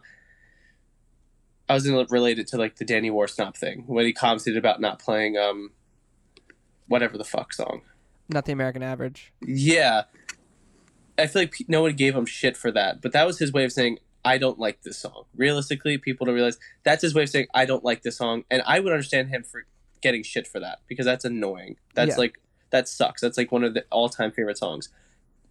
I 1.70 1.74
was 1.76 1.86
gonna 1.88 2.06
relate 2.10 2.40
it 2.40 2.48
to 2.48 2.58
like 2.58 2.78
the 2.78 2.86
Danny 2.86 3.12
Worsnop 3.12 3.56
thing 3.56 3.84
when 3.88 4.06
he 4.06 4.12
commented 4.14 4.58
about 4.58 4.82
not 4.82 5.00
playing 5.00 5.38
um, 5.38 5.72
whatever 6.88 7.18
the 7.18 7.24
fuck 7.24 7.54
song. 7.54 7.82
Not 8.28 8.46
the 8.46 8.52
American 8.52 8.84
average. 8.84 9.32
Yeah, 9.46 10.04
I 11.18 11.28
feel 11.28 11.44
like 11.44 11.56
no 11.68 11.82
one 11.84 11.96
gave 11.96 12.16
him 12.16 12.26
shit 12.26 12.58
for 12.58 12.72
that, 12.72 13.02
but 13.02 13.12
that 13.14 13.26
was 13.28 13.40
his 13.40 13.52
way 13.54 13.64
of 13.66 13.72
saying 13.72 14.00
I 14.26 14.38
don't 14.38 14.60
like 14.60 14.82
this 14.82 14.98
song. 14.98 15.26
Realistically, 15.36 15.98
people 15.98 16.26
don't 16.26 16.36
realize 16.36 16.58
that's 16.84 17.02
his 17.02 17.14
way 17.14 17.24
of 17.24 17.30
saying 17.30 17.48
I 17.54 17.66
don't 17.66 17.84
like 17.84 18.02
this 18.04 18.18
song, 18.18 18.44
and 18.50 18.62
I 18.66 18.80
would 18.80 18.92
understand 18.92 19.30
him 19.30 19.44
for 19.44 19.66
getting 20.02 20.24
shit 20.24 20.48
for 20.48 20.60
that 20.60 20.80
because 20.88 21.06
that's 21.06 21.26
annoying. 21.26 21.78
That's 21.94 22.12
Yeah. 22.12 22.18
like 22.18 22.40
that 22.72 22.88
sucks. 22.88 23.22
That's 23.22 23.38
like 23.38 23.52
one 23.52 23.64
of 23.64 23.74
the 23.74 23.86
all-time 23.92 24.32
favorite 24.32 24.58
songs. 24.58 24.90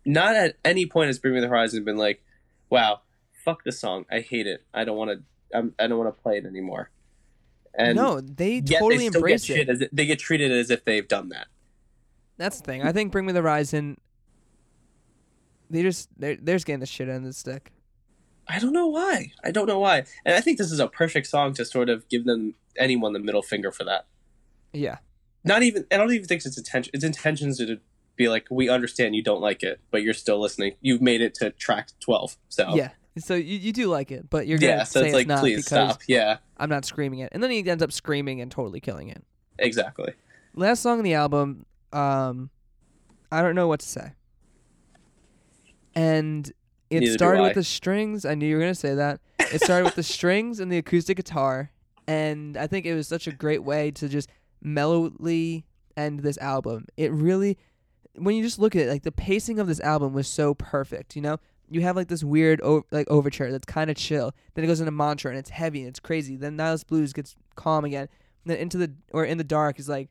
Not 0.05 0.37
at 0.37 0.57
any 0.65 0.87
point 0.87 1.09
has 1.09 1.19
Bring 1.19 1.35
Me 1.35 1.41
the 1.41 1.49
Horizon 1.49 1.85
been 1.85 1.97
like, 1.97 2.23
"Wow, 2.71 3.03
fuck 3.45 3.65
this 3.65 3.81
song. 3.81 4.05
I 4.11 4.21
hate 4.21 4.47
it. 4.47 4.65
I 4.73 4.85
don't 4.85 4.97
want 4.97 5.11
to. 5.11 5.23
I'm, 5.55 5.75
I 5.79 5.87
don't 5.87 5.99
want 5.99 6.15
to 6.15 6.23
play 6.23 6.39
it 6.39 6.47
anymore." 6.47 6.91
And 7.75 7.97
no, 7.97 8.21
they 8.21 8.61
totally 8.61 9.09
they 9.09 9.17
embrace 9.17 9.47
get 9.47 9.61
it. 9.61 9.69
as 9.69 9.83
they 9.93 10.07
get 10.07 10.19
treated 10.19 10.51
as 10.51 10.71
if 10.71 10.85
they've 10.85 11.07
done 11.07 11.29
that. 11.29 11.47
That's 12.37 12.59
the 12.61 12.65
thing. 12.65 12.83
I 12.83 12.93
think 12.93 13.13
Bring 13.13 13.27
Me 13.27 13.33
the 13.33 13.41
Horizon. 13.41 13.99
They 15.71 15.83
just 15.83 16.09
they're 16.19 16.37
they're 16.37 16.57
just 16.57 16.67
getting 16.67 16.81
the 16.81 16.87
shit 16.87 17.09
end 17.09 17.19
of 17.19 17.25
the 17.25 17.33
stick. 17.33 17.73
I 18.49 18.59
don't 18.59 18.73
know 18.73 18.87
why. 18.87 19.33
I 19.45 19.51
don't 19.51 19.67
know 19.67 19.79
why. 19.79 20.05
And 20.25 20.35
I 20.35 20.41
think 20.41 20.57
this 20.57 20.73
is 20.73 20.81
a 20.81 20.89
perfect 20.89 21.27
song 21.27 21.53
to 21.55 21.65
sort 21.65 21.91
of 21.91 22.09
give 22.09 22.25
them 22.25 22.55
anyone 22.79 23.13
the 23.13 23.19
middle 23.19 23.43
finger 23.43 23.71
for 23.71 23.85
that. 23.85 24.07
Yeah, 24.73 24.99
Not 25.45 25.63
even. 25.63 25.85
I 25.93 25.99
don't 25.99 26.13
even 26.13 26.27
think 26.27 26.45
it's 26.45 26.57
intention. 26.57 26.91
Its 26.95 27.05
intentions 27.05 27.59
to 27.59 27.79
be 28.17 28.29
like, 28.29 28.47
we 28.51 28.69
understand 28.69 29.15
you 29.15 29.23
don't 29.23 29.41
like 29.41 29.63
it, 29.63 29.81
but 29.91 30.03
you're 30.03 30.15
still 30.15 30.41
listening. 30.41 30.75
You've 30.81 31.03
made 31.03 31.21
it 31.21 31.35
to 31.35 31.51
track 31.51 31.91
twelve. 32.01 32.37
So 32.49 32.75
yeah. 32.75 32.91
So 33.21 33.35
you, 33.35 33.59
you 33.59 33.73
do 33.73 33.89
like 33.89 34.11
it, 34.11 34.29
but 34.31 34.47
you're 34.47 34.59
gonna 34.59 34.73
yeah. 34.73 34.85
So 34.85 35.01
it's 35.01 35.15
like, 35.15 35.27
not 35.27 35.41
please 35.41 35.67
stop. 35.67 36.01
Yeah. 36.07 36.39
I'm 36.57 36.69
not 36.69 36.85
screaming 36.85 37.21
it, 37.21 37.31
and 37.33 37.43
then 37.43 37.51
he 37.51 37.69
ends 37.69 37.83
up 37.83 37.93
screaming 37.93 38.41
and 38.41 38.51
totally 38.51 38.81
killing 38.81 39.09
it. 39.09 39.23
Exactly. 39.59 40.13
Last 40.55 40.83
song 40.83 40.99
on 40.99 41.05
the 41.05 41.15
album, 41.15 41.67
um, 41.93 42.51
I 43.31 43.43
don't 43.43 43.55
know 43.55 43.69
what 43.69 43.81
to 43.81 43.87
say. 43.87 44.13
And 45.95 46.51
it 46.91 47.01
Neither 47.01 47.13
started 47.13 47.43
with 47.43 47.55
the 47.55 47.65
strings. 47.65 48.25
I 48.25 48.35
knew 48.35 48.47
you 48.47 48.57
were 48.57 48.63
gonna 48.63 48.75
say 48.75 48.95
that. 48.95 49.21
It 49.53 49.63
started 49.63 49.85
with 49.85 49.95
the 49.95 50.03
strings 50.03 50.61
and 50.61 50.71
the 50.71 50.79
acoustic 50.79 51.17
guitar, 51.17 51.71
and 52.07 52.57
I 52.57 52.67
think 52.67 52.87
it 52.87 52.95
was 52.95 53.09
such 53.09 53.27
a 53.27 53.33
great 53.33 53.63
way 53.63 53.91
to 53.93 54.09
just 54.09 54.31
mellowly 54.63 55.65
end 55.97 56.21
this 56.21 56.39
album. 56.39 56.87
It 56.97 57.13
really, 57.13 57.59
when 58.15 58.35
you 58.37 58.43
just 58.43 58.59
look 58.59 58.75
at 58.75 58.83
it, 58.83 58.89
like 58.89 59.03
the 59.03 59.13
pacing 59.13 59.59
of 59.59 59.67
this 59.67 59.81
album 59.81 60.13
was 60.13 60.29
so 60.29 60.55
perfect. 60.55 61.15
You 61.15 61.23
know, 61.23 61.39
you 61.71 61.81
have 61.83 61.97
like 61.97 62.09
this 62.09 62.25
weird 62.25 62.61
o- 62.63 62.85
like 62.91 63.09
overture 63.11 63.51
that's 63.51 63.65
kind 63.67 63.91
of 63.91 63.97
chill. 63.97 64.33
Then 64.55 64.65
it 64.65 64.69
goes 64.69 64.81
into 64.81 64.91
mantra 64.93 65.31
and 65.31 65.39
it's 65.39 65.51
heavy 65.51 65.81
and 65.81 65.89
it's 65.89 66.01
crazy. 66.01 66.37
Then 66.37 66.57
Nihilist 66.57 66.87
Blues 66.87 67.13
gets 67.13 67.37
calm 67.57 67.85
again. 67.85 68.09
And 68.45 68.53
then 68.53 68.59
into 68.59 68.79
the 68.79 68.93
or 69.13 69.25
in 69.25 69.39
the 69.39 69.45
dark 69.45 69.79
is 69.79 69.89
like 69.89 70.09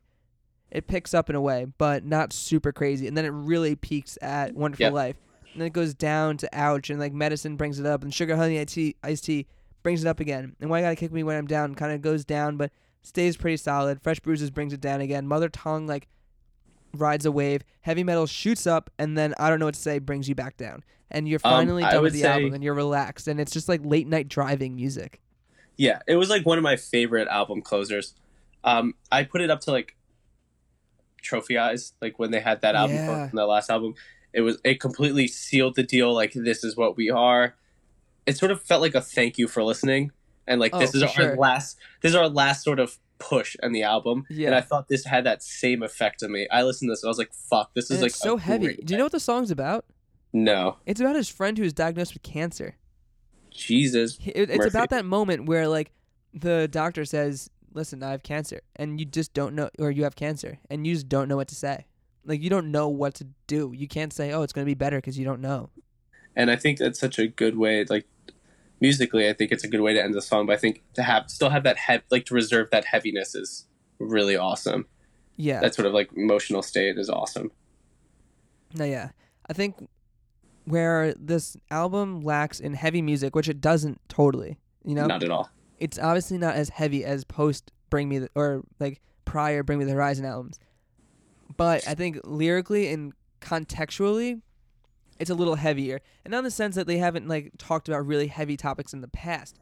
it 0.70 0.86
picks 0.86 1.14
up 1.14 1.30
in 1.30 1.36
a 1.36 1.40
way, 1.40 1.66
but 1.78 2.04
not 2.04 2.32
super 2.32 2.72
crazy. 2.72 3.06
And 3.08 3.16
then 3.16 3.24
it 3.24 3.30
really 3.30 3.74
peaks 3.74 4.18
at 4.20 4.54
Wonderful 4.54 4.84
Yeah. 4.86 4.90
Life. 4.92 5.16
And 5.52 5.62
then 5.62 5.66
it 5.66 5.72
goes 5.72 5.94
down 5.94 6.36
to 6.36 6.48
Ouch, 6.52 6.90
and 6.90 7.00
like 7.00 7.12
Medicine 7.14 7.56
brings 7.56 7.80
it 7.80 7.86
up, 7.86 8.02
and 8.02 8.12
Sugar 8.12 8.36
Honey 8.36 8.60
Iced 8.60 8.74
Tea, 8.74 8.96
Iced 9.02 9.24
Tea 9.24 9.46
brings 9.82 10.04
it 10.04 10.08
up 10.08 10.20
again. 10.20 10.54
And 10.60 10.68
Why 10.68 10.80
You 10.80 10.84
Gotta 10.84 10.96
Kick 10.96 11.10
Me 11.10 11.22
When 11.22 11.36
I'm 11.36 11.46
Down 11.46 11.74
kind 11.74 11.92
of 11.92 12.02
goes 12.02 12.24
down, 12.26 12.58
but 12.58 12.70
stays 13.02 13.36
pretty 13.38 13.56
solid. 13.56 14.02
Fresh 14.02 14.20
Bruises 14.20 14.50
brings 14.50 14.74
it 14.74 14.80
down 14.80 15.00
again. 15.00 15.26
Mother 15.26 15.48
Tongue 15.48 15.86
like 15.86 16.06
rides 16.94 17.26
a 17.26 17.32
wave. 17.32 17.62
Heavy 17.82 18.04
Metal 18.04 18.26
shoots 18.26 18.66
up, 18.66 18.90
and 18.98 19.16
then 19.16 19.34
I 19.38 19.48
don't 19.50 19.58
know 19.58 19.66
what 19.66 19.74
to 19.74 19.80
say 19.80 19.98
brings 19.98 20.28
you 20.28 20.34
back 20.34 20.56
down. 20.56 20.84
And 21.10 21.26
you're 21.28 21.40
Um, 21.44 21.52
finally 21.52 21.84
I 21.84 21.92
done 21.92 22.02
with 22.02 22.12
the 22.12 22.20
say- 22.22 22.28
album, 22.28 22.54
and 22.54 22.62
you're 22.62 22.74
relaxed, 22.74 23.28
and 23.28 23.40
it's 23.40 23.52
just 23.52 23.68
like 23.68 23.80
late 23.84 24.06
night 24.06 24.28
driving 24.28 24.74
music. 24.76 25.20
Yeah. 25.76 26.00
It 26.06 26.16
was 26.16 26.28
like 26.28 26.44
one 26.44 26.58
of 26.58 26.64
my 26.64 26.76
favorite 26.76 27.28
album 27.28 27.62
closers. 27.62 28.14
Um, 28.64 28.94
I 29.12 29.22
put 29.24 29.40
it 29.40 29.48
up 29.50 29.60
to 29.62 29.70
like 29.70 29.96
Trophy 31.22 31.56
Eyes, 31.58 31.92
like 32.00 32.18
when 32.18 32.30
they 32.30 32.40
had 32.40 32.60
that 32.62 32.74
album 32.74 32.96
Yeah. 32.96 33.28
from 33.28 33.36
the 33.36 33.46
last 33.46 33.70
album. 33.70 33.94
It 34.32 34.42
was 34.42 34.58
it 34.64 34.80
completely 34.80 35.26
sealed 35.28 35.74
the 35.76 35.82
deal. 35.82 36.12
Like 36.12 36.32
this 36.34 36.62
is 36.64 36.76
what 36.76 36.96
we 36.96 37.10
are. 37.10 37.54
It 38.26 38.36
sort 38.36 38.52
of 38.52 38.60
felt 38.62 38.82
like 38.82 38.94
a 38.94 39.00
thank 39.00 39.38
you 39.38 39.48
for 39.48 39.62
listening, 39.64 40.12
and 40.46 40.60
like 40.60 40.74
Oh, 40.74 40.78
this 40.78 40.94
is 40.94 41.02
our 41.02 41.08
sure. 41.08 41.36
last. 41.36 41.78
This 42.02 42.10
is 42.10 42.16
our 42.16 42.28
last 42.28 42.62
sort 42.62 42.78
of 42.78 42.98
push 43.18 43.56
on 43.62 43.72
the 43.72 43.82
album. 43.82 44.24
Yeah. 44.30 44.46
And 44.48 44.54
I 44.54 44.60
thought 44.60 44.88
this 44.88 45.04
had 45.04 45.24
that 45.24 45.42
same 45.42 45.82
effect 45.82 46.22
on 46.22 46.32
me. 46.32 46.46
I 46.50 46.62
listened 46.62 46.88
to 46.88 46.92
this 46.92 47.02
and 47.02 47.08
I 47.08 47.10
was 47.10 47.18
like, 47.18 47.32
"Fuck, 47.32 47.74
this 47.74 47.86
is 47.86 47.90
And 47.92 48.02
like 48.02 48.12
so 48.12 48.36
heavy. 48.36 48.80
Do 48.84 48.94
you 48.94 48.98
know 48.98 49.04
what 49.04 49.12
the 49.12 49.20
song's 49.20 49.50
about? 49.50 49.84
No, 50.32 50.76
It's 50.84 51.00
about 51.00 51.16
his 51.16 51.28
friend 51.28 51.56
who 51.56 51.64
was 51.64 51.72
diagnosed 51.72 52.12
with 52.14 52.22
cancer. 52.22 52.76
Jesus. 53.50 54.18
It- 54.24 54.50
it's 54.50 54.58
Murphy. 54.58 54.68
about 54.68 54.90
that 54.90 55.04
moment 55.04 55.46
where 55.46 55.66
like 55.68 55.90
the 56.34 56.68
doctor 56.68 57.04
says 57.04 57.48
listen 57.74 58.02
i 58.02 58.10
have 58.10 58.22
cancer 58.22 58.60
and 58.76 58.98
you 59.00 59.06
just 59.06 59.32
don't 59.34 59.54
know 59.54 59.68
or 59.78 59.90
you 59.90 60.04
have 60.04 60.14
cancer 60.16 60.58
and 60.70 60.86
you 60.86 60.94
just 60.94 61.08
don't 61.08 61.28
know 61.28 61.36
what 61.36 61.48
to 61.48 61.54
say 61.54 61.86
like 62.24 62.42
you 62.42 62.50
don't 62.50 62.70
know 62.70 62.88
what 62.88 63.14
to 63.14 63.26
do 63.46 63.72
you 63.74 63.88
can't 63.88 64.12
say 64.12 64.32
oh 64.32 64.42
it's 64.42 64.52
going 64.52 64.64
to 64.64 64.68
be 64.70 64.74
better 64.74 64.98
because 64.98 65.18
you 65.18 65.24
don't 65.24 65.40
know 65.40 65.70
and 66.36 66.50
I 66.50 66.56
think 66.56 66.78
that's 66.78 67.00
such 67.00 67.18
a 67.18 67.26
good 67.26 67.56
way. 67.58 67.84
Like 67.88 68.06
musically, 68.80 69.28
I 69.28 69.32
think 69.32 69.52
it's 69.52 69.64
a 69.64 69.68
good 69.68 69.80
way 69.80 69.92
to 69.94 70.02
end 70.02 70.14
the 70.14 70.22
song. 70.22 70.46
But 70.46 70.54
I 70.54 70.56
think 70.58 70.82
to 70.94 71.02
have 71.02 71.30
still 71.30 71.50
have 71.50 71.64
that 71.64 71.76
head, 71.76 72.02
like 72.10 72.24
to 72.26 72.34
reserve 72.34 72.70
that 72.70 72.84
heaviness 72.86 73.34
is 73.34 73.66
really 73.98 74.36
awesome. 74.36 74.86
yeah 75.36 75.60
That 75.60 75.74
sort 75.74 75.86
of 75.86 75.92
like 75.94 76.10
emotional 76.14 76.62
state 76.62 76.96
is 76.98 77.10
awesome. 77.10 77.50
no 78.74 78.84
yeah 78.84 79.10
i 79.50 79.52
think 79.52 79.88
where 80.64 81.14
this 81.14 81.56
album 81.70 82.20
lacks 82.20 82.60
in 82.60 82.74
heavy 82.74 83.00
music 83.02 83.34
which 83.34 83.48
it 83.48 83.60
doesn't 83.60 83.98
totally 84.08 84.58
you 84.84 84.94
know 84.94 85.06
Not 85.06 85.22
at 85.22 85.30
all. 85.30 85.50
it's 85.80 85.98
obviously 85.98 86.38
not 86.38 86.54
as 86.54 86.68
heavy 86.68 87.04
as 87.04 87.24
post 87.24 87.72
bring 87.90 88.08
me 88.08 88.18
the, 88.18 88.28
or 88.34 88.62
like 88.78 89.00
prior 89.24 89.62
bring 89.62 89.78
me 89.78 89.84
the 89.86 89.92
horizon 89.92 90.24
albums 90.26 90.58
but 91.56 91.86
i 91.88 91.94
think 91.94 92.20
lyrically 92.24 92.88
and 92.92 93.12
contextually 93.40 94.42
it's 95.18 95.30
a 95.30 95.34
little 95.34 95.56
heavier. 95.56 96.00
And 96.24 96.32
not 96.32 96.38
in 96.38 96.44
the 96.44 96.50
sense 96.50 96.74
that 96.76 96.86
they 96.86 96.98
haven't 96.98 97.26
like 97.28 97.52
talked 97.58 97.88
about 97.88 98.06
really 98.06 98.28
heavy 98.28 98.56
topics 98.56 98.92
in 98.92 99.00
the 99.00 99.08
past. 99.08 99.58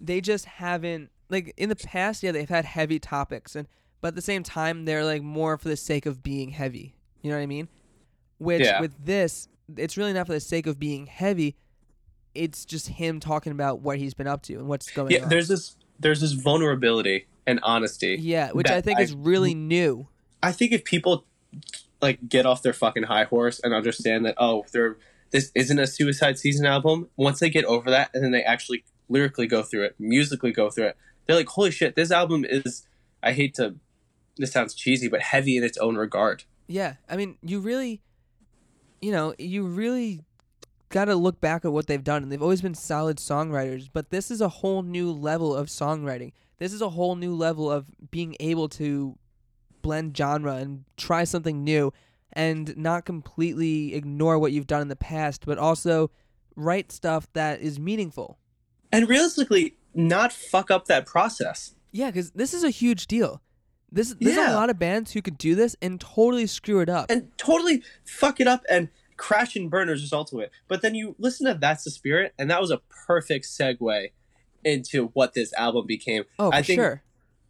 They 0.00 0.20
just 0.20 0.44
haven't 0.44 1.10
like 1.30 1.52
in 1.56 1.68
the 1.68 1.76
past 1.76 2.22
yeah 2.22 2.32
they've 2.32 2.48
had 2.48 2.64
heavy 2.64 2.98
topics. 2.98 3.56
And 3.56 3.66
but 4.00 4.08
at 4.08 4.14
the 4.14 4.22
same 4.22 4.42
time 4.42 4.84
they're 4.84 5.04
like 5.04 5.22
more 5.22 5.56
for 5.58 5.68
the 5.68 5.76
sake 5.76 6.06
of 6.06 6.22
being 6.22 6.50
heavy. 6.50 6.94
You 7.22 7.30
know 7.30 7.36
what 7.36 7.42
i 7.42 7.46
mean? 7.46 7.68
Which 8.38 8.62
Yeah. 8.64 8.80
with 8.80 8.94
this 9.04 9.48
it's 9.76 9.96
really 9.96 10.12
not 10.12 10.26
for 10.26 10.32
the 10.32 10.40
sake 10.40 10.66
of 10.66 10.78
being 10.78 11.06
heavy. 11.06 11.56
It's 12.34 12.64
just 12.64 12.88
him 12.88 13.20
talking 13.20 13.52
about 13.52 13.80
what 13.80 13.98
he's 13.98 14.14
been 14.14 14.26
up 14.28 14.42
to 14.42 14.54
and 14.54 14.68
what's 14.68 14.90
going 14.90 15.10
Yeah, 15.12 15.24
on. 15.24 15.28
there's 15.28 15.48
this 15.48 15.76
there's 15.98 16.20
this 16.20 16.32
vulnerability 16.32 17.26
and 17.46 17.58
honesty. 17.62 18.16
yeah 18.20 18.50
which 18.52 18.68
i 18.68 18.80
think 18.80 18.98
I- 18.98 19.02
is 19.02 19.12
really 19.14 19.54
new. 19.54 20.08
I 20.42 20.52
think 20.52 20.70
if 20.72 20.84
people 20.84 21.24
like 22.00 22.28
get 22.28 22.46
off 22.46 22.62
their 22.62 22.72
fucking 22.72 23.04
high 23.04 23.24
horse 23.24 23.60
and 23.62 23.74
understand 23.74 24.24
that 24.24 24.34
oh 24.38 24.64
they're 24.72 24.96
this 25.30 25.50
isn't 25.54 25.78
a 25.78 25.86
suicide 25.86 26.38
season 26.38 26.64
album 26.66 27.08
once 27.16 27.40
they 27.40 27.50
get 27.50 27.64
over 27.64 27.90
that 27.90 28.10
and 28.14 28.24
then 28.24 28.30
they 28.30 28.42
actually 28.42 28.84
lyrically 29.08 29.46
go 29.46 29.62
through 29.62 29.84
it 29.84 29.94
musically 29.98 30.52
go 30.52 30.70
through 30.70 30.86
it 30.86 30.96
they're 31.26 31.36
like 31.36 31.48
holy 31.48 31.70
shit 31.70 31.96
this 31.96 32.10
album 32.10 32.44
is 32.44 32.86
i 33.22 33.32
hate 33.32 33.54
to 33.54 33.74
this 34.36 34.52
sounds 34.52 34.74
cheesy 34.74 35.08
but 35.08 35.20
heavy 35.20 35.56
in 35.56 35.64
its 35.64 35.76
own 35.78 35.96
regard 35.96 36.44
Yeah, 36.68 36.96
I 37.08 37.16
mean, 37.16 37.38
you 37.42 37.60
really, 37.60 38.02
you 39.00 39.10
know, 39.10 39.34
you 39.38 39.66
really 39.66 40.20
got 40.90 41.06
to 41.06 41.16
look 41.16 41.40
back 41.40 41.64
at 41.64 41.72
what 41.72 41.86
they've 41.86 42.04
done, 42.04 42.22
and 42.22 42.30
they've 42.30 42.42
always 42.42 42.60
been 42.60 42.74
solid 42.74 43.16
songwriters. 43.16 43.88
But 43.90 44.10
this 44.10 44.30
is 44.30 44.42
a 44.42 44.48
whole 44.48 44.82
new 44.82 45.10
level 45.10 45.56
of 45.56 45.68
songwriting. 45.68 46.32
This 46.58 46.74
is 46.74 46.82
a 46.82 46.90
whole 46.90 47.16
new 47.16 47.34
level 47.34 47.70
of 47.70 47.86
being 48.10 48.36
able 48.38 48.68
to 48.70 49.16
blend 49.88 50.14
genre 50.16 50.54
and 50.56 50.84
try 50.98 51.24
something 51.24 51.64
new, 51.64 51.92
and 52.34 52.76
not 52.76 53.06
completely 53.06 53.94
ignore 53.94 54.38
what 54.38 54.52
you've 54.52 54.66
done 54.66 54.82
in 54.82 54.88
the 54.88 54.96
past, 54.96 55.46
but 55.46 55.56
also 55.56 56.10
write 56.54 56.92
stuff 56.92 57.26
that 57.32 57.60
is 57.60 57.78
meaningful. 57.80 58.38
and 58.92 59.08
realistically 59.08 59.76
not 59.94 60.30
fuck 60.32 60.70
up 60.70 60.84
that 60.86 61.06
process 61.06 61.74
Yeah, 61.90 62.10
because 62.10 62.30
this 62.32 62.52
is 62.52 62.62
a 62.64 62.70
huge 62.70 63.06
deal. 63.06 63.40
This 63.90 64.14
there's 64.20 64.36
a 64.36 64.54
lot 64.54 64.68
of 64.68 64.78
bands 64.78 65.12
who 65.12 65.22
could 65.22 65.38
do 65.38 65.54
this 65.54 65.74
and 65.80 65.98
totally 65.98 66.46
screw 66.46 66.80
it 66.80 66.90
up. 66.90 67.10
and 67.10 67.30
totally 67.38 67.82
fuck 68.04 68.38
it 68.40 68.46
up 68.46 68.62
and 68.68 68.88
crash 69.16 69.56
and 69.56 69.70
burn 69.70 69.88
as 69.88 70.00
a 70.00 70.02
result 70.02 70.32
of 70.34 70.40
it. 70.40 70.50
But 70.68 70.82
then 70.82 70.94
you 70.94 71.16
listen 71.18 71.46
to 71.46 71.54
That's 71.54 71.84
the 71.84 71.90
Spirit, 71.90 72.34
and 72.38 72.50
that 72.50 72.60
was 72.60 72.70
a 72.70 72.82
perfect 73.06 73.46
segue 73.46 74.10
into 74.64 75.06
what 75.14 75.32
this 75.32 75.52
album 75.54 75.86
became. 75.86 76.24
oh, 76.38 76.50
for 76.50 76.56
I 76.56 76.62
think 76.62 76.78
sure, 76.80 77.02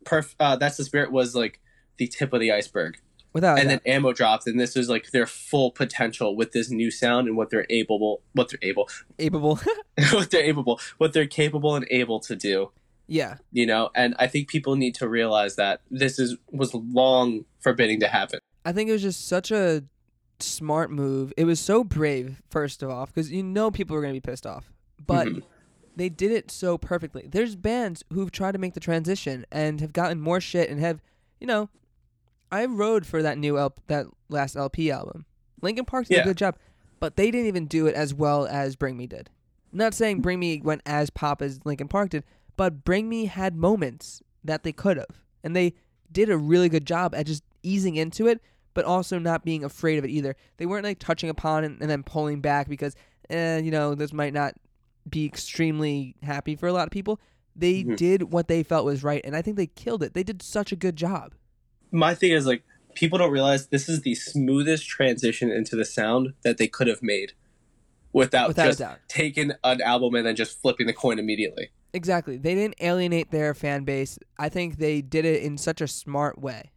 Perf- 0.05 0.37
uh, 0.39 0.55
That's 0.57 0.77
the 0.77 0.85
Spirit 0.85 1.11
was 1.11 1.35
like 1.35 1.61
the 1.99 2.07
tip 2.09 2.33
of 2.33 2.41
the 2.41 2.51
iceberg. 2.53 2.99
without 3.33 3.59
and 3.59 3.69
doubt. 3.69 3.83
then 3.85 3.97
Amo 3.97 4.13
dropped, 4.13 4.47
and 4.47 4.59
this 4.59 4.75
is 4.77 4.89
like 4.89 5.11
their 5.11 5.27
full 5.27 5.71
potential 5.71 6.35
with 6.35 6.53
this 6.53 6.71
new 6.71 6.91
sound 6.91 7.29
and 7.29 7.37
what 7.37 7.51
they're 7.51 7.67
able, 7.69 8.23
what 8.33 8.49
they're 8.51 8.59
able, 8.63 8.89
Apeable. 9.19 9.63
what 10.13 10.31
they're 10.31 10.43
able, 10.45 10.81
what 10.99 11.13
they're 11.13 11.27
capable 11.27 11.77
and 11.77 11.87
able 11.91 12.21
to 12.21 12.35
do. 12.35 12.71
yeah, 13.07 13.37
You 13.53 13.67
know, 13.67 13.91
and 13.95 14.15
I 14.19 14.27
think 14.29 14.49
people 14.49 14.77
need 14.77 14.95
to 14.97 15.09
realize 15.09 15.57
that 15.57 15.81
this 15.91 16.19
is 16.19 16.37
was 16.51 16.73
long 16.75 17.45
forbidding 17.61 18.01
to 18.01 18.09
happen. 18.09 18.41
I 18.65 18.73
think 18.73 18.89
it 18.89 18.93
was 18.93 19.03
just 19.03 19.27
such 19.29 19.51
a 19.51 19.85
smart 20.41 20.91
move. 20.91 21.33
It 21.37 21.45
was 21.45 21.59
so 21.61 21.83
brave, 21.85 22.41
first 22.51 22.83
of 22.83 22.91
all, 22.91 23.07
because 23.07 23.31
you 23.33 23.43
know 23.43 23.71
people 23.71 23.95
were 23.95 24.03
going 24.03 24.15
to 24.15 24.21
be 24.21 24.31
pissed 24.31 24.47
off. 24.47 24.71
But 25.05 25.27
Mhm. 25.29 25.43
they 25.97 26.09
did 26.09 26.31
it 26.33 26.51
so 26.51 26.79
perfectly. 26.79 27.27
There's 27.29 27.57
bands 27.57 28.05
who've 28.13 28.31
tried 28.31 28.53
to 28.53 28.59
make 28.59 28.75
the 28.75 28.81
transition 28.81 29.45
and 29.51 29.81
have 29.81 29.93
gotten 29.93 30.21
more 30.21 30.41
shit 30.41 30.71
and 30.71 30.79
have, 30.81 31.01
you 31.41 31.47
know, 31.47 31.71
I 32.51 32.65
rode 32.67 33.07
for 33.07 33.23
that 33.23 33.39
new 33.39 33.59
L- 33.59 33.75
that 33.89 34.07
last 34.29 34.57
LP 34.57 34.91
album. 34.91 35.25
Linkin 35.61 35.85
Park 35.85 36.07
did 36.07 36.17
Yeah. 36.17 36.21
a 36.23 36.25
good 36.25 36.37
job, 36.37 36.57
but 37.01 37.17
they 37.17 37.31
didn't 37.31 37.47
even 37.49 37.67
do 37.67 37.87
it 37.87 37.95
as 37.95 38.15
well 38.15 38.47
as 38.47 38.77
Bring 38.77 38.97
Me 38.97 39.07
did. 39.07 39.31
I'm 39.73 39.79
not 39.79 39.95
saying 39.95 40.21
Bring 40.21 40.39
Me 40.41 40.61
went 40.63 40.83
as 40.87 41.11
pop 41.11 41.43
as 41.43 41.61
Linkin 41.65 41.89
Park 41.89 42.11
did, 42.11 42.25
but 42.57 42.85
Bring 42.85 43.09
Me 43.09 43.27
had 43.27 43.55
moments 43.57 44.23
that 44.45 44.63
they 44.63 44.73
could 44.73 44.97
have, 44.97 45.23
and 45.45 45.55
they 45.55 45.75
did 46.11 46.31
a 46.31 46.39
really 46.39 46.69
good 46.69 46.87
job 46.87 47.15
at 47.15 47.27
just 47.27 47.43
easing 47.63 47.97
into 47.97 48.27
it, 48.27 48.41
but 48.73 48.85
also 48.85 49.19
not 49.19 49.45
being 49.45 49.63
afraid 49.65 49.99
of 49.99 50.05
it 50.05 50.11
either. 50.11 50.37
They 50.57 50.65
weren't 50.67 50.85
like 50.85 50.99
touching 50.99 51.29
upon 51.29 51.65
it 51.65 51.73
and 51.81 51.91
then 51.91 52.03
pulling 52.03 52.41
back 52.41 52.69
because, 52.69 52.95
eh, 53.29 53.59
you 53.59 53.71
know, 53.71 53.95
this 53.95 54.13
might 54.13 54.33
not 54.33 54.55
be 55.11 55.27
extremely 55.27 56.15
happy 56.23 56.55
for 56.57 56.67
a 56.69 56.73
lot 56.73 56.87
of 56.87 56.91
people. 56.93 57.21
They 57.57 57.83
Mhm. 57.83 57.97
did 57.97 58.33
what 58.33 58.47
they 58.49 58.63
felt 58.63 58.85
was 58.87 59.03
right, 59.03 59.21
and 59.25 59.35
I 59.37 59.43
think 59.43 59.57
they 59.57 59.67
killed 59.67 60.03
it. 60.03 60.15
They 60.15 60.23
did 60.23 60.41
such 60.41 60.71
a 60.73 60.77
good 60.77 60.97
job. 60.97 61.35
My 61.91 62.15
thing 62.15 62.33
is 62.33 62.47
like 62.47 62.63
people 62.95 63.19
don't 63.19 63.31
realize 63.31 63.69
this 63.69 63.89
is 63.89 64.03
the 64.03 64.15
smoothest 64.15 64.89
transition 64.89 65.51
into 65.51 65.77
the 65.77 65.85
sound 65.85 66.35
that 66.43 66.59
they 66.59 66.67
could 66.67 66.87
have 66.87 67.03
made 67.03 67.33
without, 68.13 68.49
Without 68.49 68.77
just 68.77 68.83
taking 69.09 69.53
an 69.65 69.81
album 69.81 70.15
and 70.15 70.27
then 70.27 70.37
just 70.37 70.61
flipping 70.61 70.87
the 70.87 70.93
coin 70.93 71.19
immediately. 71.19 71.71
Exactly. 71.93 72.37
They 72.37 72.55
didn't 72.55 72.77
alienate 72.81 73.31
their 73.31 73.55
fan 73.55 73.85
base. 73.85 74.19
I 74.39 74.49
think 74.49 74.79
they 74.79 75.01
did 75.01 75.25
it 75.25 75.43
in 75.43 75.57
such 75.57 75.81
a 75.81 75.89
smart 75.89 76.39
way. 76.39 76.71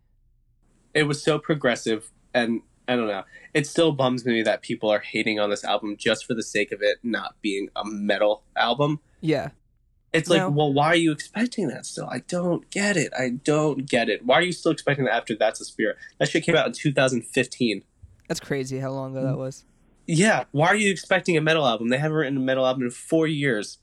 It 0.93 1.03
was 1.03 1.23
so 1.23 1.39
progressive, 1.39 2.11
and 2.33 2.61
I 2.87 2.95
don't 2.95 3.07
know. 3.07 3.23
It 3.53 3.65
still 3.67 3.91
bums 3.91 4.25
me 4.25 4.41
that 4.43 4.61
people 4.61 4.89
are 4.89 4.99
hating 4.99 5.39
on 5.39 5.49
this 5.49 5.63
album 5.63 5.95
just 5.97 6.25
for 6.25 6.33
the 6.33 6.43
sake 6.43 6.71
of 6.71 6.81
it 6.81 6.99
not 7.03 7.35
being 7.41 7.69
a 7.75 7.83
metal 7.85 8.43
album. 8.55 8.99
Yeah. 9.21 9.49
It's 10.13 10.29
like, 10.29 10.39
No. 10.39 10.49
well, 10.49 10.73
why 10.73 10.87
are 10.87 10.95
you 10.95 11.11
expecting 11.11 11.69
that 11.69 11.85
still? 11.85 12.07
I 12.09 12.19
don't 12.27 12.69
get 12.69 12.97
it. 12.97 13.13
I 13.17 13.29
don't 13.29 13.85
get 13.89 14.09
it. 14.09 14.25
Why 14.25 14.35
are 14.35 14.41
you 14.41 14.51
still 14.51 14.71
expecting 14.71 15.05
that 15.05 15.13
after 15.13 15.35
That's 15.35 15.61
a 15.61 15.65
Spirit? 15.65 15.97
That 16.19 16.29
shit 16.29 16.43
came 16.43 16.55
out 16.55 16.67
in 16.67 16.73
2015. 16.73 17.83
That's 18.27 18.39
crazy 18.39 18.79
how 18.79 18.91
long 18.91 19.15
ago 19.15 19.25
that 19.25 19.37
was. 19.37 19.63
Yeah, 20.07 20.45
why 20.51 20.67
are 20.67 20.75
you 20.75 20.91
expecting 20.91 21.37
a 21.37 21.41
metal 21.41 21.65
album? 21.65 21.87
They 21.89 21.97
haven't 21.97 22.17
written 22.17 22.37
a 22.37 22.41
metal 22.41 22.65
album 22.65 22.83
in 22.83 22.91
four 22.91 23.27
years. 23.27 23.77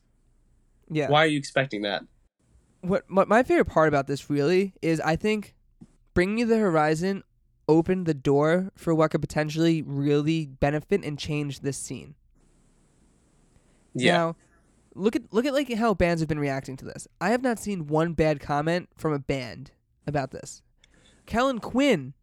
Yeah. 0.90 1.09
Why 1.09 1.24
are 1.24 1.26
you 1.28 1.38
expecting 1.38 1.82
that? 1.82 2.02
What, 2.82 3.05
what 3.09 3.28
my 3.28 3.42
favorite 3.42 3.66
part 3.66 3.88
about 3.88 4.06
this 4.06 4.28
really 4.28 4.74
is 4.82 5.00
I 5.00 5.16
think 5.16 5.55
Bring 6.14 6.34
Me 6.34 6.44
the 6.44 6.59
Horizon 6.59 7.24
opened 7.68 8.06
the 8.06 8.14
door 8.14 8.70
for 8.76 8.94
what 8.94 9.10
could 9.10 9.20
potentially 9.20 9.82
really 9.82 10.46
benefit 10.46 11.05
and 11.05 11.18
change 11.18 11.60
this 11.60 11.76
scene. 11.78 12.14
Yeah, 13.94 14.12
Now, 14.12 14.36
look 14.98 15.16
at 15.16 15.32
look 15.32 15.46
at 15.46 15.54
like 15.54 15.72
how 15.74 15.94
bands 15.94 16.20
have 16.20 16.28
been 16.28 16.38
reacting 16.38 16.76
to 16.78 16.84
this. 16.84 17.06
I 17.20 17.30
have 17.30 17.42
not 17.42 17.58
seen 17.58 17.86
one 17.86 18.12
bad 18.12 18.40
comment 18.40 18.88
from 18.96 19.12
a 19.12 19.18
band 19.18 19.70
about 20.06 20.30
this. 20.30 20.62
Kellin 21.26 21.58
Quinn, 21.58 22.14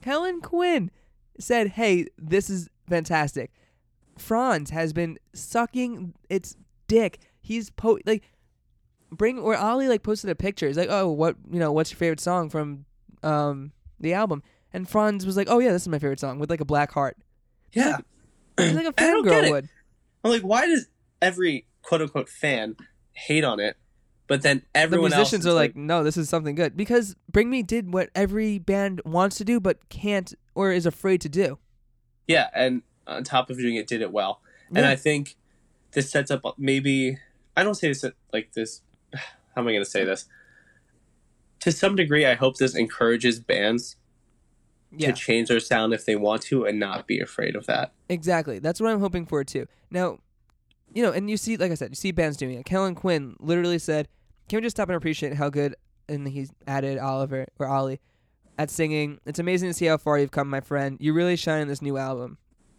Kellin 0.00 0.40
Quinn 0.40 0.90
said, 1.38 1.68
"Hey, 1.68 2.06
this 2.18 2.50
is 2.50 2.68
fantastic." 2.88 3.52
Fronz 4.18 4.70
has 4.70 4.92
been 4.92 5.18
sucking 5.34 6.14
its 6.30 6.56
dick. 6.88 7.18
He's 7.40 7.70
po 7.70 7.98
like 8.06 8.22
bring 9.10 9.38
or 9.38 9.56
Oli 9.56 9.88
like 9.88 10.02
posted 10.02 10.30
a 10.30 10.34
picture. 10.34 10.66
He's 10.66 10.76
like, 10.76 10.90
"Oh, 10.90 11.10
what 11.10 11.36
you 11.50 11.58
know? 11.58 11.72
What's 11.72 11.90
your 11.90 11.98
favorite 11.98 12.20
song 12.20 12.48
from 12.48 12.86
um 13.22 13.72
the 14.00 14.14
album?" 14.14 14.42
And 14.72 14.88
Fronz 14.88 15.26
was 15.26 15.36
like, 15.36 15.48
"Oh 15.50 15.58
yeah, 15.58 15.72
this 15.72 15.82
is 15.82 15.88
my 15.88 15.98
favorite 15.98 16.20
song 16.20 16.38
with 16.38 16.50
like 16.50 16.60
a 16.60 16.64
black 16.64 16.92
heart." 16.92 17.16
yeah. 17.72 17.98
He's 18.58 18.72
like 18.72 18.86
a 18.86 18.92
fangirl 18.92 19.50
would. 19.50 19.68
I'm 20.24 20.30
like, 20.30 20.42
why 20.42 20.66
does 20.66 20.88
every 21.22 21.66
quote 21.82 22.02
unquote 22.02 22.28
fan 22.28 22.76
hate 23.12 23.44
on 23.44 23.60
it, 23.60 23.76
but 24.26 24.42
then 24.42 24.62
the 24.74 24.78
everyone 24.80 25.10
musicians 25.10 25.46
else 25.46 25.52
are 25.52 25.56
is 25.56 25.68
like, 25.68 25.76
no, 25.76 26.02
this 26.04 26.16
is 26.16 26.28
something 26.28 26.54
good 26.54 26.76
because 26.76 27.14
Bring 27.30 27.48
Me 27.50 27.62
did 27.62 27.92
what 27.92 28.10
every 28.14 28.58
band 28.58 29.00
wants 29.04 29.36
to 29.38 29.44
do 29.44 29.60
but 29.60 29.88
can't 29.88 30.34
or 30.54 30.72
is 30.72 30.86
afraid 30.86 31.20
to 31.22 31.28
do. 31.28 31.58
yeah, 32.26 32.48
and 32.54 32.82
on 33.06 33.22
top 33.24 33.50
of 33.50 33.56
doing 33.56 33.76
it, 33.76 33.86
did 33.86 34.02
it 34.02 34.10
well. 34.12 34.40
And 34.74 34.84
I 34.84 34.96
think 34.96 35.36
this 35.92 36.10
sets 36.10 36.30
up 36.30 36.42
maybe 36.58 37.18
I 37.56 37.62
don't 37.62 37.74
say 37.76 37.88
this 37.88 38.04
like 38.32 38.52
this. 38.52 38.82
How 39.14 39.62
am 39.62 39.68
I 39.68 39.72
going 39.72 39.84
to 39.84 39.90
say 39.90 40.04
this? 40.04 40.26
To 41.60 41.72
some 41.72 41.96
degree, 41.96 42.26
I 42.26 42.34
hope 42.34 42.56
this 42.58 42.74
encourages 42.76 43.40
bands 43.40 43.96
Yeah, 44.92 45.08
to 45.08 45.12
change 45.14 45.48
their 45.48 45.60
sound 45.60 45.94
if 45.94 46.04
they 46.04 46.14
want 46.16 46.42
to 46.42 46.64
and 46.66 46.78
not 46.78 47.06
be 47.06 47.18
afraid 47.20 47.56
of 47.56 47.66
that. 47.66 47.92
exactly. 48.08 48.58
That's 48.58 48.80
what 48.80 48.90
I'm 48.90 49.00
hoping 49.00 49.24
for 49.24 49.42
too. 49.44 49.66
Now, 49.90 50.18
you 50.96 51.02
know, 51.02 51.12
and 51.12 51.28
you 51.28 51.36
see, 51.36 51.58
like 51.58 51.70
I 51.70 51.74
said, 51.74 51.90
you 51.90 51.94
see 51.94 52.10
bands 52.10 52.38
doing 52.38 52.58
it. 52.58 52.64
Kellin 52.64 52.94
Quinn 52.94 53.36
literally 53.38 53.78
said, 53.78 54.08
"Can 54.48 54.56
we 54.56 54.62
just 54.62 54.76
stop 54.76 54.88
and 54.88 54.96
appreciate 54.96 55.34
how 55.34 55.50
good?" 55.50 55.76
And 56.08 56.26
he's 56.26 56.50
added 56.66 56.96
Oliver 56.96 57.46
or 57.58 57.66
Ollie 57.66 58.00
at 58.56 58.70
singing. 58.70 59.20
It's 59.26 59.38
amazing 59.38 59.68
to 59.68 59.74
see 59.74 59.84
how 59.84 59.98
far 59.98 60.18
you've 60.18 60.30
come, 60.30 60.48
my 60.48 60.60
friend. 60.60 60.96
You 60.98 61.12
really 61.12 61.36
shine 61.36 61.60
in 61.60 61.68
this 61.68 61.82
new 61.82 61.98
album. 61.98 62.38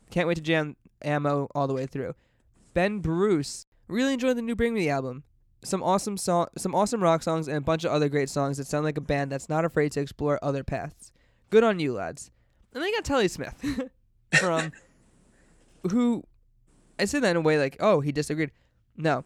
Can't 0.09 0.27
wait 0.27 0.33
to 0.33 0.41
jam 0.41 0.75
Amo 1.05 1.47
all 1.53 1.67
the 1.67 1.75
way 1.75 1.85
through. 1.85 2.15
Ben 2.73 3.01
Bruce 3.01 3.67
really 3.87 4.13
enjoyed 4.13 4.35
the 4.35 4.41
new 4.41 4.55
Bring 4.55 4.73
Me 4.73 4.89
album. 4.89 5.23
Some 5.63 5.83
awesome 5.83 6.17
song, 6.17 6.47
some 6.57 6.73
awesome 6.73 7.03
rock 7.03 7.21
songs, 7.21 7.47
and 7.47 7.57
a 7.57 7.61
bunch 7.61 7.83
of 7.83 7.91
other 7.91 8.09
great 8.09 8.31
songs 8.31 8.57
that 8.57 8.65
sound 8.65 8.83
like 8.83 8.97
a 8.97 9.01
band 9.01 9.31
that's 9.31 9.47
not 9.47 9.63
afraid 9.63 9.91
to 9.91 9.99
explore 9.99 10.39
other 10.41 10.63
paths. 10.63 11.11
Good 11.51 11.63
on 11.63 11.79
you, 11.79 11.93
lads. 11.93 12.31
And 12.73 12.81
then 12.81 12.89
you 12.89 12.95
got 12.95 13.05
Telle 13.05 13.29
Smith 13.29 13.91
from 14.39 14.71
who 15.91 16.23
I 16.99 17.05
say 17.05 17.19
that 17.19 17.31
in 17.31 17.37
a 17.37 17.41
way 17.41 17.57
like, 17.59 17.77
oh, 17.79 18.01
he 18.01 18.11
disagreed. 18.11 18.51
No. 18.95 19.23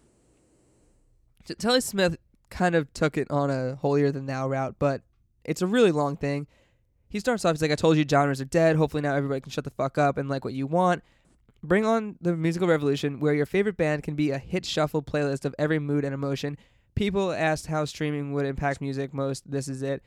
Telle 1.57 1.81
Smith 1.81 2.17
kind 2.49 2.75
of 2.75 2.93
took 2.93 3.17
it 3.17 3.29
on 3.31 3.49
a 3.49 3.75
holier 3.75 4.11
than 4.11 4.25
thou 4.25 4.47
route, 4.47 4.75
but 4.77 5.01
it's 5.43 5.61
a 5.61 5.67
really 5.67 5.91
long 5.91 6.17
thing. 6.17 6.47
He 7.09 7.19
starts 7.19 7.43
off, 7.43 7.53
he's 7.53 7.61
like, 7.61 7.71
I 7.71 7.75
told 7.75 7.97
you 7.97 8.05
genres 8.07 8.39
are 8.41 8.45
dead. 8.45 8.75
Hopefully 8.75 9.01
now 9.01 9.15
everybody 9.15 9.41
can 9.41 9.51
shut 9.51 9.63
the 9.63 9.71
fuck 9.71 9.97
up 9.97 10.17
and 10.17 10.29
like 10.29 10.45
what 10.45 10.53
you 10.53 10.67
want. 10.67 11.03
Bring 11.63 11.85
on 11.85 12.17
the 12.21 12.35
musical 12.35 12.67
revolution 12.67 13.19
where 13.19 13.33
your 13.33 13.45
favorite 13.45 13.77
band 13.77 14.03
can 14.03 14.15
be 14.15 14.31
a 14.31 14.37
hit 14.37 14.65
shuffle 14.65 15.03
playlist 15.03 15.45
of 15.45 15.53
every 15.59 15.79
mood 15.79 16.03
and 16.03 16.13
emotion. 16.13 16.57
People 16.95 17.31
asked 17.31 17.67
how 17.67 17.85
streaming 17.85 18.33
would 18.33 18.45
impact 18.45 18.81
music 18.81 19.13
most. 19.13 19.49
This 19.49 19.67
is 19.67 19.81
it. 19.81 20.03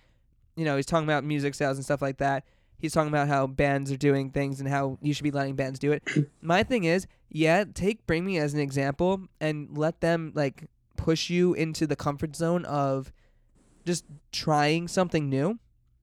You 0.57 0.65
know, 0.65 0.77
he's 0.77 0.87
talking 0.87 1.07
about 1.07 1.25
music 1.25 1.55
sales 1.55 1.77
and 1.77 1.85
stuff 1.85 2.03
like 2.03 2.19
that. 2.19 2.45
He's 2.79 2.93
talking 2.93 3.09
about 3.09 3.29
how 3.29 3.47
bands 3.47 3.91
are 3.91 3.97
doing 3.97 4.31
things 4.31 4.61
and 4.61 4.69
how 4.69 4.99
you 5.01 5.15
should 5.15 5.25
be 5.25 5.31
letting 5.31 5.57
bands 5.57 5.79
do 5.79 5.93
it. 5.93 6.03
My 6.43 6.63
thing 6.63 6.85
is, 6.85 7.07
yeah, 7.31 7.65
take 7.73 8.07
Bring 8.07 8.25
Me 8.25 8.39
as 8.39 8.55
an 8.55 8.61
example 8.61 9.23
and 9.41 9.77
let 9.77 10.01
them 10.01 10.33
like 10.35 10.69
push 10.97 11.31
you 11.31 11.55
into 11.55 11.87
the 11.87 11.97
comfort 11.97 12.37
zone 12.37 12.65
of 12.65 13.13
just 13.85 14.05
trying 14.33 14.89
something 14.89 15.29
new. 15.29 15.59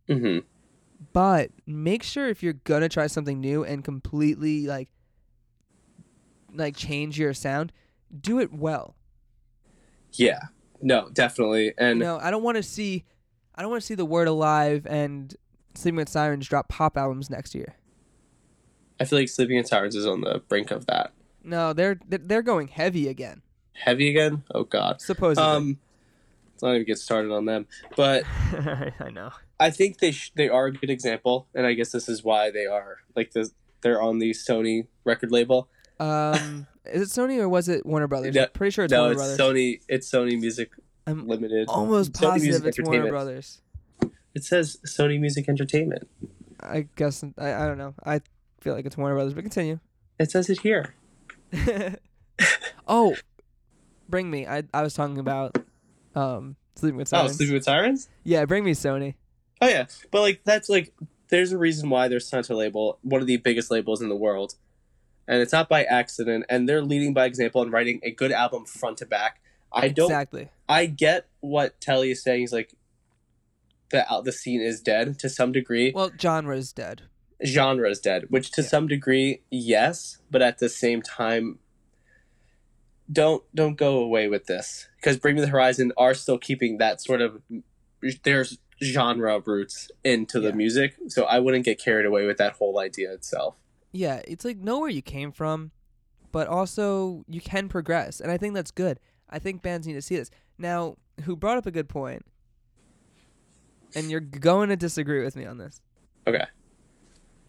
hmm 0.07 0.39
but 1.13 1.49
make 1.65 2.03
sure 2.03 2.27
if 2.27 2.43
you're 2.43 2.53
gonna 2.53 2.87
try 2.87 3.07
something 3.07 3.39
new 3.39 3.63
and 3.63 3.83
completely 3.83 4.67
like 4.67 4.89
like 6.53 6.75
change 6.75 7.17
your 7.17 7.33
sound, 7.33 7.71
do 8.19 8.39
it 8.39 8.53
well. 8.53 8.95
Yeah. 10.13 10.39
No, 10.81 11.09
definitely. 11.09 11.73
And 11.77 11.99
no, 11.99 12.17
I 12.19 12.31
don't 12.31 12.43
want 12.43 12.57
to 12.57 12.63
see, 12.63 13.05
I 13.55 13.61
don't 13.61 13.71
want 13.71 13.81
to 13.81 13.85
see 13.85 13.95
the 13.95 14.05
word 14.05 14.27
alive 14.27 14.85
and 14.89 15.35
Sleeping 15.73 15.97
with 15.97 16.09
Sirens 16.09 16.47
drop 16.47 16.67
pop 16.69 16.97
albums 16.97 17.29
next 17.29 17.55
year. 17.55 17.75
I 18.99 19.05
feel 19.05 19.19
like 19.19 19.29
Sleeping 19.29 19.57
with 19.57 19.67
Sirens 19.67 19.95
is 19.95 20.05
on 20.05 20.21
the 20.21 20.41
brink 20.47 20.71
of 20.71 20.85
that. 20.87 21.11
No, 21.43 21.73
they're 21.73 21.99
they're- 22.07 22.41
going 22.43 22.67
heavy 22.67 23.07
again. 23.07 23.41
Heavy 23.73 24.09
again? 24.09 24.43
Oh 24.53 24.63
God. 24.63 25.01
Supposedly. 25.01 25.43
Um, 25.49 25.79
let's 26.53 26.61
not 26.61 26.75
even 26.75 26.85
get 26.85 26.99
started 26.99 27.31
on 27.31 27.45
them. 27.45 27.65
But 27.95 28.23
I 28.53 29.09
know. 29.11 29.31
I 29.59 29.69
think 29.71 29.99
they 29.99 30.11
sh- 30.11 30.31
they 30.35 30.49
are 30.49 30.67
a 30.67 30.71
good 30.71 30.89
example, 30.89 31.47
and 31.55 31.65
I 31.65 31.73
guess 31.73 31.91
this 31.91 32.07
is 32.09 32.23
why 32.23 32.51
they 32.51 32.65
are 32.67 32.97
like 33.15 33.31
the 33.31 33.49
they're 33.81 34.01
on 34.01 34.19
the 34.19 34.31
Sony 34.31 34.87
record 35.03 35.31
label. 35.31 35.67
Um, 35.99 36.67
is 36.85 37.01
it 37.15 37.19
Sony 37.21 37.39
or 37.39 37.49
was 37.49 37.69
it 37.69 37.85
Warner 37.85 38.07
Brothers? 38.07 38.35
No, 38.35 38.45
Pretty 38.47 38.71
sure 38.71 38.85
it's 38.85 38.91
no, 38.91 39.01
Warner 39.05 39.13
it's 39.13 39.21
Brothers. 39.37 39.39
Sony. 39.39 39.79
It's 39.87 40.11
Sony 40.11 40.39
Music 40.39 40.69
I'm 41.07 41.27
Limited. 41.27 41.67
almost 41.69 42.13
Sony 42.13 42.21
positive 42.29 42.61
Music 42.63 42.79
it's 42.79 42.87
Warner. 42.87 43.09
Brothers. 43.09 43.61
It 44.33 44.43
says 44.43 44.77
Sony 44.85 45.19
Music 45.19 45.49
Entertainment. 45.49 46.07
I 46.61 46.87
guess 46.95 47.23
I, 47.37 47.53
I 47.53 47.65
don't 47.67 47.77
know. 47.77 47.93
I 48.05 48.21
feel 48.59 48.73
like 48.73 48.85
it's 48.85 48.97
Warner 48.97 49.15
Brothers, 49.15 49.33
but 49.33 49.41
continue. 49.43 49.79
It 50.19 50.31
says 50.31 50.49
it 50.49 50.59
here. 50.61 50.93
oh, 52.87 53.15
bring 54.09 54.29
me. 54.29 54.47
I 54.47 54.63
I 54.73 54.81
was 54.81 54.93
talking 54.93 55.17
about 55.17 55.57
um 56.15 56.55
sleeping 56.75 56.97
with 56.97 57.07
Oh, 57.13 57.17
sirens. 57.17 57.37
Sleeping 57.37 57.53
with 57.55 57.63
Sirens. 57.63 58.09
yeah, 58.23 58.45
bring 58.45 58.63
me 58.63 58.71
Sony. 58.71 59.15
Oh 59.61 59.67
yeah, 59.67 59.85
but 60.11 60.21
like 60.21 60.41
that's 60.43 60.69
like 60.69 60.93
there's 61.29 61.51
a 61.51 61.57
reason 61.57 61.89
why 61.89 62.07
they're 62.07 62.19
signed 62.19 62.45
to 62.45 62.53
a 62.53 62.55
label, 62.55 62.99
one 63.01 63.21
of 63.21 63.27
the 63.27 63.37
biggest 63.37 63.71
labels 63.71 64.01
in 64.01 64.09
the 64.09 64.15
world, 64.15 64.55
and 65.27 65.41
it's 65.41 65.53
not 65.53 65.69
by 65.69 65.83
accident. 65.83 66.45
And 66.49 66.67
they're 66.67 66.81
leading 66.81 67.13
by 67.13 67.25
example 67.25 67.61
and 67.61 67.71
writing 67.71 67.99
a 68.03 68.11
good 68.11 68.31
album 68.31 68.65
front 68.65 68.97
to 68.99 69.05
back. 69.05 69.41
I 69.73 69.87
don't. 69.87 70.07
exactly. 70.11 70.49
I 70.67 70.85
get 70.85 71.27
what 71.39 71.79
Telle 71.79 72.01
is 72.01 72.21
saying. 72.21 72.41
He's 72.41 72.51
like, 72.53 72.73
the 73.91 74.11
out 74.11 74.25
the 74.25 74.31
scene 74.31 74.61
is 74.61 74.81
dead 74.81 75.19
to 75.19 75.29
some 75.29 75.51
degree. 75.51 75.91
Well, 75.93 76.11
genre 76.19 76.57
is 76.57 76.71
dead. 76.73 77.03
Genre 77.45 77.89
is 77.89 77.99
dead, 77.99 78.25
which 78.29 78.51
to 78.51 78.61
Yeah. 78.61 78.67
some 78.67 78.87
degree, 78.87 79.41
yes, 79.49 80.19
but 80.29 80.41
at 80.41 80.59
the 80.59 80.69
same 80.69 81.01
time, 81.01 81.59
don't 83.11 83.43
don't 83.53 83.75
go 83.75 83.97
away 83.97 84.27
with 84.27 84.45
this 84.45 84.87
because 84.97 85.17
Bring 85.17 85.35
Me 85.35 85.41
the 85.41 85.47
Horizon 85.47 85.91
are 85.97 86.13
still 86.13 86.37
keeping 86.37 86.77
that 86.77 87.01
sort 87.01 87.21
of 87.21 87.41
there's 88.23 88.57
genre 88.81 89.39
roots 89.45 89.91
into 90.03 90.39
the 90.39 90.49
Yeah. 90.49 90.55
music. 90.55 90.95
So 91.07 91.25
I 91.25 91.39
wouldn't 91.39 91.65
get 91.65 91.79
carried 91.79 92.05
away 92.05 92.25
with 92.25 92.37
that 92.37 92.53
whole 92.53 92.79
idea 92.79 93.11
itself. 93.13 93.55
Yeah, 93.91 94.21
it's 94.27 94.45
like 94.45 94.57
know 94.57 94.79
where 94.79 94.89
you 94.89 95.01
came 95.01 95.31
from, 95.31 95.71
but 96.31 96.47
also 96.47 97.25
you 97.27 97.41
can 97.41 97.67
progress, 97.69 98.19
and 98.21 98.31
I 98.31 98.37
think 98.37 98.53
that's 98.53 98.71
good. 98.71 98.99
I 99.29 99.39
think 99.39 99.61
bands 99.61 99.85
need 99.87 99.93
to 99.93 100.01
see 100.01 100.15
this. 100.15 100.31
Now, 100.57 100.97
who 101.23 101.35
brought 101.35 101.57
up 101.57 101.65
a 101.65 101.71
good 101.71 101.89
point, 101.89 102.25
and 103.95 104.09
you're 104.09 104.19
going 104.19 104.69
to 104.69 104.75
disagree 104.75 105.23
with 105.23 105.35
me 105.35 105.45
on 105.45 105.57
this. 105.57 105.81
Okay. 106.27 106.45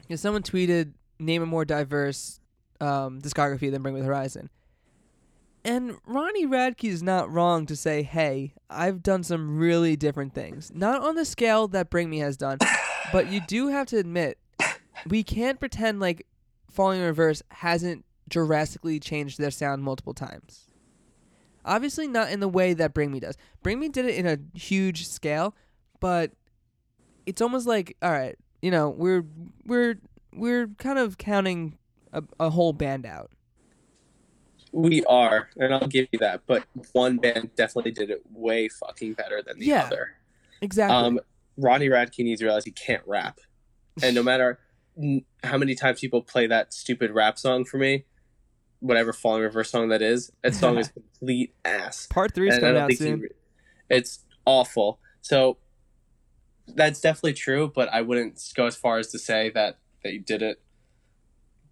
Because 0.00 0.20
someone 0.20 0.42
tweeted, 0.42 0.92
"Name 1.18 1.42
a 1.42 1.46
more 1.46 1.64
diverse 1.64 2.40
um, 2.80 3.20
discography 3.20 3.70
than 3.70 3.82
Bring 3.82 3.94
Me 3.94 4.00
the 4.00 4.06
Horizon," 4.06 4.50
and 5.64 5.96
Ronnie 6.06 6.46
Radke 6.46 6.88
is 6.88 7.02
not 7.02 7.30
wrong 7.30 7.66
to 7.66 7.76
say, 7.76 8.02
"Hey, 8.02 8.54
I've 8.68 9.02
done 9.02 9.22
some 9.22 9.58
really 9.58 9.96
different 9.96 10.34
things, 10.34 10.72
not 10.74 11.02
on 11.02 11.14
the 11.14 11.24
scale 11.24 11.68
that 11.68 11.90
Bring 11.90 12.10
Me 12.10 12.18
has 12.18 12.36
done, 12.36 12.58
but 13.12 13.30
you 13.30 13.40
do 13.46 13.68
have 13.68 13.86
to 13.88 13.98
admit, 13.98 14.38
we 15.06 15.22
can't 15.22 15.60
pretend 15.60 16.00
like 16.00 16.26
Falling 16.70 17.00
in 17.00 17.06
Reverse 17.06 17.42
hasn't 17.50 18.04
drastically 18.28 18.98
changed 18.98 19.38
their 19.38 19.50
sound 19.50 19.82
multiple 19.84 20.14
times. 20.14 20.68
Obviously, 21.64 22.08
not 22.08 22.30
in 22.32 22.40
the 22.40 22.48
way 22.48 22.72
that 22.72 22.94
Bring 22.94 23.12
Me 23.12 23.20
does. 23.20 23.36
Bring 23.62 23.78
Me 23.78 23.88
did 23.88 24.06
it 24.06 24.16
in 24.16 24.26
a 24.26 24.38
huge 24.58 25.06
scale, 25.06 25.54
but 26.02 26.32
it's 27.24 27.40
almost 27.40 27.66
like, 27.66 27.96
all 28.02 28.10
right, 28.10 28.36
you 28.60 28.70
know, 28.70 28.90
we're 28.90 29.24
we're 29.64 29.94
we're 30.34 30.66
kind 30.78 30.98
of 30.98 31.16
counting 31.16 31.78
a, 32.12 32.22
a 32.38 32.50
whole 32.50 32.72
band 32.74 33.06
out. 33.06 33.30
We 34.72 35.04
are, 35.04 35.48
and 35.56 35.72
I'll 35.74 35.86
give 35.86 36.08
you 36.12 36.18
that. 36.18 36.42
But 36.46 36.64
one 36.92 37.18
band 37.18 37.50
definitely 37.56 37.92
did 37.92 38.10
it 38.10 38.22
way 38.32 38.68
fucking 38.68 39.12
better 39.14 39.42
than 39.46 39.58
the 39.58 39.66
Yeah. 39.66 39.84
other. 39.84 40.14
Exactly. 40.62 40.96
Um, 40.96 41.20
Ronnie 41.58 41.88
Radke 41.88 42.24
needs 42.24 42.40
to 42.40 42.46
realize 42.46 42.64
he 42.64 42.70
can't 42.70 43.02
rap, 43.06 43.38
and 44.02 44.14
no 44.14 44.22
matter 44.22 44.58
how 45.44 45.56
many 45.58 45.74
times 45.74 46.00
people 46.00 46.22
play 46.22 46.46
that 46.46 46.72
stupid 46.72 47.10
rap 47.10 47.38
song 47.38 47.64
for 47.64 47.76
me, 47.78 48.04
whatever 48.80 49.12
falling 49.12 49.42
reverse 49.42 49.70
song 49.70 49.88
that 49.90 50.02
is, 50.02 50.32
that 50.42 50.54
song 50.54 50.78
is 50.78 50.88
complete 51.20 51.54
ass. 51.64 52.06
Part 52.08 52.34
three 52.34 52.48
is 52.48 52.58
coming 52.58 52.76
out 52.80 52.92
soon. 52.94 53.20
re- 53.20 53.28
it's 53.90 54.24
awful. 54.46 54.98
So 55.20 55.58
that's 56.68 57.00
definitely 57.00 57.34
true, 57.34 57.70
but 57.74 57.88
I 57.92 58.02
wouldn't 58.02 58.40
go 58.54 58.66
as 58.66 58.76
far 58.76 58.98
as 58.98 59.08
to 59.08 59.18
say 59.18 59.50
that 59.50 59.78
they 60.02 60.18
did 60.18 60.42
it 60.42 60.60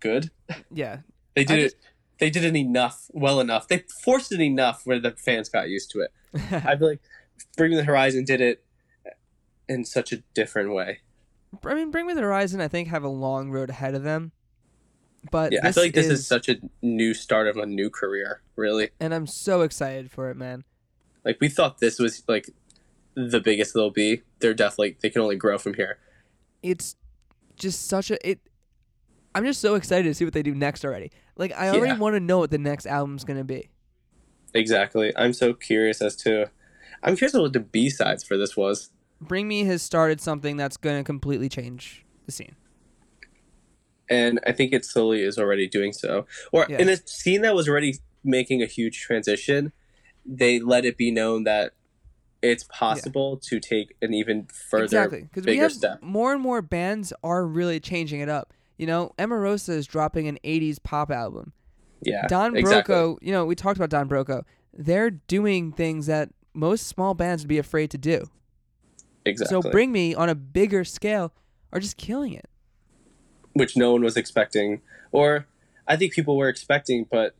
good. 0.00 0.30
yeah. 0.70 0.98
They 1.36 1.44
did 1.44 1.58
I 1.60 1.62
it. 1.62 1.74
They 2.18 2.28
did 2.28 2.44
it 2.44 2.56
enough, 2.56 3.06
well 3.10 3.38
enough. 3.38 3.68
They 3.68 3.84
forced 4.02 4.32
it 4.32 4.40
enough 4.40 4.82
where 4.84 4.98
the 4.98 5.12
fans 5.12 5.48
got 5.48 5.68
used 5.68 5.92
to 5.92 6.00
it. 6.00 6.12
I 6.52 6.76
feel 6.76 6.88
like 6.88 7.00
Bring 7.56 7.70
Me 7.70 7.76
the 7.76 7.84
Horizon 7.84 8.24
did 8.24 8.40
it 8.40 8.64
in 9.68 9.84
such 9.84 10.12
a 10.12 10.16
different 10.34 10.74
way. 10.74 10.98
I 11.64 11.74
mean, 11.74 11.92
Bring 11.92 12.08
Me 12.08 12.14
the 12.14 12.20
Horizon, 12.22 12.60
I 12.60 12.66
think, 12.66 12.88
have 12.88 13.04
a 13.04 13.08
long 13.08 13.52
road 13.52 13.70
ahead 13.70 13.94
of 13.94 14.02
them. 14.02 14.32
But 15.30 15.52
Yeah, 15.52 15.60
I 15.62 15.70
feel 15.72 15.84
like 15.84 15.94
this 15.94 16.08
is, 16.08 16.26
such 16.26 16.48
a 16.48 16.56
new 16.82 17.14
start 17.14 17.46
of 17.46 17.56
a 17.56 17.64
new 17.64 17.90
career. 17.90 18.42
Really, 18.56 18.90
and 18.98 19.14
I'm 19.14 19.26
so 19.26 19.62
excited 19.62 20.10
for 20.10 20.30
it, 20.30 20.36
man. 20.36 20.64
like 21.24 21.38
we 21.40 21.48
thought 21.48 21.78
this 21.78 21.98
was 21.98 22.24
like 22.26 22.50
the 23.14 23.40
biggest 23.40 23.74
they'll 23.74 23.90
be. 23.90 24.22
They're 24.40 24.54
definitely 24.54 24.96
they 25.00 25.10
can 25.10 25.22
only 25.22 25.36
grow 25.36 25.58
from 25.58 25.74
here. 25.74 25.98
It's 26.62 26.96
just 27.56 27.86
such 27.88 28.10
a 28.10 28.28
it. 28.28 28.40
I'm 29.34 29.44
just 29.44 29.60
so 29.60 29.74
excited 29.76 30.04
to 30.04 30.14
see 30.14 30.24
what 30.24 30.34
they 30.34 30.42
do 30.42 30.54
next 30.54 30.84
already. 30.84 31.10
Like 31.36 31.52
I 31.56 31.68
already 31.68 31.92
Yeah. 31.92 31.98
want 31.98 32.16
to 32.16 32.20
know 32.20 32.38
what 32.38 32.50
the 32.50 32.58
next 32.58 32.86
album's 32.86 33.24
gonna 33.24 33.44
be. 33.44 33.70
Exactly. 34.54 35.12
I'm 35.16 35.32
so 35.32 35.54
curious 35.54 36.02
as 36.02 36.16
to. 36.16 36.50
I'm 37.02 37.16
curious 37.16 37.34
what 37.34 37.52
the 37.52 37.60
B 37.60 37.88
sides 37.90 38.24
for 38.24 38.36
this 38.36 38.56
was. 38.56 38.90
Bring 39.20 39.46
Me 39.48 39.64
has 39.64 39.82
started 39.82 40.20
something 40.20 40.56
that's 40.56 40.76
gonna 40.76 41.04
completely 41.04 41.48
change 41.48 42.04
the 42.26 42.32
scene. 42.32 42.56
and 44.08 44.40
I 44.44 44.50
think 44.50 44.72
it 44.72 44.84
slowly 44.84 45.22
is 45.22 45.38
already 45.38 45.68
doing 45.68 45.92
so. 45.92 46.26
Or 46.50 46.66
Yeah. 46.68 46.78
in 46.78 46.88
a 46.88 46.96
scene 47.06 47.42
that 47.42 47.54
was 47.54 47.68
already 47.68 47.94
making 48.24 48.60
a 48.60 48.66
huge 48.66 49.00
transition, 49.00 49.72
they 50.26 50.58
let 50.58 50.84
it 50.84 50.96
be 50.96 51.12
known 51.12 51.44
that 51.44 51.74
it's 52.42 52.64
possible 52.64 53.36
to 53.36 53.60
take 53.60 53.96
an 54.00 54.14
even 54.14 54.46
further 54.46 54.84
exactly, 54.84 55.22
because 55.22 55.44
we 55.44 55.52
bigger 55.52 55.62
have 55.62 55.72
step. 55.72 56.02
more 56.02 56.32
and 56.32 56.40
more 56.40 56.62
bands 56.62 57.12
are 57.22 57.46
really 57.46 57.80
changing 57.80 58.20
it 58.20 58.28
up. 58.28 58.52
You 58.78 58.86
know, 58.86 59.12
Emarosa 59.18 59.70
is 59.70 59.86
dropping 59.86 60.26
an 60.28 60.38
'80s 60.44 60.82
pop 60.82 61.10
album. 61.10 61.52
Yeah, 62.02 62.26
Don 62.28 62.56
exactly. 62.56 62.94
Broco, 62.94 63.18
you 63.20 63.32
know, 63.32 63.44
we 63.44 63.54
talked 63.54 63.76
about 63.76 63.90
Don 63.90 64.08
Broco. 64.08 64.44
They're 64.72 65.10
doing 65.10 65.72
things 65.72 66.06
that 66.06 66.30
most 66.54 66.86
small 66.86 67.14
bands 67.14 67.42
would 67.42 67.48
be 67.48 67.58
afraid 67.58 67.90
to 67.90 67.98
do. 67.98 68.24
Exactly. 69.26 69.62
So 69.62 69.70
Bring 69.70 69.92
Me 69.92 70.14
on 70.14 70.28
a 70.28 70.34
bigger 70.34 70.84
scale 70.84 71.32
are 71.72 71.80
just 71.80 71.96
killing 71.96 72.32
it. 72.32 72.48
Which 73.52 73.76
no 73.76 73.92
one 73.92 74.02
was 74.02 74.16
expecting, 74.16 74.80
or 75.12 75.46
I 75.86 75.96
think 75.96 76.12
people 76.12 76.36
were 76.36 76.48
expecting, 76.48 77.06
but 77.10 77.34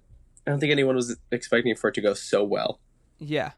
I 0.47 0.51
don't 0.51 0.61
think 0.61 0.73
anyone 0.73 0.97
was 0.97 1.17
expecting 1.31 1.75
for 1.77 1.89
it 1.89 1.95
to 1.95 2.01
go 2.01 2.15
so 2.15 2.43
well. 2.45 2.81
Yeah. 3.19 3.53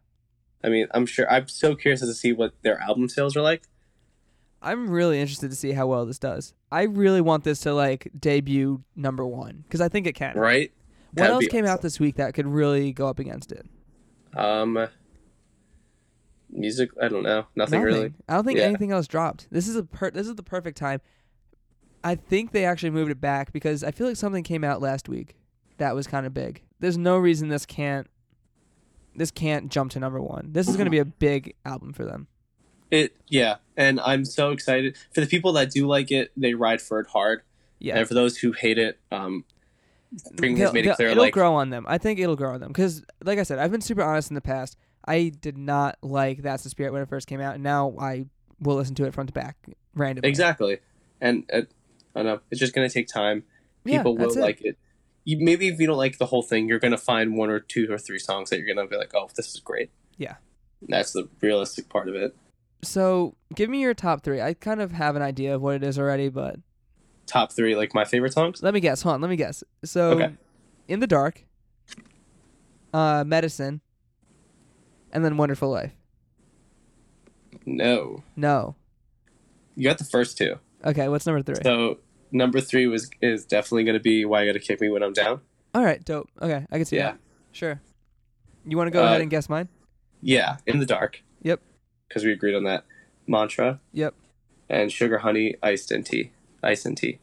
I 0.65 0.69
mean, 0.69 0.87
I'm 0.93 1.07
sure. 1.07 1.31
I'm 1.31 1.49
so 1.49 1.75
curious 1.75 2.01
to 2.01 2.15
see 2.15 2.33
what 2.33 2.53
their 2.63 2.79
album 2.81 3.09
sales 3.09 3.37
are 3.37 3.43
like. 3.43 3.63
I'm 4.61 4.89
really 4.89 5.21
interested 5.21 5.51
to 5.51 5.57
see 5.57 5.73
how 5.73 5.89
well 5.89 6.07
this 6.07 6.19
does. 6.21 6.55
I 6.71 6.83
really 6.83 7.21
want 7.21 7.43
this 7.45 7.61
to 7.61 7.75
like 7.75 8.09
debut 8.19 8.85
number 8.95 9.27
one 9.27 9.65
because 9.67 9.81
I 9.81 9.89
think 9.89 10.07
it 10.07 10.15
can. 10.15 10.37
Right? 10.37 10.71
What 11.15 11.17
That'd 11.17 11.35
else 11.35 11.47
came 11.49 11.67
out 11.67 11.83
this 11.83 11.99
week 11.99 12.17
that 12.17 12.33
could 12.35 12.47
really 12.47 12.93
go 12.93 13.09
up 13.09 13.19
against 13.19 13.51
it? 13.53 13.67
Um, 14.37 14.89
music. 16.49 16.91
I 17.01 17.09
don't 17.09 17.23
know. 17.23 17.47
Nothing, 17.57 17.83
really. 17.83 18.13
I 18.29 18.35
don't 18.35 18.45
think 18.45 18.59
Yeah. 18.59 18.65
anything 18.67 18.93
else 18.93 19.07
dropped. 19.07 19.49
This 19.51 19.69
is 19.69 19.77
a 19.77 19.83
per- 19.83 20.11
this 20.11 20.27
is 20.29 20.37
the 20.37 20.43
perfect 20.43 20.77
time. 20.79 21.01
I 22.05 22.15
think 22.15 22.53
they 22.53 22.65
actually 22.65 22.91
moved 22.91 23.11
it 23.11 23.21
back 23.21 23.53
because 23.53 23.85
I 23.85 23.91
feel 23.91 24.07
like 24.07 24.17
something 24.17 24.43
came 24.43 24.65
out 24.65 24.81
last 24.81 25.09
week 25.09 25.37
that 25.79 25.95
was 25.95 26.07
kind 26.07 26.27
of 26.27 26.35
big. 26.35 26.63
There's 26.81 26.99
no 26.99 27.17
reason 27.17 27.49
this 27.49 27.67
can't 27.67 28.09
this 29.15 29.31
can't 29.31 29.71
jump 29.71 29.93
to 29.93 30.01
number 30.01 30.21
one. 30.21 30.49
This 30.53 30.69
is 30.69 30.77
going 30.77 30.87
to 30.87 30.91
be 30.91 30.99
a 30.99 31.05
big 31.05 31.55
album 31.65 31.93
for 31.93 32.05
them. 32.05 32.27
It 32.91 33.17
yeah, 33.29 33.57
and 33.77 33.99
I'm 34.01 34.25
so 34.25 34.51
excited 34.51 34.97
for 35.13 35.23
the 35.23 35.27
people 35.27 35.53
that 35.55 35.71
do 35.71 35.87
like 35.87 36.11
it. 36.11 36.31
They 36.37 36.53
ride 36.55 36.83
for 36.83 37.01
it 37.01 37.07
hard, 37.07 37.43
Yeah, 37.79 37.99
and 37.99 38.07
for 38.07 38.13
those 38.15 38.37
who 38.37 38.53
hate 38.53 38.77
it, 38.79 38.99
um, 39.11 39.45
Bring 40.35 40.59
has 40.59 40.75
made 40.75 40.87
it 40.87 40.97
clear 40.97 41.09
Like 41.09 41.13
it'll 41.13 41.25
like 41.25 41.33
grow 41.33 41.55
on 41.55 41.71
them. 41.71 41.87
I 41.89 41.97
think 41.97 42.21
it'll 42.21 42.37
grow 42.37 42.53
on 42.53 42.61
them 42.61 42.69
because, 42.69 43.03
like 43.25 43.39
I 43.39 43.45
said, 43.45 43.59
I've 43.59 43.73
been 43.73 43.81
super 43.81 44.03
honest 44.03 44.31
in 44.31 44.35
the 44.35 44.43
past. 44.43 44.77
I 45.07 45.31
did 45.41 45.57
not 45.57 45.97
like 46.03 46.43
That's 46.43 46.65
the 46.65 46.69
Spirit 46.69 46.93
when 46.93 47.01
it 47.01 47.09
first 47.09 47.27
came 47.27 47.41
out, 47.41 47.55
and 47.55 47.65
now 47.65 47.95
I 47.99 48.27
we'll 48.61 48.77
listen 48.77 48.95
to 48.97 49.05
it 49.07 49.15
front 49.15 49.29
to 49.29 49.33
back 49.35 49.57
randomly. 49.95 50.29
Exactly, 50.29 50.79
and 51.21 51.49
uh, 51.51 51.63
I 52.15 52.23
don't 52.23 52.27
know. 52.27 52.41
It's 52.51 52.61
just 52.61 52.75
gonna 52.75 52.91
take 52.91 53.09
time. 53.09 53.45
Yeah, 53.87 53.99
People 53.99 54.19
will 54.19 54.27
that's 54.27 54.37
it. 54.37 54.41
like 54.43 54.61
it. 54.61 54.77
You, 55.25 55.39
maybe 55.41 55.69
if 55.69 55.79
you 55.81 55.87
don't 55.87 55.97
like 55.97 56.19
the 56.19 56.27
whole 56.27 56.43
thing, 56.43 56.69
you're 56.69 56.79
gonna 56.81 56.99
find 56.99 57.37
one 57.37 57.49
or 57.51 57.61
two 57.61 57.87
or 57.93 57.99
three 57.99 58.19
songs 58.19 58.51
that 58.51 58.59
you're 58.59 58.75
gonna 58.75 58.89
be 58.89 58.97
like, 58.97 59.13
"Oh, 59.15 59.29
this 59.37 59.55
is 59.55 59.61
great." 59.61 59.91
Yeah. 60.19 60.37
that's 60.89 61.13
the 61.13 61.29
realistic 61.41 61.89
part 61.89 62.09
of 62.09 62.15
it. 62.17 62.35
So, 62.83 63.37
give 63.55 63.71
me 63.71 63.81
your 63.81 63.95
top 63.95 64.25
three. 64.25 64.41
I 64.41 64.53
kind 64.55 64.81
of 64.83 64.91
have 64.91 65.15
an 65.15 65.23
idea 65.23 65.55
of 65.55 65.63
what 65.63 65.77
it 65.77 65.85
is 65.85 65.97
already, 65.99 66.29
but 66.29 66.57
Top 67.27 67.53
three, 67.53 67.77
like 67.77 67.95
my 67.95 68.05
favorite 68.05 68.33
songs. 68.33 68.63
let 68.65 68.75
me 68.75 68.81
guess. 68.81 69.03
Hold 69.03 69.15
on, 69.15 69.21
let 69.21 69.31
me 69.31 69.37
guess. 69.37 69.63
So, 69.85 70.11
Okay. 70.11 70.35
in 70.89 70.99
the 70.99 71.07
dark, 71.07 71.45
uh, 72.93 73.23
medicine, 73.25 73.81
and 75.13 75.25
then 75.25 75.37
wonderful 75.37 75.71
life. 75.71 75.93
No, 77.65 78.25
No. 78.35 78.75
you 79.77 79.85
got 79.89 79.99
the 79.99 80.05
first 80.05 80.37
two. 80.37 80.59
Okay, 80.85 81.09
what's 81.09 81.27
number 81.27 81.43
three? 81.43 81.63
So 81.63 81.99
number 82.33 82.61
three 82.61 82.87
was 82.87 83.11
is 83.21 83.45
definitely 83.45 83.85
gonna 83.85 84.01
be 84.01 84.25
"Why 84.25 84.43
You 84.43 84.49
Gotta 84.53 84.65
Kick 84.65 84.81
Me 84.81 84.89
When 84.89 85.03
I'm 85.03 85.13
Down." 85.13 85.41
All 85.75 85.85
right, 85.85 86.05
dope. 86.05 86.29
Okay, 86.41 86.67
I 86.71 86.77
can 86.77 86.85
see 86.85 86.97
Yeah. 86.97 87.13
that. 87.13 87.19
Sure. 87.53 87.81
You 88.67 88.77
want 88.77 88.89
to 88.89 88.93
go 88.93 89.03
Uh, 89.03 89.07
ahead 89.07 89.21
and 89.21 89.31
guess 89.31 89.49
mine? 89.49 89.69
Yeah, 90.21 90.57
"In 90.67 90.79
the 90.79 90.87
Dark." 90.87 91.23
Yep. 91.43 91.61
Because 92.09 92.25
we 92.25 92.33
agreed 92.33 92.55
on 92.55 92.65
that. 92.65 92.85
Mantra 93.27 93.81
Yep. 93.93 94.15
and 94.69 94.91
"Sugar 94.93 95.19
Honey 95.19 95.57
Iced 95.63 95.91
and 95.93 96.05
Tea." 96.05 96.33
Ice 96.63 96.85
and 96.85 96.97
tea. 96.97 97.19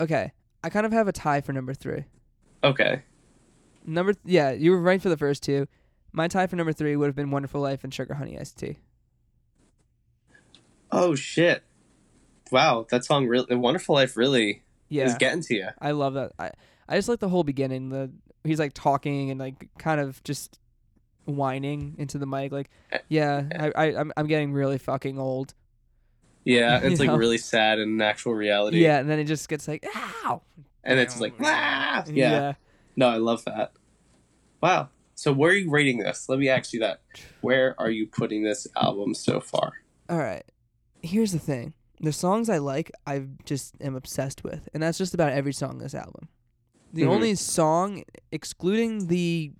Okay. 0.00 0.32
I 0.64 0.68
kind 0.70 0.84
of 0.86 0.92
have 0.92 1.08
a 1.08 1.12
tie 1.12 1.40
for 1.40 1.52
number 1.52 1.74
three. 1.74 2.04
Okay. 2.62 3.02
Number 3.84 4.12
th- 4.12 4.22
yeah, 4.24 4.50
you 4.52 4.70
were 4.70 4.80
right 4.80 5.00
for 5.00 5.08
the 5.08 5.16
first 5.16 5.42
two. 5.42 5.66
My 6.12 6.28
tie 6.28 6.46
for 6.46 6.56
number 6.56 6.72
three 6.72 6.94
would 6.96 7.06
have 7.06 7.16
been 7.16 7.30
Wonderful 7.30 7.60
Life 7.60 7.82
and 7.82 7.92
Sugar 7.92 8.14
Honey 8.14 8.38
Iced 8.38 8.58
Tea. 8.58 8.78
Oh 10.90 11.14
shit! 11.14 11.62
Wow, 12.52 12.86
that 12.90 13.04
song 13.04 13.26
really, 13.26 13.46
"The 13.48 13.58
"Wonderful 13.58 13.94
Life" 13.94 14.16
really 14.16 14.62
Yeah, 14.88 15.06
is 15.06 15.14
getting 15.14 15.42
to 15.42 15.54
you. 15.54 15.68
I 15.80 15.92
love 15.92 16.14
that. 16.14 16.32
I 16.38 16.50
I 16.88 16.96
just 16.96 17.08
like 17.08 17.20
the 17.20 17.28
whole 17.28 17.44
beginning. 17.44 17.88
The 17.88 18.10
he's 18.44 18.58
like 18.58 18.74
talking 18.74 19.30
and 19.30 19.40
like 19.40 19.68
kind 19.78 20.00
of 20.00 20.22
just 20.22 20.58
whining 21.24 21.94
into 21.98 22.18
the 22.18 22.26
mic. 22.26 22.52
Like, 22.52 22.70
yeah, 23.08 23.44
I, 23.58 23.72
I 23.74 23.96
I'm 24.00 24.12
I'm 24.16 24.26
getting 24.26 24.52
really 24.52 24.78
fucking 24.78 25.18
old. 25.18 25.54
Yeah, 26.44 26.78
it's 26.82 26.92
You 27.00 27.06
like 27.06 27.06
know? 27.08 27.16
really 27.16 27.38
sad 27.38 27.78
in 27.78 28.00
actual 28.00 28.34
reality. 28.34 28.82
Yeah, 28.82 28.98
and 28.98 29.08
then 29.08 29.18
it 29.18 29.24
just 29.24 29.48
gets 29.48 29.66
like, 29.66 29.86
ow. 29.96 30.42
and 30.84 30.98
it's 30.98 31.20
like, 31.20 31.34
ah! 31.40 32.04
yeah. 32.08 32.54
No, 32.96 33.08
I 33.08 33.16
love 33.16 33.44
that. 33.46 33.72
Wow. 34.60 34.90
So 35.14 35.32
where 35.32 35.52
are 35.52 35.54
you 35.54 35.70
rating 35.70 35.98
this? 35.98 36.28
Let 36.28 36.38
me 36.38 36.48
ask 36.48 36.72
you 36.72 36.80
that. 36.80 37.00
Where 37.40 37.74
are 37.78 37.90
you 37.90 38.06
putting 38.06 38.42
this 38.42 38.66
album 38.76 39.14
so 39.14 39.40
far? 39.40 39.72
All 40.08 40.18
right. 40.18 40.44
Here's 41.02 41.32
the 41.32 41.38
thing. 41.38 41.74
The 42.02 42.12
songs 42.12 42.48
I 42.50 42.58
like, 42.58 42.90
I 43.06 43.26
just 43.44 43.74
am 43.80 43.94
obsessed 43.94 44.42
with, 44.44 44.68
and 44.74 44.82
that's 44.82 44.98
just 44.98 45.14
about 45.14 45.32
every 45.32 45.52
song 45.52 45.70
on 45.70 45.78
this 45.78 45.94
album. 45.94 46.28
The 46.92 47.02
Mhm. 47.02 47.08
only 47.08 47.34
song, 47.36 48.02
excluding 48.32 49.06
the, 49.06 49.52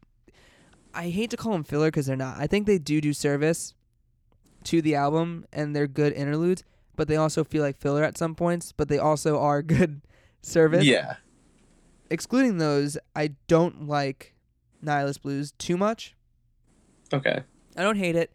I 0.92 1.08
hate 1.10 1.30
to 1.30 1.36
call 1.36 1.52
them 1.52 1.62
filler 1.62 1.86
because 1.88 2.06
they're 2.06 2.16
not. 2.16 2.36
I 2.38 2.46
think 2.46 2.66
they 2.66 2.78
do 2.78 3.00
do 3.00 3.12
service 3.12 3.74
to 4.64 4.82
the 4.82 4.94
album, 4.96 5.46
and 5.52 5.74
they're 5.74 5.86
good 5.86 6.12
interludes, 6.12 6.64
but 6.96 7.08
they 7.08 7.16
also 7.16 7.44
feel 7.44 7.62
like 7.62 7.78
filler 7.78 8.02
at 8.02 8.18
some 8.18 8.34
points. 8.34 8.72
But 8.72 8.88
they 8.88 8.98
also 8.98 9.38
are 9.38 9.62
good 9.78 10.02
service. 10.42 10.84
Yeah. 10.84 11.16
Excluding 12.10 12.58
those, 12.58 12.98
I 13.16 13.28
don't 13.46 13.86
like 13.88 14.34
Nihilist 14.82 15.22
Blues 15.22 15.52
too 15.52 15.76
much. 15.76 16.14
Okay. 17.12 17.42
I 17.76 17.82
don't 17.82 17.96
hate 17.96 18.16
it, 18.16 18.32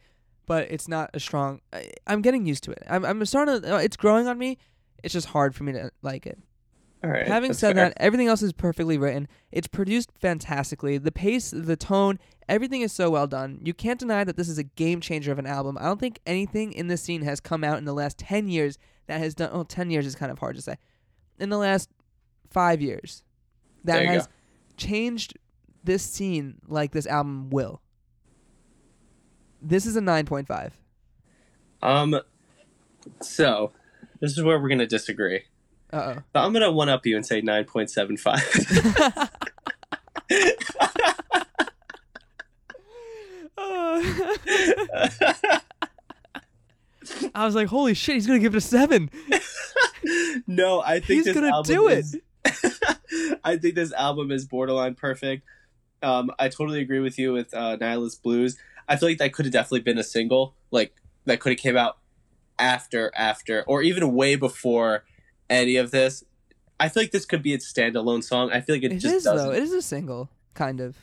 but 0.48 0.72
it's 0.72 0.88
not 0.88 1.12
a 1.14 1.20
strong. 1.20 1.62
I, 1.72 1.92
I'm 2.08 2.24
getting 2.24 2.48
used 2.48 2.64
to 2.64 2.72
it. 2.72 2.82
I'm 2.90 3.06
I'm 3.06 3.24
starting 3.26 3.62
to. 3.62 3.76
uh, 3.76 3.78
It's 3.78 3.96
growing 3.98 4.28
on 4.28 4.40
me. 4.40 4.58
It's 5.04 5.14
just 5.14 5.28
hard 5.28 5.54
for 5.54 5.64
me 5.64 5.74
to 5.74 5.92
like 6.02 6.26
it. 6.26 6.40
All 7.04 7.12
right. 7.12 7.28
Having 7.28 7.54
said 7.54 7.76
fair. 7.76 7.90
that, 7.90 7.98
everything 7.98 8.28
else 8.28 8.42
is 8.42 8.52
perfectly 8.54 8.98
written. 8.98 9.28
It's 9.52 9.68
produced 9.68 10.10
fantastically. 10.20 10.98
The 10.98 11.12
pace, 11.12 11.52
the 11.52 11.76
tone, 11.76 12.18
everything 12.50 12.82
is 12.82 12.92
so 12.92 13.12
well 13.12 13.28
done. 13.28 13.60
You 13.64 13.76
can't 13.76 14.00
deny 14.00 14.24
that 14.24 14.36
this 14.36 14.50
is 14.50 14.58
a 14.58 14.64
game 14.64 15.00
changer 15.00 15.32
of 15.32 15.38
an 15.38 15.46
album. 15.46 15.78
I 15.80 15.84
don't 15.84 16.00
think 16.00 16.20
anything 16.26 16.74
in 16.74 16.88
this 16.88 17.04
scene 17.04 17.22
has 17.22 17.40
come 17.40 17.64
out 17.64 17.78
in 17.78 17.86
the 17.86 17.94
last 17.94 18.18
10 18.18 18.48
years 18.48 18.80
that 19.06 19.20
has 19.20 19.36
done. 19.36 19.52
Oh, 19.54 19.64
10 19.64 19.92
years 19.92 20.08
is 20.08 20.16
kind 20.16 20.32
of 20.32 20.40
hard 20.40 20.56
to 20.56 20.62
say. 20.64 20.78
In 21.40 21.50
the 21.50 21.60
last 21.60 21.90
five 22.50 22.82
years, 22.82 23.24
that 23.84 24.04
has 24.06 24.26
go. 24.26 24.34
changed 24.76 25.38
this 25.84 26.02
scene 26.02 26.56
like 26.68 26.94
this 26.94 27.06
album 27.06 27.52
will. 27.52 27.82
This 29.62 29.86
is 29.86 29.96
a 29.96 30.02
9.5. 30.02 30.72
Um. 31.82 32.20
So, 33.22 33.72
this 34.20 34.38
is 34.38 34.44
where 34.44 34.60
we're 34.60 34.70
gonna 34.70 34.88
disagree. 34.88 35.44
Uh 35.94 36.16
oh. 36.18 36.24
But 36.34 36.44
I'm 36.44 36.52
gonna 36.54 36.72
one 36.72 36.90
up 36.90 37.06
you 37.06 37.16
and 37.16 37.26
say 37.26 37.40
nine 37.42 37.66
point 37.66 37.90
seven 37.90 38.18
five. 38.18 38.42
I 47.34 47.46
was 47.46 47.56
like, 47.56 47.68
holy 47.68 47.94
shit, 47.94 48.16
he's 48.16 48.28
gonna 48.28 48.40
give 48.40 48.54
it 48.54 48.58
a 48.58 48.62
seven. 48.62 49.10
no, 50.48 50.82
I 50.82 50.96
think 51.00 51.08
He's 51.20 51.26
this 51.26 51.34
gonna 51.36 51.50
album 51.50 51.76
do 51.76 51.88
it. 51.88 52.00
is- 52.00 52.18
I 53.44 53.58
think 53.58 53.76
this 53.76 53.94
album 53.94 54.32
is 54.32 54.46
borderline 54.46 54.96
perfect. 54.96 55.44
Um, 56.04 56.32
I 56.38 56.50
totally 56.50 56.82
agree 56.82 57.00
with 57.00 57.18
you 57.18 57.34
with 57.34 57.54
uh, 57.54 57.78
Nihilist 57.78 58.22
Blues. 58.24 58.58
I 58.88 58.96
feel 58.96 59.10
like 59.10 59.18
that 59.18 59.34
could 59.34 59.46
have 59.46 59.54
definitely 59.54 59.82
been 59.82 59.98
a 59.98 60.04
single, 60.04 60.56
like 60.72 60.94
that 61.26 61.40
could 61.40 61.52
have 61.52 61.60
came 61.60 61.76
out 61.78 61.98
after, 62.60 63.12
after, 63.16 63.64
or 63.68 63.82
even 63.82 64.14
way 64.14 64.36
before 64.36 65.04
any 65.50 65.76
of 65.76 65.92
this. 65.92 66.24
I 66.80 66.90
feel 66.90 67.04
like 67.04 67.12
this 67.12 67.26
could 67.26 67.42
be 67.44 67.54
its 67.54 67.72
standalone 67.72 68.24
song. 68.24 68.52
I 68.52 68.62
feel 68.62 68.76
like 68.76 68.84
it, 68.84 68.94
It 68.94 69.00
just 69.00 69.16
is 69.16 69.24
doesn't. 69.24 69.48
though. 69.50 69.54
It 69.56 69.64
is 69.64 69.74
a 69.74 69.82
single, 69.82 70.30
kind 70.54 70.80
of. 70.80 70.96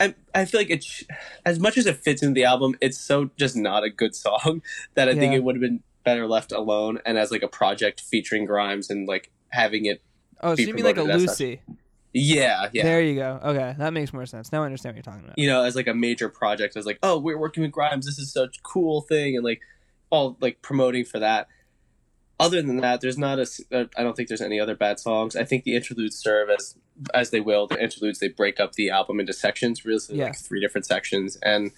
I, 0.00 0.14
I 0.34 0.44
feel 0.46 0.60
like 0.60 0.70
it, 0.70 0.82
sh- 0.82 1.04
as 1.44 1.60
much 1.60 1.76
as 1.78 1.86
it 1.86 1.96
fits 1.96 2.22
into 2.22 2.34
the 2.34 2.44
album, 2.44 2.76
it's 2.80 2.98
so 2.98 3.30
just 3.36 3.56
not 3.56 3.84
a 3.84 3.90
good 3.90 4.14
song 4.14 4.62
that 4.94 5.08
I 5.08 5.14
think 5.14 5.34
it 5.34 5.44
would 5.44 5.54
have 5.56 5.60
been 5.60 5.82
better 6.04 6.26
left 6.26 6.50
alone 6.50 6.98
and 7.06 7.16
as 7.18 7.30
like 7.30 7.42
a 7.42 7.48
project 7.48 8.00
featuring 8.00 8.44
Grimes 8.44 8.90
and 8.90 9.06
like 9.06 9.30
having 9.50 9.84
it. 9.86 10.02
Oh, 10.40 10.52
so 10.52 10.56
Be 10.56 10.62
you 10.64 10.74
mean 10.74 10.84
like 10.84 10.96
a 10.96 11.02
Lucy? 11.04 11.60
such. 11.66 11.76
Yeah, 12.14 12.68
yeah. 12.72 12.82
There 12.82 13.00
you 13.02 13.14
go. 13.14 13.40
Okay, 13.42 13.74
that 13.78 13.92
makes 13.92 14.12
more 14.12 14.26
sense. 14.26 14.52
Now 14.52 14.62
I 14.62 14.66
understand 14.66 14.94
what 14.94 14.96
you're 15.04 15.12
talking 15.12 15.24
about. 15.24 15.38
you 15.38 15.48
know, 15.48 15.62
as 15.64 15.74
like 15.74 15.86
a 15.86 15.94
major 15.94 16.28
project, 16.28 16.76
I 16.76 16.78
was 16.78 16.86
like, 16.86 16.98
oh, 17.02 17.18
we're 17.18 17.38
working 17.38 17.62
with 17.62 17.72
Grimes. 17.72 18.04
This 18.06 18.18
is 18.18 18.32
such 18.32 18.58
a 18.58 18.60
cool 18.62 19.00
thing, 19.00 19.34
and 19.36 19.44
like 19.44 19.60
all 20.10 20.36
like 20.40 20.60
promoting 20.62 21.04
for 21.04 21.18
that. 21.20 21.48
Other 22.38 22.60
than 22.60 22.78
that, 22.78 23.00
there's 23.00 23.16
not 23.18 23.38
a. 23.38 23.46
uh, 23.72 23.84
don't 23.96 24.16
think 24.16 24.28
there's 24.28 24.42
any 24.42 24.58
other 24.60 24.74
bad 24.74 24.98
songs. 25.00 25.36
I 25.36 25.44
think 25.44 25.64
the 25.64 25.74
interludes 25.76 26.16
serve 26.16 26.50
as 26.50 26.76
as 27.14 27.30
they 27.30 27.40
will. 27.40 27.66
The 27.66 27.82
interludes 27.82 28.18
they 28.18 28.28
break 28.28 28.60
up 28.60 28.72
the 28.72 28.90
album 28.90 29.18
into 29.20 29.32
sections, 29.32 29.84
really 29.84 30.00
Yeah. 30.10 30.24
like 30.24 30.36
three 30.36 30.60
different 30.60 30.84
sections, 30.86 31.38
and 31.42 31.70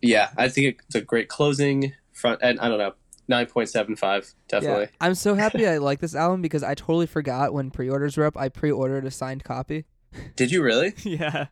yeah, 0.00 0.30
I 0.36 0.48
think 0.48 0.80
it's 0.86 0.94
a 0.94 1.00
great 1.00 1.28
closing 1.28 1.94
front. 2.12 2.40
And 2.42 2.60
I 2.60 2.68
don't 2.68 2.78
know, 2.78 2.94
nine 3.32 3.46
point 3.46 3.68
seven 3.68 3.96
five, 3.96 4.32
definitely. 4.48 4.84
Yeah. 4.84 4.96
I'm 5.00 5.14
so 5.14 5.34
happy 5.34 5.66
I 5.66 5.78
like 5.78 6.00
this 6.00 6.14
album 6.14 6.42
because 6.42 6.62
I 6.62 6.74
totally 6.74 7.06
forgot 7.06 7.52
when 7.52 7.70
pre-orders 7.70 8.16
were 8.16 8.24
up. 8.26 8.36
I 8.36 8.48
pre-ordered 8.48 9.04
a 9.04 9.10
signed 9.10 9.42
copy. 9.44 9.84
Did 10.36 10.52
you 10.52 10.62
really? 10.62 10.94
yeah, 11.02 11.46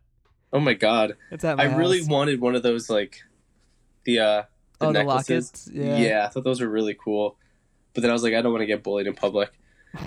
Oh 0.52 0.60
my 0.60 0.74
god, 0.74 1.16
it's 1.30 1.44
at 1.44 1.56
my 1.56 1.64
I 1.64 1.76
really 1.76 2.02
wanted 2.04 2.40
one 2.40 2.54
of 2.54 2.62
those 2.62 2.88
like 2.88 3.22
the 4.04 4.18
uh 4.20 4.42
the 4.78 4.86
oh, 4.86 4.92
the 4.92 5.04
necklaces. 5.04 5.28
lockets. 5.28 5.70
Yeah. 5.72 5.96
Yeah. 5.98 6.24
I 6.26 6.28
thought 6.28 6.44
those 6.44 6.60
were 6.60 6.68
really 6.68 6.96
cool. 7.02 7.36
But 7.92 8.02
then 8.02 8.10
I 8.10 8.12
was 8.12 8.22
like, 8.22 8.34
I 8.34 8.40
don't 8.42 8.52
want 8.52 8.62
to 8.62 8.66
get 8.66 8.84
bullied 8.84 9.08
in 9.08 9.14
public. 9.14 9.50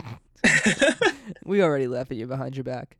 We 1.45 1.61
already 1.61 1.87
laugh 1.87 2.11
at 2.11 2.17
you 2.17 2.27
behind 2.27 2.55
your 2.55 2.63
back. 2.63 2.97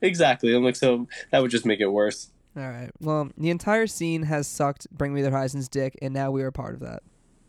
exactly. 0.00 0.54
I'm 0.54 0.64
like, 0.64 0.76
so 0.76 1.06
that 1.30 1.40
would 1.40 1.50
just 1.50 1.66
make 1.66 1.80
it 1.80 1.88
worse. 1.88 2.30
All 2.56 2.68
right. 2.68 2.90
Well, 3.00 3.30
the 3.36 3.50
entire 3.50 3.86
scene 3.86 4.24
has 4.24 4.46
sucked 4.46 4.86
Bring 4.90 5.14
Me 5.14 5.22
the 5.22 5.30
Horizon's 5.30 5.68
dick, 5.68 5.96
and 6.02 6.12
now 6.12 6.30
we 6.30 6.42
are 6.42 6.50
part 6.50 6.74
of 6.74 6.80
that, 6.80 7.02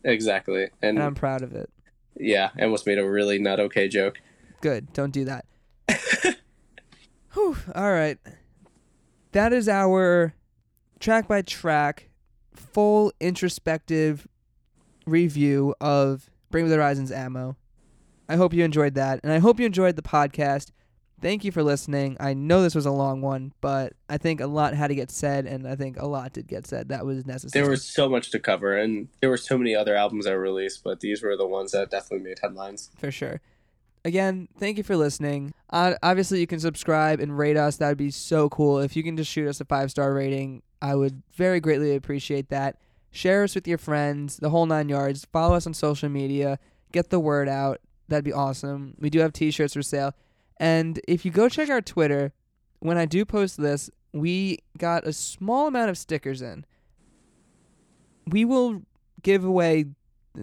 Exactly. 0.04 0.64
And 0.82 0.98
and 0.98 1.02
I'm 1.02 1.14
proud 1.14 1.42
of 1.42 1.54
it. 1.54 1.70
yeah, 2.16 2.50
I 2.58 2.64
almost 2.64 2.86
made 2.86 2.98
a 2.98 3.08
really 3.08 3.38
not 3.38 3.60
okay 3.60 3.88
joke. 3.88 4.20
Good. 4.60 4.92
Don't 4.92 5.10
do 5.12 5.24
that. 5.26 5.44
Whew. 7.34 7.56
All 7.74 7.92
right. 7.92 8.18
That 9.32 9.52
is 9.52 9.68
our 9.68 10.34
track 10.98 11.28
by 11.28 11.42
track, 11.42 12.10
full 12.54 13.12
introspective 13.20 14.26
review 15.06 15.74
of 15.80 16.30
Bring 16.50 16.64
Me 16.64 16.70
the 16.70 16.76
Horizon's 16.76 17.12
Amo. 17.12 17.56
I 18.28 18.36
hope 18.36 18.52
you 18.52 18.64
enjoyed 18.64 18.94
that, 18.94 19.20
and 19.22 19.32
I 19.32 19.38
hope 19.38 19.58
you 19.58 19.66
enjoyed 19.66 19.96
the 19.96 20.02
podcast. 20.02 20.70
Thank 21.20 21.44
you 21.44 21.52
for 21.52 21.62
listening. 21.62 22.16
I 22.18 22.32
know 22.34 22.62
this 22.62 22.74
was 22.74 22.86
a 22.86 22.90
long 22.90 23.20
one, 23.20 23.52
but 23.60 23.92
I 24.08 24.16
think 24.16 24.40
a 24.40 24.46
lot 24.46 24.72
had 24.74 24.88
to 24.88 24.94
get 24.94 25.10
said, 25.10 25.46
and 25.46 25.68
I 25.68 25.76
think 25.76 25.98
a 25.98 26.06
lot 26.06 26.32
did 26.32 26.46
get 26.48 26.66
said. 26.66 26.88
That 26.88 27.04
was 27.04 27.26
necessary. 27.26 27.62
There 27.62 27.70
was 27.70 27.84
so 27.84 28.08
much 28.08 28.30
to 28.30 28.38
cover, 28.38 28.76
and 28.76 29.08
there 29.20 29.28
were 29.28 29.36
so 29.36 29.58
many 29.58 29.74
other 29.74 29.94
albums 29.94 30.24
that 30.24 30.32
were 30.32 30.40
released, 30.40 30.82
but 30.82 31.00
these 31.00 31.22
were 31.22 31.36
the 31.36 31.46
ones 31.46 31.72
that 31.72 31.90
definitely 31.90 32.26
made 32.26 32.38
headlines. 32.42 32.90
for 32.98 33.10
sure. 33.10 33.40
Again, 34.02 34.48
thank 34.58 34.78
you 34.78 34.82
for 34.82 34.96
listening. 34.96 35.52
Uh, 35.68 35.94
obviously, 36.02 36.40
you 36.40 36.46
can 36.46 36.58
subscribe 36.58 37.20
and 37.20 37.36
rate 37.36 37.58
us. 37.58 37.76
That 37.76 37.88
would 37.88 37.98
be 37.98 38.10
so 38.10 38.48
cool. 38.48 38.78
If 38.78 38.96
you 38.96 39.02
can 39.02 39.14
just 39.16 39.30
shoot 39.30 39.46
us 39.46 39.60
a 39.60 39.66
five 39.66 39.90
star 39.90 40.14
rating, 40.14 40.62
I 40.80 40.94
would 40.94 41.22
very 41.34 41.60
greatly 41.60 41.94
appreciate 41.94 42.48
that. 42.48 42.76
Share 43.10 43.42
us 43.42 43.54
with 43.54 43.68
your 43.68 43.76
friends, 43.76 44.38
the 44.38 44.48
whole 44.48 44.64
nine 44.64 44.88
yards. 44.88 45.26
Follow 45.32 45.54
us 45.54 45.66
on 45.66 45.74
social 45.74 46.08
media. 46.08 46.58
Get 46.92 47.10
the 47.10 47.20
word 47.20 47.46
out. 47.48 47.80
That'd 48.08 48.24
be 48.24 48.32
awesome. 48.32 48.94
We 48.98 49.10
do 49.10 49.18
have 49.18 49.34
t-shirts 49.34 49.74
for 49.74 49.82
sale. 49.82 50.14
And 50.60 51.00
if 51.08 51.24
you 51.24 51.30
go 51.30 51.48
check 51.48 51.70
our 51.70 51.80
Twitter, 51.80 52.34
when 52.80 52.98
I 52.98 53.06
do 53.06 53.24
post 53.24 53.56
this, 53.56 53.90
we 54.12 54.58
got 54.76 55.06
a 55.06 55.12
small 55.12 55.66
amount 55.66 55.88
of 55.88 55.96
stickers 55.96 56.42
in. 56.42 56.66
We 58.26 58.44
will 58.44 58.82
give 59.22 59.42
away 59.42 59.86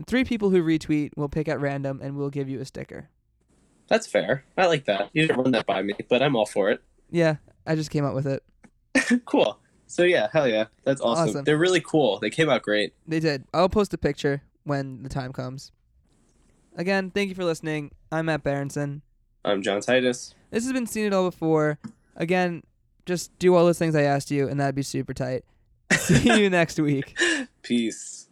three 0.08 0.24
people 0.24 0.50
who 0.50 0.64
retweet. 0.64 1.12
We'll 1.16 1.30
pick 1.30 1.48
at 1.48 1.62
random, 1.62 2.02
and 2.02 2.18
we'll 2.18 2.32
give 2.32 2.50
you 2.50 2.60
a 2.60 2.66
sticker. 2.66 3.10
That's 3.90 4.08
fair. 4.08 4.44
I 4.58 4.66
like 4.66 4.86
that. 4.86 5.12
You 5.14 5.28
didn't 5.28 5.38
run 5.38 5.52
that 5.52 5.68
by 5.68 5.84
me, 5.84 5.94
but 6.10 6.24
I'm 6.24 6.36
all 6.36 6.48
for 6.48 6.72
it. 6.72 6.82
Yeah, 7.12 7.36
I 7.68 7.76
just 7.76 7.92
came 7.92 8.04
up 8.04 8.16
with 8.16 8.26
it. 8.26 8.44
cool. 9.26 9.60
So 9.86 10.02
yeah, 10.04 10.30
hell 10.34 10.48
yeah, 10.48 10.66
that's 10.84 11.00
awesome. 11.00 11.30
Awesome. 11.30 11.44
They're 11.46 11.58
really 11.58 11.80
cool. 11.80 12.20
They 12.20 12.32
came 12.32 12.50
out 12.50 12.64
great. 12.64 12.94
They 13.08 13.20
did. 13.20 13.46
I'll 13.54 13.70
post 13.70 13.94
a 13.94 13.98
picture 13.98 14.42
when 14.64 15.04
the 15.04 15.10
time 15.10 15.32
comes. 15.32 15.72
Again, 16.76 17.12
thank 17.12 17.30
you 17.30 17.36
for 17.36 17.46
listening. 17.46 17.92
I'm 18.12 18.26
Matt 18.26 18.44
Berentsen. 18.44 19.02
I'm 19.48 19.62
John 19.62 19.80
Titus. 19.80 20.36
This 20.52 20.66
has 20.66 20.74
been 20.74 20.86
Scene 20.86 21.06
It 21.06 21.14
All 21.14 21.30
Before. 21.30 21.80
Again, 22.18 22.64
just 23.06 23.38
do 23.40 23.56
all 23.56 23.66
those 23.66 23.80
things 23.80 23.96
I 23.96 24.02
asked 24.02 24.30
you, 24.30 24.48
and 24.50 24.60
that'd 24.60 24.76
be 24.76 24.84
super 24.84 25.14
tight. 25.14 25.46
See 25.94 26.38
you 26.42 26.50
next 26.50 26.80
week. 26.80 27.18
Peace. 27.62 28.27